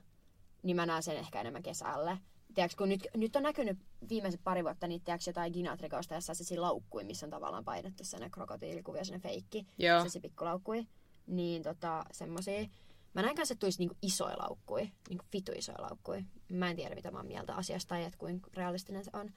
niin 0.64 0.76
mä 0.76 0.86
näen 0.86 1.04
sen 1.04 1.18
ehkä 1.18 1.42
enemmän 1.42 1.64
kesälle. 1.64 2.18
Tiedätkö, 2.54 2.78
kun 2.78 2.90
nyt, 2.90 3.08
nyt 3.16 3.36
on 3.36 3.44
näkynyt 3.44 3.80
viimeiset 4.10 4.42
pari 4.44 4.64
vuotta 4.64 4.88
niin 4.88 5.02
tiedätkö, 5.02 5.30
jotain 5.30 5.54
ginatrikosta, 5.54 6.14
jossa 6.14 6.34
se 6.34 6.60
laukkui, 6.60 7.04
missä 7.04 7.26
on 7.26 7.30
tavallaan 7.30 7.66
painettu 7.66 8.04
sellainen 8.04 8.32
krokotiilikuvio, 8.32 9.04
sellainen 9.04 9.32
feikki, 9.32 9.68
Joo. 9.78 10.04
se, 10.04 10.10
se 10.10 10.20
pikkulaukkui. 10.20 10.88
Niin 11.28 11.64
tota, 11.64 12.06
semmosia. 12.12 12.68
Mä 13.14 13.22
näin 13.22 13.36
kanssa, 13.36 13.54
että 13.54 13.60
tulisi 13.60 13.80
niinku 13.80 13.98
isoja 14.02 14.38
laukkui, 14.38 14.92
niinku 15.10 15.26
vitu 15.34 15.52
isoja 15.56 15.82
laukkui. 15.82 16.26
Mä 16.52 16.70
en 16.70 16.76
tiedä, 16.76 16.96
mitä 16.96 17.12
mä 17.12 17.18
oon 17.18 17.28
mieltä 17.28 17.56
asiasta 17.56 17.90
tai 17.90 18.04
että 18.04 18.18
kuinka 18.18 18.50
realistinen 18.54 19.04
se 19.06 19.12
on. 19.14 19.32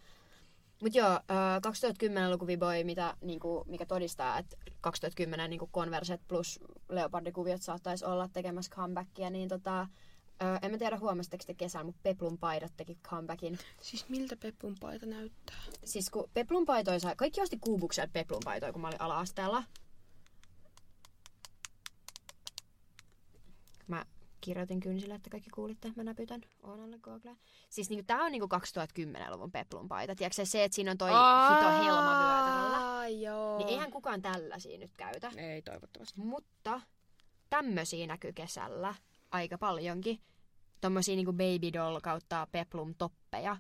Mut 0.82 0.94
joo, 0.94 1.10
äh, 1.10 1.60
2010-luku 1.66 2.46
Viboi, 2.46 2.84
mitä, 2.84 3.16
niinku, 3.20 3.64
mikä 3.66 3.86
todistaa, 3.86 4.38
että 4.38 4.56
2010 4.80 5.50
niinku 5.50 5.70
Converset 5.72 6.20
plus 6.28 6.60
Leopardikuviot 6.88 7.62
saattaisi 7.62 8.04
olla 8.04 8.28
tekemässä 8.28 8.74
comebackia, 8.74 9.30
niin 9.30 9.48
tota, 9.48 9.88
äh, 10.42 10.58
en 10.62 10.70
mä 10.70 10.78
tiedä 10.78 10.98
huomasitteko 10.98 11.44
te 11.46 11.54
kesällä, 11.54 11.84
mutta 11.84 12.00
Peplun 12.02 12.38
paidat 12.38 12.72
teki 12.76 12.98
comebackin. 13.08 13.58
Siis 13.80 14.08
miltä 14.08 14.36
Peppun 14.36 14.76
paita 14.80 15.06
näyttää? 15.06 15.56
Siis 15.84 16.10
kun 16.10 16.30
Peplun 16.34 16.66
paitoja 16.66 17.00
sai, 17.00 17.16
kaikki 17.16 17.40
osti 17.40 17.58
kuubuksella 17.60 18.10
Peplun 18.12 18.42
paitoja, 18.44 18.72
kun 18.72 18.82
mä 18.82 18.88
olin 18.88 19.00
ala-asteella. 19.00 19.64
Mä 23.86 24.04
kirjoitin 24.40 24.80
kynsillä, 24.80 25.14
että 25.14 25.30
kaikki 25.30 25.50
kuulitte, 25.50 25.92
mä 25.96 26.04
näpytän 26.04 26.40
Oonalle 26.62 26.98
Google. 26.98 27.36
Siis 27.70 27.90
niinku, 27.90 28.04
tää 28.06 28.22
on 28.22 28.32
niinku 28.32 28.48
2010-luvun 28.56 29.52
Peplun 29.52 29.88
paita. 29.88 30.14
Tiedätkö 30.14 30.44
se, 30.44 30.64
että 30.64 30.74
siinä 30.74 30.90
on 30.90 30.98
toi 30.98 31.10
hito 31.10 31.84
helma 31.84 32.18
vyötäröllä? 32.18 32.76
Aa, 32.76 33.08
joo. 33.08 33.58
Niin 33.58 33.68
eihän 33.68 33.90
kukaan 33.90 34.22
tällaisia 34.22 34.78
nyt 34.78 34.96
käytä. 34.96 35.30
Ei 35.36 35.62
toivottavasti. 35.62 36.20
Mutta 36.20 36.80
tämmösiä 37.50 38.06
näkyy 38.06 38.32
kesällä 38.32 38.94
aika 39.34 39.58
paljonkin. 39.58 40.20
Tommosia 40.80 41.16
niinku 41.16 41.32
baby 41.32 41.72
doll 41.72 42.00
kautta 42.00 42.46
peplum 42.52 42.94
toppeja. 42.94 43.56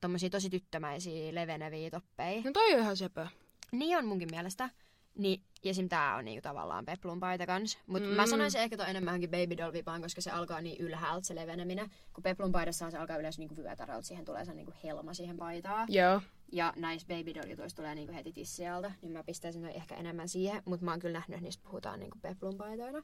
Tommosia 0.00 0.30
tosi 0.30 0.50
tyttömäisiä 0.50 1.34
leveneviä 1.34 1.90
toppeja. 1.90 2.42
No 2.44 2.50
toi 2.52 2.74
on 2.74 2.80
ihan 2.80 2.96
sepö. 2.96 3.26
Niin 3.72 3.98
on 3.98 4.06
munkin 4.06 4.28
mielestä. 4.30 4.70
Niin, 5.18 5.42
ja 5.64 5.70
esim. 5.70 5.88
tää 5.88 6.16
on 6.16 6.24
niinku 6.24 6.42
tavallaan 6.42 6.84
peplun 6.84 7.20
paita 7.20 7.46
kans. 7.46 7.78
Mut 7.86 8.02
mm. 8.02 8.08
mä 8.08 8.26
sanoisin 8.26 8.60
ehkä 8.60 8.76
toi 8.76 8.90
enemmänkin 8.90 9.30
baby 9.30 9.56
doll 9.56 9.72
vipaan, 9.72 10.02
koska 10.02 10.20
se 10.20 10.30
alkaa 10.30 10.60
niin 10.60 10.76
ylhäältä 10.78 11.26
se 11.26 11.34
leveneminen. 11.34 11.90
Kun 12.12 12.22
peplun 12.22 12.52
paidassa 12.52 12.90
se 12.90 12.98
alkaa 12.98 13.16
yleensä 13.16 13.40
niinku 13.40 13.56
vyötäröltä, 13.56 14.06
siihen 14.06 14.24
tulee 14.24 14.44
se 14.44 14.54
niinku 14.54 14.72
helma 14.84 15.14
siihen 15.14 15.36
paitaan. 15.36 15.88
Joo. 15.92 16.22
Ja 16.52 16.72
näissä 16.76 17.08
baby 17.08 17.34
doll 17.34 17.50
jutuissa 17.50 17.76
tulee 17.76 17.94
niinku 17.94 18.14
heti 18.14 18.32
tissialta, 18.32 18.92
niin 19.02 19.12
mä 19.12 19.24
pistäisin 19.24 19.62
noi 19.62 19.76
ehkä 19.76 19.94
enemmän 19.94 20.28
siihen. 20.28 20.62
Mutta 20.64 20.84
mä 20.84 20.90
oon 20.90 21.00
kyllä 21.00 21.12
nähnyt, 21.12 21.34
että 21.34 21.44
niistä 21.44 21.64
puhutaan 21.64 22.00
niinku 22.00 22.18
peplun 22.22 22.56
paitoina. 22.56 23.02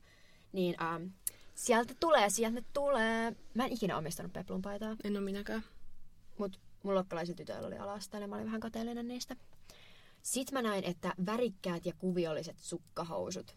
Niin 0.53 0.83
ähm, 0.83 1.07
sieltä 1.55 1.95
tulee, 2.01 2.31
sieltä 2.31 2.61
ne 2.61 2.67
tulee. 2.73 3.37
Mä 3.55 3.65
en 3.65 3.73
ikinä 3.73 3.99
omistanut 3.99 4.33
peplun 4.33 4.63
paitaa, 4.63 4.97
En 5.05 5.17
oo 5.17 5.23
minäkään. 5.23 5.65
mutta 6.39 6.59
mun 6.83 6.95
luokkalaisilla 6.95 7.37
tytöillä 7.37 7.67
oli 7.67 7.79
alasta 7.79 8.19
ja 8.19 8.29
mä 8.29 8.35
olin 8.35 8.47
vähän 8.47 8.61
kateellinen 8.61 9.09
niistä. 9.09 9.37
Sitten 10.23 10.55
mä 10.55 10.69
näin, 10.69 10.85
että 10.85 11.15
värikkäät 11.27 11.87
ja 11.87 11.93
kuviolliset 11.99 12.59
sukkahousut. 12.59 13.57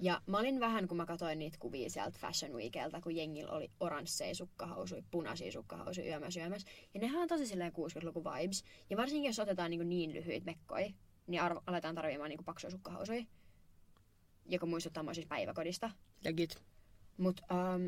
Ja 0.00 0.22
mä 0.26 0.38
olin 0.38 0.60
vähän, 0.60 0.88
kun 0.88 0.96
mä 0.96 1.06
katsoin 1.06 1.38
niitä 1.38 1.58
kuvia 1.60 1.90
sieltä 1.90 2.18
Fashion 2.18 2.52
Weekeltä, 2.52 3.00
kun 3.00 3.16
jengillä 3.16 3.52
oli 3.52 3.70
oransseja 3.80 4.34
sukkahousuja, 4.34 5.02
punaisia 5.10 5.52
sukkahousuja 5.52 6.06
yömässä 6.06 6.40
yömässä. 6.40 6.68
Ja 6.94 7.00
nehän 7.00 7.22
on 7.22 7.28
tosi 7.28 7.46
silleen 7.46 7.72
60-luku 7.72 8.24
vibes. 8.24 8.64
Ja 8.90 8.96
varsinkin 8.96 9.28
jos 9.28 9.38
otetaan 9.38 9.70
niin, 9.70 9.88
niin 9.88 10.12
lyhyitä 10.12 10.44
mekkoja, 10.44 10.90
niin 11.26 11.42
arvo, 11.42 11.62
aletaan 11.66 11.94
tarvimaan 11.94 12.30
niin 12.30 12.44
paksuja 12.44 12.70
sukkahousuja. 12.70 13.24
Joka 14.46 14.66
muistuttaa 14.66 15.02
mua 15.02 15.14
siis 15.14 15.26
päiväkodista. 15.26 15.90
Legit. 16.24 16.71
Mutta 17.16 17.42
ähm, 17.50 17.86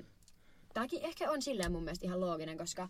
tämäkin 0.75 1.03
ehkä 1.03 1.31
on 1.31 1.43
silleen 1.43 1.73
mun 1.73 1.85
mielestä 1.85 2.07
ihan 2.07 2.21
looginen, 2.21 2.59
koska 2.59 2.89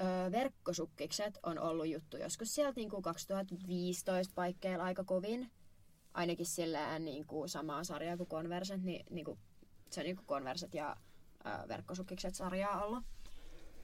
ö, 0.00 0.32
verkkosukkikset 0.32 1.38
on 1.42 1.58
ollut 1.58 1.86
juttu 1.86 2.16
joskus 2.16 2.54
sieltä 2.54 2.80
niin 2.80 2.90
kuin 2.90 3.02
2015 3.02 4.32
paikkeilla 4.34 4.84
aika 4.84 5.04
kovin. 5.04 5.50
Ainakin 6.14 6.46
silleen 6.46 7.04
niin 7.04 7.26
kuin 7.26 7.48
samaa 7.48 7.84
sarjaa 7.84 8.16
kuin 8.16 8.28
Converset, 8.28 8.82
niin, 8.82 9.06
niin 9.10 9.24
kuin, 9.24 9.38
se 9.90 10.00
on 10.00 10.04
niin 10.04 10.16
kuin 10.16 10.26
Converset 10.26 10.74
ja 10.74 10.96
ö, 11.46 11.68
verkkosukkikset 11.68 12.34
sarjaa 12.34 12.84
ollut. 12.84 13.04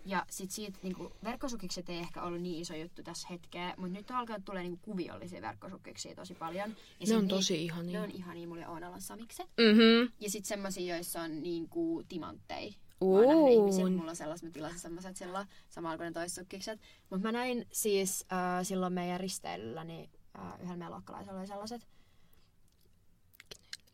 Ja 0.05 0.27
sit 0.31 0.51
siitä 0.51 0.79
niinku, 0.83 1.13
verkkosukikset 1.25 1.89
ei 1.89 1.99
ehkä 1.99 2.23
ollut 2.23 2.41
niin 2.41 2.61
iso 2.61 2.75
juttu 2.75 3.03
tässä 3.03 3.29
hetkeä, 3.31 3.75
mutta 3.77 3.99
nyt 3.99 4.11
alkaa 4.11 4.41
tulla 4.41 4.61
niinku 4.61 4.79
kuviollisia 4.83 5.43
verkkosukkiksia 5.43 6.15
tosi 6.15 6.35
paljon. 6.35 6.71
Ja 6.71 6.75
Ne 7.01 7.07
sit 7.07 7.17
on 7.17 7.23
ni- 7.25 7.29
tosi 7.29 7.65
ihania. 7.65 8.01
Ne 8.01 8.05
on 8.07 8.11
ihania, 8.11 8.49
mulle 8.49 8.69
on 8.69 8.85
olla 8.85 9.01
samikset. 9.01 9.47
Mhm. 9.47 10.13
Ja 10.21 10.31
sitten 10.31 10.49
semmosia, 10.49 10.97
joissa 10.97 11.23
on 11.23 11.43
niinku 11.43 12.03
timantteja. 12.09 12.73
Mä 13.01 13.07
oon 13.07 13.93
mulla 13.97 14.11
on 14.11 14.17
sellaiset, 14.17 14.49
mä 14.49 14.53
tilasin 14.53 14.79
semmoset 14.79 15.17
silloin, 15.17 15.47
samalla 15.69 15.97
kuin 15.97 16.05
ne 16.05 16.13
toissukkikset. 16.13 16.81
Mutta 17.11 17.29
mä 17.29 17.33
näin 17.33 17.67
siis 17.73 18.27
äh, 18.33 18.39
silloin 18.67 18.93
meidän 18.93 19.21
risteilyllä, 19.21 19.85
niin 19.85 20.11
äh, 20.39 20.55
yhdellä 20.55 20.77
meidän 20.77 20.91
luokkalaisella 20.93 21.39
oli 21.39 21.47
sellaiset. 21.47 21.87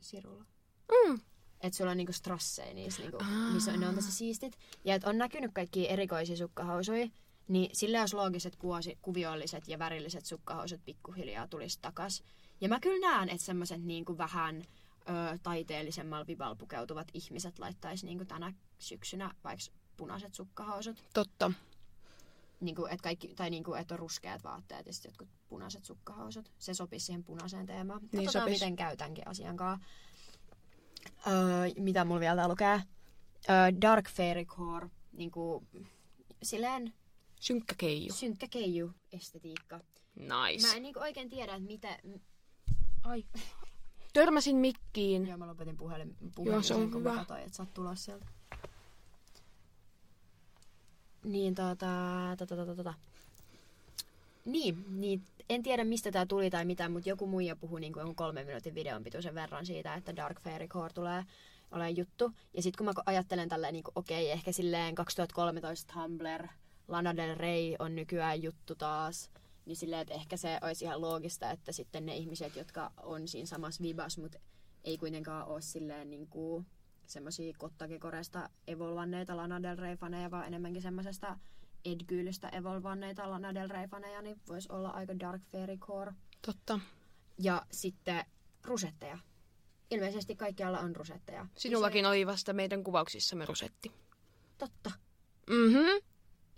Sirulla. 0.00 0.44
Mm. 0.92 1.20
Että 1.60 1.76
sulla 1.76 1.90
on 1.90 1.96
niinku 1.96 2.12
strasseja 2.12 2.74
niissä, 2.74 3.02
niinku, 3.02 3.18
missä 3.52 3.72
on, 3.72 3.80
ne 3.80 3.88
on 3.88 3.94
tosi 3.94 4.12
siistit. 4.12 4.58
Ja 4.84 4.94
että 4.94 5.10
on 5.10 5.18
näkynyt 5.18 5.50
kaikki 5.54 5.90
erikoisia 5.90 6.36
sukkahousuja, 6.36 7.08
niin 7.48 7.70
sillä 7.72 7.98
jos 7.98 8.14
loogiset 8.14 8.56
kuosi, 8.56 8.98
kuviolliset 9.02 9.68
ja 9.68 9.78
värilliset 9.78 10.26
sukkahousut 10.26 10.80
pikkuhiljaa 10.84 11.48
tulisi 11.48 11.78
takas. 11.82 12.22
Ja 12.60 12.68
mä 12.68 12.80
kyllä 12.80 13.08
näen, 13.08 13.28
että 13.28 13.44
semmoiset 13.44 13.84
niinku 13.84 14.18
vähän 14.18 14.62
ö, 15.08 15.38
taiteellisemmalla 15.42 16.26
vivalla 16.26 16.54
pukeutuvat 16.54 17.08
ihmiset 17.14 17.58
laittaisi 17.58 18.06
niinku 18.06 18.24
tänä 18.24 18.52
syksynä 18.78 19.34
vaikka 19.44 19.64
punaiset 19.96 20.34
sukkahousut. 20.34 20.96
Totta. 21.14 21.52
Niinku, 22.60 22.86
et 22.86 23.00
kaikki, 23.00 23.34
tai 23.34 23.50
niinku, 23.50 23.74
että 23.74 23.94
on 23.94 23.98
ruskeat 23.98 24.44
vaatteet 24.44 24.86
ja 24.86 24.92
sitten 24.92 25.08
jotkut 25.08 25.28
punaiset 25.48 25.84
sukkahousut. 25.84 26.52
Se 26.58 26.74
sopisi 26.74 27.06
siihen 27.06 27.24
punaiseen 27.24 27.66
teemaan. 27.66 28.00
Niin 28.00 28.24
Katsotaan, 28.24 28.44
sopis. 28.44 28.60
miten 28.60 28.76
käytänkin 28.76 29.28
asiankaan. 29.28 29.84
Öö, 31.26 31.34
mitä 31.78 32.04
mulla 32.04 32.20
vielä 32.20 32.36
täällä 32.36 32.52
lukee? 32.52 32.82
Öö, 33.50 33.80
dark 33.80 34.08
fairy 34.10 34.44
core. 34.44 34.88
Niinku, 35.12 35.64
silleen 36.42 36.92
Synkkä 37.40 37.74
keiju. 37.78 38.12
synkkä 38.12 38.46
keiju 38.50 38.92
estetiikka. 39.12 39.80
Nice. 40.14 40.66
Mä 40.68 40.74
en 40.74 40.82
niinku 40.82 41.00
oikein 41.00 41.28
tiedä, 41.30 41.54
että 41.54 41.66
mitä... 41.66 41.98
Ai. 43.02 43.24
Törmäsin 44.12 44.56
mikkiin. 44.56 45.26
Joo, 45.26 45.36
mä 45.38 45.46
lopetin 45.46 45.76
puhelin, 45.76 46.16
Joo, 46.20 46.30
puhelin 46.34 46.64
se 46.64 46.74
on 46.74 46.90
kun 46.90 47.00
hyvä. 47.00 47.10
mä 47.12 47.18
katsoin, 47.18 47.42
että 47.42 47.56
sä 47.56 47.62
oot 47.62 47.74
tulossa 47.74 48.04
sieltä. 48.04 48.26
Niin, 51.24 51.54
tota, 51.54 51.86
tota, 52.38 52.56
tota, 52.56 52.74
tota. 52.76 52.94
Niin, 54.44 54.84
niin, 55.00 55.22
en 55.48 55.62
tiedä 55.62 55.85
mistä 55.85 56.10
tää 56.10 56.27
tuli 56.27 56.51
tai 56.51 56.64
mitä, 56.64 56.89
mutta 56.89 57.09
joku 57.09 57.27
muija 57.27 57.56
puhui 57.56 57.81
niin 57.81 57.93
kuin 57.93 58.16
kolmen 58.16 58.47
minuutin 58.47 58.74
videon 58.74 59.05
pituisen 59.05 59.35
verran 59.35 59.66
siitä, 59.66 59.94
että 59.94 60.16
Dark 60.16 60.40
Fairy 60.40 60.68
Core 60.68 60.93
tulee 60.93 61.24
olemaan 61.70 61.97
juttu. 61.97 62.32
Ja 62.55 62.62
sitten 62.62 62.78
kun 62.78 62.86
mä 62.86 63.02
ajattelen 63.06 63.48
tälleen, 63.48 63.73
niin 63.73 63.85
okei, 63.94 64.24
okay, 64.24 64.32
ehkä 64.32 64.52
silleen 64.52 64.94
2013 64.94 65.93
Tumblr, 65.93 66.48
Lana 66.89 67.16
Del 67.16 67.35
Rey 67.35 67.74
on 67.78 67.94
nykyään 67.97 68.43
juttu 68.43 68.74
taas, 68.74 69.31
niin 69.66 69.77
silleen, 69.77 70.02
että 70.02 70.14
ehkä 70.14 70.36
se 70.36 70.59
olisi 70.62 70.85
ihan 70.85 71.01
loogista, 71.01 71.51
että 71.51 71.73
sitten 71.73 72.06
ne 72.06 72.16
ihmiset, 72.16 72.56
jotka 72.56 72.93
on 73.02 73.28
siinä 73.28 73.47
samassa 73.47 73.82
vibas, 73.82 74.18
mutta 74.18 74.39
ei 74.85 74.98
kuitenkaan 74.98 75.47
ole 75.47 75.60
silleen 75.60 76.10
niin 76.10 76.27
kuin 76.27 76.66
semmoisia 77.06 77.55
kottakekoresta 77.59 78.51
evolvanneita 78.66 79.36
Lana 79.36 79.62
Del 79.62 79.77
Rey-faneja, 79.77 80.31
vaan 80.31 80.47
enemmänkin 80.47 80.82
semmoisesta 80.82 81.39
Edgyylistä 81.92 82.48
evolvanneita 82.48 83.30
Lana 83.30 83.54
Del 83.54 83.68
Rey-faneja, 83.68 84.22
niin 84.22 84.40
voisi 84.48 84.68
olla 84.72 84.88
aika 84.90 85.18
Dark 85.18 85.42
Fairy 85.52 85.76
Core. 85.76 86.12
Totta. 86.46 86.80
Ja 87.38 87.66
sitten 87.70 88.24
rusetteja. 88.64 89.18
Ilmeisesti 89.90 90.36
kaikkialla 90.36 90.78
on 90.78 90.96
rusetteja. 90.96 91.46
Sinullakin 91.56 92.06
oli 92.06 92.26
vasta 92.26 92.52
meidän 92.52 92.84
kuvauksissamme 92.84 93.44
rosetti. 93.44 93.92
Totta. 94.58 94.90
Mhm. 95.50 96.06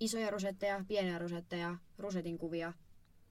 Isoja 0.00 0.30
rusetteja, 0.30 0.84
pieniä 0.88 1.18
rusetteja, 1.18 1.76
rusetin 1.98 2.38
kuvia. 2.38 2.72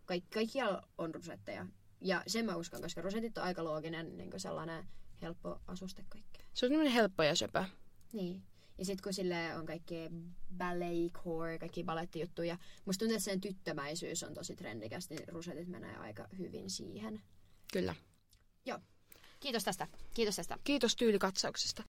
Kaik- 0.05 0.29
kaikkialla 0.33 0.87
on 0.97 1.15
rusetteja. 1.15 1.65
Ja 2.01 2.23
sen 2.27 2.45
mä 2.45 2.55
uskon, 2.55 2.81
koska 2.81 3.01
rusetit 3.01 3.37
on 3.37 3.43
aika 3.43 3.63
looginen 3.63 4.17
niin 4.17 4.31
sellainen 4.37 4.87
helppo 5.21 5.61
asuste 5.67 6.05
kaikkea. 6.09 6.45
Se 6.53 6.65
on 6.65 6.69
semmoinen 6.69 6.93
helppo 6.93 7.23
ja 7.23 7.35
söpö. 7.35 7.65
Niin. 8.13 8.43
Ja 8.77 8.85
sitten 8.85 9.03
kun 9.03 9.13
sille 9.13 9.55
on 9.55 9.65
kaikki 9.65 9.95
ballet 10.57 11.11
core, 11.13 11.59
kaikki 11.59 11.83
balettijuttuja. 11.83 12.57
Musta 12.85 12.99
tuntuu, 12.99 13.15
että 13.15 13.25
sen 13.25 13.41
tyttömäisyys 13.41 14.23
on 14.23 14.33
tosi 14.33 14.55
trendikäs, 14.55 15.09
niin 15.09 15.27
rusetit 15.27 15.67
menee 15.67 15.97
aika 15.97 16.27
hyvin 16.37 16.69
siihen. 16.69 17.21
Kyllä. 17.73 17.95
Joo. 18.65 18.79
Kiitos 19.39 19.63
tästä. 19.63 19.87
Kiitos 20.13 20.35
tästä. 20.35 20.57
Kiitos 20.63 20.95
tyylikatsauksesta. 20.95 21.83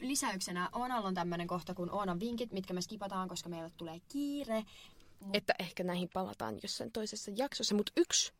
Lisäyksenä 0.00 0.68
Oonalla 0.72 1.08
on 1.08 1.14
tämmöinen 1.14 1.46
kohta 1.46 1.74
kuin 1.74 1.90
Oonan 1.90 2.20
vinkit, 2.20 2.52
mitkä 2.52 2.74
me 2.74 2.80
skipataan, 2.80 3.28
koska 3.28 3.48
meille 3.48 3.70
tulee 3.76 4.00
kiire. 4.08 4.64
Että 5.32 5.54
ehkä 5.58 5.84
näihin 5.84 6.08
palataan 6.12 6.58
jossain 6.62 6.92
toisessa 6.92 7.30
jaksossa, 7.36 7.74
mutta 7.74 7.92
yksi, 7.96 8.32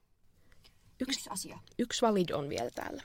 yksi, 1.00 1.12
Yksi 1.18 1.30
asia. 1.30 1.58
yksi 1.78 2.02
valid 2.02 2.30
on 2.30 2.48
vielä 2.48 2.70
täällä. 2.70 3.02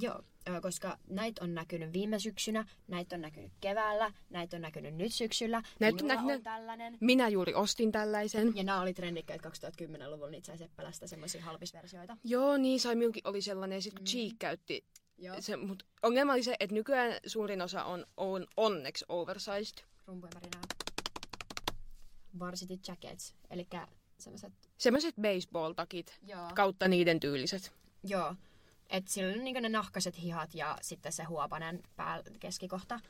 Joo, 0.00 0.22
koska 0.62 0.98
näitä 1.08 1.44
on 1.44 1.54
näkynyt 1.54 1.92
viime 1.92 2.18
syksynä, 2.18 2.64
näitä 2.88 3.16
on 3.16 3.20
näkynyt 3.22 3.52
keväällä, 3.60 4.12
näitä 4.30 4.56
on 4.56 4.62
näkynyt 4.62 4.94
nyt 4.94 5.12
syksyllä. 5.12 5.62
Näitä 5.80 6.04
on 6.04 6.08
näkynyt- 6.08 6.36
on 6.36 6.42
tällainen. 6.42 6.98
Minä 7.00 7.28
juuri 7.28 7.54
ostin 7.54 7.92
tällaisen. 7.92 8.52
Ja 8.56 8.62
nämä 8.64 8.80
oli 8.80 8.94
trendikkäitä 8.94 9.48
2010-luvulla, 9.48 10.30
niitä 10.30 10.46
sai 10.46 10.58
Seppälästä 10.58 11.06
semmoisia 11.06 11.42
halpisversioita. 11.44 12.16
Joo, 12.24 12.56
niin 12.56 12.80
sai 12.80 12.94
minunkin 12.96 13.22
oli 13.28 13.42
sellainen, 13.42 13.82
sitten 13.82 13.98
kun 13.98 14.06
Cheek 14.06 14.34
käytti 14.38 14.84
Joo. 15.18 15.36
se, 15.40 15.56
mutta 15.56 15.84
ongelma 16.02 16.32
oli 16.32 16.42
se, 16.42 16.56
että 16.60 16.74
nykyään 16.74 17.12
suurin 17.26 17.62
osa 17.62 17.84
on, 17.84 18.06
on 18.16 18.46
onneksi 18.56 19.04
oversized. 19.08 19.84
Rumpujen 20.06 20.34
värinää. 20.34 20.62
Varsity 22.38 22.78
jackets, 22.88 23.34
eli 23.50 23.66
semmoiset, 24.18 24.52
Semmoiset 24.78 25.14
baseball-takit 25.20 26.18
joo, 26.26 26.50
kautta 26.54 26.88
niiden 26.88 27.20
tyyliset. 27.20 27.72
joo. 28.04 28.34
Et 28.90 29.08
sillä 29.08 29.32
on 29.32 29.44
niinku 29.44 29.60
ne 29.60 29.68
nahkaset 29.68 30.22
hihat 30.22 30.54
ja 30.54 30.78
sitten 30.82 31.12
se 31.12 31.24
huopanen 31.24 31.82
pääl 31.96 32.22
keskikohta. 32.40 33.00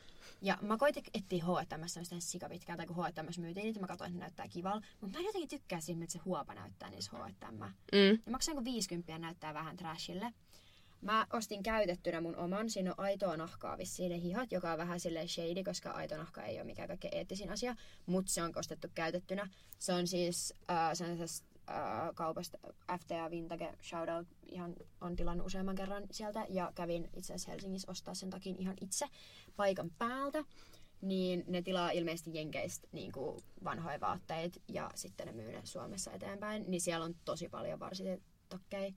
Ja 0.41 0.57
mä 0.61 0.77
koitin 0.77 1.03
etsiä 1.13 1.43
H&M 1.43 1.87
semmoista 1.87 2.15
sikapitkää, 2.19 2.77
tai 2.77 2.87
kun 2.87 2.95
H&M 2.95 3.41
myytiin 3.41 3.63
niitä, 3.63 3.79
mä 3.79 3.87
katsoin, 3.87 4.09
että 4.09 4.19
näyttää 4.19 4.47
kivalta. 4.47 4.87
Mutta 5.01 5.17
mä 5.17 5.19
en 5.19 5.25
jotenkin 5.25 5.49
tykkää 5.49 5.79
siitä, 5.79 6.03
että 6.03 6.13
se 6.13 6.19
huopa 6.25 6.53
näyttää 6.53 6.89
niissä 6.89 7.11
H&M. 7.17 7.63
Mm. 7.93 8.19
Ja 8.25 8.31
maksaa 8.31 8.63
50 8.63 9.11
ja 9.11 9.19
näyttää 9.19 9.53
vähän 9.53 9.77
trashille. 9.77 10.33
Mä 11.01 11.27
ostin 11.33 11.63
käytettynä 11.63 12.21
mun 12.21 12.35
oman. 12.35 12.69
Siinä 12.69 12.91
on 12.91 12.99
aitoa 12.99 13.37
nahkaa 13.37 13.77
vissiin 13.77 14.11
ne 14.11 14.21
hihat, 14.21 14.51
joka 14.51 14.71
on 14.71 14.77
vähän 14.77 14.99
silleen 14.99 15.29
shady, 15.29 15.63
koska 15.63 15.91
aito 15.91 16.17
nahka 16.17 16.43
ei 16.43 16.55
ole 16.55 16.63
mikään 16.63 16.87
kaikkein 16.87 17.15
eettisin 17.15 17.49
asia. 17.49 17.75
Mutta 18.05 18.31
se 18.31 18.43
on 18.43 18.51
ostettu 18.55 18.87
käytettynä. 18.95 19.49
Se 19.79 19.93
on 19.93 20.07
siis 20.07 20.53
äh, 20.71 20.93
sellaisesta 20.93 21.46
äh, 21.69 22.15
kaupasta 22.15 22.57
FTA 22.99 23.31
Vintage 23.31 23.73
Shoutout. 23.83 24.27
Ihan 24.51 24.75
on 25.01 25.15
tilannut 25.15 25.45
useamman 25.47 25.75
kerran 25.75 26.03
sieltä. 26.11 26.45
Ja 26.49 26.71
kävin 26.75 27.03
itse 27.13 27.33
asiassa 27.33 27.51
Helsingissä 27.51 27.91
ostaa 27.91 28.13
sen 28.13 28.29
takin 28.29 28.55
ihan 28.59 28.75
itse 28.81 29.05
paikan 29.55 29.91
päältä. 29.97 30.43
Niin 31.01 31.43
ne 31.47 31.61
tilaa 31.61 31.91
ilmeisesti 31.91 32.31
Jenkeistä 32.33 32.87
niin 32.91 33.11
kuin 33.11 33.43
vanhoja 33.63 33.99
vaatteita 33.99 34.59
ja 34.67 34.91
sitten 34.95 35.27
ne 35.27 35.33
myy 35.33 35.51
ne 35.51 35.61
Suomessa 35.63 36.11
eteenpäin. 36.11 36.65
Niin 36.67 36.81
siellä 36.81 37.05
on 37.05 37.15
tosi 37.25 37.49
paljon 37.49 37.79
varsitakkeja. 37.79 38.93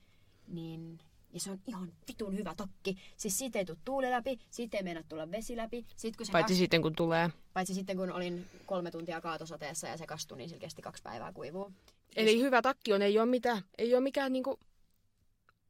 Niin 0.46 0.98
ja 1.32 1.40
se 1.40 1.50
on 1.50 1.58
ihan 1.66 1.92
vitun 2.08 2.36
hyvä 2.38 2.54
takki. 2.54 2.96
Siis 3.16 3.38
siitä 3.38 3.58
ei 3.58 3.64
tule 3.64 3.78
tuuli 3.84 4.10
läpi, 4.10 4.38
siitä 4.50 4.76
ei 4.76 4.82
mennä 4.82 5.02
tulla 5.08 5.30
vesi 5.30 5.56
läpi. 5.56 5.86
Sit 5.96 6.16
kun 6.16 6.26
se 6.26 6.32
Paitsi 6.32 6.52
kas- 6.54 6.58
sitten 6.58 6.82
kun 6.82 6.94
tulee. 6.96 7.30
paitsi 7.52 7.74
sitten 7.74 7.96
kun 7.96 8.12
olin 8.12 8.46
kolme 8.66 8.90
tuntia 8.90 9.20
kaatosateessa 9.20 9.88
ja 9.88 9.96
se 9.96 10.06
kastui, 10.06 10.38
niin 10.38 10.48
sillä 10.48 10.60
kesti 10.60 10.82
kaksi 10.82 11.02
päivää 11.02 11.32
kuivuu. 11.32 11.72
Eli 12.16 12.40
hyvä 12.40 12.62
takki 12.62 12.92
on, 12.92 13.02
ei 13.02 13.18
ole 13.18 13.26
mitään, 13.26 13.62
ei 13.78 13.94
ole 13.94 14.00
mikään 14.00 14.32
niinku 14.32 14.60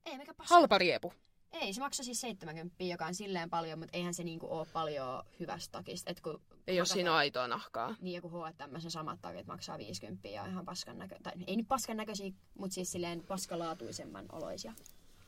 Ei 0.06 0.18
mikä 0.18 0.34
halpa 0.38 0.78
riepu. 0.78 1.12
Ei, 1.52 1.72
se 1.72 1.80
maksoi 1.80 2.04
siis 2.04 2.20
70, 2.20 2.84
joka 2.84 3.06
on 3.06 3.14
silleen 3.14 3.50
paljon, 3.50 3.78
mutta 3.78 3.96
eihän 3.96 4.14
se 4.14 4.24
niinku 4.24 4.46
ole 4.50 4.66
paljon 4.72 5.22
hyvästä 5.40 5.72
takista. 5.72 6.10
Et 6.10 6.20
kun 6.20 6.40
Ei 6.66 6.80
ole 6.80 6.86
siinä 6.86 7.14
aitoa 7.14 7.48
nahkaa. 7.48 7.94
Niin 8.00 8.14
joku 8.14 8.28
H&M 8.28 8.80
se 8.80 8.90
samat 8.90 9.20
takit 9.22 9.46
maksaa 9.46 9.78
50 9.78 10.28
ja 10.28 10.46
ihan 10.46 10.64
paskan 10.64 10.98
näkö... 10.98 11.16
Tai 11.22 11.32
ei 11.46 11.56
nyt 11.56 11.68
paskan 11.68 11.96
näköisiä, 11.96 12.32
mutta 12.58 12.74
siis 12.74 12.92
silleen 12.92 13.24
paskalaatuisemman 13.28 14.26
oloisia. 14.32 14.72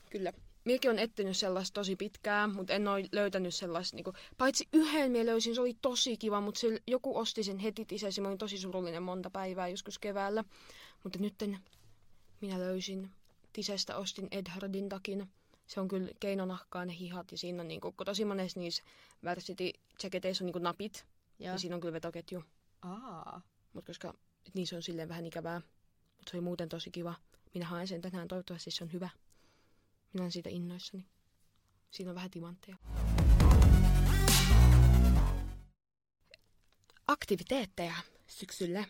Kyllä. 0.09 0.33
Minäkin 0.65 0.91
on 0.91 0.99
etsinyt 0.99 1.37
sellaista 1.37 1.73
tosi 1.73 1.95
pitkään, 1.95 2.55
mutta 2.55 2.73
en 2.73 2.87
ole 2.87 3.09
löytänyt 3.11 3.55
sellaista, 3.55 3.95
niinku, 3.95 4.13
paitsi 4.37 4.67
yhden 4.73 5.11
minä 5.11 5.25
löysin, 5.25 5.55
se 5.55 5.61
oli 5.61 5.77
tosi 5.81 6.17
kiva, 6.17 6.41
mutta 6.41 6.59
se, 6.59 6.81
joku 6.87 7.17
osti 7.17 7.43
sen 7.43 7.59
heti 7.59 7.85
tisesi, 7.85 8.21
mä 8.21 8.27
olin 8.27 8.37
tosi 8.37 8.57
surullinen 8.57 9.03
monta 9.03 9.29
päivää 9.29 9.67
joskus 9.67 9.99
keväällä. 9.99 10.43
Mutta 11.03 11.19
nyt 11.19 11.35
minä 12.41 12.59
löysin, 12.59 13.11
tisestä 13.53 13.97
ostin 13.97 14.27
Ed 14.31 14.47
Hardin 14.49 14.89
takin. 14.89 15.31
Se 15.67 15.79
on 15.79 15.87
kyllä 15.87 16.11
keinonahkaa 16.19 16.85
ne 16.85 16.97
hihat 16.99 17.31
ja 17.31 17.37
siinä 17.37 17.61
on 17.61 17.67
niinku, 17.67 17.91
kun 17.91 18.05
tosi 18.05 18.25
monessa 18.25 18.59
niissä 18.59 18.83
varsity 19.23 19.71
jacketeissa 20.03 20.43
on 20.43 20.45
niinku 20.45 20.59
napit 20.59 21.05
ja. 21.39 21.49
Joo. 21.49 21.57
siinä 21.57 21.75
on 21.75 21.81
kyllä 21.81 21.93
vetoketju. 21.93 22.43
Aa. 22.81 23.41
Mutta 23.73 23.89
koska 23.89 24.13
niissä 24.53 24.75
on 24.75 24.83
silleen 24.83 25.09
vähän 25.09 25.25
ikävää, 25.25 25.59
mutta 26.17 26.31
se 26.31 26.37
oli 26.37 26.43
muuten 26.43 26.69
tosi 26.69 26.91
kiva. 26.91 27.15
Minä 27.53 27.65
haen 27.65 27.87
sen 27.87 28.01
tänään, 28.01 28.27
toivottavasti 28.27 28.71
se 28.71 28.83
on 28.83 28.93
hyvä. 28.93 29.09
Minä 30.13 30.23
olen 30.23 30.31
siitä 30.31 30.49
innoissani. 30.49 31.05
Siinä 31.91 32.11
on 32.11 32.15
vähän 32.15 32.31
timantteja. 32.31 32.77
Aktiviteetteja 37.07 37.95
syksyllä. 38.27 38.85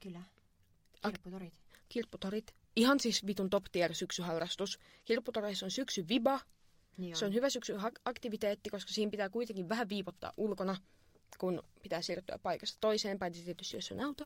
Kyllä. 0.00 0.22
Kirpputorit. 1.02 1.54
Kilpputorit. 1.88 2.54
Ihan 2.76 3.00
siis 3.00 3.26
vitun 3.26 3.50
top 3.50 3.64
tier 3.72 3.94
syksyharrastus. 3.94 4.78
Kilpputoreissa 5.04 5.66
on 5.66 5.70
syksy 5.70 6.08
viba. 6.08 6.40
Niin 6.96 7.16
Se 7.16 7.26
on 7.26 7.34
hyvä 7.34 7.50
syksy 7.50 7.76
aktiviteetti, 8.04 8.70
koska 8.70 8.92
siinä 8.92 9.10
pitää 9.10 9.28
kuitenkin 9.28 9.68
vähän 9.68 9.88
viipottaa 9.88 10.32
ulkona, 10.36 10.76
kun 11.38 11.62
pitää 11.82 12.02
siirtyä 12.02 12.38
paikasta 12.42 12.78
toiseen, 12.80 13.18
paitsi 13.18 13.44
tietysti 13.44 13.76
jos 13.76 13.92
on 13.92 14.00
auto. 14.00 14.24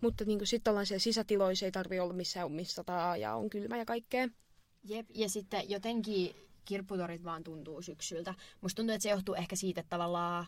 Mutta 0.00 0.24
niin 0.24 0.46
sitten 0.46 0.70
ollaan 0.70 0.86
siellä 0.86 1.00
sisätiloissa, 1.00 1.64
ei 1.64 1.72
tarvi 1.72 2.00
olla 2.00 2.12
missään 2.12 2.52
missä 2.52 2.84
taa 2.84 3.16
ja 3.16 3.34
on 3.34 3.50
kylmä 3.50 3.78
ja 3.78 3.84
kaikkea. 3.84 4.28
Jep, 4.84 5.06
ja 5.14 5.28
sitten 5.28 5.70
jotenkin 5.70 6.36
kirpputorit 6.64 7.24
vaan 7.24 7.44
tuntuu 7.44 7.82
syksyltä. 7.82 8.34
Musta 8.60 8.76
tuntuu, 8.76 8.94
että 8.94 9.02
se 9.02 9.10
johtuu 9.10 9.34
ehkä 9.34 9.56
siitä, 9.56 9.80
että 9.80 9.90
tavallaan 9.90 10.46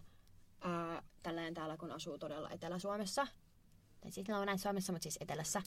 ää, 0.60 1.02
tälleen 1.22 1.54
täällä 1.54 1.76
kun 1.76 1.92
asuu 1.92 2.18
todella 2.18 2.50
Etelä-Suomessa, 2.50 3.26
sitten 4.12 4.34
on 4.34 4.46
näin 4.46 4.58
Suomessa, 4.58 4.92
mutta 4.92 5.02
siis 5.02 5.18
Etelässä, 5.20 5.62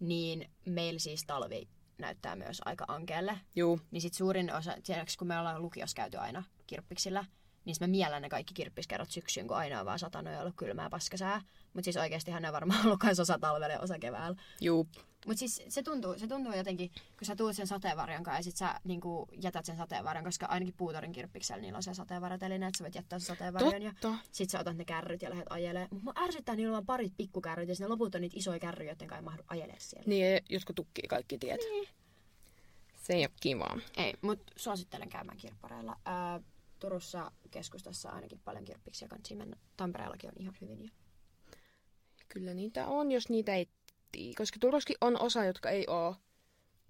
niin 0.00 0.50
meillä 0.64 0.98
siis 0.98 1.24
talvi 1.26 1.68
näyttää 1.98 2.36
myös 2.36 2.60
aika 2.64 2.84
ankeelle. 2.88 3.40
Juu. 3.56 3.80
Niin 3.90 4.00
sit 4.00 4.14
suurin 4.14 4.52
osa, 4.52 4.76
tiedätkö, 4.86 5.12
kun 5.18 5.28
me 5.28 5.38
ollaan 5.38 5.62
lukiossa 5.62 5.94
käyty 5.94 6.16
aina 6.16 6.42
kirppiksillä, 6.66 7.24
niin 7.64 7.76
mä 7.80 7.86
miellän 7.86 8.22
ne 8.22 8.28
kaikki 8.28 8.54
kirppiskerrot 8.54 9.10
syksyyn, 9.10 9.48
kun 9.48 9.56
aina 9.56 9.80
on 9.80 9.86
vaan 9.86 9.98
satanut 9.98 10.32
ja 10.32 10.40
ollut 10.40 10.56
kylmää 10.56 10.90
paskasää. 10.90 11.42
Mutta 11.74 11.84
siis 11.84 11.96
oikeastihan 11.96 12.42
ne 12.42 12.48
on 12.48 12.54
varmaan 12.54 12.86
ollut 12.86 13.00
kans 13.00 13.20
osa 13.20 13.38
talvella 13.38 13.74
ja 13.74 13.80
osa 13.80 13.98
keväällä. 13.98 14.42
Juu. 14.60 14.88
Mutta 15.26 15.38
siis 15.38 15.62
se 15.68 15.82
tuntuu, 15.82 16.18
se 16.18 16.26
tuntuu 16.26 16.52
jotenkin, 16.52 16.90
kun 16.90 17.26
sä 17.26 17.36
tuut 17.36 17.56
sen 17.56 17.66
sateenvarjon 17.66 18.22
kanssa 18.22 18.38
ja 18.38 18.42
sit 18.42 18.56
sä 18.56 18.80
niinku, 18.84 19.28
jätät 19.42 19.64
sen 19.64 19.76
sateenvarjon, 19.76 20.24
koska 20.24 20.46
ainakin 20.46 20.74
puutorin 20.76 21.12
kirppiksellä 21.12 21.60
niillä 21.60 21.76
on 21.76 21.82
se 21.82 21.94
sateenvarjoteline, 21.94 22.66
että 22.66 22.78
sä 22.78 22.84
voit 22.84 22.94
jättää 22.94 23.18
sen 23.18 23.26
sateenvarjon 23.26 23.82
ja 23.82 23.92
Totta. 24.00 24.18
sit 24.30 24.50
sä 24.50 24.60
otat 24.60 24.76
ne 24.76 24.84
kärryt 24.84 25.22
ja 25.22 25.30
lähdet 25.30 25.46
ajelemaan. 25.50 25.88
Mutta 25.92 26.20
mä 26.20 26.24
ärsyttää 26.24 26.56
niillä 26.56 26.78
on 26.78 26.86
parit 26.86 27.12
pikkukärryt 27.16 27.68
ja 27.68 27.74
sitten 27.74 27.90
loput 27.90 28.14
on 28.14 28.20
niitä 28.20 28.38
isoja 28.38 28.58
kärryjä, 28.58 28.90
joiden 28.90 29.08
kanssa 29.08 29.20
ei 29.20 29.24
mahdu 29.24 29.42
ajelemaan 29.46 29.80
siellä. 29.80 30.04
Niin, 30.06 30.32
ja 30.32 30.40
jotkut 30.50 30.76
tukkii 30.76 31.08
kaikki 31.08 31.38
tiet. 31.38 31.60
Niin. 31.60 31.88
Se 33.02 33.12
ei 33.12 33.22
ole 33.22 33.30
kivaa. 33.40 33.78
Ei, 33.96 34.14
mutta 34.20 34.52
suosittelen 34.56 35.08
käymään 35.08 35.38
kirppareilla. 35.38 35.96
Ää, 36.04 36.40
Turussa 36.78 37.32
keskustassa 37.50 38.08
ainakin 38.08 38.40
paljon 38.44 38.64
kirppiksiä 38.64 39.08
kanssa 39.08 39.34
mennä. 39.34 39.56
Tampereellakin 39.76 40.30
on 40.30 40.34
ihan 40.38 40.54
hyvin. 40.60 40.84
Ja... 40.84 40.90
Kyllä 42.28 42.54
niitä 42.54 42.86
on, 42.86 43.12
jos 43.12 43.28
niitä 43.28 43.52
etsii. 44.14 44.34
Koska 44.34 44.58
Turuskin 44.60 44.96
on 45.00 45.20
osa, 45.20 45.44
jotka 45.44 45.70
ei 45.70 45.84
oo. 45.88 46.16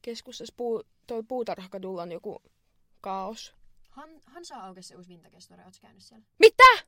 Keskustassa 0.03 0.55
puu, 0.57 0.85
toi 1.07 1.23
puutarhakadulla 1.23 2.03
on 2.03 2.13
joku 2.13 2.43
kaos. 3.01 3.55
Han, 3.89 4.11
Hansa 4.27 4.57
aukesi 4.57 4.89
se 4.89 4.97
uusi 4.97 5.09
vintakestore, 5.09 5.65
ootko 5.65 5.79
käynyt 5.83 6.03
siellä? 6.03 6.25
Mitä? 6.39 6.87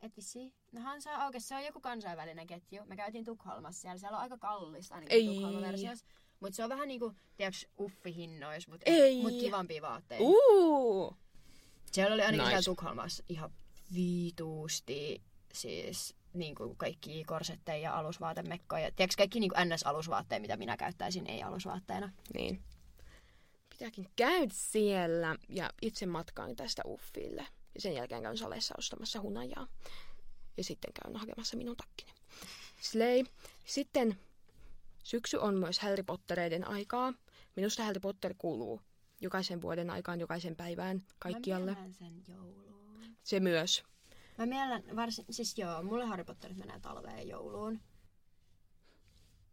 Et 0.00 0.16
vissi. 0.16 0.54
No 0.72 0.80
Hansa 0.80 1.14
aukesi, 1.14 1.48
se 1.48 1.54
on 1.56 1.64
joku 1.64 1.80
kansainvälinen 1.80 2.46
ketju. 2.46 2.84
Me 2.86 2.96
käytiin 2.96 3.24
Tukholmassa 3.24 3.80
siellä, 3.80 3.98
siellä 3.98 4.16
on 4.16 4.22
aika 4.22 4.38
kallista 4.38 4.94
ainakin 4.94 5.14
Ei. 5.16 5.26
Tukholman 5.26 5.62
versiossa. 5.62 6.06
Mutta 6.40 6.56
se 6.56 6.64
on 6.64 6.70
vähän 6.70 6.88
niinku, 6.88 7.12
tiedätkö, 7.36 7.66
uffihinnois, 7.80 8.68
mutta 8.68 8.82
Ei. 8.86 9.22
mut 9.22 9.32
kivampia 9.32 9.82
vaatteita. 9.82 10.24
Uu! 10.24 11.16
Siellä 11.92 12.14
oli 12.14 12.22
ainakin 12.22 12.38
Nice. 12.38 12.50
siellä 12.62 12.76
Tukholmassa 12.76 13.24
ihan 13.28 13.50
viituusti 13.94 15.22
siis 15.52 16.14
niin 16.34 16.54
kuin 16.54 16.76
kaikki 16.76 17.24
korsetteja 17.24 17.78
ja 17.78 17.98
alusvaatemekkoja. 17.98 18.90
Tiedätkö 18.92 19.20
kaikki 19.20 19.40
niin 19.40 19.50
kuin 19.50 19.68
NS-alusvaatteja, 19.68 20.40
mitä 20.40 20.56
minä 20.56 20.76
käyttäisin 20.76 21.26
ei-alusvaatteena? 21.26 22.12
Niin. 22.34 22.62
Pitääkin 23.70 24.08
käydä 24.16 24.52
siellä 24.52 25.36
ja 25.48 25.70
itse 25.82 26.06
matkaan 26.06 26.56
tästä 26.56 26.82
Uffille. 26.86 27.46
Ja 27.74 27.80
sen 27.80 27.94
jälkeen 27.94 28.22
käyn 28.22 28.38
salessa 28.38 28.74
ostamassa 28.78 29.20
hunajaa. 29.20 29.66
Ja 30.56 30.64
sitten 30.64 30.92
käyn 31.02 31.16
hakemassa 31.16 31.56
minun 31.56 31.76
takkini. 31.76 32.12
Slay. 32.80 33.24
Sitten 33.64 34.18
syksy 35.04 35.36
on 35.36 35.54
myös 35.54 35.78
Harry 35.78 36.02
Pottereiden 36.02 36.68
aikaa. 36.68 37.12
Minusta 37.56 37.84
Harry 37.84 38.00
Potter 38.00 38.34
kuuluu 38.38 38.80
jokaisen 39.20 39.62
vuoden 39.62 39.90
aikaan, 39.90 40.20
jokaisen 40.20 40.56
päivään, 40.56 41.02
kaikkialle. 41.18 41.70
Mä 41.70 41.92
sen 41.98 42.22
jouluun. 42.28 43.16
Se 43.22 43.40
myös. 43.40 43.84
Mä 44.38 44.46
miellän 44.46 44.82
varsin, 44.96 45.24
siis 45.30 45.58
joo, 45.58 45.82
mulle 45.82 46.04
Harry 46.04 46.24
Potterit 46.24 46.56
menee 46.56 46.80
talveen 46.80 47.16
ja 47.16 47.22
jouluun. 47.22 47.80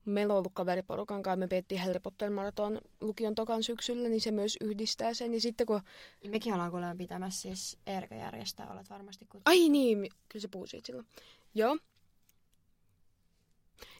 Meillä 0.06 0.34
on 0.34 0.38
ollut 0.38 0.53
kaveriporukan 0.53 1.24
kanssa, 1.24 1.36
me 1.36 1.48
piettiin 1.48 1.82
Harry 1.82 1.99
Potter-maraton 1.99 2.82
lukion 3.02 3.36
tokan 3.36 3.64
syksyllä, 3.64 4.10
niin 4.10 4.22
se 4.22 4.32
myös 4.32 4.58
yhdistää 4.62 5.14
sen. 5.14 5.34
Ja 5.34 5.41
sitten 5.41 5.68
kun... 5.68 5.82
Mekin 6.28 6.53
ollaan 6.53 6.72
kuulemma 6.72 6.95
pitämässä 6.95 7.41
siis 7.41 7.78
Erkö 7.86 8.16
järjestää, 8.16 8.72
olet 8.72 8.90
varmasti 8.90 9.26
kutsunut. 9.26 9.48
Ai 9.48 9.70
niin, 9.70 10.10
kyllä 10.30 10.41
se 10.41 10.48
puhuu 10.48 10.68
siitä 10.68 10.86
silloin. 10.86 11.08
Joo. 11.56 11.78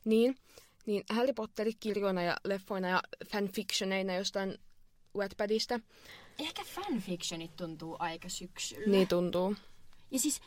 Niin, 0.06 0.38
niin 0.86 1.04
Harry 1.10 1.34
Potterit 1.34 1.78
kirjoina 1.80 2.22
ja 2.22 2.38
leffoina 2.44 2.88
ja 2.88 3.02
fanfictioneina 3.32 4.16
jostain 4.16 4.58
Wattpadista. 5.16 5.80
Ehkä 6.40 6.64
fanfictionit 6.64 7.56
tuntuu 7.56 7.96
aika 8.00 8.30
syksyllä. 8.30 8.92
Niin 8.92 9.08
tuntuu. 9.08 9.56
Ja 10.12 10.20
siis, 10.20 10.42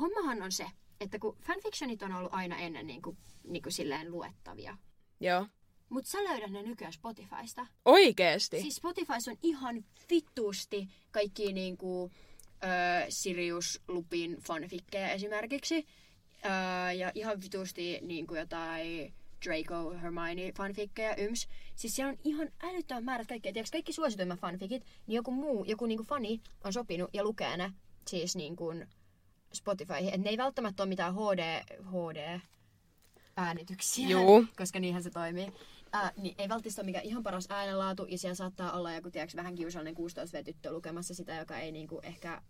hommahan 0.00 0.42
on 0.42 0.52
se, 0.52 0.66
että 1.00 1.18
kun 1.18 1.36
fanfictionit 1.42 2.02
on 2.02 2.12
ollut 2.12 2.34
aina 2.34 2.56
ennen 2.58 2.86
niin 2.86 3.02
kuin, 3.02 3.16
niin 3.44 3.62
kuin 3.62 3.72
silleen 3.72 4.10
luettavia, 4.10 4.76
Joo. 5.20 5.46
mutta 5.88 6.10
sä 6.10 6.24
löydät 6.24 6.50
ne 6.50 6.62
nykyään 6.62 6.92
Spotifysta. 6.92 7.66
Oikeesti? 7.84 8.60
Siis 8.60 8.76
Spotifys 8.76 9.28
on 9.28 9.36
ihan 9.42 9.84
vittuusti 10.10 10.88
kaikki 11.10 11.52
niin 11.52 11.76
kuin, 11.76 12.12
ö, 12.64 12.66
Sirius 13.08 13.80
Lupin 13.88 14.36
fanfikkeja 14.36 15.10
esimerkiksi. 15.10 15.86
Ö, 16.44 16.92
ja 16.92 17.12
ihan 17.14 17.40
vitusti 17.40 17.98
niin 18.02 18.26
kuin 18.26 18.38
jotain 18.40 19.14
Draco 19.46 19.90
Hermione 20.02 20.52
fanfikkeja 20.56 21.16
yms. 21.16 21.48
Siis 21.76 21.96
siellä 21.96 22.10
on 22.10 22.18
ihan 22.24 22.48
älyttömän 22.62 23.04
määrät 23.04 23.28
kaikkea. 23.28 23.52
Tiedätkö, 23.52 23.72
kaikki 23.76 23.92
suosituimmat 23.92 24.40
fanfikit, 24.40 24.84
niin 25.06 25.16
joku 25.16 25.30
muu, 25.30 25.64
joku 25.64 25.86
niin 25.86 25.98
kuin 25.98 26.06
fani 26.06 26.40
on 26.64 26.72
sopinut 26.72 27.10
ja 27.12 27.24
lukee 27.24 27.56
ne 27.56 27.72
siis 28.08 28.36
niin 28.36 28.56
kuin 28.56 28.88
Spotifyhin. 29.52 30.14
Et 30.14 30.20
ne 30.20 30.30
ei 30.30 30.36
välttämättä 30.36 30.82
ole 30.82 30.88
mitään 30.88 31.14
HD, 31.14 31.62
HD 31.90 32.40
äänityksiä, 33.36 34.08
Juu. 34.08 34.46
koska 34.58 34.80
niinhän 34.80 35.02
se 35.02 35.10
toimii. 35.10 35.52
Ää, 35.92 36.12
niin 36.16 36.34
ei 36.38 36.48
välttämättä 36.48 36.82
ole 36.82 36.86
mikään 36.86 37.04
ihan 37.04 37.22
paras 37.22 37.46
äänenlaatu, 37.50 38.06
ja 38.08 38.18
siellä 38.18 38.34
saattaa 38.34 38.72
olla 38.72 38.94
joku 38.94 39.10
tiedätkö, 39.10 39.36
vähän 39.36 39.54
kiusallinen 39.54 39.96
16V-tyttö 39.96 40.72
lukemassa 40.72 41.14
sitä, 41.14 41.34
joka 41.34 41.58
ei 41.58 41.72
niinku 41.72 42.00
ehkä... 42.02 42.42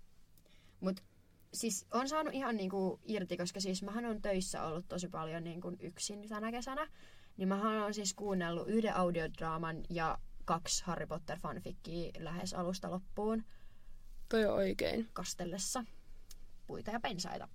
Mut 0.80 1.02
siis 1.54 1.86
on 1.92 2.08
saanut 2.08 2.34
ihan 2.34 2.56
niinku 2.56 3.00
irti, 3.04 3.36
koska 3.36 3.60
siis 3.60 3.82
mähän 3.82 4.04
on 4.04 4.22
töissä 4.22 4.62
ollut 4.62 4.88
tosi 4.88 5.08
paljon 5.08 5.44
niinku 5.44 5.72
yksin 5.80 6.28
tänä 6.28 6.50
kesänä. 6.50 6.88
Niin 7.36 7.48
mähän 7.48 7.82
on 7.82 7.94
siis 7.94 8.14
kuunnellut 8.14 8.68
yhden 8.68 8.96
audiodraaman 8.96 9.82
ja 9.90 10.18
kaksi 10.44 10.84
Harry 10.84 11.06
Potter 11.06 11.38
fanfikkiä 11.38 12.10
lähes 12.18 12.54
alusta 12.54 12.90
loppuun 12.90 13.44
Toi 14.28 14.46
on 14.46 14.54
oikein. 14.54 15.08
kastellessa 15.12 15.84
puita 16.73 16.90
ja 16.90 17.01
pensaita. 17.01 17.49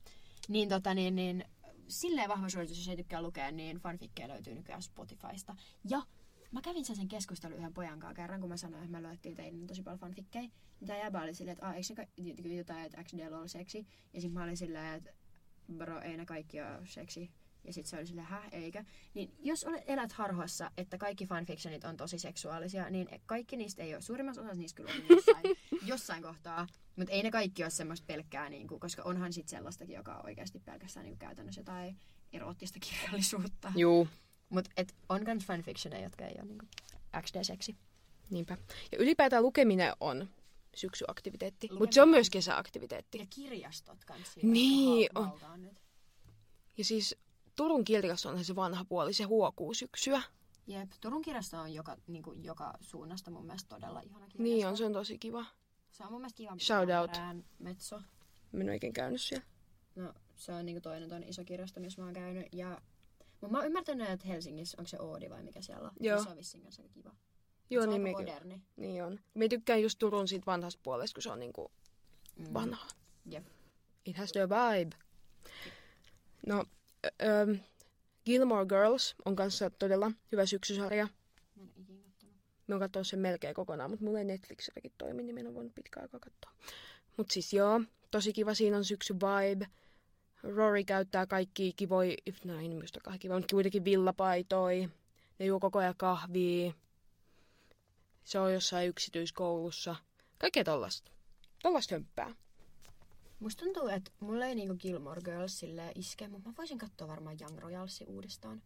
Niin, 0.48 0.70
tota, 0.70 0.94
niin, 0.94 1.16
niin 1.16 1.46
silleen 1.88 2.30
vahva 2.30 2.50
suositus, 2.50 2.78
jos 2.78 2.88
ei 2.88 2.98
tykkää 2.98 3.22
lukea, 3.22 3.52
niin 3.52 3.78
fanfikkeja 3.78 4.28
löytyy 4.28 4.56
nykyään 4.56 4.82
Spotifysta. 4.82 5.56
Ja 5.90 6.02
mä 6.52 6.62
kävin 6.62 6.86
sen 6.86 7.08
keskustelun 7.08 7.58
yhden 7.58 7.74
pojan 7.74 8.00
kanssa 8.00 8.14
kerran, 8.14 8.40
kun 8.42 8.50
mä 8.50 8.58
sanoin, 8.58 8.84
että 8.84 8.98
me 8.98 9.08
luettiin 9.08 9.36
teille 9.36 9.68
tosi 9.68 9.84
paljon 9.84 10.00
fanfikkeja. 10.00 10.42
Niin 10.42 10.88
tää 10.88 10.98
jäbä 10.98 11.22
oli 11.22 11.34
silleen, 11.34 11.54
että 11.54 11.74
eikö 11.74 11.96
ka- 11.96 12.50
jotain, 12.50 12.86
että 12.86 13.04
XDL 13.04 13.34
on 13.34 13.50
seksi. 13.50 13.88
Ja 14.14 14.22
sitten 14.22 14.34
mä 14.34 14.44
olin 14.44 14.58
silleen, 14.58 14.94
että 14.94 15.14
bro, 15.78 16.02
ei 16.02 16.18
ne 16.18 16.26
kaikki 16.26 16.62
ole 16.62 16.86
seksi. 16.86 17.32
Ja 17.68 17.74
sitten 17.74 17.90
se 17.90 17.98
oli 17.98 18.08
silleen, 18.08 18.28
häh, 18.28 18.48
eikä. 18.52 18.86
Niin 19.14 19.32
jos 19.40 19.64
olet, 19.64 19.84
elät 19.88 20.12
harhoissa, 20.12 20.72
että 20.78 20.98
kaikki 20.98 21.26
fanfictionit 21.26 21.84
on 21.84 21.98
tosi 21.98 22.20
seksuaalisia, 22.20 22.90
niin 22.90 23.08
kaikki 23.26 23.58
niistä 23.58 23.84
ei 23.84 23.94
ole. 23.94 24.02
Suurimmassa 24.02 24.42
osassa 24.42 24.60
niistä 24.60 24.78
kyllä 24.78 24.92
on 24.92 25.02
jossain, 25.10 25.58
jossain 25.92 26.24
kohtaa. 26.24 26.68
Mutta 26.96 27.14
ei 27.14 27.24
ne 27.24 27.32
kaikki 27.32 27.64
ole 27.64 27.70
semmoista 27.70 28.06
pelkkää, 28.08 28.50
niinku, 28.50 28.80
koska 28.80 29.04
onhan 29.04 29.34
sitten 29.34 29.58
sellaistakin, 29.58 29.96
joka 29.96 30.16
on 30.16 30.26
oikeasti 30.26 30.60
pelkästään 30.60 31.04
niinku, 31.04 31.20
käytännössä 31.20 31.62
jotain 31.62 31.98
eroottista 32.34 32.80
kirjallisuutta. 32.80 33.72
Juu. 33.76 34.08
Mutta 34.50 34.72
on 35.10 35.22
myös 35.26 35.46
fanfictioneja, 35.46 36.04
jotka 36.04 36.26
ei 36.26 36.36
ole 36.38 36.46
niinku, 36.46 36.66
XD-seksi. 37.22 37.76
Niinpä. 38.30 38.58
Ja 38.92 38.98
ylipäätään 38.98 39.44
lukeminen 39.44 39.94
on 40.00 40.30
syksyaktiviteetti, 40.76 41.70
mutta 41.80 41.94
se 41.94 42.02
on 42.02 42.10
myös 42.10 42.30
kesäaktiviteetti. 42.30 43.18
Ja 43.18 43.26
kirjastot 43.30 44.06
kanssa. 44.06 44.40
Niin, 44.44 45.10
on. 45.16 45.32
nyt. 45.58 45.82
Ja 46.78 46.84
siis 46.84 47.16
Turun 47.58 47.84
kirjasto 47.84 48.30
on 48.30 48.44
se 48.44 48.56
vanha 48.56 48.86
puoli, 48.86 49.14
se 49.14 49.24
huokuu 49.24 49.74
syksyä. 49.74 50.22
Jep, 50.68 50.92
Turun 51.02 51.22
kirjasto 51.22 51.58
on 51.58 51.74
joka, 51.74 51.98
niinku, 52.08 52.34
joka 52.34 52.74
suunnasta 52.82 53.32
mun 53.32 53.46
mielestä 53.46 53.70
todella 53.76 54.02
ihana 54.02 54.26
kirjasto. 54.28 54.44
Niin 54.44 54.68
on, 54.68 54.78
se 54.78 54.86
on 54.86 54.94
tosi 54.94 55.18
kiva. 55.18 55.46
Se 55.92 56.04
on 56.04 56.12
mun 56.12 56.22
mielestä 56.22 56.38
kivampi 56.38 56.64
Shout 56.64 56.90
out. 57.02 57.12
Metso. 57.60 58.02
Mä 58.52 58.62
en 58.64 58.70
oikein 58.70 58.94
käynyt 58.94 59.22
siellä. 59.22 59.46
No, 59.96 60.14
se 60.36 60.54
on 60.54 60.66
niinku 60.66 60.82
toinen 60.82 61.10
toinen 61.10 61.30
iso 61.30 61.44
kirjasto, 61.44 61.80
missä 61.80 62.02
mä 62.02 62.06
oon 62.06 62.14
käynyt. 62.14 62.48
Ja... 62.52 62.82
Mutta 63.42 63.48
mä 63.52 63.58
oon 63.58 63.68
ymmärtänyt, 63.68 64.10
että 64.10 64.28
Helsingissä, 64.28 64.78
onko 64.80 64.88
se 64.88 65.00
Oodi 65.00 65.30
vai 65.30 65.44
mikä 65.44 65.62
siellä 65.62 65.88
on? 65.88 65.92
Joo. 66.00 66.24
Se 66.24 66.30
on 66.30 66.38
vissiin 66.38 66.64
kanssa 66.64 66.82
aika 66.82 66.94
kiva. 66.94 67.16
Joo, 67.70 67.84
se 67.84 67.88
on 67.90 67.94
niin 67.94 68.02
mekin. 68.02 68.18
moderni. 68.26 68.62
Niin 68.76 69.04
on. 69.04 69.20
Me 69.34 69.48
tykkään 69.48 69.82
just 69.82 70.00
Turun 70.00 70.28
siitä 70.28 70.46
vanhasta 70.46 70.80
puolesta, 70.84 71.16
kun 71.16 71.24
se 71.24 71.32
on 71.32 71.40
niinku 71.40 71.72
Mm. 72.36 72.54
vanha. 72.54 72.88
Jep. 73.26 73.46
It 74.06 74.18
has 74.18 74.32
the 74.32 74.50
vibe. 74.50 74.96
No, 76.48 76.66
ö, 77.22 77.42
ö, 77.52 77.58
Gilmore 78.26 78.66
Girls 78.66 79.16
on 79.26 79.36
kanssa 79.36 79.70
todella 79.70 80.12
hyvä 80.32 80.46
syksysarja. 80.46 81.08
Mä 81.56 81.64
en 81.64 81.70
ikinä 81.82 82.04
kattonut. 82.04 82.36
Mä 82.68 82.76
oon 82.76 82.80
katsonut 82.80 83.08
sen 83.08 83.20
melkein 83.20 83.56
kokonaan, 83.56 83.90
mutta 83.90 84.06
mulla 84.06 84.20
ei 84.20 84.26
Netflixilläkin 84.26 84.92
toimi, 84.98 85.24
niin 85.24 85.36
mä 85.36 85.40
en 85.40 85.48
ole 85.48 85.56
voinut 85.56 85.76
pitkään 85.76 86.04
aikaa 86.04 86.20
katsoa. 86.20 86.52
Mutta 87.18 87.34
siis 87.34 87.54
joo, 87.54 87.82
tosi 88.12 88.34
kiva, 88.34 88.54
siinä 88.54 88.78
on 88.78 88.86
syksy 88.86 89.14
vibe. 89.14 89.68
Rory 90.44 90.84
käyttää 90.84 91.28
kaikki 91.28 91.74
kivoi, 91.76 92.18
no 92.46 92.60
ei 92.60 92.70
muista 92.70 93.00
kaikki 93.04 93.20
kivoja, 93.20 93.40
mutta 93.40 93.54
kuitenkin 93.54 93.86
villapaitoi. 93.86 94.90
Ne 95.40 95.46
juo 95.46 95.60
koko 95.60 95.80
ajan 95.80 95.96
kahvia. 95.98 96.74
Se 98.24 98.40
on 98.40 98.54
jossain 98.54 98.90
yksityiskoulussa. 98.90 99.96
Kaikkea 100.38 100.64
tollasta. 100.64 101.12
Tollasta 101.64 101.96
hömppää. 101.96 102.36
Musta 103.40 103.64
tuntuu, 103.66 103.88
että 103.88 104.12
mulla 104.20 104.46
ei 104.46 104.56
niinku 104.56 104.76
Gilmore 104.78 105.22
Girls 105.22 105.60
sille 105.60 105.92
iske, 105.96 106.28
mutta 106.28 106.50
mä 106.50 106.56
voisin 106.58 106.78
katsoa 106.78 107.08
varmaan 107.08 107.38
Young 107.42 107.60
Royalsi 107.60 108.06
uudestaan. 108.06 108.62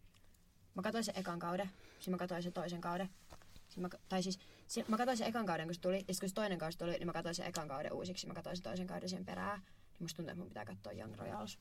Mä 0.75 0.81
katsoin 0.81 1.03
sen 1.03 1.17
ekan 1.17 1.39
kauden, 1.39 1.69
sitten 1.93 2.11
mä 2.11 2.17
katsoin 2.17 2.43
sen 2.43 2.53
toisen 2.53 2.81
kauden. 2.81 3.09
Sitten 3.53 3.81
mä, 3.81 3.89
tai 4.09 4.23
siis, 4.23 4.39
si- 4.67 4.85
mä 4.87 4.97
katsoin 4.97 5.17
sen 5.17 5.27
ekan 5.27 5.45
kauden, 5.45 5.67
kun 5.67 5.75
se 5.75 5.81
tuli, 5.81 5.95
ja 5.95 5.99
sitten 5.99 6.19
kun 6.19 6.29
se 6.29 6.35
toinen 6.35 6.57
kausi 6.57 6.77
tuli, 6.77 6.91
niin 6.91 7.05
mä 7.05 7.13
katsoin 7.13 7.35
sen 7.35 7.45
ekan 7.47 7.67
kauden 7.67 7.93
uusiksi, 7.93 8.27
mä 8.27 8.33
katsoin 8.33 8.55
sen 8.57 8.63
toisen 8.63 8.87
kauden 8.87 9.09
sen 9.09 9.25
perään. 9.25 9.59
Niin 9.59 9.97
musta 9.99 10.17
tuntuu, 10.17 10.31
että 10.31 10.39
mun 10.39 10.47
pitää 10.47 10.65
katsoa 10.65 10.93
Young 10.93 11.15
Royals. 11.15 11.59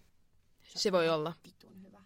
Se 0.62 0.92
voi 0.92 1.08
olla. 1.08 1.32
Vitun 1.44 1.82
hyvä. 1.82 1.98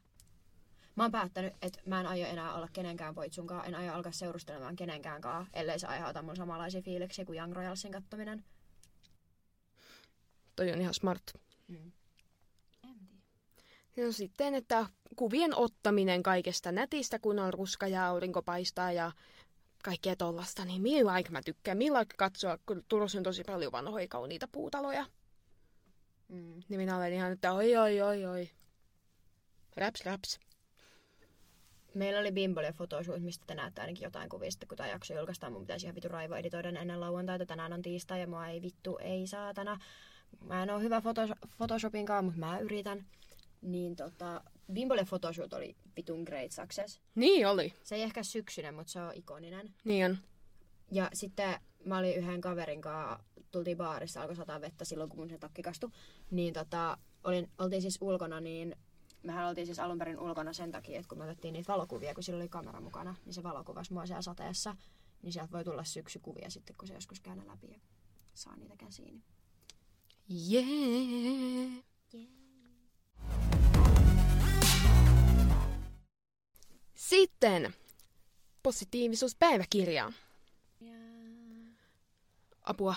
Mä 0.96 1.04
oon 1.04 1.12
päättänyt, 1.12 1.52
että 1.62 1.80
mä 1.86 2.00
en 2.00 2.06
aio 2.06 2.26
enää 2.26 2.54
olla 2.54 2.68
kenenkään 2.72 3.14
poitsunkaan, 3.14 3.66
en 3.66 3.74
aio 3.74 3.94
alkaa 3.94 4.12
seurustelemaan 4.12 4.76
kenenkään 4.76 5.22
ellei 5.52 5.78
se 5.78 5.86
aiheuta 5.86 6.22
mun 6.22 6.36
samanlaisia 6.36 6.82
fiiliksiä 6.82 7.24
kuin 7.24 7.38
Young 7.38 7.52
Royalsin 7.52 7.92
kattominen. 7.92 8.44
Toi 10.56 10.72
on 10.72 10.80
ihan 10.80 10.94
smart. 10.94 11.22
Mm. 11.68 11.92
No 13.96 14.12
sitten, 14.12 14.54
että 14.54 14.86
kuvien 15.16 15.56
ottaminen 15.56 16.22
kaikesta 16.22 16.72
netistä, 16.72 17.18
kun 17.18 17.38
on 17.38 17.54
ruska 17.54 17.86
ja 17.86 18.06
aurinko 18.06 18.42
paistaa 18.42 18.92
ja 18.92 19.12
kaikkea 19.84 20.16
tollasta, 20.16 20.64
niin 20.64 20.82
millä 20.82 21.12
aika 21.12 21.30
mä 21.30 21.42
tykkään. 21.42 21.78
Millä 21.78 21.98
aika 21.98 22.14
katsoa, 22.18 22.58
kun 22.66 22.84
Turussa 22.88 23.18
on 23.18 23.24
tosi 23.24 23.44
paljon 23.44 23.72
vanhoja 23.72 24.08
kauniita 24.08 24.48
puutaloja. 24.52 25.06
Mm. 26.28 26.62
Niin 26.68 26.80
minä 26.80 26.96
olen 26.96 27.12
ihan, 27.12 27.32
että 27.32 27.52
oi 27.52 27.76
oi 27.76 28.00
oi 28.00 28.24
oi. 28.24 28.50
Raps 29.76 30.04
raps. 30.04 30.40
Meillä 31.94 32.20
oli 32.20 32.32
Bimbole 32.32 32.72
photoshoot, 32.72 33.22
mistä 33.22 33.44
te 33.46 33.54
näette 33.54 33.80
ainakin 33.80 34.04
jotain 34.04 34.28
kuvia, 34.28 34.50
sitten 34.50 34.68
kun 34.68 34.76
tämä 34.76 34.88
jakso 34.88 35.14
julkaistaan. 35.14 35.52
Mun 35.52 35.62
pitäisi 35.62 35.86
ihan 35.86 35.94
vitu 35.94 36.08
raivo 36.08 36.34
editoida 36.34 36.68
ennen 36.68 37.00
lauantaita. 37.00 37.46
Tänään 37.46 37.72
on 37.72 37.82
tiistai 37.82 38.20
ja 38.20 38.26
mua 38.26 38.46
ei 38.46 38.62
vittu, 38.62 38.98
ei 38.98 39.26
saatana. 39.26 39.78
Mä 40.40 40.62
en 40.62 40.70
oo 40.70 40.78
hyvä 40.78 41.00
fotos- 41.00 41.48
Photoshopinkaan, 41.56 42.24
mutta 42.24 42.40
mä 42.40 42.58
yritän. 42.58 43.06
Niin 43.62 43.96
tota, 43.96 44.42
Bimbole 44.72 45.04
photoshoot 45.04 45.52
oli 45.52 45.76
vitun 45.96 46.22
great 46.22 46.52
success. 46.52 47.00
Niin 47.14 47.48
oli. 47.48 47.72
Se 47.82 47.94
ei 47.94 48.02
ehkä 48.02 48.22
syksyinen, 48.22 48.74
mutta 48.74 48.92
se 48.92 49.00
on 49.00 49.12
ikoninen. 49.14 49.74
Niin 49.84 50.06
on. 50.06 50.18
Ja 50.90 51.10
sitten 51.12 51.60
mä 51.84 51.98
olin 51.98 52.16
yhden 52.16 52.40
kaverin 52.40 52.80
kanssa, 52.80 53.24
tultiin 53.50 53.76
baarissa, 53.76 54.20
alkoi 54.20 54.36
sataa 54.36 54.60
vettä 54.60 54.84
silloin, 54.84 55.10
kun 55.10 55.18
mun 55.18 55.28
se 55.28 55.38
takki 55.38 55.62
kastui. 55.62 55.90
Niin 56.30 56.54
tota, 56.54 56.98
olin, 57.24 57.50
oltiin 57.58 57.82
siis 57.82 57.98
ulkona, 58.00 58.40
niin 58.40 58.76
mehän 59.22 59.48
oltiin 59.48 59.66
siis 59.66 59.78
alun 59.78 59.98
perin 59.98 60.18
ulkona 60.20 60.52
sen 60.52 60.72
takia, 60.72 60.98
että 60.98 61.08
kun 61.08 61.18
me 61.18 61.24
otettiin 61.24 61.52
niitä 61.52 61.72
valokuvia, 61.72 62.14
kun 62.14 62.22
sillä 62.22 62.36
oli 62.40 62.48
kamera 62.48 62.80
mukana, 62.80 63.14
niin 63.24 63.34
se 63.34 63.42
valokuvasi 63.42 63.92
mua 63.92 64.06
siellä 64.06 64.22
sateessa. 64.22 64.76
Niin 65.22 65.32
sieltä 65.32 65.52
voi 65.52 65.64
tulla 65.64 65.84
syksykuvia 65.84 66.50
sitten, 66.50 66.76
kun 66.76 66.88
se 66.88 66.94
joskus 66.94 67.20
käy 67.20 67.36
läpi 67.46 67.70
ja 67.70 67.78
saa 68.34 68.56
niitä 68.56 68.76
käsiin. 68.76 69.22
Jee. 70.28 71.84
Sitten 76.94 77.74
positiivisuuspäiväkirja. 78.62 80.12
Apua. 82.62 82.94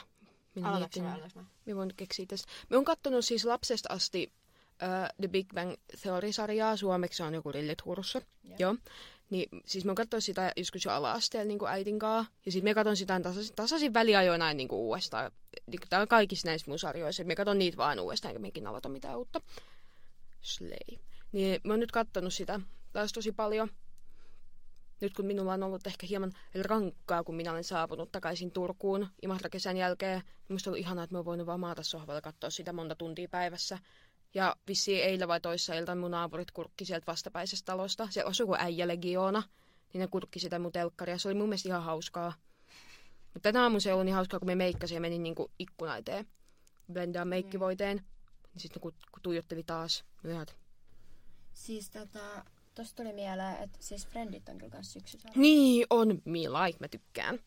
Aloitatko 0.64 1.00
mä? 1.00 1.18
Me 1.66 1.76
voin 1.76 1.94
keksiä 1.98 2.26
tästä. 2.26 2.52
Me 2.70 2.78
on 2.78 2.86
kattonut 2.86 3.26
siis 3.26 3.46
lapsesta 3.46 3.94
asti 3.94 4.34
uh, 4.72 5.16
The 5.18 5.28
Big 5.28 5.54
Bang 5.54 5.74
Theory-sarjaa. 6.02 6.78
Suomeksi 6.78 7.24
on 7.24 7.34
joku 7.34 7.52
Rillit 7.52 7.86
Hurussa. 7.86 8.22
Joo. 8.44 8.56
Joo. 8.60 8.76
Niin, 9.30 9.50
siis 9.66 9.86
mä 9.86 9.94
katsonut 9.94 10.24
sitä 10.24 10.52
joskus 10.58 10.86
jo 10.86 10.92
ala-asteella 10.92 11.48
niin 11.48 11.60
äitin 11.68 12.00
kanssa. 12.00 12.34
Ja 12.46 12.52
sitten 12.52 12.70
me 12.70 12.74
katson 12.74 12.98
sitä 12.98 13.20
tasaisin, 13.20 13.56
tasaisin 13.56 13.94
väliajoin 13.94 14.42
aina 14.42 14.58
niin 14.58 14.72
uudestaan. 14.72 15.32
Niin, 15.68 15.80
tää 15.90 16.02
on 16.02 16.08
kaikissa 16.08 16.48
näissä 16.48 16.72
mun 16.72 16.80
sarjoissa. 16.80 17.24
Me 17.24 17.36
katson 17.36 17.60
niitä 17.60 17.78
vaan 17.78 18.00
uudestaan, 18.00 18.30
eikä 18.30 18.40
mekin 18.40 18.68
aloita 18.68 18.90
mitään 18.90 19.18
uutta. 19.18 19.42
Slay. 20.42 21.00
Niin 21.32 21.62
mä 21.64 21.74
oon 21.74 21.80
nyt 21.80 21.92
kattonut 21.92 22.34
sitä 22.34 22.60
taas 22.94 23.14
tosi 23.14 23.32
paljon. 23.32 23.70
Nyt 25.02 25.14
kun 25.14 25.26
minulla 25.26 25.54
on 25.54 25.64
ollut 25.64 25.88
ehkä 25.88 26.08
hieman 26.08 26.32
rankkaa, 26.62 27.24
kun 27.24 27.36
minä 27.36 27.52
olen 27.52 27.64
saapunut 27.64 28.12
takaisin 28.12 28.52
Turkuun 28.52 29.08
Imatra-kesän 29.22 29.78
jälkeen, 29.78 30.20
niin 30.20 30.56
musta 30.56 30.70
on 30.70 30.72
ollut 30.72 30.86
ihanaa, 30.86 31.04
että 31.04 31.14
mä 31.14 31.18
oon 31.18 31.26
voinut 31.26 31.48
vaan 31.48 31.60
maata 31.60 31.84
sohvalla 31.84 32.22
katsoa 32.22 32.50
sitä 32.50 32.74
monta 32.74 32.96
tuntia 32.96 33.28
päivässä. 33.32 33.80
Ja 34.34 34.56
vissiin 34.68 35.04
eilen 35.04 35.28
vai 35.28 35.42
toissa 35.42 35.74
iltana 35.74 36.02
mun 36.02 36.12
naapurit 36.12 36.52
kurkki 36.52 36.86
sieltä 36.86 37.08
vastapäisestä 37.08 37.66
talosta. 37.66 38.08
Se 38.12 38.26
osui 38.26 38.46
kuin 38.46 38.60
äijä 38.60 38.88
legioona, 38.88 39.44
niin 39.94 40.00
ne 40.02 40.08
kurkki 40.08 40.40
sitä 40.40 40.60
mun 40.60 40.72
telkkaria. 40.72 41.18
Se 41.18 41.28
oli 41.28 41.36
mun 41.36 41.50
mielestä 41.50 41.70
ihan 41.70 41.84
hauskaa. 41.84 42.34
Mutta 43.34 43.42
tänä 43.42 43.62
aamulla 43.62 43.80
se 43.80 43.94
oli 43.94 44.06
niin 44.06 44.16
hauskaa, 44.16 44.40
kun 44.40 44.48
me 44.48 44.56
meikkasin 44.56 44.96
ja 44.96 45.02
menin 45.02 45.24
niinku 45.24 45.52
ikkuna 45.60 45.98
eteen. 45.98 46.28
Blendaan 46.94 47.28
meikkivoiteen. 47.28 47.98
Niin 47.98 48.62
sitten 48.62 48.82
kun, 48.82 48.94
kun 49.12 49.22
tuijotteli 49.22 49.64
taas 49.64 50.06
myöhät. 50.24 50.56
Siis 51.54 51.90
tota, 51.90 52.46
tosta 52.76 52.96
tuli 52.96 53.14
mieleen, 53.14 53.64
että 53.64 53.78
siis 53.82 54.08
Friendit 54.08 54.50
on 54.50 54.58
kyllä 54.58 54.72
kans 54.72 54.94
syksysarja. 54.94 55.42
Niin 55.42 55.88
on, 55.90 56.22
me 56.26 56.40
like, 56.40 56.78
mä 56.80 56.88
tykkään. 56.88 57.40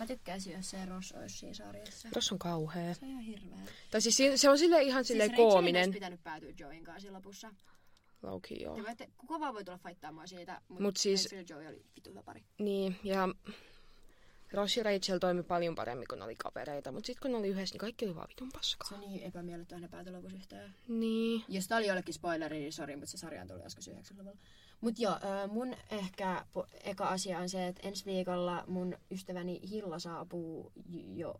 Mä 0.00 0.06
tykkäisin, 0.06 0.52
jos 0.52 0.70
se 0.70 0.86
Ross 0.86 1.12
olisi 1.12 1.36
siinä 1.36 1.54
sarjassa. 1.54 2.08
Tossa 2.14 2.34
on 2.34 2.38
kauhea. 2.38 2.94
Se 2.94 3.04
on 3.04 3.10
ihan 3.10 3.22
hirveä. 3.22 3.58
Tai 3.90 4.00
siis 4.00 4.16
si- 4.16 4.38
se 4.38 4.50
on 4.50 4.58
sille 4.58 4.82
ihan 4.82 5.04
sille 5.04 5.24
siis 5.26 5.36
koominen. 5.36 5.80
olisi 5.80 5.92
pitänyt 5.92 6.24
päätyä 6.24 6.50
Joein 6.58 6.84
kanssa 6.84 7.00
siinä 7.00 7.16
lopussa. 7.16 7.50
Loki, 8.22 8.62
joo. 8.62 8.76
Te 8.76 8.82
voitte, 8.82 9.08
kuka 9.18 9.40
vaan 9.40 9.54
voi 9.54 9.64
tulla 9.64 9.78
faittaamaan 9.78 10.28
siitä, 10.28 10.60
mutta 10.68 10.82
Mut 10.82 10.96
siis- 10.96 11.24
Rachel 11.24 11.38
ja 11.38 11.44
Joey 11.48 11.66
oli 11.66 11.84
vitu 11.96 12.10
hyvä 12.10 12.22
pari. 12.22 12.44
Niin, 12.58 12.96
ja 13.04 13.28
Ross 14.52 14.76
ja 14.76 14.82
Rachel 14.82 15.18
toimi 15.18 15.42
paljon 15.42 15.74
paremmin, 15.74 16.08
kun 16.10 16.22
oli 16.22 16.36
kavereita. 16.36 16.92
Mutta 16.92 17.06
sitten 17.06 17.22
kun 17.22 17.30
ne 17.32 17.36
oli 17.38 17.48
yhdessä, 17.48 17.72
niin 17.72 17.80
kaikki 17.80 18.04
oli 18.06 18.14
vaan 18.14 18.28
vitun 18.28 18.50
paskaa. 18.52 18.88
Se 18.88 18.94
on 18.94 19.00
niin 19.00 19.22
epämiellyttävä 19.22 19.80
ne 19.80 19.88
päätyi 19.88 20.12
lopussa 20.12 20.36
yhteen. 20.36 20.74
Niin. 20.88 21.44
Jos 21.48 21.68
tää 21.68 21.78
oli 21.78 21.86
jollekin 21.86 22.14
spoileri, 22.14 22.58
niin 22.58 22.72
sori, 22.72 22.96
mutta 22.96 23.10
se 23.10 23.18
sarja 23.18 23.42
on 23.42 23.48
tullut 23.48 23.64
joskus 23.64 23.88
90-luvulla. 23.88 24.36
Mut 24.80 24.98
joo, 24.98 25.16
mun 25.48 25.74
ehkä 25.90 26.44
eka 26.84 27.08
asia 27.08 27.38
on 27.38 27.48
se, 27.48 27.66
että 27.66 27.88
ensi 27.88 28.04
viikolla 28.04 28.64
mun 28.66 28.96
ystäväni 29.10 29.60
Hilla 29.70 29.98
saapuu 29.98 30.72
jo... 31.14 31.34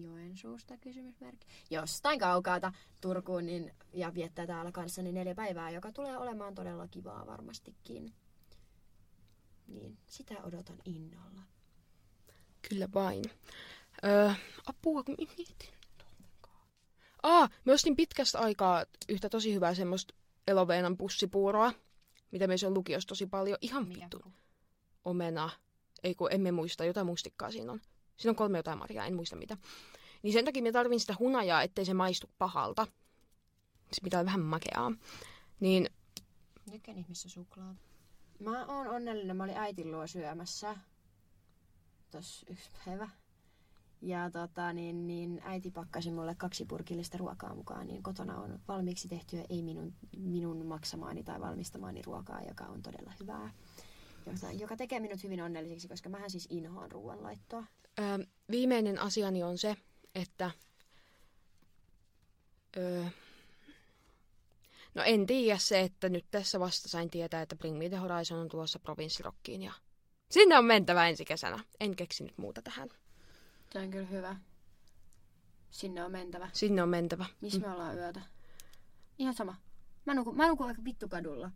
Joensuusta 0.00 0.76
kysymysmerkki. 0.76 1.46
Jostain 1.70 2.18
kaukaalta 2.18 2.72
Turkuun 3.00 3.46
niin, 3.46 3.74
ja 3.92 4.14
viettää 4.14 4.46
täällä 4.46 4.72
kanssani 4.72 5.12
neljä 5.12 5.34
päivää, 5.34 5.70
joka 5.70 5.92
tulee 5.92 6.18
olemaan 6.18 6.54
todella 6.54 6.88
kivaa 6.88 7.26
varmastikin. 7.26 8.12
Niin, 9.66 9.98
sitä 10.06 10.34
odotan 10.42 10.78
innolla. 10.84 11.40
Kyllä 12.68 12.88
vain. 12.94 13.24
Öö, 14.04 14.30
apua, 14.66 15.02
kun 15.02 15.16
mietin. 15.18 15.74
Aa, 17.22 17.48
mä 17.64 17.72
ostin 17.72 17.96
pitkästä 17.96 18.38
aikaa 18.38 18.84
yhtä 19.08 19.28
tosi 19.28 19.54
hyvää 19.54 19.74
semmoista 19.74 20.14
eloveenan 20.46 20.96
pussipuuroa, 20.96 21.72
mitä 22.30 22.46
meissä 22.46 22.66
on 22.66 22.74
lukiossa 22.74 23.08
tosi 23.08 23.26
paljon. 23.26 23.58
Ihan 23.60 23.88
vittu. 23.88 24.24
Omena. 25.04 25.50
Ei 26.02 26.14
kun 26.14 26.32
emme 26.32 26.52
muista, 26.52 26.84
jotain 26.84 27.06
mustikkaa 27.06 27.50
siinä 27.50 27.72
on. 27.72 27.80
Siinä 28.16 28.30
on 28.30 28.36
kolme 28.36 28.58
jotain 28.58 28.78
marjaa, 28.78 29.06
en 29.06 29.14
muista 29.14 29.36
mitä. 29.36 29.56
Niin 30.22 30.32
sen 30.32 30.44
takia 30.44 30.62
mä 30.62 30.72
tarvin 30.72 31.00
sitä 31.00 31.14
hunajaa, 31.18 31.62
ettei 31.62 31.84
se 31.84 31.94
maistu 31.94 32.30
pahalta. 32.38 32.86
Se 33.92 34.00
pitää 34.04 34.20
olla 34.20 34.26
vähän 34.26 34.40
makeaa. 34.40 34.92
Niin 35.60 35.88
Tykkään 36.70 36.98
ihmissä 36.98 37.28
suklaa. 37.28 37.74
Mä 38.38 38.66
oon 38.66 38.86
onnellinen. 38.86 39.36
Mä 39.36 39.44
olin 39.44 39.56
äitin 39.56 39.92
luo 39.92 40.06
syömässä 40.06 40.76
tossa 42.10 42.46
yksi 42.50 42.70
päivä. 42.84 43.08
Ja 44.02 44.30
tota, 44.30 44.72
niin, 44.72 45.06
niin 45.06 45.40
äiti 45.44 45.70
pakkasi 45.70 46.10
mulle 46.10 46.34
kaksi 46.34 46.64
purkillista 46.64 47.18
ruokaa 47.18 47.54
mukaan, 47.54 47.86
niin 47.86 48.02
kotona 48.02 48.40
on 48.40 48.60
valmiiksi 48.68 49.08
tehtyä, 49.08 49.44
ei 49.50 49.62
minun, 49.62 49.94
minun 50.16 50.66
maksamaani 50.66 51.24
tai 51.24 51.40
valmistamaani 51.40 52.02
ruokaa, 52.02 52.42
joka 52.42 52.64
on 52.64 52.82
todella 52.82 53.12
hyvää. 53.20 53.50
Joka, 54.26 54.52
joka 54.52 54.76
tekee 54.76 55.00
minut 55.00 55.22
hyvin 55.22 55.42
onnelliseksi, 55.42 55.88
koska 55.88 56.08
mähän 56.08 56.30
siis 56.30 56.46
inhoan 56.50 56.92
ruoanlaittoa. 56.92 57.64
Öö, 57.98 58.18
viimeinen 58.50 58.98
asiani 58.98 59.42
on 59.42 59.58
se, 59.58 59.76
että... 60.14 60.50
Öö, 62.76 63.04
no 64.94 65.02
en 65.02 65.26
tiedä 65.26 65.58
se, 65.58 65.80
että 65.80 66.08
nyt 66.08 66.26
tässä 66.30 66.60
vasta 66.60 66.88
sain 66.88 67.10
tietää, 67.10 67.42
että 67.42 67.56
Bring 67.56 67.78
Me 67.78 67.88
The 67.88 67.96
Horizon 67.96 68.38
on 68.38 68.48
tulossa 68.48 68.78
provinssirokkiin 68.78 69.62
ja 69.62 69.72
sinne 70.30 70.58
on 70.58 70.64
mentävä 70.64 71.08
ensi 71.08 71.24
kesänä. 71.24 71.64
En 71.80 71.96
keksinyt 71.96 72.38
muuta 72.38 72.62
tähän. 72.62 72.88
Se 73.76 73.82
on 73.82 73.90
kyllä 73.90 74.06
hyvä. 74.06 74.36
Sinne 75.70 76.04
on 76.04 76.12
mentävä. 76.12 76.48
Sinne 76.52 76.82
on 76.82 76.88
mentävä. 76.88 77.26
Missä 77.40 77.60
me 77.60 77.70
ollaan 77.70 77.96
yötä? 77.96 78.20
Ihan 79.18 79.34
sama. 79.34 79.54
Mä 80.04 80.14
nukun, 80.14 80.36
mä 80.36 80.48
nukun 80.48 80.66
vaikka 80.66 80.84
vittu 80.84 81.08
kadulla. 81.08 81.50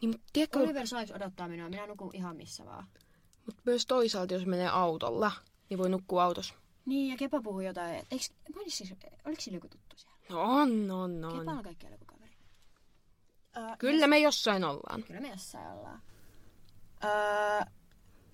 Niin, 0.00 0.10
mut 0.10 0.20
tiedätkö, 0.32 0.58
Oliver 0.58 0.86
Sykes 0.86 1.12
odottaa 1.12 1.48
minua, 1.48 1.68
minä 1.68 1.86
nukun 1.86 2.10
ihan 2.14 2.36
missä 2.36 2.64
vaan. 2.64 2.86
mut 3.46 3.56
myös 3.64 3.86
toisaalta, 3.86 4.34
jos 4.34 4.46
menee 4.46 4.68
autolla, 4.68 5.32
niin 5.70 5.78
voi 5.78 5.88
nukkua 5.90 6.24
autossa. 6.24 6.54
Niin, 6.86 7.10
ja 7.10 7.16
Kepa 7.16 7.40
puhui 7.42 7.66
jotain. 7.66 7.94
et 7.94 8.06
Eiks, 8.10 8.32
siis, 8.68 8.94
oliko 9.24 9.40
sillä 9.40 9.56
joku 9.56 9.68
tuttu 9.68 9.96
siellä? 9.96 10.16
No 10.30 10.40
on, 10.42 10.90
on, 10.90 11.20
Kepa 11.38 11.50
on. 11.50 11.58
on 11.58 11.64
kaikkialla 11.64 11.94
joku 11.94 12.04
kaveri. 12.04 12.36
Uh, 13.56 13.78
Kyllä 13.78 14.06
me 14.06 14.18
jossain 14.18 14.64
ollaan. 14.64 15.02
Kyllä 15.02 15.20
me 15.20 15.28
jossain 15.28 15.72
ollaan. 15.72 16.02
Öö, 17.04 17.72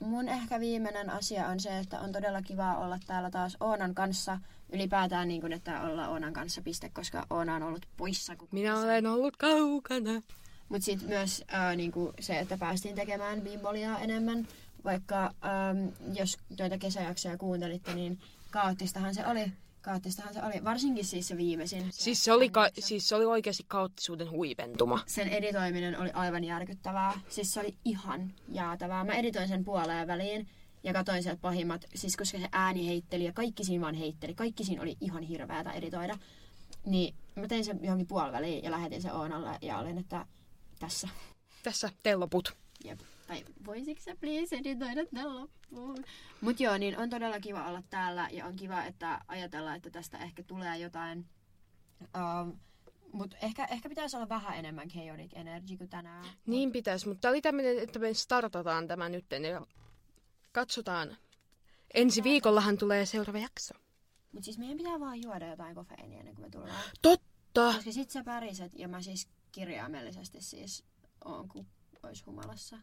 mun 0.01 0.29
ehkä 0.29 0.61
viimeinen 0.61 1.11
asia 1.11 1.49
on 1.49 1.61
se, 1.61 1.79
että 1.79 2.01
on 2.01 2.13
todella 2.13 2.43
kiva 2.43 2.77
olla 2.77 2.99
täällä 3.07 3.31
taas 3.31 3.57
Oonan 3.61 3.95
kanssa. 3.95 4.39
Ylipäätään 4.73 5.29
niin 5.29 5.41
kuin, 5.41 5.53
että 5.53 5.81
olla 5.83 6.09
Oonan 6.09 6.33
kanssa 6.33 6.63
piste, 6.63 6.89
koska 6.89 7.27
Oona 7.31 7.57
on 7.57 7.63
ollut 7.63 7.87
poissa. 7.97 8.37
Koko 8.37 8.49
Minä 8.53 8.71
kesän. 8.71 8.85
olen 8.85 9.07
ollut 9.07 9.37
kaukana. 9.37 10.23
Mutta 10.69 10.85
sitten 10.85 11.09
myös 11.09 11.45
ää, 11.49 11.77
niinku 11.77 12.13
se, 12.21 12.39
että 12.39 12.59
päästiin 12.59 12.95
tekemään 12.95 13.41
bimboliaa 13.41 13.99
enemmän. 13.99 14.49
Vaikka 14.85 15.25
äm, 15.25 15.93
jos 16.15 16.39
noita 16.59 16.79
kesäjaksoja 16.79 17.39
kuuntelitte, 17.39 17.95
niin 17.95 18.19
kaoottistahan 18.51 19.15
se 19.15 19.27
oli. 19.27 19.53
Kaoottistahan 19.83 20.35
se 20.35 20.43
oli. 20.43 20.65
Varsinkin 20.65 21.05
siis 21.05 21.29
se 21.29 21.37
viimeisin. 21.37 21.89
Siis 21.93 22.25
se 22.25 22.33
oli, 22.33 22.49
ka- 22.49 22.71
siis 22.79 23.09
se 23.09 23.15
oli 23.15 23.25
oikeasti 23.25 23.65
kaoottisuuden 23.69 24.31
huipentuma. 24.31 25.01
Sen 25.07 25.29
editoiminen 25.29 26.01
oli 26.01 26.11
aivan 26.11 26.45
järkyttävää. 26.45 27.21
Siis 27.29 27.53
se 27.53 27.61
oli 27.61 27.77
ihan 27.85 28.33
jäätävää. 28.49 29.05
Mä 29.05 29.13
editoin 29.13 29.49
sen 29.49 29.65
puoleen 29.65 30.07
väliin 30.07 30.49
ja 30.83 30.93
katsoin 30.93 31.23
sieltä 31.23 31.41
pahimmat, 31.41 31.85
siis 31.95 32.17
koska 32.17 32.39
se 32.39 32.49
ääni 32.53 32.87
heitteli 32.87 33.25
ja 33.25 33.33
kaikki 33.33 33.65
siinä 33.65 33.83
vaan 33.85 33.95
heitteli. 33.95 34.35
Kaikki 34.35 34.65
siinä 34.65 34.83
oli 34.83 34.97
ihan 35.01 35.23
hirveätä 35.23 35.73
editoida. 35.73 36.19
Niin 36.87 37.15
mä 37.37 37.49
tein 37.49 37.65
sen 37.65 37.79
johonkin 37.83 38.07
puoliväliin 38.07 38.65
ja 38.65 38.71
lähetin 38.71 39.03
se 39.03 39.13
Oonalle 39.13 39.59
ja 39.63 39.79
olin, 39.79 39.99
että 39.99 40.27
tässä. 40.79 41.09
Tässä 41.63 41.91
telloput. 42.03 42.57
Jep. 42.85 43.01
Tai 43.31 43.45
voisitko 43.67 44.03
sä 44.03 44.17
please 44.21 44.57
editoida 44.57 45.07
tämän 45.15 45.37
loppuun? 45.37 46.05
Mut 46.41 46.61
joo, 46.61 46.79
niin 46.79 46.99
on 46.99 47.11
todella 47.11 47.41
kiva 47.41 47.69
olla 47.69 47.83
täällä 47.91 48.29
ja 48.33 48.47
on 48.47 48.57
kiva, 48.57 48.85
että 48.85 49.21
ajatellaan, 49.29 49.77
että 49.77 49.91
tästä 49.91 50.19
ehkä 50.19 50.43
tulee 50.43 50.79
jotain. 50.79 51.27
Um, 52.01 52.59
mutta 53.13 53.37
ehkä, 53.37 53.65
ehkä 53.65 53.89
pitäisi 53.89 54.17
olla 54.17 54.29
vähän 54.29 54.59
enemmän 54.59 54.89
chaotic 54.89 55.33
energy 55.35 55.77
kuin 55.77 55.91
tänään. 55.91 56.25
Niin 56.47 56.73
pitäisi, 56.73 57.09
mutta 57.09 57.21
tämä 57.21 57.31
oli 57.31 57.41
tämmöinen, 57.41 57.79
että 57.79 57.99
me 57.99 58.15
startataan 58.15 58.89
tämä 58.89 59.09
nyt 59.09 59.25
ja 59.51 59.67
katsotaan. 60.53 61.17
Ensi 61.95 62.23
viikollahan 62.23 62.79
tulee 62.79 63.07
seuraava 63.07 63.39
jakso. 63.39 63.75
Mutta 64.33 64.45
siis 64.45 64.59
meidän 64.59 64.77
pitää 64.77 65.01
vaan 65.01 65.23
juoda 65.23 65.47
jotain 65.47 65.75
kofeiinia 65.75 66.19
ennen 66.19 66.35
kuin 66.35 66.47
me 66.47 66.51
tullaan. 66.51 66.83
Totta! 67.03 67.73
Koska 67.75 67.93
sit 67.93 68.11
sä 68.11 68.25
päriset 68.25 68.73
ja 68.75 68.89
mä 68.89 69.03
siis 69.03 69.29
kirjaimellisesti 69.53 70.41
siis 70.41 70.85
oon 71.25 71.49
kuin 71.49 71.67
ois 72.03 72.27
humalassa. 72.27 72.79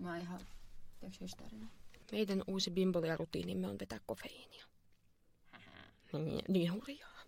Mä 0.00 0.08
oon 0.08 0.20
ihan 0.20 0.40
hysteerinen. 1.20 1.70
Meidän 2.12 2.42
uusi 2.46 2.70
bimbolia 2.70 3.16
rutiinimme 3.16 3.68
on 3.68 3.78
vetää 3.78 4.00
kofeiinia. 4.06 4.64
Niin, 6.12 6.44
niin 6.48 6.72
hurjaa. 6.72 7.20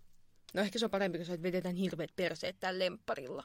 No 0.54 0.62
ehkä 0.62 0.78
se 0.78 0.84
on 0.84 0.90
parempi, 0.90 1.18
kun 1.18 1.26
sä 1.26 1.42
vedetään 1.42 1.76
hirveät 1.76 2.16
perseet 2.16 2.60
täällä 2.60 2.84
lempparilla. 2.84 3.44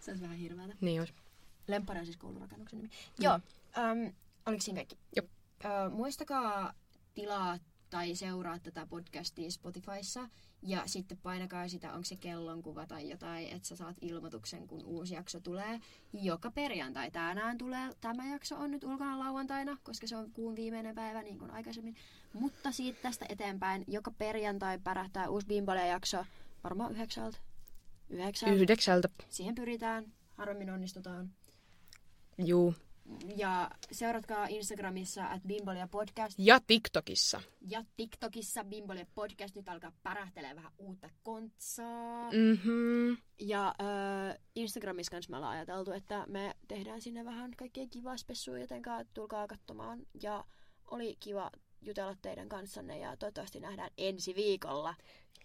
Se 0.00 0.10
olisi 0.10 0.22
vähän 0.22 0.36
hirveätä. 0.36 0.76
Niin 0.80 0.96
jos. 0.96 1.14
Lemppari 1.66 2.00
on 2.00 2.06
siis 2.06 2.16
koulurakennuksen 2.16 2.78
nimi. 2.78 2.88
Mm. 2.88 3.24
Joo, 3.24 3.40
äm, 3.78 4.12
oliko 4.46 4.62
siinä 4.62 4.76
kaikki? 4.76 4.98
Joo. 5.16 5.26
Ö, 5.64 5.90
muistakaa 5.90 6.74
tilaa 7.14 7.58
tai 7.94 8.14
seuraa 8.14 8.58
tätä 8.58 8.86
podcastia 8.86 9.50
Spotifyssa 9.50 10.28
ja 10.62 10.82
sitten 10.86 11.18
painakaa 11.22 11.68
sitä, 11.68 11.92
onko 11.92 12.04
se 12.04 12.16
kellonkuva 12.16 12.86
tai 12.86 13.10
jotain, 13.10 13.48
että 13.48 13.68
sä 13.68 13.76
saat 13.76 13.96
ilmoituksen, 14.00 14.66
kun 14.66 14.84
uusi 14.84 15.14
jakso 15.14 15.40
tulee. 15.40 15.80
Joka 16.12 16.50
perjantai 16.50 17.10
tänään 17.10 17.58
tulee. 17.58 17.90
Tämä 18.00 18.26
jakso 18.26 18.56
on 18.56 18.70
nyt 18.70 18.84
ulkona 18.84 19.18
lauantaina, 19.18 19.78
koska 19.82 20.06
se 20.06 20.16
on 20.16 20.30
kuun 20.32 20.56
viimeinen 20.56 20.94
päivä 20.94 21.22
niin 21.22 21.38
kuin 21.38 21.50
aikaisemmin. 21.50 21.96
Mutta 22.32 22.72
siitä 22.72 22.98
tästä 23.02 23.26
eteenpäin 23.28 23.84
joka 23.86 24.10
perjantai 24.10 24.78
pärähtää 24.78 25.28
uusi 25.28 25.46
Bimbolia-jakso. 25.46 26.24
Varmaan 26.64 26.92
yhdeksältä. 26.92 27.38
Yhdeksältä. 28.10 28.54
Yhdeksältä. 28.54 29.08
Siihen 29.28 29.54
pyritään. 29.54 30.12
Harvemmin 30.36 30.70
onnistutaan. 30.70 31.30
Juu. 32.38 32.74
Ja 33.36 33.70
seuratkaa 33.92 34.46
Instagramissa 34.46 35.26
at 35.26 35.42
Bimbolia 35.46 35.88
Podcast 35.88 36.34
Ja 36.38 36.60
TikTokissa. 36.66 37.40
ja 37.68 37.84
TikTokissa 37.96 38.64
Bimbolia 38.64 39.06
Podcast. 39.14 39.56
Nyt 39.56 39.68
alkaa 39.68 39.92
pärähtelee 40.02 40.56
vähän 40.56 40.72
uutta 40.78 41.10
kontsaa. 41.22 42.30
Mhm. 42.30 43.14
Ja 43.40 43.68
äh, 43.68 44.38
Instagramissa 44.54 45.10
kanssa 45.10 45.30
me 45.30 45.36
ollaan 45.36 45.52
ajateltu, 45.56 45.92
että 45.92 46.24
me 46.28 46.54
tehdään 46.68 47.00
sinne 47.00 47.24
vähän 47.24 47.50
kaikkea 47.56 47.86
kivaa 47.90 48.16
spessua, 48.16 48.58
joten 48.58 48.82
tulkaa 49.14 49.46
katsomaan. 49.46 50.06
Ja 50.22 50.44
oli 50.90 51.16
kiva 51.20 51.50
jutella 51.82 52.16
teidän 52.22 52.48
kanssanne 52.48 52.98
ja 52.98 53.16
toivottavasti 53.16 53.60
nähdään 53.60 53.90
ensi 53.98 54.34
viikolla. 54.34 54.94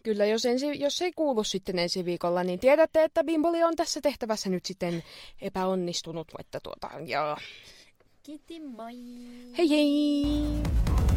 Kyllä, 0.04 0.26
jos, 0.26 0.46
ensi, 0.46 0.80
jos 0.80 1.02
ei 1.02 1.12
kuulu 1.16 1.44
sitten 1.44 1.80
ensi 1.80 2.06
viikolla, 2.06 2.44
niin 2.44 2.60
tiedätte, 2.60 3.04
että 3.04 3.24
Bimboli 3.24 3.64
on 3.64 3.76
tässä 3.76 4.02
tehtävässä 4.02 4.50
nyt 4.50 4.66
sitten 4.66 5.04
epäonnistunut. 5.42 6.28
Että 6.40 6.60
tuota, 6.60 6.90
ja... 7.06 7.38
Kiitti, 8.24 8.60
moi! 8.60 8.94
Hei 9.58 9.70
hei! 9.70 11.09